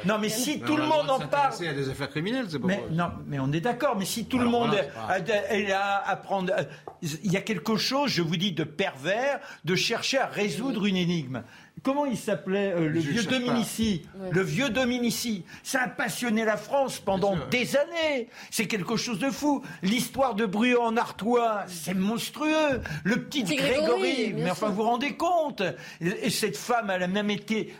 non, 0.05 0.19
mais 0.19 0.29
si 0.29 0.59
tout 0.59 0.77
le 0.77 0.83
monde 0.85 1.09
en 1.09 1.17
parle. 1.19 1.51
C'est 1.53 1.67
à 1.67 1.73
des 1.73 1.89
affaires 1.89 2.11
criminelles, 2.11 2.45
c'est 2.47 2.59
pas 2.59 2.67
Mais, 2.67 2.83
non, 2.91 3.09
mais 3.25 3.39
on 3.39 3.51
est 3.51 3.59
d'accord. 3.59 3.95
Mais 3.97 4.05
si 4.05 4.25
tout 4.25 4.37
le 4.37 4.45
monde 4.45 4.75
est 4.75 5.67
là 5.67 6.03
à 6.05 6.15
prendre, 6.15 6.53
euh, 6.55 6.61
il 7.01 7.31
y 7.31 7.37
a 7.37 7.41
quelque 7.41 7.75
chose, 7.75 8.11
je 8.11 8.21
vous 8.21 8.37
dis, 8.37 8.51
de 8.51 8.63
pervers, 8.63 9.39
de 9.65 9.73
chercher 9.73 10.19
à 10.19 10.27
résoudre 10.27 10.85
une 10.85 10.97
énigme. 10.97 11.41
Comment 11.83 12.05
il 12.05 12.17
s'appelait 12.17 12.73
euh, 12.73 12.89
le 12.89 12.99
vieux. 12.99 13.23
Dominici 13.23 14.01
Ouais. 14.19 14.29
Le 14.31 14.41
vieux 14.41 14.69
Dominici. 14.69 15.45
Ça 15.63 15.83
a 15.83 15.87
passionné 15.87 16.43
la 16.43 16.57
France 16.57 16.99
pendant 16.99 17.35
des 17.51 17.75
années. 17.77 18.29
C'est 18.51 18.67
quelque 18.67 18.97
chose 18.97 19.19
de 19.19 19.29
fou. 19.29 19.63
L'histoire 19.83 20.35
de 20.35 20.45
Bruant 20.45 20.85
en 20.85 20.97
Artois, 20.97 21.63
c'est 21.67 21.93
monstrueux. 21.93 22.81
Le 23.03 23.23
petit 23.23 23.43
Grégory, 23.43 24.33
mais 24.33 24.51
enfin 24.51 24.67
sûr. 24.67 24.69
vous 24.69 24.75
vous 24.75 24.89
rendez 24.89 25.15
compte 25.15 25.61
et, 26.01 26.25
et 26.25 26.29
cette 26.29 26.57
femme, 26.57 26.89
elle 26.89 27.03
a 27.03 27.07
même 27.07 27.29
été 27.29 27.73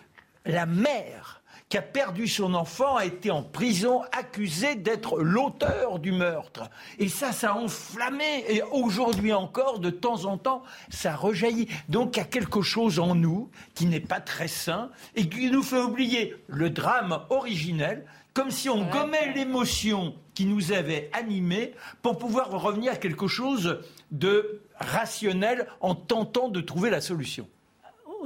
la 0.46 0.66
mère 0.66 1.37
qui 1.70 1.78
a 1.78 1.82
perdu 1.82 2.28
son 2.28 2.54
enfant 2.54 2.96
a 2.96 3.06
été 3.06 3.30
en 3.30 3.44
prison 3.44 4.02
accusée 4.14 4.76
d'être 4.76 5.20
l'auteur 5.20 6.00
du 6.00 6.14
meurtre. 6.14 6.70
Et 6.98 7.10
ça, 7.10 7.34
ça 7.34 7.52
a 7.52 7.56
enflammé. 7.56 8.46
Et 8.48 8.62
aujourd'hui 8.72 9.34
encore, 9.34 9.80
de 9.80 9.90
temps 9.90 10.26
en 10.26 10.38
temps, 10.38 10.64
ça 10.90 11.16
rejaillit. 11.16 11.68
Donc 11.90 12.16
il 12.16 12.20
y 12.20 12.24
a 12.24 12.26
quelque 12.26 12.62
chose 12.62 13.00
en 13.00 13.16
nous 13.16 13.50
qui 13.76 13.86
n'est 13.86 14.00
pas 14.00 14.22
très 14.22 14.48
sain 14.48 14.90
et 15.16 15.28
qui 15.28 15.52
nous 15.52 15.64
fait 15.64 15.82
oublier 15.82 16.36
le 16.48 16.70
drame 16.70 17.20
originel, 17.30 18.06
comme 18.34 18.52
si 18.52 18.70
on 18.70 18.90
gommait 18.90 19.34
l'émotion 19.34 20.16
qui 20.36 20.46
nous 20.46 20.72
avait 20.72 21.10
animés 21.12 21.74
pour 22.02 22.18
pouvoir 22.18 22.50
revenir 22.52 22.94
à 22.94 22.96
quelque 22.96 23.28
chose 23.28 23.82
de 24.12 24.62
rationnel 24.80 25.68
en 25.82 25.96
tentant 25.96 26.48
de 26.48 26.62
trouver 26.62 26.92
la 26.92 27.02
solution. 27.02 27.48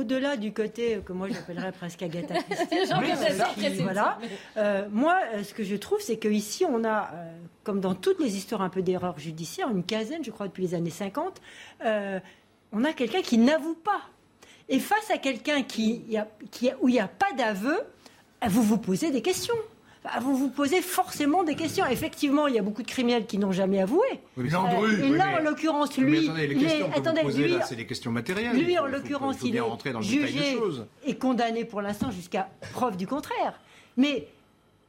Au-delà 0.01 0.35
du 0.35 0.51
côté 0.51 0.99
que 1.05 1.13
moi 1.13 1.27
j'appellerais 1.29 1.71
presque 1.71 2.01
Agatha 2.01 2.33
Christie, 2.49 2.65
oui, 2.71 3.11
euh, 3.11 3.43
qui- 3.53 3.59
précise. 3.61 3.81
voilà. 3.81 4.17
Euh, 4.57 4.87
moi, 4.91 5.19
euh, 5.35 5.43
ce 5.43 5.53
que 5.53 5.63
je 5.63 5.75
trouve, 5.75 5.99
c'est 6.01 6.17
qu'ici, 6.17 6.65
on 6.67 6.83
a, 6.83 7.11
euh, 7.13 7.31
comme 7.63 7.79
dans 7.79 7.93
toutes 7.93 8.19
les 8.19 8.35
histoires 8.35 8.61
un 8.63 8.69
peu 8.69 8.81
d'erreurs 8.81 9.19
judiciaires, 9.19 9.69
une 9.69 9.83
quinzaine, 9.83 10.23
je 10.23 10.31
crois, 10.31 10.47
depuis 10.47 10.63
les 10.63 10.73
années 10.73 10.89
50, 10.89 11.39
euh, 11.85 12.19
on 12.71 12.83
a 12.83 12.93
quelqu'un 12.93 13.21
qui 13.21 13.37
n'avoue 13.37 13.75
pas. 13.75 14.01
Et 14.69 14.79
face 14.79 15.11
à 15.11 15.17
quelqu'un 15.19 15.61
qui, 15.61 16.01
qui 16.49 16.71
où 16.81 16.89
il 16.89 16.93
n'y 16.93 16.99
a 16.99 17.07
pas 17.07 17.31
d'aveu, 17.37 17.77
euh, 17.77 18.47
vous 18.47 18.63
vous 18.63 18.77
posez 18.79 19.11
des 19.11 19.21
questions. 19.21 19.53
Enfin, 20.03 20.19
Vous 20.19 20.35
vous 20.35 20.49
posez 20.49 20.81
forcément 20.81 21.43
des 21.43 21.55
questions. 21.55 21.85
Effectivement, 21.85 22.47
il 22.47 22.55
y 22.55 22.59
a 22.59 22.63
beaucoup 22.63 22.81
de 22.81 22.87
criminels 22.87 23.27
qui 23.27 23.37
n'ont 23.37 23.51
jamais 23.51 23.79
avoué. 23.79 24.07
Oui, 24.35 24.45
mais 24.45 24.49
Landru, 24.49 24.87
Euh, 24.95 25.05
et 25.05 25.11
oui, 25.11 25.17
là, 25.17 25.25
mais- 25.27 25.35
en 25.35 25.43
l'occurrence, 25.43 25.95
Mais 25.97 26.03
lui, 26.03 26.27
attendez, 26.27 26.47
les 26.47 26.55
questions 26.55 26.87
que 26.87 26.93
vous 26.93 26.99
attendez, 26.99 27.21
posez 27.21 27.43
lui, 27.43 27.51
là, 27.51 27.65
c'est 27.65 27.75
des 27.75 27.85
questions 27.85 28.11
matérielles. 28.11 28.53
Lui, 28.55 28.79
en 28.79 28.85
il 28.87 28.89
faut- 28.91 28.97
l'occurrence, 28.97 29.35
il 29.35 29.39
faut 29.41 29.45
il 29.47 29.51
bien 29.51 29.63
est 29.99 30.01
jugé 30.01 30.57
et 31.05 31.15
condamné 31.17 31.65
pour 31.65 31.81
l'instant 31.81 32.09
jusqu'à 32.09 32.49
preuve 32.73 32.97
du 32.97 33.05
contraire. 33.05 33.59
Mais 33.95 34.27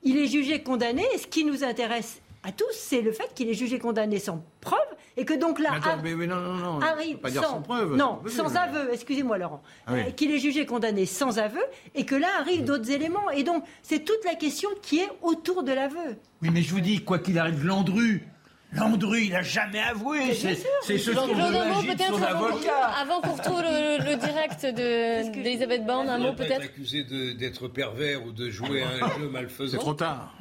il 0.02 0.16
est 0.16 0.28
jugé 0.28 0.62
condamné. 0.62 1.04
Et 1.14 1.18
ce 1.18 1.26
qui 1.26 1.44
nous 1.44 1.62
intéresse 1.62 2.21
à 2.44 2.52
tous, 2.52 2.72
c'est 2.72 3.02
le 3.02 3.12
fait 3.12 3.32
qu'il 3.34 3.48
est 3.48 3.54
jugé 3.54 3.78
condamné 3.78 4.18
sans 4.18 4.44
preuve 4.60 4.78
et 5.16 5.24
que 5.24 5.34
donc 5.34 5.60
là 5.60 5.74
attends, 5.74 6.02
mais, 6.02 6.14
mais 6.14 6.26
non, 6.26 6.40
non, 6.40 6.54
non, 6.54 6.78
on 6.78 6.80
arrive 6.80 7.16
peut 7.16 7.22
pas 7.22 7.30
dire 7.30 7.42
sans, 7.42 7.50
sans 7.50 7.62
preuve. 7.62 7.96
non, 7.96 8.20
sans 8.26 8.56
aveu. 8.56 8.92
Excusez-moi, 8.92 9.38
Laurent. 9.38 9.62
Ah 9.86 9.92
oui. 9.94 10.00
Euh, 10.00 10.10
qu'il 10.10 10.30
est 10.32 10.38
jugé 10.38 10.66
condamné 10.66 11.06
sans 11.06 11.38
aveu 11.38 11.62
et 11.94 12.04
que 12.04 12.14
là 12.14 12.28
arrivent 12.40 12.64
d'autres 12.64 12.90
éléments. 12.90 13.30
Et 13.30 13.44
donc 13.44 13.64
c'est 13.82 14.04
toute 14.04 14.24
la 14.24 14.34
question 14.34 14.70
qui 14.82 14.98
est 14.98 15.08
autour 15.22 15.62
de 15.62 15.72
l'aveu. 15.72 16.16
Oui, 16.42 16.50
mais 16.52 16.62
je 16.62 16.72
vous 16.72 16.80
dis, 16.80 17.04
quoi 17.04 17.18
qu'il 17.20 17.38
arrive, 17.38 17.64
Landru, 17.64 18.26
Landru, 18.74 19.24
il 19.24 19.30
n'a 19.32 19.42
jamais 19.42 19.80
avoué. 19.80 20.32
C'est 20.34 20.54
ce 20.98 21.10
de 21.10 21.14
de 21.16 21.86
peut-être 21.86 22.08
son 22.16 22.22
avant, 22.22 22.38
qu'on- 22.40 22.46
avocat. 22.54 22.86
avant 23.00 23.20
qu'on 23.20 23.32
retrouve 23.32 23.60
le, 23.60 23.98
le 24.10 24.16
direct 24.16 24.64
de- 24.64 25.42
d'Elisabeth 25.42 25.84
Borne, 25.84 26.08
un 26.08 26.18
mot 26.18 26.32
peut-être 26.32 26.62
accusé 26.62 27.04
de- 27.04 27.32
d'être 27.32 27.68
pervers 27.68 28.24
ou 28.24 28.32
de 28.32 28.48
jouer 28.50 28.82
à 28.82 29.04
un 29.04 29.18
jeu 29.18 29.28
malfaisant. 29.28 29.72
C'est 29.72 29.78
trop 29.78 29.92
tard. 29.94 30.34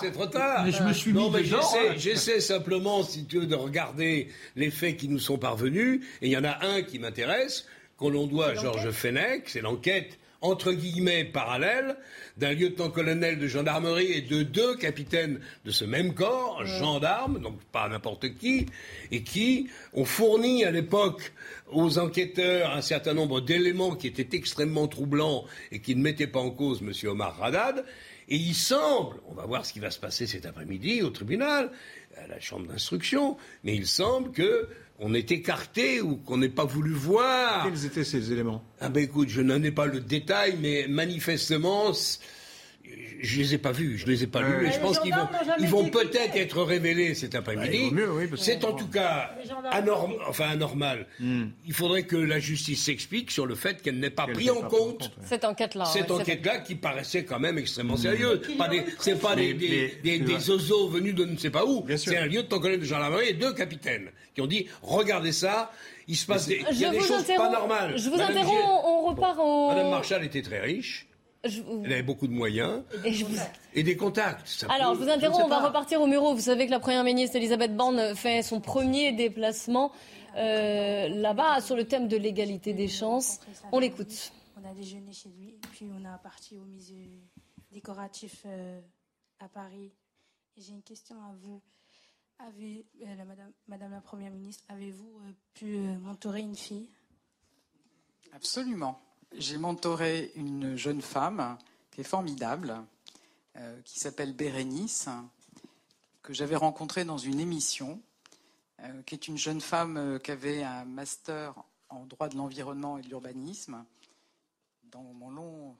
C'est 0.00 0.12
trop 0.12 0.26
tard. 0.26 0.64
Mais 0.64 0.72
je 0.72 0.82
me 0.82 0.92
suis 0.94 1.12
non, 1.12 1.30
mis 1.30 1.36
mais 1.38 1.42
dedans, 1.42 1.58
j'essaie, 1.60 1.98
j'essaie 1.98 2.40
simplement, 2.40 3.02
si 3.02 3.26
tu 3.26 3.40
veux, 3.40 3.46
de 3.46 3.54
regarder 3.54 4.28
les 4.56 4.70
faits 4.70 4.96
qui 4.96 5.08
nous 5.08 5.18
sont 5.18 5.36
parvenus. 5.38 6.00
Et 6.22 6.26
il 6.28 6.32
y 6.32 6.36
en 6.38 6.44
a 6.44 6.64
un 6.64 6.82
qui 6.82 6.98
m'intéresse, 6.98 7.66
qu'on 7.98 8.08
l'on 8.08 8.26
doit 8.26 8.48
à 8.48 8.54
Georges 8.54 8.90
Fenech, 8.92 9.42
c'est 9.48 9.60
l'enquête 9.60 10.18
entre 10.44 10.72
guillemets 10.72 11.24
parallèle 11.24 11.96
d'un 12.36 12.52
lieutenant-colonel 12.52 13.38
de 13.38 13.48
gendarmerie 13.48 14.12
et 14.12 14.20
de 14.20 14.42
deux 14.42 14.76
capitaines 14.76 15.40
de 15.64 15.70
ce 15.70 15.86
même 15.86 16.12
corps, 16.12 16.64
gendarmes, 16.66 17.40
donc 17.40 17.58
pas 17.72 17.88
n'importe 17.88 18.34
qui, 18.36 18.66
et 19.10 19.22
qui 19.22 19.68
ont 19.94 20.04
fourni 20.04 20.64
à 20.64 20.70
l'époque 20.70 21.32
aux 21.72 21.98
enquêteurs 21.98 22.72
un 22.72 22.82
certain 22.82 23.14
nombre 23.14 23.40
d'éléments 23.40 23.96
qui 23.96 24.06
étaient 24.06 24.36
extrêmement 24.36 24.86
troublants 24.86 25.46
et 25.72 25.80
qui 25.80 25.96
ne 25.96 26.02
mettaient 26.02 26.26
pas 26.26 26.40
en 26.40 26.50
cause 26.50 26.82
M. 26.82 26.92
Omar 27.10 27.42
Haddad. 27.42 27.84
Et 28.28 28.36
il 28.36 28.54
semble, 28.54 29.16
on 29.28 29.34
va 29.34 29.46
voir 29.46 29.64
ce 29.64 29.72
qui 29.72 29.80
va 29.80 29.90
se 29.90 29.98
passer 29.98 30.26
cet 30.26 30.44
après-midi 30.44 31.02
au 31.02 31.10
tribunal, 31.10 31.70
à 32.16 32.26
la 32.26 32.40
chambre 32.40 32.66
d'instruction, 32.66 33.36
mais 33.64 33.74
il 33.74 33.86
semble 33.86 34.30
que 34.32 34.68
on 34.98 35.14
est 35.14 35.32
écarté 35.32 36.00
ou 36.00 36.16
qu'on 36.16 36.38
n'ait 36.38 36.48
pas 36.48 36.64
voulu 36.64 36.92
voir. 36.92 37.64
Quels 37.64 37.84
étaient 37.86 38.04
ces 38.04 38.32
éléments? 38.32 38.62
Ah 38.80 38.88
ben 38.88 39.02
écoute, 39.02 39.28
je 39.28 39.40
n'en 39.40 39.62
ai 39.62 39.70
pas 39.70 39.86
le 39.86 40.00
détail, 40.00 40.56
mais 40.60 40.86
manifestement, 40.88 41.92
je 43.22 43.38
les 43.38 43.54
ai 43.54 43.58
pas 43.58 43.72
vus, 43.72 43.96
je 43.98 44.06
les 44.06 44.22
ai 44.24 44.26
pas 44.26 44.40
Ouais. 44.40 44.60
lus, 44.60 44.66
et 44.68 44.72
je 44.72 44.78
pense 44.80 44.98
qu'ils 44.98 45.14
vont, 45.14 45.26
ils 45.58 45.66
vont 45.68 45.88
peut-être 45.88 46.36
être 46.36 46.62
révélés 46.62 47.14
cet 47.14 47.34
après-midi. 47.34 47.90
oui, 47.92 48.28
que- 48.30 48.36
C'est 48.36 48.64
en 48.64 48.74
tout 48.74 48.88
cas 48.88 49.30
anorm- 49.72 50.16
enfin 50.28 50.50
anormal. 50.50 51.06
Hmm. 51.18 51.46
Il 51.66 51.72
faudrait 51.72 52.02
que 52.02 52.16
la 52.16 52.38
justice 52.38 52.84
s'explique 52.84 53.30
sur 53.30 53.46
le 53.46 53.54
fait 53.54 53.80
qu'elle 53.80 53.98
n'ait 53.98 54.10
pas 54.10 54.26
pris 54.26 54.50
en 54.50 54.56
compte 54.56 54.68
compte, 54.70 55.02
ouais. 55.04 55.24
cette 55.24 55.44
enquête-là 55.44 55.84
cette 55.86 56.10
ouais, 56.10 56.20
enquête-là 56.20 56.58
qui 56.58 56.74
paraissait 56.74 57.24
quand 57.24 57.38
même 57.40 57.54
Hmm. 57.54 57.58
extrêmement 57.58 57.96
sérieuse. 57.96 58.40
Pas 58.58 58.68
des, 58.68 58.84
c'est 58.98 59.18
pas 59.20 59.34
des, 59.36 59.54
des, 59.54 60.18
des, 60.18 60.38
zozos 60.38 60.88
venus 60.88 61.14
de 61.14 61.24
ne 61.24 61.36
sais 61.38 61.50
pas 61.50 61.64
où. 61.64 61.86
C'est 61.96 62.16
un 62.18 62.26
lieutenant-colonel 62.26 62.80
de 62.80 62.84
gendarmerie 62.84 63.28
et 63.30 63.34
deux 63.34 63.54
capitaines 63.54 64.10
qui 64.34 64.40
ont 64.42 64.46
dit 64.46 64.66
regardez 64.82 65.32
ça, 65.32 65.70
il 66.08 66.16
se 66.16 66.26
passe 66.26 66.46
des, 66.48 66.62
il 66.72 66.78
y 66.78 66.84
a 66.84 66.92
Je 66.92 66.98
des 66.98 67.04
choses 67.04 67.24
pas 67.36 67.48
normales. 67.50 67.96
Je 67.96 68.10
vous 68.10 68.16
Madame 68.16 68.32
interromps. 68.36 68.82
On 68.84 69.06
repart 69.06 69.38
au. 69.40 69.68
Madame 69.68 69.90
Marshall 69.90 70.24
était 70.24 70.42
très 70.42 70.60
riche. 70.60 71.06
Elle 71.44 71.92
avait 71.92 72.02
beaucoup 72.02 72.26
de 72.26 72.32
moyens 72.32 72.82
Et 73.04 73.12
je 73.12 73.24
vous- 73.24 73.36
et 73.74 73.82
des 73.82 73.96
contacts. 73.96 74.46
Ça 74.46 74.66
Alors, 74.72 74.92
peut- 74.92 75.00
je 75.00 75.04
vous 75.04 75.10
interromps, 75.10 75.44
on 75.44 75.48
va 75.48 75.60
pas. 75.60 75.66
repartir 75.68 76.00
au 76.00 76.06
Muro. 76.06 76.34
Vous 76.34 76.40
savez 76.40 76.66
que 76.66 76.70
la 76.70 76.80
Première 76.80 77.04
ministre 77.04 77.36
Elisabeth 77.36 77.76
Borne 77.76 78.14
fait 78.14 78.42
son 78.42 78.60
premier 78.60 79.12
déplacement 79.12 79.92
euh, 80.36 81.08
là-bas 81.08 81.60
sur 81.60 81.76
le 81.76 81.86
thème 81.86 82.08
de 82.08 82.16
l'égalité 82.16 82.72
des 82.72 82.88
chances. 82.88 83.38
On 83.72 83.78
l'écoute. 83.78 84.32
On 84.60 84.68
a 84.68 84.72
déjeuné 84.74 85.12
chez 85.12 85.28
lui 85.28 85.50
et 85.50 85.66
puis 85.72 85.88
on 85.96 86.04
a 86.04 86.18
parti 86.18 86.56
au 86.56 86.64
musée 86.64 87.10
décoratif 87.72 88.42
euh, 88.46 88.80
à 89.40 89.48
Paris. 89.48 89.92
J'ai 90.56 90.72
une 90.72 90.82
question 90.82 91.16
à 91.16 91.34
vous. 91.42 91.60
Avez, 92.40 92.84
euh, 93.02 93.14
la 93.16 93.24
madame, 93.24 93.52
madame 93.68 93.92
la 93.92 94.00
Première 94.00 94.30
ministre, 94.32 94.64
avez-vous 94.68 95.18
euh, 95.24 95.32
pu 95.54 95.76
euh, 95.76 95.98
mentorer 96.00 96.40
une 96.40 96.56
fille? 96.56 96.88
Absolument. 98.32 99.00
J'ai 99.36 99.58
mentoré 99.58 100.30
une 100.36 100.76
jeune 100.76 101.02
femme 101.02 101.58
qui 101.90 102.02
est 102.02 102.04
formidable, 102.04 102.80
euh, 103.56 103.80
qui 103.84 103.98
s'appelle 103.98 104.32
Bérénice, 104.32 105.08
que 106.22 106.32
j'avais 106.32 106.54
rencontrée 106.54 107.04
dans 107.04 107.18
une 107.18 107.40
émission, 107.40 108.00
euh, 108.80 109.02
qui 109.02 109.16
est 109.16 109.26
une 109.26 109.36
jeune 109.36 109.60
femme 109.60 109.96
euh, 109.96 110.18
qui 110.20 110.30
avait 110.30 110.62
un 110.62 110.84
master 110.84 111.54
en 111.88 112.04
droit 112.04 112.28
de 112.28 112.36
l'environnement 112.36 112.96
et 112.96 113.02
de 113.02 113.08
l'urbanisme. 113.08 113.84
Dans 114.92 115.02
mon 115.02 115.30
long 115.30 115.76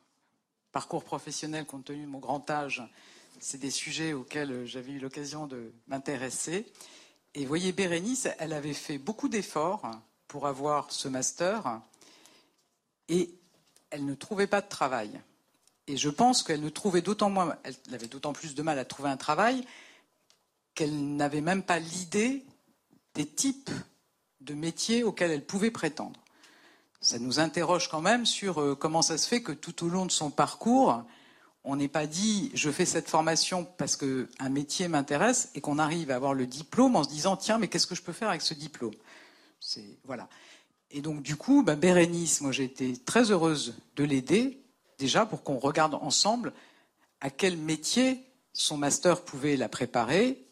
parcours 0.73 1.05
professionnel, 1.05 1.65
compte 1.65 1.85
tenu 1.85 2.03
de 2.03 2.11
mon 2.11 2.19
grand 2.19 2.51
âge, 2.51 2.83
c'est 3.39 3.59
des 3.59 3.71
sujets 3.71 4.15
auxquels 4.15 4.67
j'avais 4.67 4.93
eu 4.93 4.99
l'occasion 4.99 5.47
de 5.47 5.73
m'intéresser. 5.87 6.67
Et 7.35 7.43
vous 7.43 7.49
voyez, 7.49 7.71
Bérénice, 7.71 8.27
elle 8.41 8.53
avait 8.53 8.75
fait 8.75 8.99
beaucoup 8.99 9.29
d'efforts 9.29 9.89
pour 10.27 10.49
avoir 10.49 10.91
ce 10.91 11.07
master 11.07 11.81
et 13.09 13.39
elle 13.95 14.05
ne 14.05 14.15
trouvait 14.15 14.49
pas 14.49 14.61
de 14.61 14.69
travail. 14.69 15.21
Et 15.87 15.97
je 15.97 16.09
pense 16.09 16.43
qu'elle 16.43 16.61
ne 16.61 16.69
trouvait 16.69 17.01
d'autant 17.01 17.31
moins, 17.31 17.57
elle 17.63 17.95
avait 17.95 18.09
d'autant 18.09 18.33
plus 18.33 18.55
de 18.57 18.63
mal 18.63 18.79
à 18.79 18.85
trouver 18.85 19.09
un 19.09 19.17
travail 19.17 19.65
qu'elle 20.75 21.17
n'avait 21.17 21.41
même 21.41 21.63
pas 21.63 21.79
l'idée 21.79 22.45
des 23.15 23.27
types 23.27 23.71
de 24.41 24.55
métiers 24.55 25.05
auxquels 25.05 25.31
elle 25.31 25.45
pouvait 25.45 25.71
prétendre. 25.71 26.19
Ça 27.01 27.21
nous 27.21 27.39
interroge 27.39 27.89
quand 27.89 28.01
même 28.01 28.27
sur 28.27 28.61
euh, 28.61 28.75
comment 28.75 29.03
ça 29.03 29.17
se 29.17 29.29
fait 29.29 29.43
que 29.43 29.53
tout 29.53 29.85
au 29.85 29.89
long 29.89 30.07
de 30.07 30.11
son 30.11 30.31
parcours, 30.31 31.05
on 31.63 31.77
n'ait 31.77 31.87
pas 31.87 32.07
dit 32.07 32.51
je 32.55 32.71
fais 32.71 32.87
cette 32.87 33.09
formation 33.09 33.65
parce 33.65 33.97
qu'un 33.97 34.49
métier 34.51 34.89
m'intéresse 34.89 35.51
et 35.55 35.61
qu'on 35.61 35.79
arrive 35.79 36.11
à 36.11 36.17
avoir 36.17 36.35
le 36.35 36.47
diplôme 36.47 36.97
en 36.97 37.05
se 37.05 37.11
disant 37.11 37.37
tiens 37.37 37.59
mais 37.59 37.69
qu'est-ce 37.69 37.87
que 37.87 37.95
je 37.95 38.03
peux 38.03 38.13
faire 38.13 38.31
avec 38.31 38.43
ce 38.43 38.55
diplôme? 38.55 38.95
C'est 39.61 39.99
voilà. 40.05 40.29
Et 40.97 41.03
donc 41.03 41.23
du 41.23 41.35
coup, 41.35 41.65
ben, 41.65 41.75
Bérénice, 41.75 42.41
moi 42.41 42.53
j'ai 42.53 42.63
été 42.63 42.97
très 42.97 43.33
heureuse 43.33 43.75
de 43.97 44.05
l'aider 44.05 44.63
déjà 44.97 45.27
pour 45.27 45.43
qu'on 45.43 45.59
regarde 45.59 45.95
ensemble 45.95 46.53
à 47.21 47.31
quel 47.31 47.57
métier 47.57 48.21
son 48.53 48.77
master 48.77 49.25
pouvait 49.25 49.57
la 49.57 49.69
préparer, 49.69 50.47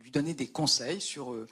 lui 0.00 0.10
donner 0.10 0.34
des 0.34 0.48
conseils 0.48 1.00
sur 1.00 1.32
euh, 1.32 1.46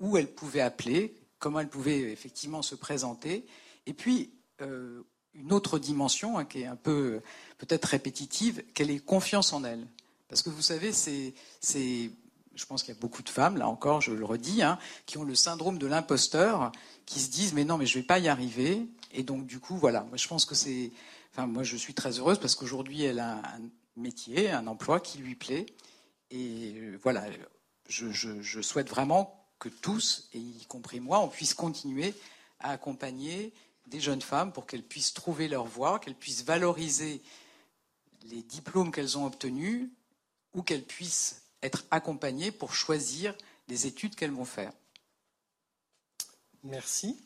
où 0.00 0.16
elle 0.16 0.34
pouvait 0.34 0.62
appeler, 0.62 1.14
comment 1.38 1.60
elle 1.60 1.68
pouvait 1.68 2.10
effectivement 2.10 2.60
se 2.60 2.74
présenter, 2.74 3.46
et 3.86 3.94
puis 3.94 4.32
euh, 4.60 5.04
une 5.34 5.52
autre 5.52 5.78
dimension 5.78 6.38
hein, 6.38 6.44
qui 6.44 6.62
est 6.62 6.66
un 6.66 6.74
peu 6.74 7.20
peut-être 7.58 7.84
répétitive, 7.84 8.64
qu'elle 8.74 8.90
ait 8.90 8.98
confiance 8.98 9.52
en 9.52 9.62
elle. 9.62 9.86
Parce 10.26 10.42
que 10.42 10.50
vous 10.50 10.62
savez, 10.62 10.92
c'est, 10.92 12.10
je 12.54 12.64
pense 12.66 12.82
qu'il 12.82 12.94
y 12.94 12.96
a 12.96 13.00
beaucoup 13.00 13.22
de 13.22 13.28
femmes, 13.28 13.56
là 13.56 13.68
encore, 13.68 14.00
je 14.00 14.12
le 14.12 14.24
redis, 14.24 14.62
hein, 14.62 14.78
qui 15.06 15.18
ont 15.18 15.24
le 15.24 15.34
syndrome 15.34 15.78
de 15.78 15.86
l'imposteur, 15.86 16.72
qui 17.06 17.20
se 17.20 17.30
disent 17.30 17.54
mais 17.54 17.64
non, 17.64 17.78
mais 17.78 17.86
je 17.86 17.98
vais 17.98 18.04
pas 18.04 18.18
y 18.18 18.28
arriver. 18.28 18.86
Et 19.12 19.22
donc 19.22 19.46
du 19.46 19.60
coup, 19.60 19.76
voilà, 19.76 20.02
moi 20.04 20.16
je 20.16 20.26
pense 20.28 20.44
que 20.44 20.54
c'est, 20.54 20.90
enfin 21.32 21.46
moi 21.46 21.62
je 21.62 21.76
suis 21.76 21.94
très 21.94 22.18
heureuse 22.18 22.38
parce 22.38 22.54
qu'aujourd'hui 22.54 23.02
elle 23.02 23.18
a 23.20 23.36
un 23.38 23.60
métier, 23.96 24.50
un 24.50 24.66
emploi 24.66 25.00
qui 25.00 25.18
lui 25.18 25.34
plaît. 25.34 25.66
Et 26.30 26.74
euh, 26.76 26.98
voilà, 27.02 27.24
je, 27.88 28.10
je- 28.10 28.40
je 28.42 28.60
souhaite 28.60 28.88
vraiment 28.88 29.36
que 29.58 29.68
tous, 29.68 30.28
et 30.32 30.38
y 30.38 30.64
compris 30.66 31.00
moi, 31.00 31.20
on 31.20 31.28
puisse 31.28 31.54
continuer 31.54 32.14
à 32.60 32.70
accompagner 32.70 33.52
des 33.86 34.00
jeunes 34.00 34.22
femmes 34.22 34.52
pour 34.52 34.66
qu'elles 34.66 34.82
puissent 34.84 35.12
trouver 35.12 35.48
leur 35.48 35.64
voie, 35.64 35.98
qu'elles 35.98 36.14
puissent 36.14 36.44
valoriser 36.44 37.20
les 38.30 38.42
diplômes 38.42 38.92
qu'elles 38.92 39.18
ont 39.18 39.26
obtenus 39.26 39.88
ou 40.54 40.62
qu'elles 40.62 40.84
puissent 40.84 41.39
être 41.62 41.84
accompagnées 41.90 42.50
pour 42.50 42.74
choisir 42.74 43.36
les 43.68 43.86
études 43.86 44.14
qu'elles 44.14 44.30
vont 44.30 44.44
faire. 44.44 44.72
Merci. 46.62 47.22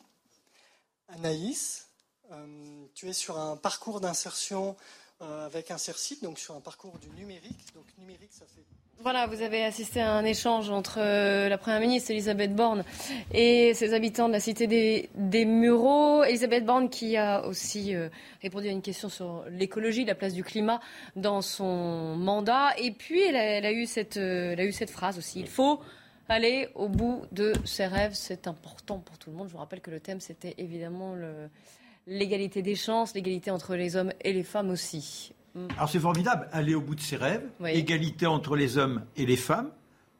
Anaïs, 1.09 1.89
euh, 2.31 2.85
tu 2.93 3.09
es 3.09 3.13
sur 3.13 3.37
un 3.37 3.57
parcours 3.57 3.99
d'insertion 4.01 4.75
avec 5.21 5.71
Insercit, 5.71 6.19
donc 6.21 6.39
sur 6.39 6.55
un 6.55 6.61
parcours 6.61 6.97
du 6.99 7.09
numérique. 7.09 7.73
Donc 7.73 7.85
numérique, 7.97 8.31
ça 8.31 8.45
fait 8.45 8.63
Voilà, 8.99 9.27
vous 9.27 9.41
avez 9.41 9.63
assisté 9.63 10.01
à 10.01 10.11
un 10.11 10.25
échange 10.25 10.69
entre 10.69 10.99
euh, 10.99 11.47
la 11.47 11.57
Première 11.57 11.79
ministre 11.79 12.11
Elisabeth 12.11 12.53
Borne 12.53 12.83
et 13.33 13.73
ses 13.73 13.93
habitants 13.93 14.27
de 14.27 14.33
la 14.33 14.39
cité 14.39 14.67
des, 14.67 15.45
Mureaux. 15.45 16.23
Elisabeth 16.23 16.65
Borne 16.65 16.89
qui 16.89 17.15
a 17.15 17.45
aussi 17.45 17.95
euh, 17.95 18.09
répondu 18.41 18.67
à 18.67 18.71
une 18.71 18.81
question 18.81 19.07
sur 19.07 19.45
l'écologie, 19.49 20.03
la 20.03 20.15
place 20.15 20.33
du 20.33 20.43
climat 20.43 20.81
dans 21.15 21.41
son 21.41 22.15
mandat. 22.15 22.77
Et 22.77 22.91
puis, 22.91 23.23
euh, 23.23 23.31
elle 23.33 23.65
a 23.65 23.71
eu 23.71 23.85
cette 23.85 24.91
phrase 24.91 25.17
aussi. 25.17 25.39
Il 25.39 25.47
faut 25.47 25.79
aller 26.27 26.67
au 26.75 26.89
bout 26.89 27.21
de 27.31 27.53
ses 27.63 27.85
rêves. 27.85 28.13
C'est 28.15 28.47
important 28.47 28.99
pour 28.99 29.17
tout 29.17 29.29
le 29.29 29.37
monde. 29.37 29.47
Je 29.47 29.53
vous 29.53 29.59
rappelle 29.59 29.81
que 29.81 29.91
le 29.91 29.99
thème, 29.99 30.19
c'était 30.19 30.55
évidemment 30.57 31.13
le- 31.13 31.49
l'égalité 32.07 32.61
des 32.61 32.75
chances, 32.75 33.13
l'égalité 33.13 33.51
entre 33.51 33.75
les 33.75 33.95
hommes 33.95 34.11
et 34.23 34.33
les 34.33 34.43
femmes 34.43 34.69
aussi. 34.69 35.33
Mm. 35.55 35.67
Alors 35.77 35.89
c'est 35.89 35.99
formidable, 35.99 36.47
aller 36.51 36.75
au 36.75 36.81
bout 36.81 36.95
de 36.95 37.01
ses 37.01 37.15
rêves, 37.17 37.43
Oui. 37.59 37.71
égalité 37.71 38.25
entre 38.27 38.55
les 38.55 38.77
hommes 38.77 39.03
et 39.15 39.25
les 39.25 39.37
femmes. 39.37 39.69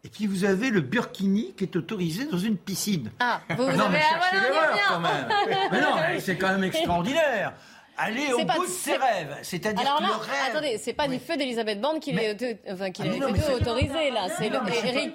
Et 0.03 0.09
puis 0.09 0.27
vous 0.27 0.45
avez 0.45 0.69
le 0.69 0.81
burkini 0.81 1.53
qui 1.57 1.63
est 1.63 1.75
autorisé 1.75 2.25
dans 2.25 2.37
une 2.37 2.57
piscine. 2.57 3.11
Ah, 3.19 3.41
vous, 3.49 3.55
vous 3.65 3.71
non, 3.71 3.85
avez 3.85 3.93
mais 3.93 4.01
ah, 4.03 4.19
cherchez 4.21 4.35
l'erreur 4.47 4.79
quand 4.87 4.99
même. 4.99 5.27
mais 5.71 5.81
non, 5.81 6.19
c'est 6.19 6.37
quand 6.37 6.49
même 6.49 6.63
extraordinaire. 6.71 7.53
Aller 7.97 8.33
au 8.33 8.39
bout 8.43 8.65
de 8.65 8.69
ses 8.69 8.97
rêves. 8.97 9.37
C'est-à-dire 9.41 9.81
que 9.81 10.01
là, 10.03 10.07
le 10.09 10.13
rêve. 10.15 10.29
attendez, 10.51 10.77
c'est 10.77 10.93
pas 10.93 11.07
du 11.07 11.17
feu 11.19 11.37
d'Elisabeth 11.37 11.79
Borne 11.79 11.99
qui 11.99 12.13
Mais- 12.13 12.33
l'est 12.33 12.59
enfin, 12.69 12.91
qui 12.91 13.03
Ah, 13.03 13.17
non, 13.17 13.27
autorisé 13.55 14.11
là. 14.11 14.27
C'est 14.37 14.49
pas 14.49 14.59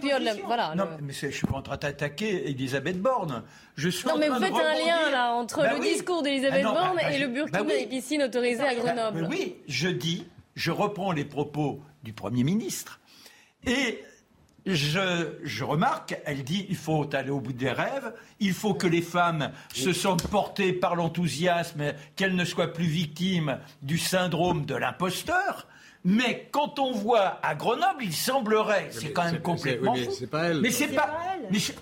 Piolle, 0.01 0.25
le- 0.25 0.43
voilà. 0.47 0.75
Non, 0.75 0.87
mais 1.03 1.13
je 1.13 1.29
suis 1.29 1.47
pas 1.47 1.57
en 1.59 1.63
train 1.63 1.77
d'attaquer 1.77 2.49
Elisabeth 2.51 2.99
Borne. 3.01 3.43
Je 3.77 3.89
suis 3.91 4.09
Non, 4.09 4.15
en 4.15 4.19
mais 4.19 4.29
vous 4.29 4.41
faites 4.41 4.53
un 4.55 4.75
lien 4.85 5.11
là 5.11 5.33
entre 5.35 5.59
Bah 5.63 5.75
le 5.75 5.81
oui. 5.81 5.93
discours 5.93 6.23
d'Elisabeth 6.23 6.65
Ah 6.67 6.73
bah, 6.73 6.81
Borne 6.81 6.97
bah, 6.97 7.11
et 7.11 7.19
je- 7.19 7.21
le 7.25 7.29
burkini 7.29 7.59
bah 7.59 7.65
oui. 7.67 7.75
et 7.81 7.87
piscine 7.87 8.23
autorisée 8.23 8.63
à 8.63 8.75
Grenoble. 8.75 9.27
Oui, 9.31 9.57
je 9.69 9.89
dis, 9.89 10.27
je 10.55 10.71
reprends 10.71 11.13
les 11.13 11.25
propos 11.25 11.81
du 12.03 12.13
Premier 12.15 12.45
ministre 12.45 13.01
et 13.67 14.03
je, 14.75 15.39
je 15.43 15.65
remarque, 15.65 16.19
elle 16.25 16.43
dit 16.45 16.67
il 16.69 16.77
faut 16.77 17.09
aller 17.15 17.31
au 17.31 17.41
bout 17.41 17.53
des 17.53 17.71
rêves, 17.71 18.13
il 18.41 18.53
faut 18.53 18.75
que 18.75 18.87
les 18.87 19.03
femmes 19.03 19.51
se 19.75 19.93
sentent 19.93 20.27
portées 20.29 20.73
par 20.73 20.97
l'enthousiasme, 20.97 21.93
qu'elles 22.17 22.35
ne 22.37 22.45
soient 22.45 22.73
plus 22.73 22.87
victimes 22.87 23.59
du 23.83 23.99
syndrome 23.99 24.65
de 24.67 24.75
l'imposteur. 24.75 25.67
Mais 26.05 26.49
quand 26.51 26.79
on 26.79 26.93
voit 26.93 27.39
à 27.43 27.55
Grenoble, 27.55 28.03
il 28.03 28.15
semblerait, 28.15 28.89
c'est 28.91 29.13
quand 29.13 29.25
même 29.25 29.41
complètement 29.43 29.93
oui, 29.93 30.01
mais 30.01 30.07
fou. 30.07 30.13
c'est 30.19 30.27
pas 30.31 30.45
elle. 30.45 30.61
Mais 30.61 30.71
c'est 30.71 30.89
pas, 30.89 31.03
pas 31.09 31.19
elle. 31.35 31.49
mais 31.51 31.59
je- 31.59 31.73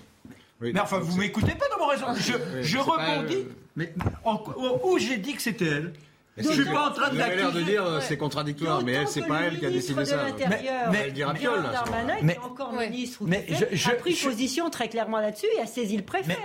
Oui, 0.61 0.71
mais 0.73 0.79
enfin, 0.81 0.99
vous 0.99 1.17
m'écoutez 1.17 1.55
pas 1.55 1.65
dans 1.71 1.79
mon 1.79 1.87
raison. 1.87 2.07
Je, 2.17 2.33
Oui, 2.33 2.81
rebondis. 2.81 3.33
elle. 3.33 3.45
Mais 3.77 3.93
en- 4.25 4.43
où 4.83 4.97
j'ai 4.99 5.17
dit 5.17 5.33
que 5.35 5.41
c'était 5.41 5.65
elle? 5.67 5.93
Je 6.39 6.49
suis 6.51 6.65
pas 6.65 6.87
en 6.89 6.91
train 6.91 7.09
de 7.09 7.15
Vous 7.15 7.21
avez 7.21 7.35
l'air 7.35 7.51
de 7.51 7.61
dire 7.61 7.83
euh, 7.85 7.99
c'est 8.01 8.17
contradictoire, 8.17 8.81
mais 8.83 8.93
elle, 8.93 9.07
c'est 9.07 9.21
pas 9.27 9.41
elle 9.41 9.59
qui 9.59 9.65
a 9.65 9.69
décidé 9.69 10.05
ça. 10.05 10.23
l'Intérieur, 10.23 10.91
Elle 10.93 11.13
dira. 11.13 11.33
Darmanin, 11.33 12.15
Mais- 12.21 12.33
qui 12.35 12.39
est 12.39 12.43
encore 12.43 12.73
Ouais. 12.73 12.89
ministre, 12.89 13.21
ou 13.21 13.27
Mais 13.27 13.45
je- 13.49 13.75
je- 13.75 13.89
a 13.89 13.93
pris 13.95 14.13
je- 14.13 14.27
position 14.27 14.69
très 14.69 14.87
clairement 14.89 15.19
là-dessus 15.19 15.47
et 15.57 15.61
a 15.61 15.65
saisi 15.65 15.97
le 15.97 16.03
préfet. 16.03 16.37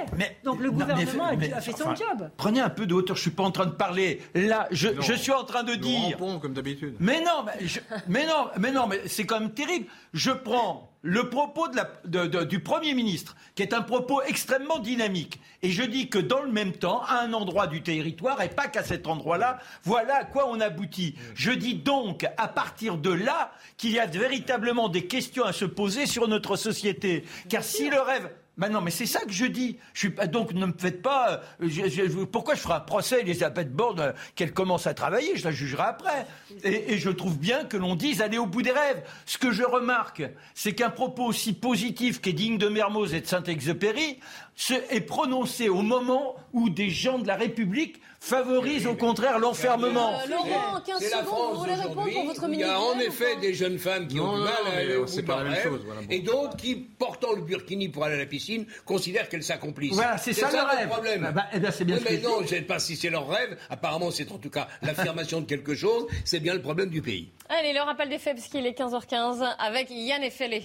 Donc 0.45 0.61
le 0.61 0.71
Non, 0.71 0.77
mais- 0.79 0.85
gouvernement 0.85 1.27
a- 1.27 1.37
mais- 1.37 1.53
a 1.53 1.61
fait 1.61 1.73
son 1.73 1.85
enfin, 1.91 1.95
job. 1.95 2.31
Prenez 2.37 2.61
un 2.61 2.71
peu 2.71 2.87
de 2.87 2.95
hauteur. 2.95 3.17
Je 3.17 3.23
suis 3.23 3.31
pas 3.31 3.43
en 3.45 3.51
train 3.51 3.67
de 3.67 3.73
parler. 3.73 4.21
Là, 4.35 4.69
je, 4.71 4.89
Non. 4.89 5.03
je 5.03 5.13
suis 5.15 5.33
en 5.33 5.45
train 5.45 5.63
de 5.63 5.75
dire. 5.75 6.01
rampons 6.19 6.39
comme 6.41 6.55
d'habitude. 6.55 6.97
Mais 7.01 7.21
non, 7.21 7.45
mais, 7.47 7.67
je- 7.67 7.81
mais 8.09 8.27
non, 8.27 8.49
mais 8.59 8.73
non, 8.73 8.87
mais 8.87 9.01
c'est 9.07 9.25
quand 9.25 9.41
même 9.41 9.51
terrible. 9.51 9.87
Je 10.13 10.31
prends 10.31 10.91
le 11.07 11.29
propos 11.29 11.69
de 11.69 11.77
la- 11.77 11.93
de- 12.07 12.27
de- 12.27 12.45
du 12.45 12.61
Premier 12.61 12.95
ministre, 12.95 13.37
qui 13.55 13.63
est 13.63 13.75
un 13.75 13.83
propos 13.83 14.23
extrêmement 14.23 14.79
dynamique, 14.79 15.39
et 15.63 15.71
je 15.71 15.83
dis 15.83 16.09
que 16.09 16.19
dans 16.19 16.41
le 16.41 16.51
même 16.51 16.73
temps, 16.73 17.03
à 17.03 17.21
un 17.21 17.35
endroit 17.35 17.67
du 17.67 17.83
territoire, 17.83 18.41
et 18.41 18.49
pas 18.49 18.69
qu'à 18.69 18.83
cet 18.83 19.07
endroit-là, 19.07 19.59
voilà 19.83 20.17
à 20.17 20.25
quoi 20.25 20.49
on 20.49 20.59
aboutit. 20.61 21.15
Je 21.35 21.51
dis 21.53 21.75
donc, 21.75 22.25
à 22.39 22.49
partir 22.49 22.97
de 22.97 23.11
là, 23.11 23.53
qu'il 23.77 23.91
y 23.93 23.99
a 23.99 24.07
véritablement 24.07 24.89
des 24.89 25.07
questions 25.07 25.45
à 25.45 25.53
se 25.53 25.67
poser 25.67 26.07
sur 26.07 26.27
notre 26.27 26.57
société. 26.57 27.25
Car 27.51 27.63
si 27.63 27.91
le 27.91 28.01
rêve... 28.01 28.31
Ben 28.57 28.69
non, 28.69 28.81
mais 28.81 28.93
c'est 28.93 29.07
ça 29.07 29.21
que 29.21 29.33
je 29.33 29.47
dis. 29.47 29.79
Je 29.95 30.09
donc 30.27 30.53
ne 30.53 30.67
me 30.67 30.75
faites 30.77 31.03
pas. 31.03 31.43
euh, 31.61 32.27
pourquoi 32.31 32.55
je 32.55 32.61
ferai 32.61 32.75
un 32.75 32.81
procès 32.81 33.17
à 33.17 33.19
Elisabeth 33.21 33.73
Borne 33.73 34.01
euh, 34.01 34.13
qu'elle 34.37 34.53
commence 34.53 34.87
à 34.87 34.95
travailler? 34.95 35.37
Je 35.37 35.45
la 35.45 35.51
jugerai 35.51 35.83
après. 35.83 36.27
Et, 36.63 36.99
je 36.99 37.11
trouve 37.11 37.37
bien 37.37 37.65
que 37.65 37.77
l'on 37.77 37.97
dise 37.97 38.23
aller 38.23 38.39
au 38.39 38.47
bout 38.47 38.63
des 38.63 38.71
rêves. 38.71 39.03
Ce 39.27 39.39
que 39.39 39.51
je 39.51 39.65
remarque, 39.65 40.23
c'est 40.55 40.73
qu'un 40.73 40.91
propos 40.91 41.25
aussi 41.25 41.53
positif 41.53 42.21
qu'est 42.21 42.33
digne 42.33 42.57
de 42.57 42.69
Mermoz 42.69 43.13
et 43.15 43.21
de 43.21 43.27
Saint-Exupéry, 43.27 44.21
est 44.91 45.01
prononcé 45.01 45.69
au 45.69 45.83
moment 45.83 46.37
où 46.53 46.71
des 46.71 46.91
gens 46.91 47.19
de 47.19 47.27
la 47.27 47.35
République 47.35 48.01
favorisent 48.25 48.87
au 48.87 48.95
contraire 48.95 49.39
l'enfermement. 49.39 50.19
Euh, 50.21 50.31
Laurent, 50.31 50.81
15 50.85 50.97
C'est 50.99 51.11
la 51.11 51.19
secondes, 51.25 51.53
vous 51.55 51.61
voulez 51.61 51.75
répondre 51.75 52.11
pour 52.11 52.25
votre 52.25 52.49
où 52.49 52.53
Il 52.53 52.59
y 52.59 52.63
a 52.63 52.81
en 52.81 52.99
effet 52.99 53.37
des 53.37 53.53
jeunes 53.55 53.79
femmes 53.79 54.09
qui 54.09 54.17
Non, 54.17 54.31
ont 54.31 54.37
du 54.39 54.43
mal 54.45 54.53
à 54.67 54.71
mais 54.71 54.77
aller 54.83 54.97
au 54.97 55.05
bout 55.05 55.23
pas 55.23 55.37
la 55.37 55.43
même 55.45 55.53
rêve, 55.53 55.63
chose, 55.63 55.81
voilà, 55.85 56.01
bon. 56.01 56.07
et 56.11 56.19
d'autres 56.21 56.57
qui, 56.57 56.75
portant 56.75 57.33
le 57.33 57.43
burkini 57.43 57.89
pour 57.89 58.05
aller 58.05 58.15
à 58.15 58.19
la 58.19 58.27
piscine, 58.27 58.67
considèrent 58.87 59.29
qu'elles 59.29 59.43
s'accomplissent. 59.43 59.93
Voilà, 59.95 60.17
c'est 60.19 60.33
ça 60.33 60.51
le 60.51 60.59
rêve. 60.77 60.89
problème. 60.89 61.23
Bah, 61.23 61.33
bah, 61.33 61.47
eh 61.53 61.71
c'est 61.71 61.85
bien 61.85 61.97
Oui, 61.97 62.03
ce 62.03 62.09
que 62.09 62.13
mais 62.15 62.21
non, 62.23 62.37
je 62.39 62.43
ne 62.43 62.49
sais 62.49 62.63
pas 62.63 62.79
si 62.79 62.97
c'est 62.97 63.11
leur 63.11 63.29
rêve. 63.29 63.59
Apparemment, 63.69 64.11
c'est 64.11 64.31
en 64.33 64.39
tout 64.39 64.51
cas 64.51 64.69
l'affirmation 64.83 65.41
de 65.41 65.47
quelque 65.47 65.75
chose. 65.75 66.07
C'est 66.25 66.41
bien 66.41 66.55
le 66.55 66.63
problème 66.63 66.89
du 66.91 67.03
pays. 67.03 67.29
Allez, 67.51 67.73
le 67.75 67.81
rappel 67.81 68.09
des 68.09 68.19
faits, 68.19 68.35
puisqu'il 68.35 68.67
est 68.67 68.79
15h15, 68.79 69.43
avec 69.59 69.89
Yann 69.91 70.23
Effelé. 70.23 70.65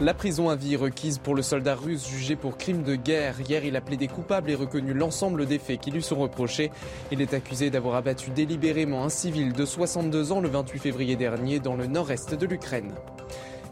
La 0.00 0.14
prison 0.14 0.48
à 0.48 0.54
vie 0.54 0.76
requise 0.76 1.18
pour 1.18 1.34
le 1.34 1.42
soldat 1.42 1.74
russe 1.74 2.08
jugé 2.08 2.36
pour 2.36 2.56
crime 2.56 2.84
de 2.84 2.94
guerre. 2.94 3.34
Hier, 3.40 3.64
il 3.64 3.74
a 3.74 3.80
plaidé 3.80 4.06
coupable 4.06 4.48
et 4.48 4.54
reconnu 4.54 4.94
l'ensemble 4.94 5.44
des 5.44 5.58
faits 5.58 5.80
qui 5.80 5.90
lui 5.90 6.04
sont 6.04 6.14
reprochés. 6.14 6.70
Il 7.10 7.20
est 7.20 7.34
accusé 7.34 7.68
d'avoir 7.68 7.96
abattu 7.96 8.30
délibérément 8.30 9.02
un 9.02 9.08
civil 9.08 9.52
de 9.52 9.64
62 9.64 10.30
ans 10.30 10.40
le 10.40 10.48
28 10.48 10.78
février 10.78 11.16
dernier 11.16 11.58
dans 11.58 11.74
le 11.74 11.86
nord-est 11.88 12.32
de 12.34 12.46
l'Ukraine. 12.46 12.92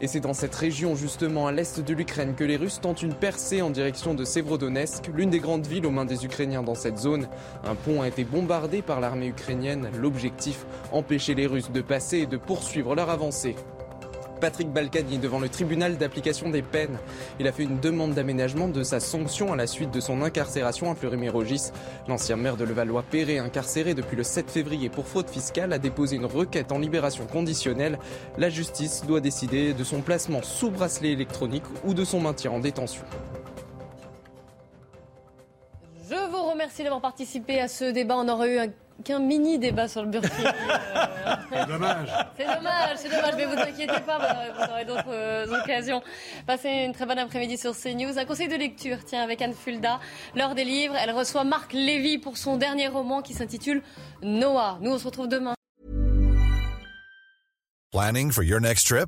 Et 0.01 0.07
c'est 0.07 0.19
dans 0.19 0.33
cette 0.33 0.53
région, 0.53 0.95
justement 0.95 1.47
à 1.47 1.53
l'est 1.53 1.79
de 1.79 1.93
l'Ukraine, 1.93 2.35
que 2.35 2.43
les 2.43 2.57
Russes 2.57 2.81
tentent 2.81 3.03
une 3.03 3.13
percée 3.13 3.61
en 3.61 3.69
direction 3.69 4.13
de 4.13 4.25
Sévrodonetsk, 4.25 5.09
l'une 5.15 5.29
des 5.29 5.39
grandes 5.39 5.65
villes 5.65 5.85
aux 5.85 5.91
mains 5.91 6.03
des 6.03 6.25
Ukrainiens 6.25 6.61
dans 6.61 6.75
cette 6.75 6.97
zone. 6.97 7.29
Un 7.63 7.75
pont 7.75 8.01
a 8.01 8.07
été 8.09 8.25
bombardé 8.25 8.81
par 8.81 8.99
l'armée 8.99 9.27
ukrainienne. 9.27 9.89
L'objectif, 9.97 10.65
empêcher 10.91 11.35
les 11.35 11.47
Russes 11.47 11.71
de 11.71 11.81
passer 11.81 12.17
et 12.17 12.25
de 12.25 12.35
poursuivre 12.35 12.95
leur 12.95 13.09
avancée. 13.09 13.55
Patrick 14.39 14.69
Balkany 14.71 15.17
devant 15.17 15.39
le 15.39 15.49
tribunal 15.49 15.97
d'application 15.97 16.49
des 16.49 16.61
peines. 16.61 16.97
Il 17.39 17.47
a 17.47 17.51
fait 17.51 17.63
une 17.63 17.79
demande 17.79 18.13
d'aménagement 18.13 18.67
de 18.67 18.83
sa 18.83 18.99
sanction 18.99 19.51
à 19.53 19.55
la 19.55 19.67
suite 19.67 19.91
de 19.91 19.99
son 19.99 20.21
incarcération 20.21 20.91
à 20.91 20.95
Fleury-Mérogis. 20.95 21.71
L'ancien 22.07 22.35
maire 22.35 22.57
de 22.57 22.65
Levallois-Perret, 22.65 23.39
incarcéré 23.39 23.93
depuis 23.93 24.15
le 24.15 24.23
7 24.23 24.49
février 24.49 24.89
pour 24.89 25.07
fraude 25.07 25.29
fiscale, 25.29 25.73
a 25.73 25.79
déposé 25.79 26.15
une 26.15 26.25
requête 26.25 26.71
en 26.71 26.79
libération 26.79 27.25
conditionnelle. 27.25 27.99
La 28.37 28.49
justice 28.49 29.03
doit 29.07 29.19
décider 29.21 29.73
de 29.73 29.83
son 29.83 30.01
placement 30.01 30.41
sous 30.43 30.71
bracelet 30.71 31.11
électronique 31.11 31.63
ou 31.85 31.93
de 31.93 32.05
son 32.05 32.19
maintien 32.19 32.51
en 32.51 32.59
détention. 32.59 33.03
Je 36.09 36.31
vous 36.31 36.49
remercie 36.51 36.83
d'avoir 36.83 37.01
participé 37.01 37.59
à 37.59 37.67
ce 37.67 37.91
débat. 37.91 38.15
On 38.17 38.29
aurait 38.29 38.53
eu 38.55 38.59
un- 38.59 38.71
qu'un 39.03 39.19
mini 39.19 39.59
débat 39.59 39.87
sur 39.87 40.03
le 40.03 40.09
burkini. 40.09 40.45
euh, 40.45 41.35
C'est 41.51 41.65
dommage. 41.67 42.09
C'est 42.37 42.45
dommage, 42.45 42.97
c'est 42.97 43.09
dommage, 43.09 43.33
mais 43.37 43.45
vous 43.45 43.57
inquiétez 43.59 43.99
pas, 44.05 44.17
vous 44.19 44.71
aurez- 44.71 44.85
d'autres 44.85 45.03
euh, 45.11 45.61
occasions. 45.63 46.01
Passez 46.45 46.69
une 46.69 46.93
très 46.93 47.05
bonne 47.05 47.19
après-midi 47.19 47.57
sur 47.57 47.73
CNews. 47.75 48.17
Un 48.17 48.25
conseil 48.25 48.47
de 48.47 48.55
lecture, 48.55 48.97
tiens, 49.05 49.23
avec 49.23 49.41
Anne 49.41 49.53
Fulda. 49.53 49.99
L'heure 50.35 50.55
des 50.55 50.63
livres, 50.65 50.95
elle 51.01 51.11
reçoit 51.11 51.43
Marc 51.43 51.73
Lévy 51.73 52.17
pour 52.17 52.37
son 52.37 52.57
dernier 52.57 52.87
roman 52.87 53.21
qui 53.21 53.33
s'intitule 53.33 53.81
Noah. 54.21 54.77
Nous, 54.81 54.91
on 54.91 54.97
se 54.97 55.05
retrouve 55.05 55.27
demain. 55.27 55.53
Planning 57.91 58.31
for 58.31 58.43
your 58.43 58.59
next 58.59 58.87
trip? 58.87 59.07